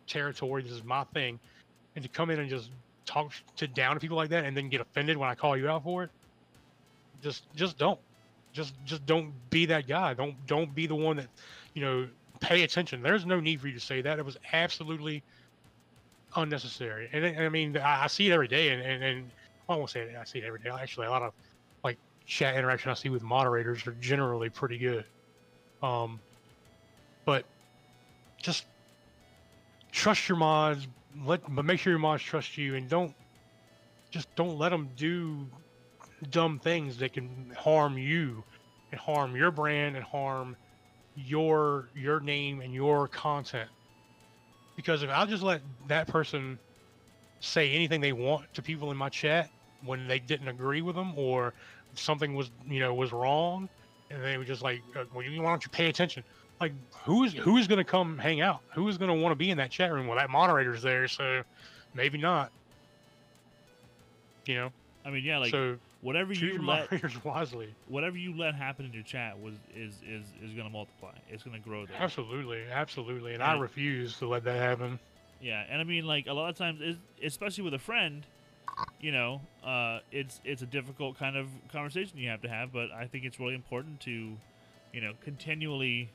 [0.06, 1.40] territory, this is my thing,
[1.96, 2.70] and to come in and just
[3.06, 5.68] talk to down to people like that and then get offended when I call you
[5.70, 6.12] out for it,
[7.22, 8.00] just just don't
[8.54, 11.28] just just don't be that guy don't don't be the one that
[11.74, 12.08] you know
[12.40, 15.24] pay attention there's no need for you to say that it was absolutely
[16.36, 17.10] unnecessary.
[17.12, 19.32] And, I- I mean, I, I see it every day, and, and, and
[19.68, 20.70] I won't say it, I see it every day.
[20.70, 21.34] Actually, a lot of
[21.84, 25.06] like chat interaction I see with moderators are generally pretty good.
[25.82, 26.20] Um,
[27.26, 27.46] but
[28.42, 28.66] just
[29.92, 30.88] trust your mods.
[31.26, 33.14] Let but make sure your mods trust you, and don't
[34.12, 35.48] just don't let them do
[36.30, 38.44] dumb things that can harm you
[38.92, 40.56] and harm your brand and harm
[41.16, 43.70] your your name and your content
[44.76, 46.58] because if I'll just let that person
[47.42, 49.50] say anything they want to people in my chat
[49.84, 51.54] when they didn't agree with them or
[51.96, 53.68] something was you know was wrong,
[54.10, 56.24] and they were just like, uh, "Well, you why don't you pay attention?"
[56.62, 56.72] Like,
[57.04, 58.62] who is who is going to come hang out?
[58.74, 60.08] Who is going to want to be in that chat room?
[60.08, 61.44] Well, that moderator's there, so
[61.94, 62.50] maybe not.
[64.46, 64.70] You know,
[65.06, 66.90] I mean, yeah, like so whatever choose you let
[67.26, 67.74] wisely.
[67.88, 71.12] whatever you let happen in your chat was is is is going to multiply.
[71.30, 71.98] It's going to grow there.
[72.00, 75.00] Absolutely, absolutely, and I And- refuse to let that happen.
[75.42, 76.82] Yeah, and I mean, like a lot of times,
[77.24, 78.26] especially with a friend,
[79.00, 82.74] you know, uh, it's it's a difficult kind of conversation you have to have.
[82.74, 84.12] But I think it's really important to,
[84.92, 86.10] you know, continually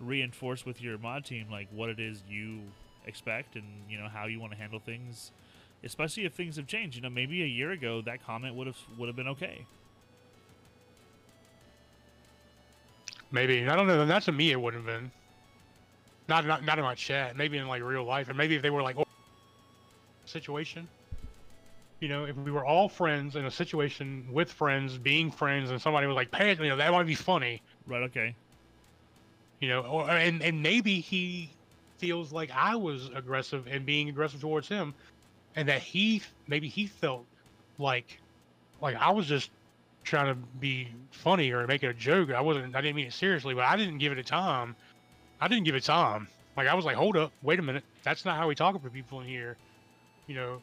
[0.00, 2.60] reinforce with your mod team like what it is you
[3.06, 5.32] expect and you know how you want to handle things,
[5.84, 6.96] especially if things have changed.
[6.96, 9.64] You know, maybe a year ago that comment would have would have been okay.
[13.30, 14.04] Maybe I don't know.
[14.04, 15.10] Not to me, it wouldn't have been.
[16.28, 17.36] Not not not in my chat.
[17.36, 19.04] Maybe in like real life, and maybe if they were like oh,
[20.24, 20.88] situation.
[22.00, 25.80] You know, if we were all friends in a situation with friends, being friends, and
[25.80, 27.62] somebody was like, "Pay," you know, that might be funny.
[27.86, 28.02] Right?
[28.02, 28.34] Okay.
[29.60, 31.50] You know, or and and maybe he
[31.98, 34.94] feels like I was aggressive and being aggressive towards him,
[35.56, 37.24] and that he maybe he felt
[37.78, 38.20] like
[38.80, 39.50] like I was just
[40.02, 42.30] trying to be funny or make it a joke.
[42.30, 42.74] I wasn't.
[42.76, 44.76] I didn't mean it seriously, but I didn't give it a time.
[45.40, 46.28] I didn't give it time.
[46.56, 47.84] Like I was like, hold up, wait a minute.
[48.02, 49.56] That's not how we talk to people in here.
[50.26, 50.62] You know,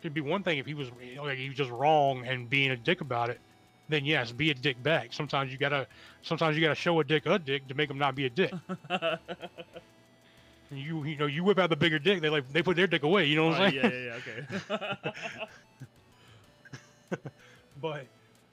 [0.00, 0.90] it'd be one thing if he was
[1.22, 3.40] like he was just wrong and being a dick about it.
[3.88, 5.12] Then yes, be a dick back.
[5.12, 5.86] Sometimes you gotta,
[6.22, 8.52] sometimes you gotta show a dick a dick to make him not be a dick.
[10.70, 13.02] you you know you whip out the bigger dick, they like they put their dick
[13.02, 13.26] away.
[13.26, 13.84] You know what I'm oh, saying?
[13.84, 15.08] yeah, yeah, yeah.
[15.08, 15.12] Okay.
[17.80, 18.06] But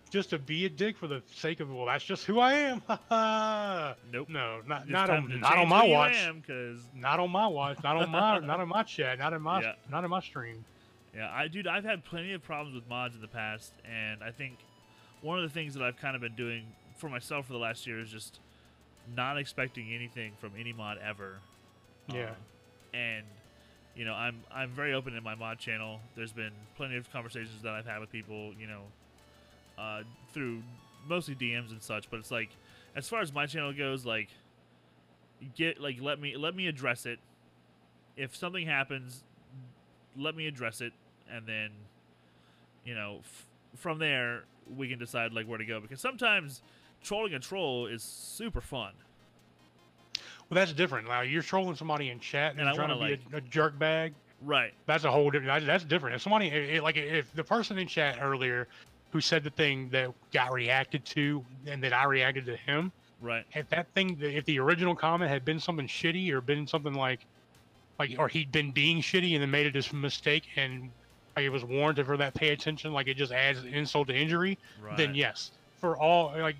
[0.09, 2.81] just to be a dick for the sake of well, that's just who I am.
[4.11, 4.29] nope.
[4.29, 6.15] no, not It's not on not on my watch.
[6.15, 7.83] am, 'cause Not on my watch.
[7.83, 9.19] Not on my not on my chat.
[9.19, 9.73] Not in my Yeah.
[9.91, 10.63] not in my stream.
[11.15, 14.31] Yeah, I dude, I've had plenty of problems with mods in the past, and I
[14.31, 14.57] think
[15.21, 16.65] one of the things that I've kind of been doing
[16.97, 18.39] for myself for the last year is just
[19.15, 21.39] not expecting anything from any mod ever.
[22.13, 22.31] Yeah.
[22.31, 23.25] Uh, and
[23.95, 25.99] you know, I'm I'm very open in my mod channel.
[26.15, 28.81] There's been plenty of conversations that I've had with people, you know,
[29.77, 30.03] uh,
[30.33, 30.61] through
[31.07, 32.09] mostly DMs and such.
[32.09, 32.49] But it's like,
[32.95, 34.29] as far as my channel goes, like,
[35.55, 37.19] get like let me let me address it.
[38.15, 39.23] If something happens,
[40.15, 40.93] let me address it,
[41.31, 41.69] and then,
[42.85, 43.21] you know,
[43.75, 44.43] from there
[44.75, 45.79] we can decide like where to go.
[45.79, 46.61] Because sometimes
[47.01, 48.93] trolling a troll is super fun.
[50.49, 51.07] Well, that's different.
[51.07, 53.77] Now you're trolling somebody in chat and, And I trying to be a, a jerk
[53.77, 54.13] bag.
[54.41, 54.73] Right.
[54.85, 55.47] That's a whole different.
[55.47, 56.15] That's, that's different.
[56.15, 58.67] If somebody, it, it- like, if the person in chat earlier
[59.11, 63.45] who said the thing that got reacted to, and that I reacted to him, Right.
[63.55, 67.21] if that thing, if the original comment had been something shitty or been something like,
[67.97, 70.91] like, or he'd been being shitty and then made a mistake and
[71.35, 74.57] like it was warranted for that pay attention, like it just adds insult to injury,
[74.81, 74.97] Right.
[74.97, 76.57] then yes, for all, like,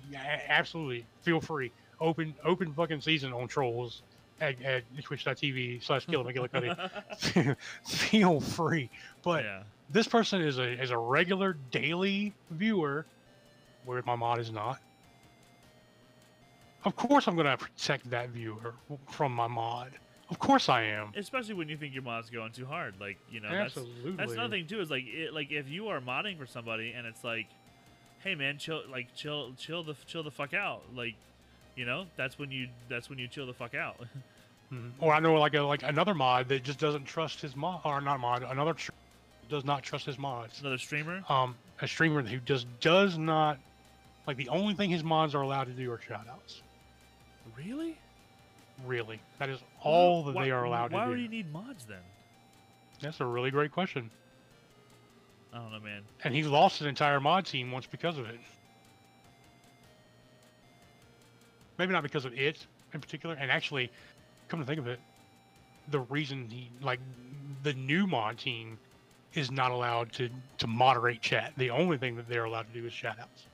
[0.48, 1.70] absolutely, feel free.
[2.00, 4.02] Open, open fucking season on trolls
[4.40, 7.56] at, at twitch.tv slash kill McGillicuddy.
[7.86, 8.88] feel free.
[9.22, 9.62] But yeah.
[9.90, 13.04] this person is a is a regular daily viewer,
[13.84, 14.78] where my mod is not.
[16.84, 18.74] Of course, I'm gonna protect that viewer
[19.10, 19.90] from my mod.
[20.30, 21.12] Of course, I am.
[21.16, 24.12] Especially when you think your mod's going too hard, like you know, that's Absolutely.
[24.12, 24.80] that's another thing too.
[24.80, 27.46] Is like it, like if you are modding for somebody and it's like,
[28.22, 31.14] hey man, chill, like chill, chill the chill the fuck out, like,
[31.78, 33.96] you know, that's when you that's when you chill the fuck out.
[34.70, 34.90] Mhm.
[35.00, 38.02] Or I know like a, like another mod that just doesn't trust his mod, or
[38.02, 38.90] not mod, another tr-
[39.48, 40.60] does not trust his mods.
[40.60, 41.24] Another streamer.
[41.30, 43.56] Um, a streamer who just does not
[44.26, 46.60] like the only thing his mods are allowed to do are shoutouts.
[47.56, 47.96] Really?
[48.84, 51.06] Really, that is all that Why- they are allowed Why to do.
[51.06, 51.22] Why would do.
[51.22, 52.02] you need mods then?
[53.00, 54.10] That's a really great question.
[55.54, 56.02] I don't know, man.
[56.24, 58.38] and he lost his entire mod team once because of it.
[61.78, 63.90] Maybe not because of it in particular, and actually,
[64.48, 64.98] come to think of it,
[65.90, 67.00] the reason he like
[67.62, 68.78] the new mod team
[69.34, 71.52] is not allowed to to moderate chat.
[71.56, 73.44] The only thing that they're allowed to do is shout outs.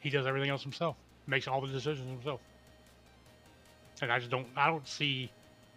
[0.00, 2.40] He does everything else himself, makes all the decisions himself.
[4.02, 5.30] And I just don't I don't see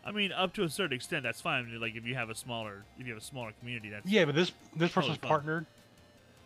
[0.07, 1.69] I mean, up to a certain extent, that's fine.
[1.81, 4.35] Like if you have a smaller, if you have a smaller community, that's Yeah, but
[4.35, 5.27] this this person's fun.
[5.27, 5.65] partnered.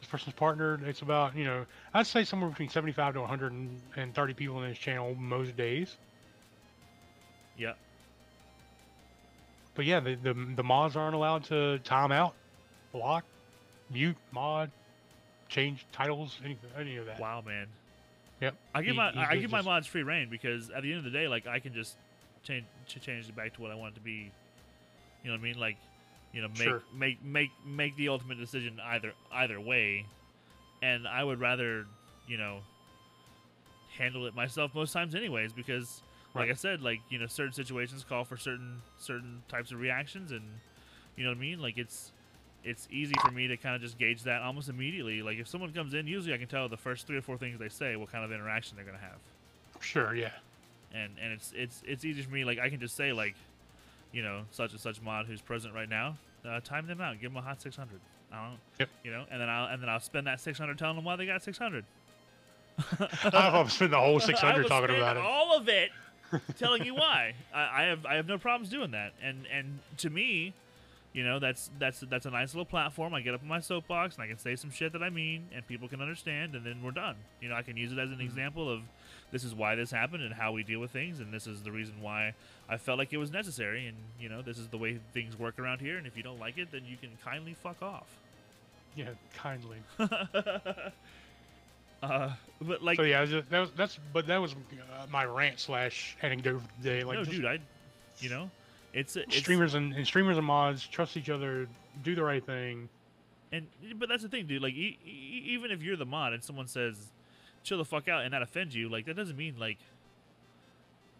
[0.02, 0.84] This person's partnered.
[0.84, 3.54] It's about you know I'd say somewhere between seventy five to one hundred
[3.96, 5.96] and thirty people in his channel most days.
[7.58, 7.74] yeah.
[9.76, 12.34] But yeah, the the, the mods aren't allowed to time out,
[12.92, 13.24] block,
[13.90, 14.70] mute, mod,
[15.48, 17.20] change titles, anything, any of that.
[17.20, 17.68] Wow, man.
[18.42, 18.56] Yep.
[18.76, 20.98] I give He- my I just- give my mods free reign because at the end
[20.98, 21.96] of the day, like I can just
[22.44, 24.32] change ch- change it back to what I want it to be.
[25.24, 25.60] You know what I mean?
[25.60, 25.78] Like,
[26.34, 26.82] you know, make Sure.
[26.94, 30.06] make make make the ultimate decision either either way,
[30.82, 31.86] and I would rather
[32.28, 32.60] you know
[33.98, 36.02] handle it myself most times anyways because
[36.34, 40.32] like I said, like you know certain situations call for certain certain types of reactions
[40.32, 40.42] and
[41.18, 41.62] you know what I mean?
[41.62, 42.14] Like it's
[42.64, 45.22] it's easy for me to kind of just gauge that almost immediately.
[45.22, 47.60] Like if someone comes in, usually I can tell the first three or four things
[47.60, 49.20] they say what kind of interaction they're gonna have,
[49.82, 50.32] Sure, yeah.
[50.94, 52.46] and and it's it's it's easy for me.
[52.46, 53.36] Like I can just say like,
[54.12, 56.18] you know, such and such mod who's present right now,
[56.48, 58.00] uh, time them out, give them a hot six hundred.
[58.34, 58.90] I don't, Yep.
[59.04, 61.16] you know, and then I'll and then I'll spend that six hundred telling them why
[61.16, 61.86] they got six hundred.
[63.34, 65.24] I've spent the whole six I hundred will talking about it.
[65.24, 65.90] all of it
[66.58, 67.34] telling you why.
[67.54, 70.54] I, I have I have no problems doing that, and and to me,
[71.14, 73.14] you know, that's that's that's a nice little platform.
[73.14, 75.48] I get up on my soapbox and I can say some shit that I mean,
[75.54, 77.16] and people can understand, and then we're done.
[77.42, 78.22] You know, I can use it as an Mhm.
[78.22, 78.82] example of
[79.32, 81.72] this is why this happened and how we deal with things, and this is the
[81.72, 82.34] reason why
[82.70, 85.60] I felt like it was necessary, and you know, this is the way things work
[85.60, 85.98] around here.
[85.98, 88.08] And if you don't like it, then you can kindly fuck off.
[88.96, 89.78] Yeah, kindly.
[92.04, 95.60] uh, but like, so yeah, just, that was, that's but that was uh, my rant
[95.60, 97.04] slash anecdote the day.
[97.04, 97.60] Like no, dude, I,
[98.20, 98.50] you know,
[98.94, 101.68] it's, it's streamers and, and streamers and mods trust each other,
[102.04, 102.90] do the right thing.
[103.54, 104.62] And but that's the thing, dude.
[104.62, 106.98] Like, e- e- even if you're the mod and someone says,
[107.64, 109.78] "Chill the fuck out," and that offends you, like that doesn't mean like,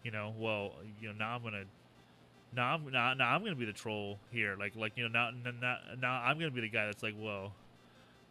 [0.02, 1.64] you know, well, you know, now I'm gonna,
[2.54, 4.56] now I'm now, now I'm gonna be the troll here.
[4.58, 7.14] Like, like you know, now now- now, now I'm gonna be the guy that's like,
[7.18, 7.52] well,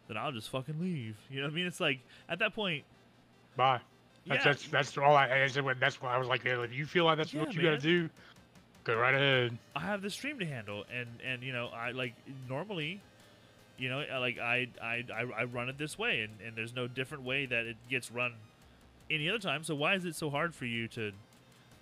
[0.08, 1.16] then I'll just fucking leave.
[1.30, 1.66] You know what I mean?
[1.66, 2.84] It's like at that point,
[3.56, 3.80] Bye.
[4.26, 5.64] That's yeah, that's that's all I, I said.
[5.64, 7.72] when- That's why I was like, if you feel like that's Yeah, what you man.
[7.72, 8.10] got to do,
[8.84, 9.58] go right ahead.
[9.74, 12.14] I have the stream to handle, and and you know, I like
[12.48, 13.00] normally,
[13.78, 17.24] you know, like I I I, run it this way, and and there's no different
[17.24, 18.34] way that it gets run
[19.10, 19.64] any other time.
[19.64, 21.12] So why is it so hard for you to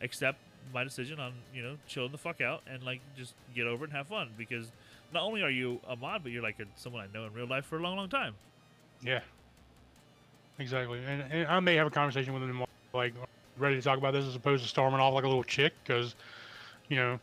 [0.03, 0.39] accept
[0.73, 3.89] my decision on you know chilling the fuck out and like just get over it
[3.89, 4.31] and have fun?
[4.37, 4.71] Because
[5.13, 7.47] not only are you a mod, but you're like a, someone I know in real
[7.47, 8.35] life for a long, long time.
[9.03, 9.21] Yeah.
[10.59, 11.01] Exactly.
[11.05, 13.15] And, and I may have a conversation with them, like,
[13.59, 16.15] ready to talk about this as opposed to storming off like a little chick, because,
[16.89, 17.19] you know,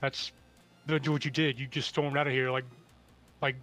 [0.00, 0.32] that's
[0.86, 1.58] what you did.
[1.58, 2.64] You just stormed out of here like,
[3.42, 3.56] like,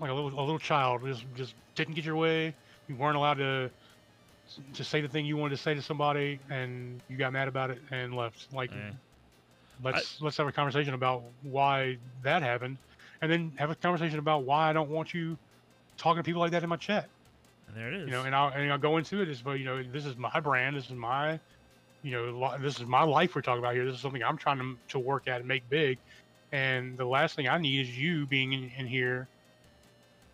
[0.00, 1.02] like a little a little child.
[1.04, 2.54] Just just didn't get your way.
[2.88, 3.70] You weren't allowed to
[4.74, 7.70] to say the thing you wanted to say to somebody, and you got mad about
[7.70, 8.52] it and left.
[8.52, 8.92] Like, Eh.
[9.82, 12.78] let's let's have a conversation about why that happened,
[13.20, 15.38] and then have a conversation about why I don't want you
[15.96, 17.08] talking to people like that in my chat.
[17.68, 18.06] And there it is.
[18.06, 19.56] You know, and I'll and I'll go into it as well.
[19.56, 20.76] You know, this is my brand.
[20.76, 21.40] This is my,
[22.02, 23.84] you know, this is my life we're talking about here.
[23.84, 25.98] This is something I'm trying to to work at and make big.
[26.52, 29.26] And the last thing I need is you being in, in here,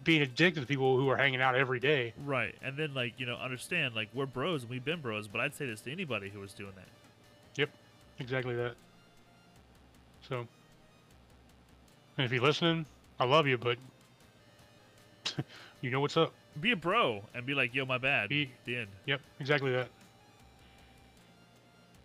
[0.03, 2.13] being addicted to people who are hanging out every day.
[2.25, 5.41] right, and then like you know understand like we're bros and we've been bros, but
[5.41, 6.89] I'd say this to anybody who was doing that.
[7.57, 7.71] Yep.
[8.19, 8.75] Exactly that.
[10.29, 10.47] So,
[12.17, 12.85] and if you're listening,
[13.21, 13.79] I love you, but
[15.81, 16.33] you know what's up.
[16.61, 18.89] Be a bro and be like, "Yo, my bad." Be- the end.
[19.07, 19.89] Yep, exactly that.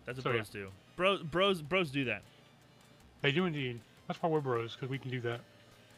[0.06, 0.36] That's what So, yeah.
[0.36, 0.68] bros do.
[0.96, 2.22] Bros, bros, bros do that.
[3.22, 3.80] They do indeed.
[4.06, 5.40] That's why we're bros, because we can do that.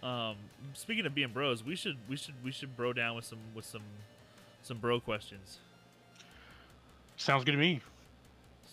[0.06, 0.36] Um,
[0.74, 3.64] speaking of being bros, we should we should we should bro down with some with
[3.64, 3.82] some
[4.62, 5.58] some bro questions.
[7.16, 7.80] Sounds good to me.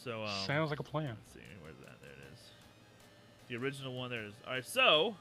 [0.03, 1.16] So um, Sounds like a plan.
[1.26, 1.95] let's see where's that?
[2.02, 2.40] There it is.
[3.48, 4.10] The original one.
[4.10, 4.34] There it is.
[4.45, 5.16] All right, so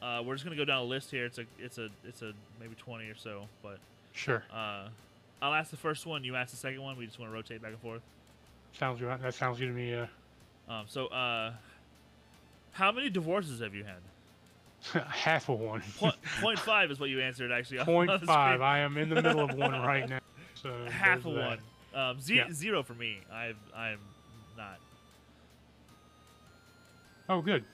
[0.00, 1.24] uh, we're just gonna go down a list here.
[1.26, 3.78] It's a it's a it's a maybe twenty or so, but
[4.14, 4.42] Sure.
[4.52, 4.88] uh,
[5.40, 6.24] I'll ask the first one.
[6.24, 6.96] You ask the second one.
[6.96, 8.02] We just want to rotate back and forth.
[8.78, 9.20] Sounds good.
[9.20, 9.94] That sounds good to me.
[9.94, 10.06] Uh,
[10.68, 11.52] Um, so uh,
[12.72, 15.02] how many divorces have you had?
[15.08, 15.80] half of one.
[15.98, 17.78] Point, point five is what you answered actually.
[17.84, 18.60] Point five.
[18.60, 20.18] I am in the middle of one right now.
[20.54, 21.58] So half of that.
[21.94, 22.00] one.
[22.10, 22.52] Um, ze- Yeah.
[22.52, 23.18] Zero for me.
[23.32, 23.98] I've I'm
[24.56, 24.78] not.
[27.28, 27.64] Oh, good.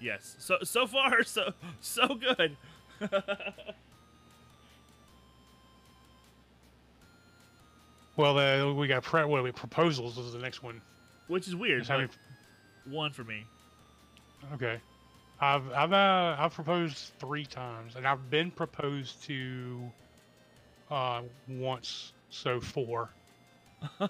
[0.00, 0.34] Yes.
[0.38, 2.56] So so far so so good.
[8.16, 10.80] Well, uh, we got pre- what are we, proposals is the next one.
[11.28, 11.86] Which is weird.
[11.86, 12.08] Having-
[12.86, 13.44] one for me.
[14.54, 14.80] Okay.
[15.40, 19.80] I've I've uh, I've proposed three times, and I've been proposed to
[20.90, 23.10] uh, once, so four.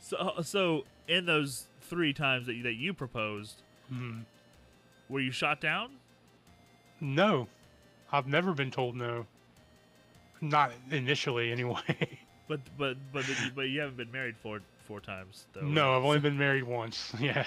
[0.00, 3.62] So, so in those three times that you, that you proposed,
[3.92, 4.24] Mm.
[5.08, 5.92] were you shot down?
[7.00, 7.48] No,
[8.12, 9.24] I've never been told no.
[10.42, 11.80] Not initially, anyway.
[12.48, 15.62] But but but but you haven't been married four four times though.
[15.62, 15.96] no, right?
[15.96, 17.10] I've only been married once.
[17.18, 17.46] Yeah.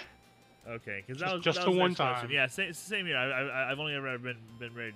[0.67, 2.27] Okay, because that was just that the was one next question.
[2.27, 2.31] time.
[2.31, 3.17] Yeah, same, same here.
[3.17, 4.95] I, I I've only ever been been married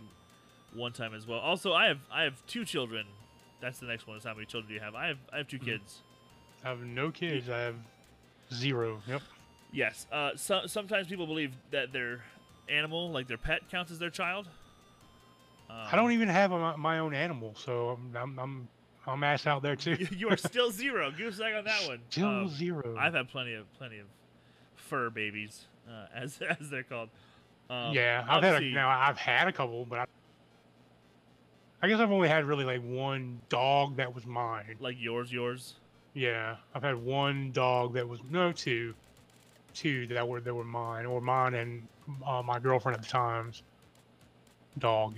[0.73, 1.39] one time as well.
[1.39, 3.05] Also, I have I have two children.
[3.61, 4.17] That's the next one.
[4.17, 4.95] Is how many children do you have?
[4.95, 5.65] I have I have two Mhm.
[5.65, 6.01] kids.
[6.63, 7.49] I have no kids.
[7.49, 7.75] I have
[8.53, 9.01] zero.
[9.07, 9.21] Yep.
[9.71, 10.07] Yes.
[10.11, 12.23] Uh, so, sometimes people believe that their
[12.67, 14.47] animal, like their pet, counts as their child.
[15.69, 18.67] Um, I don't even have a, my own animal, so I'm I'm I'm,
[19.07, 19.93] I'm ass out there too.
[19.93, 21.11] you, you are still zero.
[21.11, 21.99] Goose egg on that one.
[22.09, 22.97] Still Um, zero.
[22.99, 24.07] I've had plenty of plenty of
[24.91, 27.09] fur babies, uh, as as they're called.
[27.69, 30.05] Um, yeah, I've had a, now I've had a couple, but I,
[31.81, 34.75] I guess I've only had really like one dog that was mine.
[34.79, 35.75] like yours, yours.
[36.13, 38.93] Yeah, I've had one dog that was no two,
[39.73, 41.87] two that were that were mine or mine and
[42.27, 43.63] uh, my girlfriend at the time's
[44.77, 45.17] dog.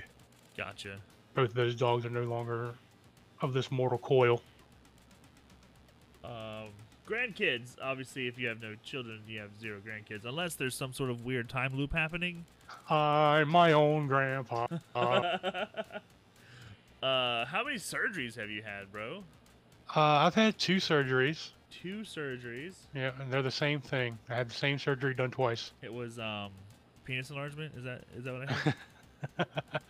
[0.55, 0.97] Gotcha.
[1.33, 2.75] Both of those dogs are no longer
[3.41, 4.39] of this mortal coil.
[6.23, 6.69] Um,
[7.09, 7.75] grandkids.
[7.81, 11.25] Obviously, if you have no children, you have zero grandkids, unless there's some sort of
[11.25, 12.45] weird time loop happening.
[12.89, 14.67] I'm my own grandpa.
[17.03, 19.25] Uh, how many surgeries have you had, bro?
[19.93, 21.49] uh, I've had two surgeries.
[21.69, 22.75] Two surgeries.
[22.95, 24.17] Yeah, and they're the same thing.
[24.29, 25.71] I had the same surgery done twice.
[25.81, 26.51] It was um,
[27.03, 27.73] penis enlargement.
[27.77, 29.47] Is that is that what I had?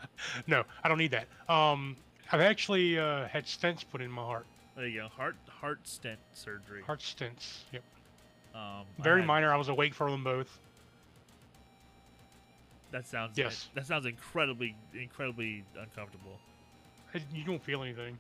[0.48, 1.28] no, I don't need that.
[1.54, 1.96] Um,
[2.32, 4.48] I've actually uh, had stents put in my heart.
[4.76, 5.08] There you go.
[5.08, 6.82] Heart heart stent surgery.
[6.84, 7.60] Heart stents.
[7.72, 7.84] Yep.
[8.56, 9.54] Um, Very had- minor.
[9.54, 10.60] I was awake for them both.
[12.92, 13.70] That sounds Yes.
[13.74, 16.40] That sounds incredibly incredibly uncomfortable.
[17.34, 18.18] You don't feel anything.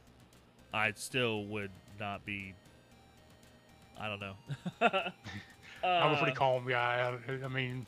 [0.73, 2.53] I still would not be.
[3.99, 4.33] I don't know.
[4.81, 5.09] uh,
[5.83, 7.15] I'm a pretty calm guy.
[7.27, 7.85] I, I mean,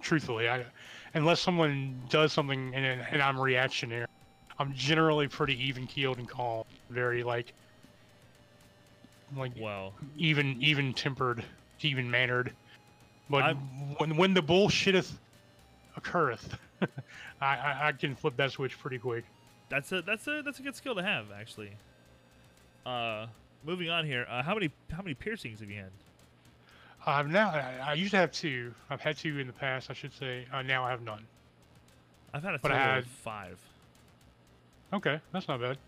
[0.00, 0.64] truthfully, I,
[1.14, 4.06] unless someone does something and, and I'm reactionary,
[4.58, 6.64] I'm generally pretty even keeled and calm.
[6.90, 7.52] Very like,
[9.36, 11.44] like Well, even even tempered,
[11.80, 12.52] even mannered.
[13.30, 15.12] But I'm- when when the bullshitteth
[15.96, 16.56] occurreth,
[17.40, 19.24] I, I I can flip that switch pretty quick.
[19.68, 21.70] that's a that's a that's a good skill to have actually.
[22.86, 23.26] Uh,
[23.64, 24.26] moving on here.
[24.28, 25.90] Uh, how many how many piercings have you had?
[27.06, 28.74] I've now I, I used to have two.
[28.90, 30.46] I've had two in the past, I should say.
[30.52, 31.24] Uh, now I have none.
[32.32, 33.58] I've had a But I had- five.
[34.92, 35.78] Okay, that's not bad.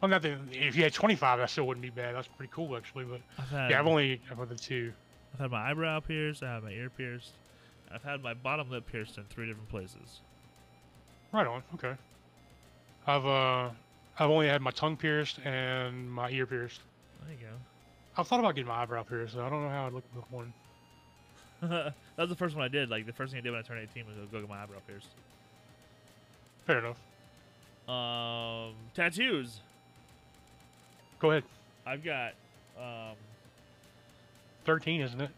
[0.00, 2.14] Well, not that if you had 25, that still wouldn't be bad.
[2.14, 3.04] That's pretty cool, actually.
[3.04, 4.92] But I've had yeah, I've only I've had the two.
[5.34, 6.42] I've had my eyebrow pierced.
[6.42, 7.32] I have my ear pierced.
[7.92, 10.20] I've had my bottom lip pierced in three different places.
[11.32, 11.62] Right on.
[11.74, 11.94] Okay.
[13.06, 13.70] I've uh
[14.18, 16.80] I've only had my tongue pierced and my ear pierced.
[17.22, 17.54] There you go.
[18.16, 19.34] I've thought about getting my eyebrow pierced.
[19.34, 20.52] So I don't know how I'd look with one.
[21.60, 22.88] that was the first one I did.
[22.88, 24.78] Like the first thing I did when I turned 18 was go get my eyebrow
[24.86, 25.08] pierced.
[26.66, 26.98] Fair enough.
[27.88, 29.60] Um, tattoos.
[31.20, 31.44] Go ahead.
[31.86, 32.32] I've got
[32.78, 33.14] um
[34.64, 35.30] 13, isn't it?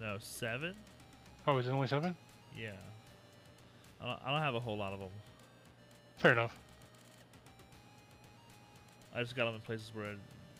[0.00, 0.74] no seven.
[1.46, 2.16] Oh, is it only seven?
[2.56, 2.70] Yeah.
[4.00, 5.08] I don't, I don't have a whole lot of them.
[6.18, 6.56] Fair enough.
[9.14, 10.14] I just got them in places where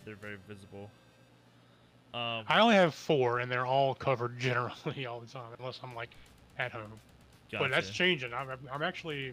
[0.04, 0.90] they're very visible.
[2.12, 5.94] Um, I only have four, and they're all covered generally all the time, unless I'm
[5.94, 6.10] like
[6.58, 6.92] at home.
[7.52, 8.34] But that's changing.
[8.34, 9.32] I'm, I'm- I'm actually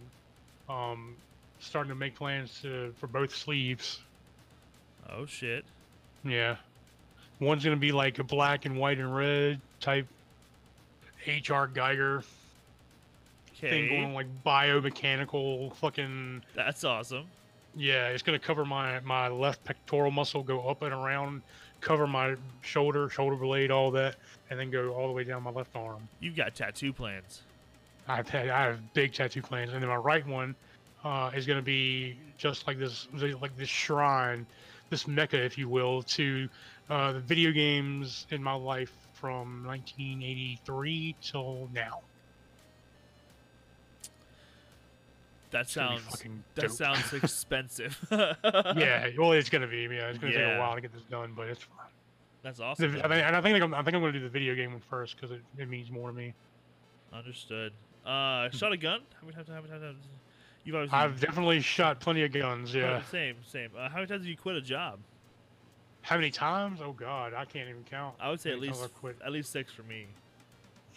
[0.69, 1.15] um,
[1.59, 3.99] starting to make plans to, for both sleeves.
[5.09, 5.65] Oh shit.
[6.23, 6.55] Yeah.
[7.39, 10.07] One's gonna be like a black and white and red type
[11.25, 12.23] HR Giger
[13.59, 17.25] thing going like biomechanical fucking That's awesome.
[17.75, 18.07] yeah.
[18.09, 21.41] It's gonna cover my my left pectoral muscle, go up and around,
[21.81, 24.15] cover my shoulder, shoulder blade, all that,
[24.49, 26.07] and then go all the way down my left arm.
[26.19, 27.41] You've got tattoo plans.
[28.07, 30.55] I've had I have big tattoo plans, and then my right one
[31.03, 33.07] uh, is to be just like this,
[33.41, 34.45] like this shrine,
[34.89, 36.47] this mecca, if you will, to
[36.89, 42.01] uh, the video games in my life from 1983 till now.
[45.51, 46.23] That gonna sounds
[46.55, 46.71] that dope.
[46.71, 47.97] sounds expensive.
[48.11, 49.83] yeah, well, it's going to be.
[49.83, 51.85] Yeah, it's going to take a while to get this done, but it's fine.
[52.43, 53.01] That's The, awesome.
[53.03, 54.81] I and I think I'm, I think I'm going to do the video game one
[54.89, 56.33] first because it, it means more to me.
[57.13, 57.71] Understood.
[58.05, 59.01] Uh, shot a gun?
[59.19, 59.47] How many times?
[59.49, 60.03] How many times?
[60.67, 62.75] You've always I've definitely shot plenty of guns.
[62.75, 63.01] Yeah.
[63.09, 63.69] Same, same.
[63.73, 64.99] Uh, how many times have you quit a job?
[66.01, 66.81] How many times?
[66.83, 68.15] Oh God, I can't even count.
[68.19, 68.85] I would say at least
[69.25, 70.07] at least six for me.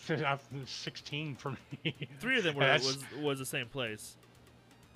[0.27, 1.51] I've 16 for
[1.85, 1.95] me.
[2.19, 4.17] Three of them were That's- was was the same place.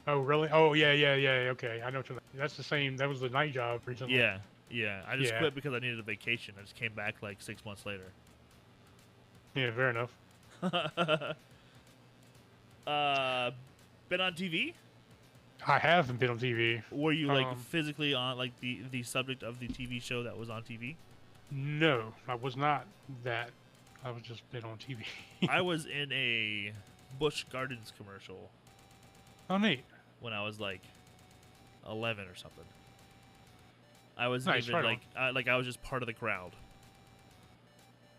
[0.08, 0.48] Oh really?
[0.50, 1.50] Oh yeah, yeah, yeah.
[1.52, 2.00] Okay, I know.
[2.00, 2.96] What you're, that's the same.
[2.96, 4.16] That was the night job recently.
[4.18, 4.38] Yeah,
[4.70, 5.38] Yeah, I just Yeah.
[5.38, 6.54] quit because I needed a vacation.
[6.58, 8.10] I just came back like six months later.
[9.54, 10.10] Yeah, fair enough.
[12.88, 13.50] uh,
[14.16, 14.74] been on TV?
[15.66, 16.82] I haven't been on TV.
[16.92, 20.36] Were you like Um, physically on like the the subject of the TV show that
[20.36, 20.94] was on TV?
[21.50, 22.86] No, I was not
[23.24, 23.50] that.
[24.04, 25.04] I was just been on TV.
[25.48, 26.72] I was in a
[27.18, 28.50] Busch Gardens commercial
[29.50, 29.84] oh, neat.
[30.20, 30.82] when I was like
[31.88, 32.64] eleven or something.
[34.16, 36.52] I was Nice, even right like I, like I was just part of the crowd,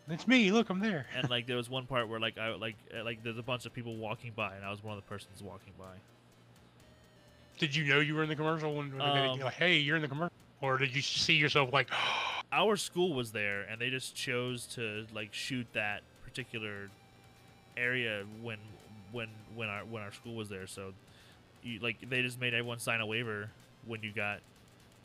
[0.08, 0.52] It's me.
[0.52, 1.08] Look, I'm there.
[1.16, 3.66] and like there was one part where like I like uh, like there's a bunch
[3.66, 5.94] of people walking by, and I was one of the persons walking by.
[7.58, 10.02] Did you know you were in the commercial when, when Um, like, hey, you're in
[10.02, 11.90] the commercial, or did you see yourself like,
[12.52, 16.90] Our school was there, and they just chose to like shoot that particular
[17.76, 18.58] area when
[19.12, 20.68] when when our when our school was there.
[20.68, 20.94] So,
[21.64, 23.50] you, like they just made everyone sign a waiver
[23.86, 24.40] when you got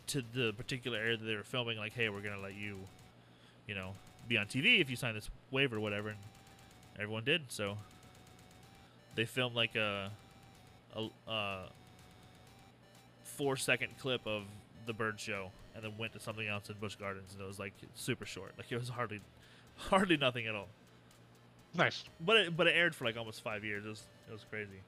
[0.08, 1.78] to the particular area that they were filming.
[1.78, 2.78] Like, hey, we're gonna let you,
[3.66, 3.94] you know,
[4.28, 6.08] be on TV if you sign this waiver, or whatever.
[6.10, 6.18] And
[6.98, 7.42] everyone did.
[7.48, 7.76] So
[9.14, 10.10] they filmed like a
[10.96, 11.58] a, a
[13.24, 14.42] four second clip of
[14.86, 17.58] the bird show and then went to something else in Busch Gardens and it was
[17.58, 18.52] like super short.
[18.58, 19.20] Like it was hardly
[19.76, 20.68] hardly nothing at all.
[21.74, 22.04] nice?
[22.20, 23.84] But it, but it aired for like almost five years.
[23.84, 24.80] It was it was crazy.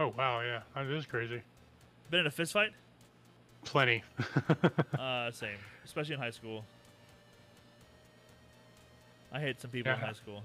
[0.00, 1.42] Oh wow, yeah, that is crazy.
[2.10, 2.70] Been in a fist fight?
[3.64, 4.02] Plenty.
[4.98, 5.56] Uh, same.
[5.84, 6.64] Especially in high school.
[9.32, 10.42] I hate some people in high school.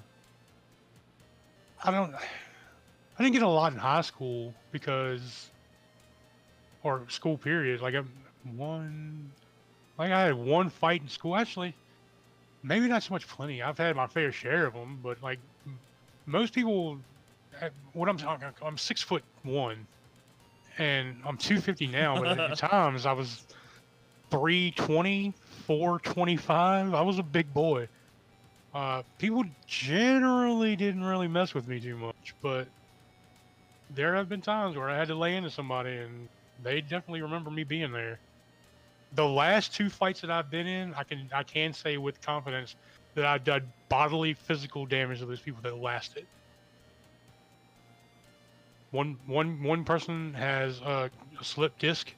[1.84, 2.14] I don't.
[2.16, 5.50] I didn't get a lot in high school because,
[6.84, 7.82] or school period.
[7.82, 8.10] Like I'm
[8.56, 9.32] one,
[9.98, 11.36] like I had one fight in school.
[11.36, 11.76] Actually,
[12.64, 13.62] maybe not so much plenty.
[13.62, 15.40] I've had my fair share of them, but like
[16.26, 16.98] most people,
[17.62, 19.86] uh, what I'm talking, I'm six foot one,
[20.78, 22.20] and I'm 250 now.
[22.22, 23.46] But at times I was
[24.32, 25.34] 320,
[25.66, 26.94] 425.
[26.94, 27.88] I was a big boy.
[28.78, 32.68] Uh, people generally didn't really mess with me too much, but
[33.96, 36.30] there have been times where I had to lay into somebody, and
[36.64, 38.20] they definitely remember me being there.
[39.16, 42.76] The last two fights that I've been in, I can I can say with confidence
[43.16, 46.28] that I've done bodily physical damage to those people that lasted.
[48.92, 51.10] One one one person has a,
[51.42, 52.14] a slip disc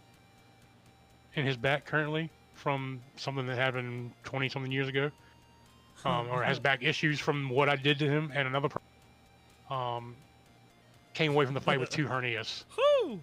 [1.36, 5.10] in his back currently from something that happened twenty something years ago
[6.06, 8.88] um, or has back issues from what I did to him, and another person
[9.70, 10.16] um,
[11.14, 12.64] came away from the fight with two hernias.
[12.76, 13.20] Whew!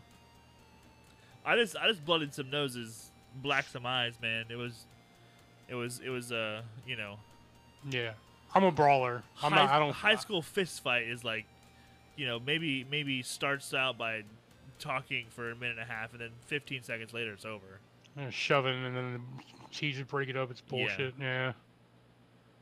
[1.44, 4.46] I just I just blooded some noses, blacked some eyes, man.
[4.50, 4.84] It was
[5.68, 7.16] it was it was uh you know
[7.90, 8.12] Yeah,
[8.55, 9.22] I'm a brawler.
[9.42, 9.70] I'm high, not.
[9.70, 9.92] I don't.
[9.92, 11.46] high school fist fight is like
[12.16, 14.22] you know maybe maybe starts out by
[14.78, 17.80] talking for a minute and a half and then 15 seconds later it's over.
[18.18, 19.20] uh, shoving and then the
[19.70, 20.50] cheese would break it up.
[20.50, 20.70] It's Yeah.
[20.70, 21.14] bullshit.
[21.20, 21.52] Yeah.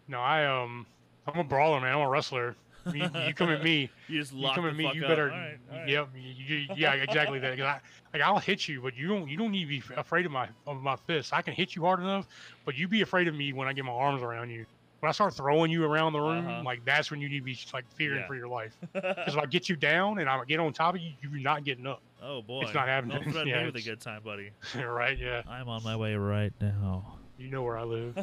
[0.09, 0.87] No, I um,
[1.27, 1.95] I'm a brawler, man.
[1.95, 2.57] I'm a wrestler.
[2.93, 3.89] You, you come at me.
[4.09, 4.91] You just You come at me.
[4.95, 5.31] You better.
[5.31, 5.89] All right, all right.
[5.89, 6.09] Yep.
[6.15, 7.59] You- yeah, exactly that.
[7.59, 7.81] I,
[8.13, 9.27] like I'll hit you, but you don't.
[9.29, 11.33] You don't need to be afraid of my of my fists.
[11.33, 12.27] I can hit you hard enough,
[12.67, 14.67] but you be afraid of me when I get my arms around you.
[15.01, 16.63] When I start throwing you around the room, Uh-huh.
[16.65, 18.27] like that's when you need to be like fearing Yeah.
[18.27, 18.77] for your life.
[18.93, 21.65] Because if I get you down and I get on top of you, you're not
[21.65, 22.03] getting up.
[22.23, 22.63] oh boy.
[22.63, 23.17] It's not happening.
[23.23, 24.51] Don't threaten Yeah, me with a good time, buddy.
[24.77, 25.19] right?
[25.19, 25.43] Yeah.
[25.49, 27.17] I'm on my way right now.
[27.39, 28.15] You know where I live.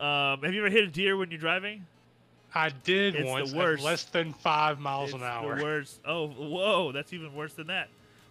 [0.00, 1.86] Um, have you ever hit a deer when you're driving?
[2.54, 3.52] I did It's once.
[3.52, 3.84] at worst.
[3.84, 5.56] less than five miles it's an hour.
[5.56, 6.00] The worst.
[6.06, 7.88] Oh, whoa, that's even worse than that.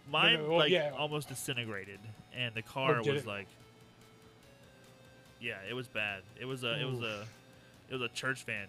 [0.10, 0.92] Mine well, like yeah.
[0.98, 2.00] almost disintegrated,
[2.35, 3.27] and the car did was it?
[3.27, 3.48] like,
[5.42, 6.22] yeah, it was bad.
[6.40, 7.26] It was a, it was a,
[7.90, 8.68] it was a church van,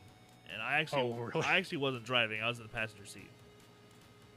[0.52, 1.47] and I actually, Oh, really?
[1.47, 2.42] I actually wasn't driving.
[2.42, 3.28] I was in the passenger seat.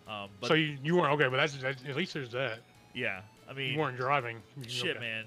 [0.07, 2.59] Um, but so you, you weren't okay, but that's, that's at least there's that.
[2.93, 4.37] yeah, I mean, You weren't driving.
[4.61, 4.99] You- shit, okay.
[4.99, 5.25] man.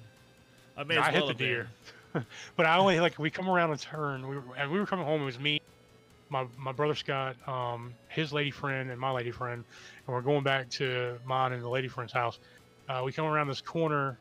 [0.76, 1.62] I may No, I well hit the deer.
[1.64, 1.92] been.
[2.56, 4.28] but I only like we come around a turn.
[4.28, 5.22] We were, and we were coming home.
[5.22, 5.60] It was me,
[6.28, 9.64] my my brother Scott, um, his lady friend, and my lady friend,
[10.06, 12.38] and we're going back to mine and the lady friend's house.
[12.88, 14.18] Uh, we come around this corner,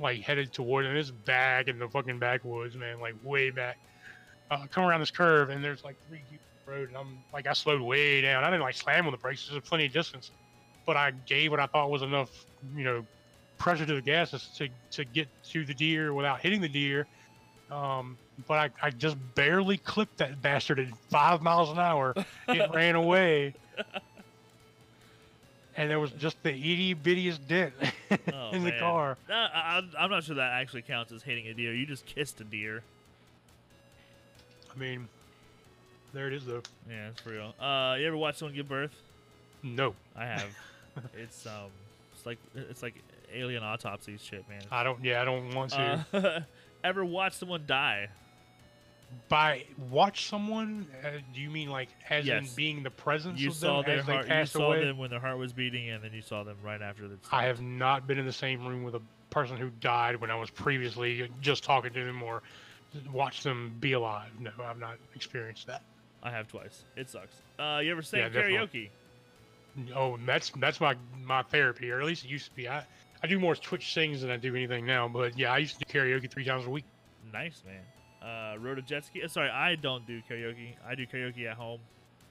[0.00, 3.78] like headed toward, and it's back in the fucking backwoods, man, like way back.
[4.50, 6.20] Uh, come around this curve, and there's like three
[6.66, 8.44] road, and I'm like I slowed way down.
[8.44, 9.48] I didn't like slam on the brakes.
[9.50, 10.30] There's plenty of distance,
[10.86, 12.30] but I gave what I thought was enough,
[12.76, 13.04] you know,
[13.58, 17.06] pressure to the gas to to get to the deer without hitting the deer.
[17.74, 22.14] Um, but I, I just barely clipped that bastard at five miles an hour.
[22.48, 23.54] It ran away.
[25.76, 27.74] And there was just the itty bittiest dent
[28.32, 28.78] Oh, in the man.
[28.78, 29.16] car.
[29.28, 31.74] No, I, I'm- not sure that actually counts as hitting a deer.
[31.74, 32.82] You just kissed a deer.
[34.72, 35.08] I mean,
[36.12, 36.62] there it is though.
[36.88, 37.54] Yeah, it's real.
[37.60, 38.94] Uh, you ever watch someone give birth?
[39.64, 39.94] No.
[40.16, 40.46] I have.
[41.16, 41.70] it's um,
[42.14, 42.94] it's like it's like
[43.32, 44.62] alien autopsies shit, man.
[44.70, 45.02] I don't.
[45.04, 46.06] Yeah, I don't want to.
[46.12, 46.40] Uh,
[46.84, 48.08] ever watched someone die?
[49.28, 53.54] By watch someone, uh, do you mean like as in being the presence You of
[53.54, 54.24] saw them their as they heart.
[54.26, 54.84] You passed saw away?
[54.84, 57.18] them when their heart was beating, and then you saw them right after that.
[57.30, 60.34] I have not been in the same room with a person who died when I
[60.36, 62.42] was previously just talking to them or
[63.12, 64.30] watched them be alive.
[64.40, 65.82] No, I've not experienced that.
[66.22, 66.82] I have twice.
[66.96, 67.36] It sucks.
[67.58, 68.88] Uh, you ever sing Yeah, karaoke?
[69.76, 69.92] definitely.
[69.94, 72.68] Oh, that's that's my my therapy, or at least it used to be.
[72.68, 72.84] I
[73.24, 75.08] I do more Twitch sings than I do anything now.
[75.08, 76.84] But yeah, I used to do karaoke three times a week.
[77.32, 77.80] Nice, man.
[78.22, 79.22] Uh, rode a jet ski.
[79.22, 80.74] uh, Sorry, I don't do karaoke.
[80.86, 81.80] I do karaoke at home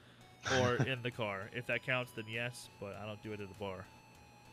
[0.60, 1.50] or in the car.
[1.52, 2.68] If that counts, then yes.
[2.80, 3.84] But I don't do it at the bar.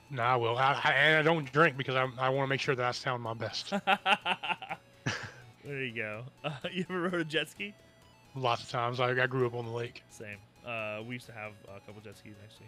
[0.10, 0.58] No, I will.
[0.58, 2.92] I, I, and I don't drink because I, I want to make sure that I
[2.92, 3.70] sound my best.
[5.64, 6.24] there you go.
[6.44, 7.76] Uh, you ever rode a jet ski?
[8.36, 9.00] Lots of times.
[9.00, 10.04] I, I grew up on the lake.
[10.10, 10.38] Same.
[10.66, 12.68] Uh, we used to have a couple jet skis actually.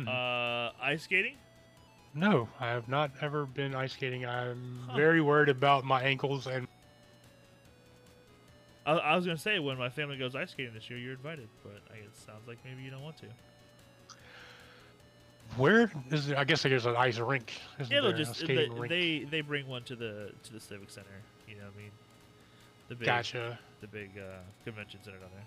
[0.00, 0.08] Mhm.
[0.08, 1.36] Uh, ice skating.
[2.14, 4.24] No, I have not ever been ice skating.
[4.26, 4.96] I'm Huh.
[4.96, 6.66] very worried about my ankles and
[8.86, 11.48] I, I was gonna say when my family goes ice skating this year, you're invited.
[11.62, 13.26] But I, it sounds like maybe you don't want to.
[15.56, 17.52] where is there, I guess there's an ice rink.
[17.90, 18.88] Yeah, they'll just they, rink.
[18.88, 21.06] they they bring one to the to the civic center.
[21.46, 21.90] You know what I mean?
[22.88, 23.58] The big Gotcha.
[23.80, 25.46] the big uh, convention center down there.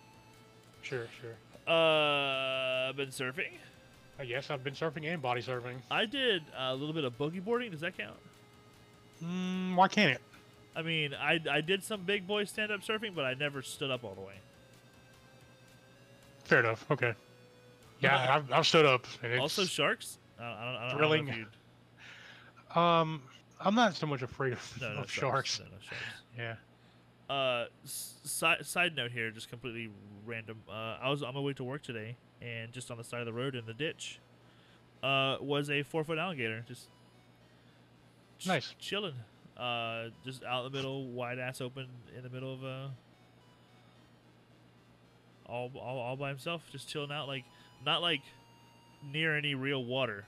[0.83, 1.35] Sure, sure.
[1.73, 3.53] Uh, been surfing.
[4.21, 5.77] I guess I've been surfing and body surfing.
[5.89, 7.71] I did a little bit of boogie boarding.
[7.71, 8.17] Does that count?
[9.23, 10.21] Mm, why can't it?
[10.75, 13.89] I mean, I, I did some big boy stand up surfing, but I never stood
[13.89, 14.35] up all the way.
[16.43, 16.85] Fair enough.
[16.91, 17.15] Okay.
[17.99, 19.07] Yeah, I've, I've stood up.
[19.39, 20.19] Also, sharks.
[20.39, 21.29] I don't, I don't, thrilling.
[21.29, 21.39] I don't
[22.75, 23.21] know um,
[23.59, 25.59] I'm not so much afraid of, No, no of sharks.
[25.59, 26.05] No, sharks.
[26.37, 26.55] Yeah.
[27.29, 29.89] Uh, s- side side note here, just completely
[30.25, 30.57] random.
[30.69, 33.25] Uh, I was on my way to work today, and just on the side of
[33.25, 34.19] the road in the ditch,
[35.03, 36.87] uh, was a four foot alligator just,
[38.45, 38.73] Nice.
[38.79, 39.13] chilling.
[39.57, 41.87] Uh, just out in the middle, wide ass open
[42.17, 42.87] in the middle of uh,
[45.45, 47.43] all, all all by himself, just chilling out, like
[47.85, 48.21] not like
[49.11, 50.25] near any real water,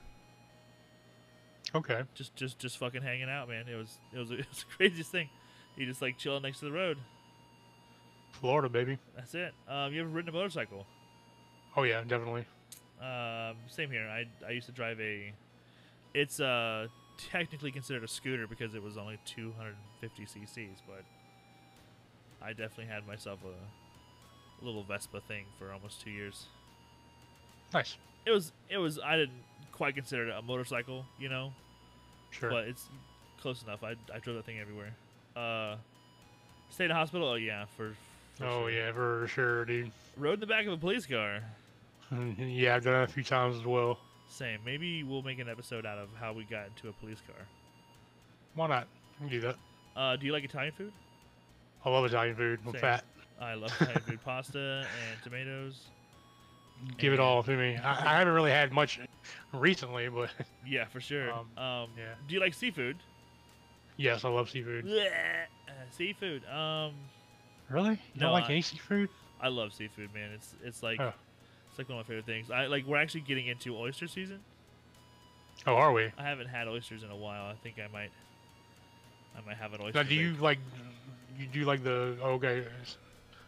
[1.74, 2.04] Okay.
[2.14, 3.66] just just just fucking hanging out, man.
[3.68, 5.30] It was it was, it was the craziest thing.
[5.76, 6.98] He just like chilling next to the road.
[8.34, 8.98] Florida, baby.
[9.16, 9.54] That's it.
[9.68, 10.86] Um, you ever ridden a motorcycle?
[11.76, 12.46] Oh yeah, definitely.
[13.02, 14.08] Um, same here.
[14.08, 15.34] I I used to drive a.
[16.14, 16.88] It's uh
[17.18, 21.04] technically considered a scooter because it was only 250 cc's, but
[22.42, 26.46] I definitely had myself a little Vespa thing for almost two years.
[27.74, 27.98] Nice.
[28.26, 31.52] It was it was I didn't quite consider it a motorcycle, you know,
[32.32, 32.50] Sure.
[32.50, 32.86] but it's
[33.42, 33.84] close enough.
[33.84, 34.94] I I drove that thing everywhere.
[35.36, 35.76] Uh,
[36.70, 37.28] stayed in hospital.
[37.30, 37.96] Oh yeah, for.
[38.38, 38.70] for oh sure.
[38.72, 39.92] yeah, for sure, dude.
[40.16, 41.40] Rode in the back of a police car.
[42.38, 44.00] yeah, I've done it a few times as well.
[44.30, 44.60] Same.
[44.66, 47.46] Maybe we'll make an episode out of how we got into a police car.
[48.56, 48.88] Why not?
[49.22, 49.56] We can do that.
[49.96, 50.92] Uh, do you like Italian food?
[51.86, 52.60] I love Italian food.
[52.66, 52.82] I'm Same.
[52.82, 53.04] fat.
[53.42, 54.20] I love Italian food.
[54.24, 55.82] Pasta and tomatoes.
[56.98, 57.78] Give it all to me.
[57.78, 59.00] I, I haven't really had much
[59.54, 60.30] recently, but
[60.66, 61.32] Yeah, for sure.
[61.32, 62.14] Um, Um, yeah.
[62.28, 62.98] Do you like seafood?
[63.98, 64.88] yes, I love seafood.
[64.88, 66.44] Uh, seafood.
[66.48, 66.94] Um,
[67.70, 67.92] Really?
[67.92, 69.10] You No, don't like I- any seafood?
[69.40, 70.32] I love seafood, man.
[70.34, 71.14] It's it's like Oh.
[71.74, 72.52] It's like one of my favorite things.
[72.52, 74.42] I like we're actually getting into oyster season.
[75.66, 76.12] Oh, are we?
[76.20, 77.46] I haven't had oysters in a while.
[77.48, 78.12] I think I might
[79.36, 80.04] I might have an oyster.
[80.04, 80.60] Now, do you like?
[81.40, 82.66] You do like the okay?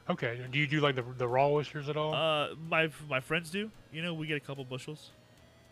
[0.09, 0.39] Okay.
[0.51, 2.15] Do you do like the the raw oysters at all?
[2.15, 3.69] Uh, my my friends do.
[3.91, 5.11] You know, we get a couple bushels.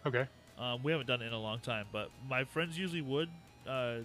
[0.05, 0.27] okay.
[0.59, 3.29] Um, we haven't done it in a long time, but my friends usually would
[3.67, 3.95] uh,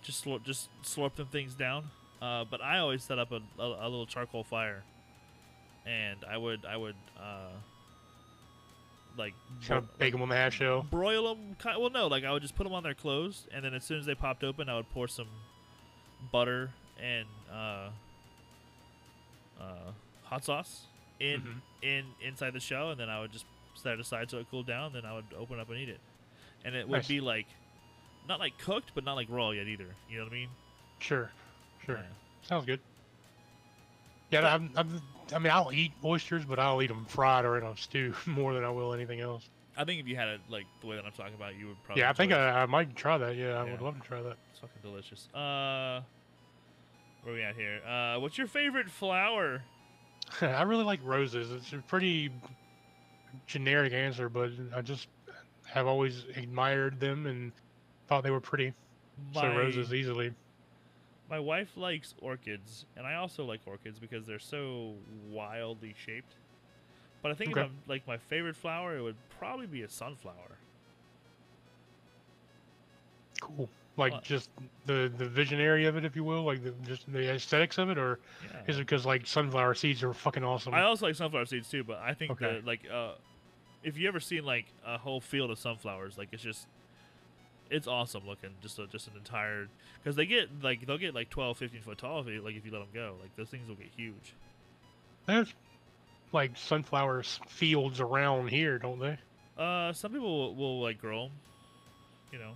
[0.00, 1.90] just slurp, just slurp them things down.
[2.22, 4.84] Uh, but I always set up a, a, a little charcoal fire,
[5.86, 7.48] and I would I would uh,
[9.16, 9.34] like
[9.66, 10.82] Kind of bake them on the half shell.
[10.90, 11.56] broil them.
[11.58, 13.84] Kind well, no, like I would just put them on their clothes, and then as
[13.84, 15.28] soon as they popped open, I would pour some
[16.32, 16.70] butter
[17.02, 17.88] and uh,
[19.60, 19.92] uh,
[20.24, 20.86] hot sauce
[21.20, 21.60] in Mhm.
[21.82, 24.66] in inside the shell, and then I would just set it aside so it cooled
[24.66, 24.92] down.
[24.92, 26.00] Then I would open up and eat it,
[26.64, 27.08] and it would Nice.
[27.08, 27.46] be like
[28.28, 29.86] not like cooked, but not like raw yet either.
[30.10, 30.48] You know what I mean?
[30.98, 31.30] Sure.
[31.84, 31.96] Sure.
[31.96, 32.02] Yeah.
[32.42, 32.80] Sounds good.
[34.30, 35.00] Yeah, I'm, I'm,
[35.34, 38.54] I mean, I'll eat oysters, but I'll eat them fried or in a stew more
[38.54, 39.48] than I will anything else.
[39.76, 41.82] I think if you had it like the way that I'm talking about, you would
[41.84, 42.02] probably.
[42.02, 42.32] Yeah, I think.
[42.32, 43.36] I, I might try that.
[43.36, 44.36] Yeah, I would love to try that.
[44.50, 45.28] It's fucking delicious.
[45.34, 46.00] Uh,
[47.22, 47.80] where we at here?
[47.86, 49.62] Uh, what's your favorite flower?
[50.40, 51.52] I really like roses.
[51.52, 52.30] It's a pretty
[53.46, 55.08] generic answer, but I just
[55.66, 57.52] have always admired them and
[58.08, 58.72] thought they were pretty.
[59.34, 60.32] so roses easily.
[61.28, 64.94] My wife likes orchids, and I also like orchids because they're so
[65.28, 66.34] wildly shaped.
[67.22, 70.58] But I think if I'm like my favorite flower, it would probably be a sunflower.
[73.40, 73.68] Cool.
[73.96, 74.50] Like just
[74.84, 77.98] the the visionary of it, if you will, like the, just the aesthetics of it,
[77.98, 78.60] or Yeah.
[78.68, 80.74] is it because like sunflower seeds are fucking awesome?
[80.74, 82.58] I also like sunflower seeds too, but I think Okay.
[82.58, 83.12] that like uh,
[83.82, 86.66] if you ever seen like a whole field of sunflowers, like it's just
[87.70, 88.50] it's awesome looking.
[88.62, 89.68] Just a, just an entire
[90.02, 92.64] because they get like they'll get like 12, 15 foot tall if you, like if
[92.64, 93.14] you let them go.
[93.20, 94.34] Like those things will get huge.
[95.26, 95.52] There's
[96.32, 99.18] like sunflower fields around here, don't they?
[99.58, 101.32] Uh, some people will, will like grow them,
[102.32, 102.52] you know,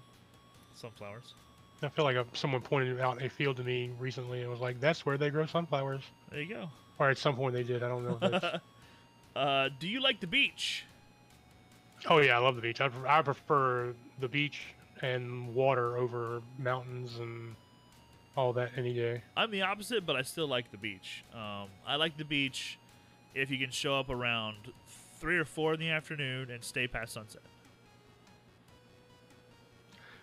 [0.74, 1.34] sunflowers.
[1.82, 4.80] I feel like uh someone pointed out a field to me recently and was like,
[4.80, 6.68] "That's where they grow sunflowers." There you go.
[6.98, 7.82] Or at some point they did.
[7.82, 8.18] I don't know.
[8.20, 8.56] If that's...
[9.36, 10.84] uh, do you like the beach?
[12.08, 12.80] oh yeah, I love the beach.
[12.80, 14.62] I, I prefer the beach
[15.02, 17.54] and water over mountains and
[18.36, 19.22] all that any day.
[19.36, 21.24] I'm the opposite, but I still like the beach.
[21.34, 22.78] Um, I like the beach
[23.34, 24.56] if you can show up around
[25.18, 27.42] three or four in the afternoon and stay past sunset.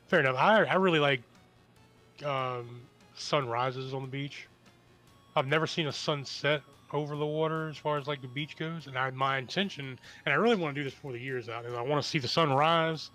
[0.08, 0.36] Fair enough.
[0.38, 1.22] I I really like
[2.26, 2.82] um,
[3.16, 4.48] sunrises on the beach.
[5.36, 6.62] I've never seen a sunset
[6.94, 10.34] over the water as far as like the beach goes, and I my intention, and
[10.34, 12.20] I really want to do this before the year's out, is I want to see
[12.20, 13.12] the sunrise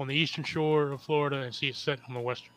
[0.00, 2.52] on the eastern shore of Florida and see it set on the western.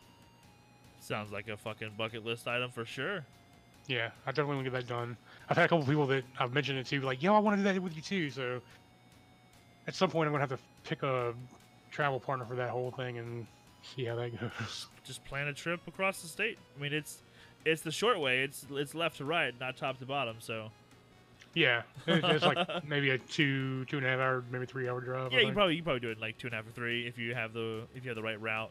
[1.00, 3.24] Sounds like a fucking bucket list item for sure.
[3.86, 5.14] Yeah, I definitely want to get that done.
[5.50, 7.62] I've had a couple people that I've mentioned it to, like, yo, I want to
[7.62, 8.30] do that with you too.
[8.30, 8.62] So
[9.86, 11.34] at some point, I'm gonna have to pick a
[11.90, 13.46] travel partner for that whole thing and
[13.94, 14.86] see how that goes.
[15.04, 16.58] Just plan a trip across the state.
[16.76, 17.18] I mean, it's
[17.66, 18.40] it's the short way.
[18.42, 20.36] It's it's left to right, not top to bottom.
[20.38, 20.70] So
[21.54, 25.32] Yeah, it's like maybe a two, two and a half hour, maybe three hour drive.
[25.32, 27.06] Yeah, you probably you probably do it in like two and a half or three
[27.06, 28.70] if you have the if you have the right route.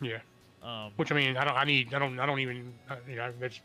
[0.00, 0.18] yeah.
[0.62, 2.72] Um, Which I mean, I don't, I need, I don't, I don't even,
[3.06, 3.60] you know, that's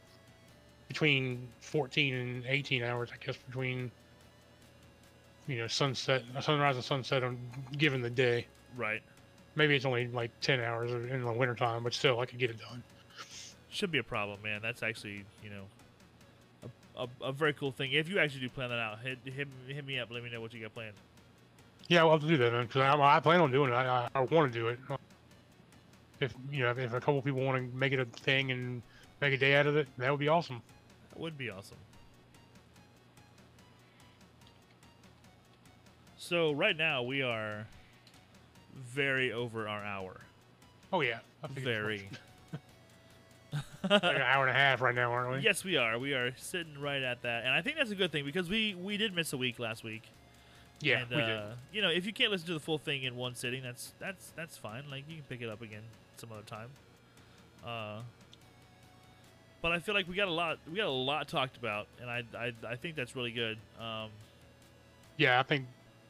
[0.90, 3.90] between 14 and 18 hours, I guess, between,
[5.48, 7.38] you know, sunset, sunrise and sunset on
[7.78, 8.48] given the day.
[8.76, 9.02] right.
[9.56, 12.60] Maybe it's only like 10 hours in the wintertime, but still, I could get it
[12.60, 12.84] done.
[13.70, 14.62] Should be a problem, man.
[14.62, 15.64] That's actually you know
[17.00, 17.92] a, a, very cool thing.
[17.92, 20.10] If you actually do plan that out, hit hit, hit me up.
[20.12, 20.96] Let me know what you got planned.
[21.88, 23.74] Yeah, I'll have to do that because I, I plan on doing it.
[23.74, 24.80] I, I, I want to do it.
[26.20, 28.82] If you know, if a couple people want to make it a thing and
[29.22, 30.62] make a day out of it, that would be awesome.
[31.12, 31.78] That would be awesome.
[36.18, 37.66] So right now we are
[38.76, 40.20] very over our hour.
[40.92, 42.10] Oh yeah, I Very.
[43.90, 45.40] like an hour and a half right now, aren't we?
[45.40, 45.98] Yes, we are.
[45.98, 48.76] We are sitting right at that, and I think that's a good thing because we
[48.76, 50.04] we did miss a week last week.
[50.82, 51.42] Yeah, and, we uh, did.
[51.74, 54.32] You know, if you can't listen to the full thing in one sitting, that's that's
[54.36, 54.84] that's fine.
[54.90, 55.84] Like you can pick it up again
[56.18, 56.70] some other time.
[57.66, 58.02] Uh,
[59.62, 62.10] but I feel like we got a lot we got a lot talked about, and
[62.10, 63.58] I I, I think that's really good.
[63.80, 64.10] Um,
[65.18, 65.66] Yeah, I think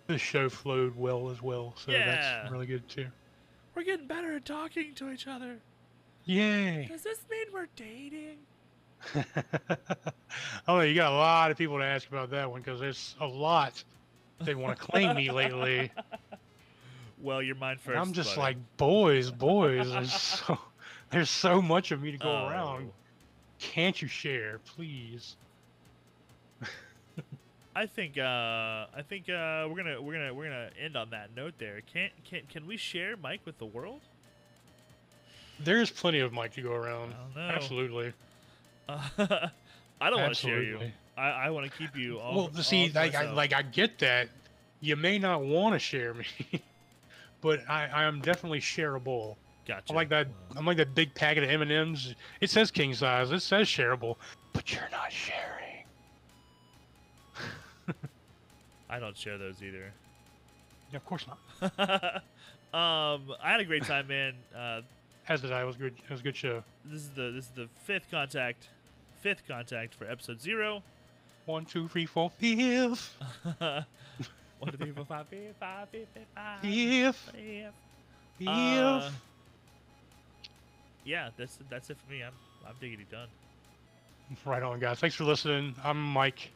[0.08, 2.06] the show flowed well as well, so Yeah.
[2.42, 3.08] that's really good too.
[3.76, 5.58] we're getting better at talking to each other.
[6.26, 6.86] Yay!
[6.90, 8.38] Does this mean we're dating?
[10.68, 13.26] oh, you got a lot of people to ask about that one because there's a
[13.28, 13.84] lot
[14.42, 15.92] they want to claim me lately.
[17.22, 17.98] Well, you're mine And first.
[17.98, 18.42] I'm just buddy.
[18.56, 19.92] like, boys, boys.
[19.92, 20.58] There's so
[21.12, 22.48] there's so much of me to go Oh.
[22.48, 22.92] around.
[23.60, 25.36] Can't you share, please?
[27.76, 31.36] I think uh, I think uh, we're gonna we're gonna we're gonna end on that
[31.36, 31.56] note.
[31.60, 34.00] There, Can't can can we share Mike with the world?
[35.64, 37.14] There's plenty of Mike to go around.
[37.14, 37.56] I don't know.
[37.56, 38.14] Absolutely.
[38.88, 39.00] Uh,
[40.02, 40.80] I don't want to share you.
[41.18, 42.36] I, I want to keep you all.
[42.36, 44.30] well, see, to like I, like I get that.
[44.80, 46.26] You may not want to share me,
[47.42, 49.36] but I, I am definitely shareable.
[49.68, 49.84] gotcha.
[49.90, 50.28] I'm like that.
[50.56, 52.16] I'm like that big packet of M and M's.
[52.40, 53.32] It says king size.
[53.32, 54.16] It says shareable,
[54.54, 55.70] but you're not sharing.
[58.90, 59.92] I don't share those either.
[60.92, 61.38] Yeah, of course not.
[62.74, 64.34] um, I had a great time, man.
[64.56, 64.82] Uh,
[65.30, 65.62] As did I.
[65.62, 65.94] It was good.
[66.04, 66.64] It was a good show.
[66.86, 68.68] this is the this is the fifth contact,
[69.22, 70.82] fifth contact for episode zero.
[71.46, 73.16] One, two, three, four, fifth,
[73.60, 73.86] One,
[74.72, 77.74] two, three, four, five, fifth, five, fifth, fifth, five, fifth, fifth.
[78.40, 78.48] fifth.
[78.48, 79.10] Uh,
[81.06, 82.24] yeah, that's that's it for me.
[82.24, 82.34] I'm
[82.68, 83.28] I'm diggity done.
[84.46, 85.00] right on, guys.
[85.00, 85.76] Thanks for listening.
[85.84, 86.50] I'm Mike.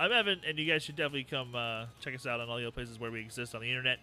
[0.00, 2.64] I'm Evan, and you guys should definitely come uh, check us out on all the
[2.64, 3.98] other places where we exist on the internet.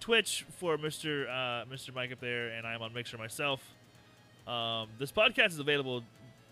[0.00, 1.26] Twitch for Mr.
[1.28, 1.94] Uh, Mr.
[1.94, 3.60] Mike up there, and I'm on Mixer myself.
[4.46, 6.02] Um, this podcast is available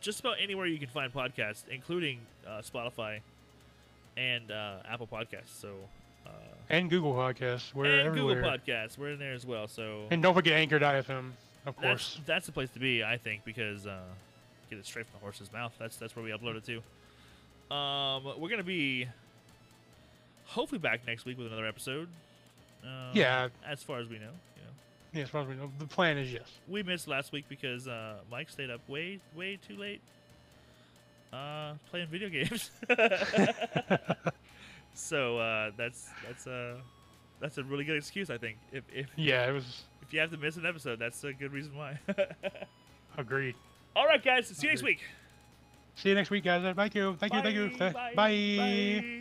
[0.01, 3.21] just about anywhere you can find podcasts, including uh, Spotify
[4.17, 5.61] and uh, Apple Podcasts.
[5.61, 5.69] So
[6.27, 6.31] uh,
[6.71, 7.75] And Google Podcasts.
[7.75, 8.37] We're and everywhere.
[8.37, 9.69] Google Podcasts, we're in there as well.
[9.69, 11.31] So And don't forget Anchor.fm,
[11.67, 12.21] of that's course.
[12.27, 14.01] that's the place to be, I think, because uh,
[14.71, 15.73] get it straight from the horse's mouth.
[15.79, 17.75] That's that's where we upload it to.
[17.75, 19.07] Um, we're gonna be
[20.47, 22.09] hopefully back next week with another episode.
[22.85, 23.49] Um, Yeah.
[23.67, 25.44] as far as we know, you know.
[25.49, 26.49] we know, The plan is yes.
[26.69, 30.01] we missed last week because uh, Mike stayed up way, way too late
[31.33, 32.70] uh, playing video games.
[34.94, 36.77] so uh, that's that's uh,
[37.41, 38.59] that's a really good excuse, I think.
[38.73, 41.52] If if Yeah, it was if you have to miss an episode, that's a good
[41.52, 41.99] reason why.
[43.19, 43.55] agreed.
[43.97, 44.49] All right, guys.
[44.49, 45.01] See you next week.
[45.97, 46.62] See you next week, guys.
[46.75, 47.17] Thank you.
[47.17, 47.43] Thank you.
[47.43, 47.70] Thank you.
[47.78, 48.12] Bye, Bye.
[48.17, 49.19] bye.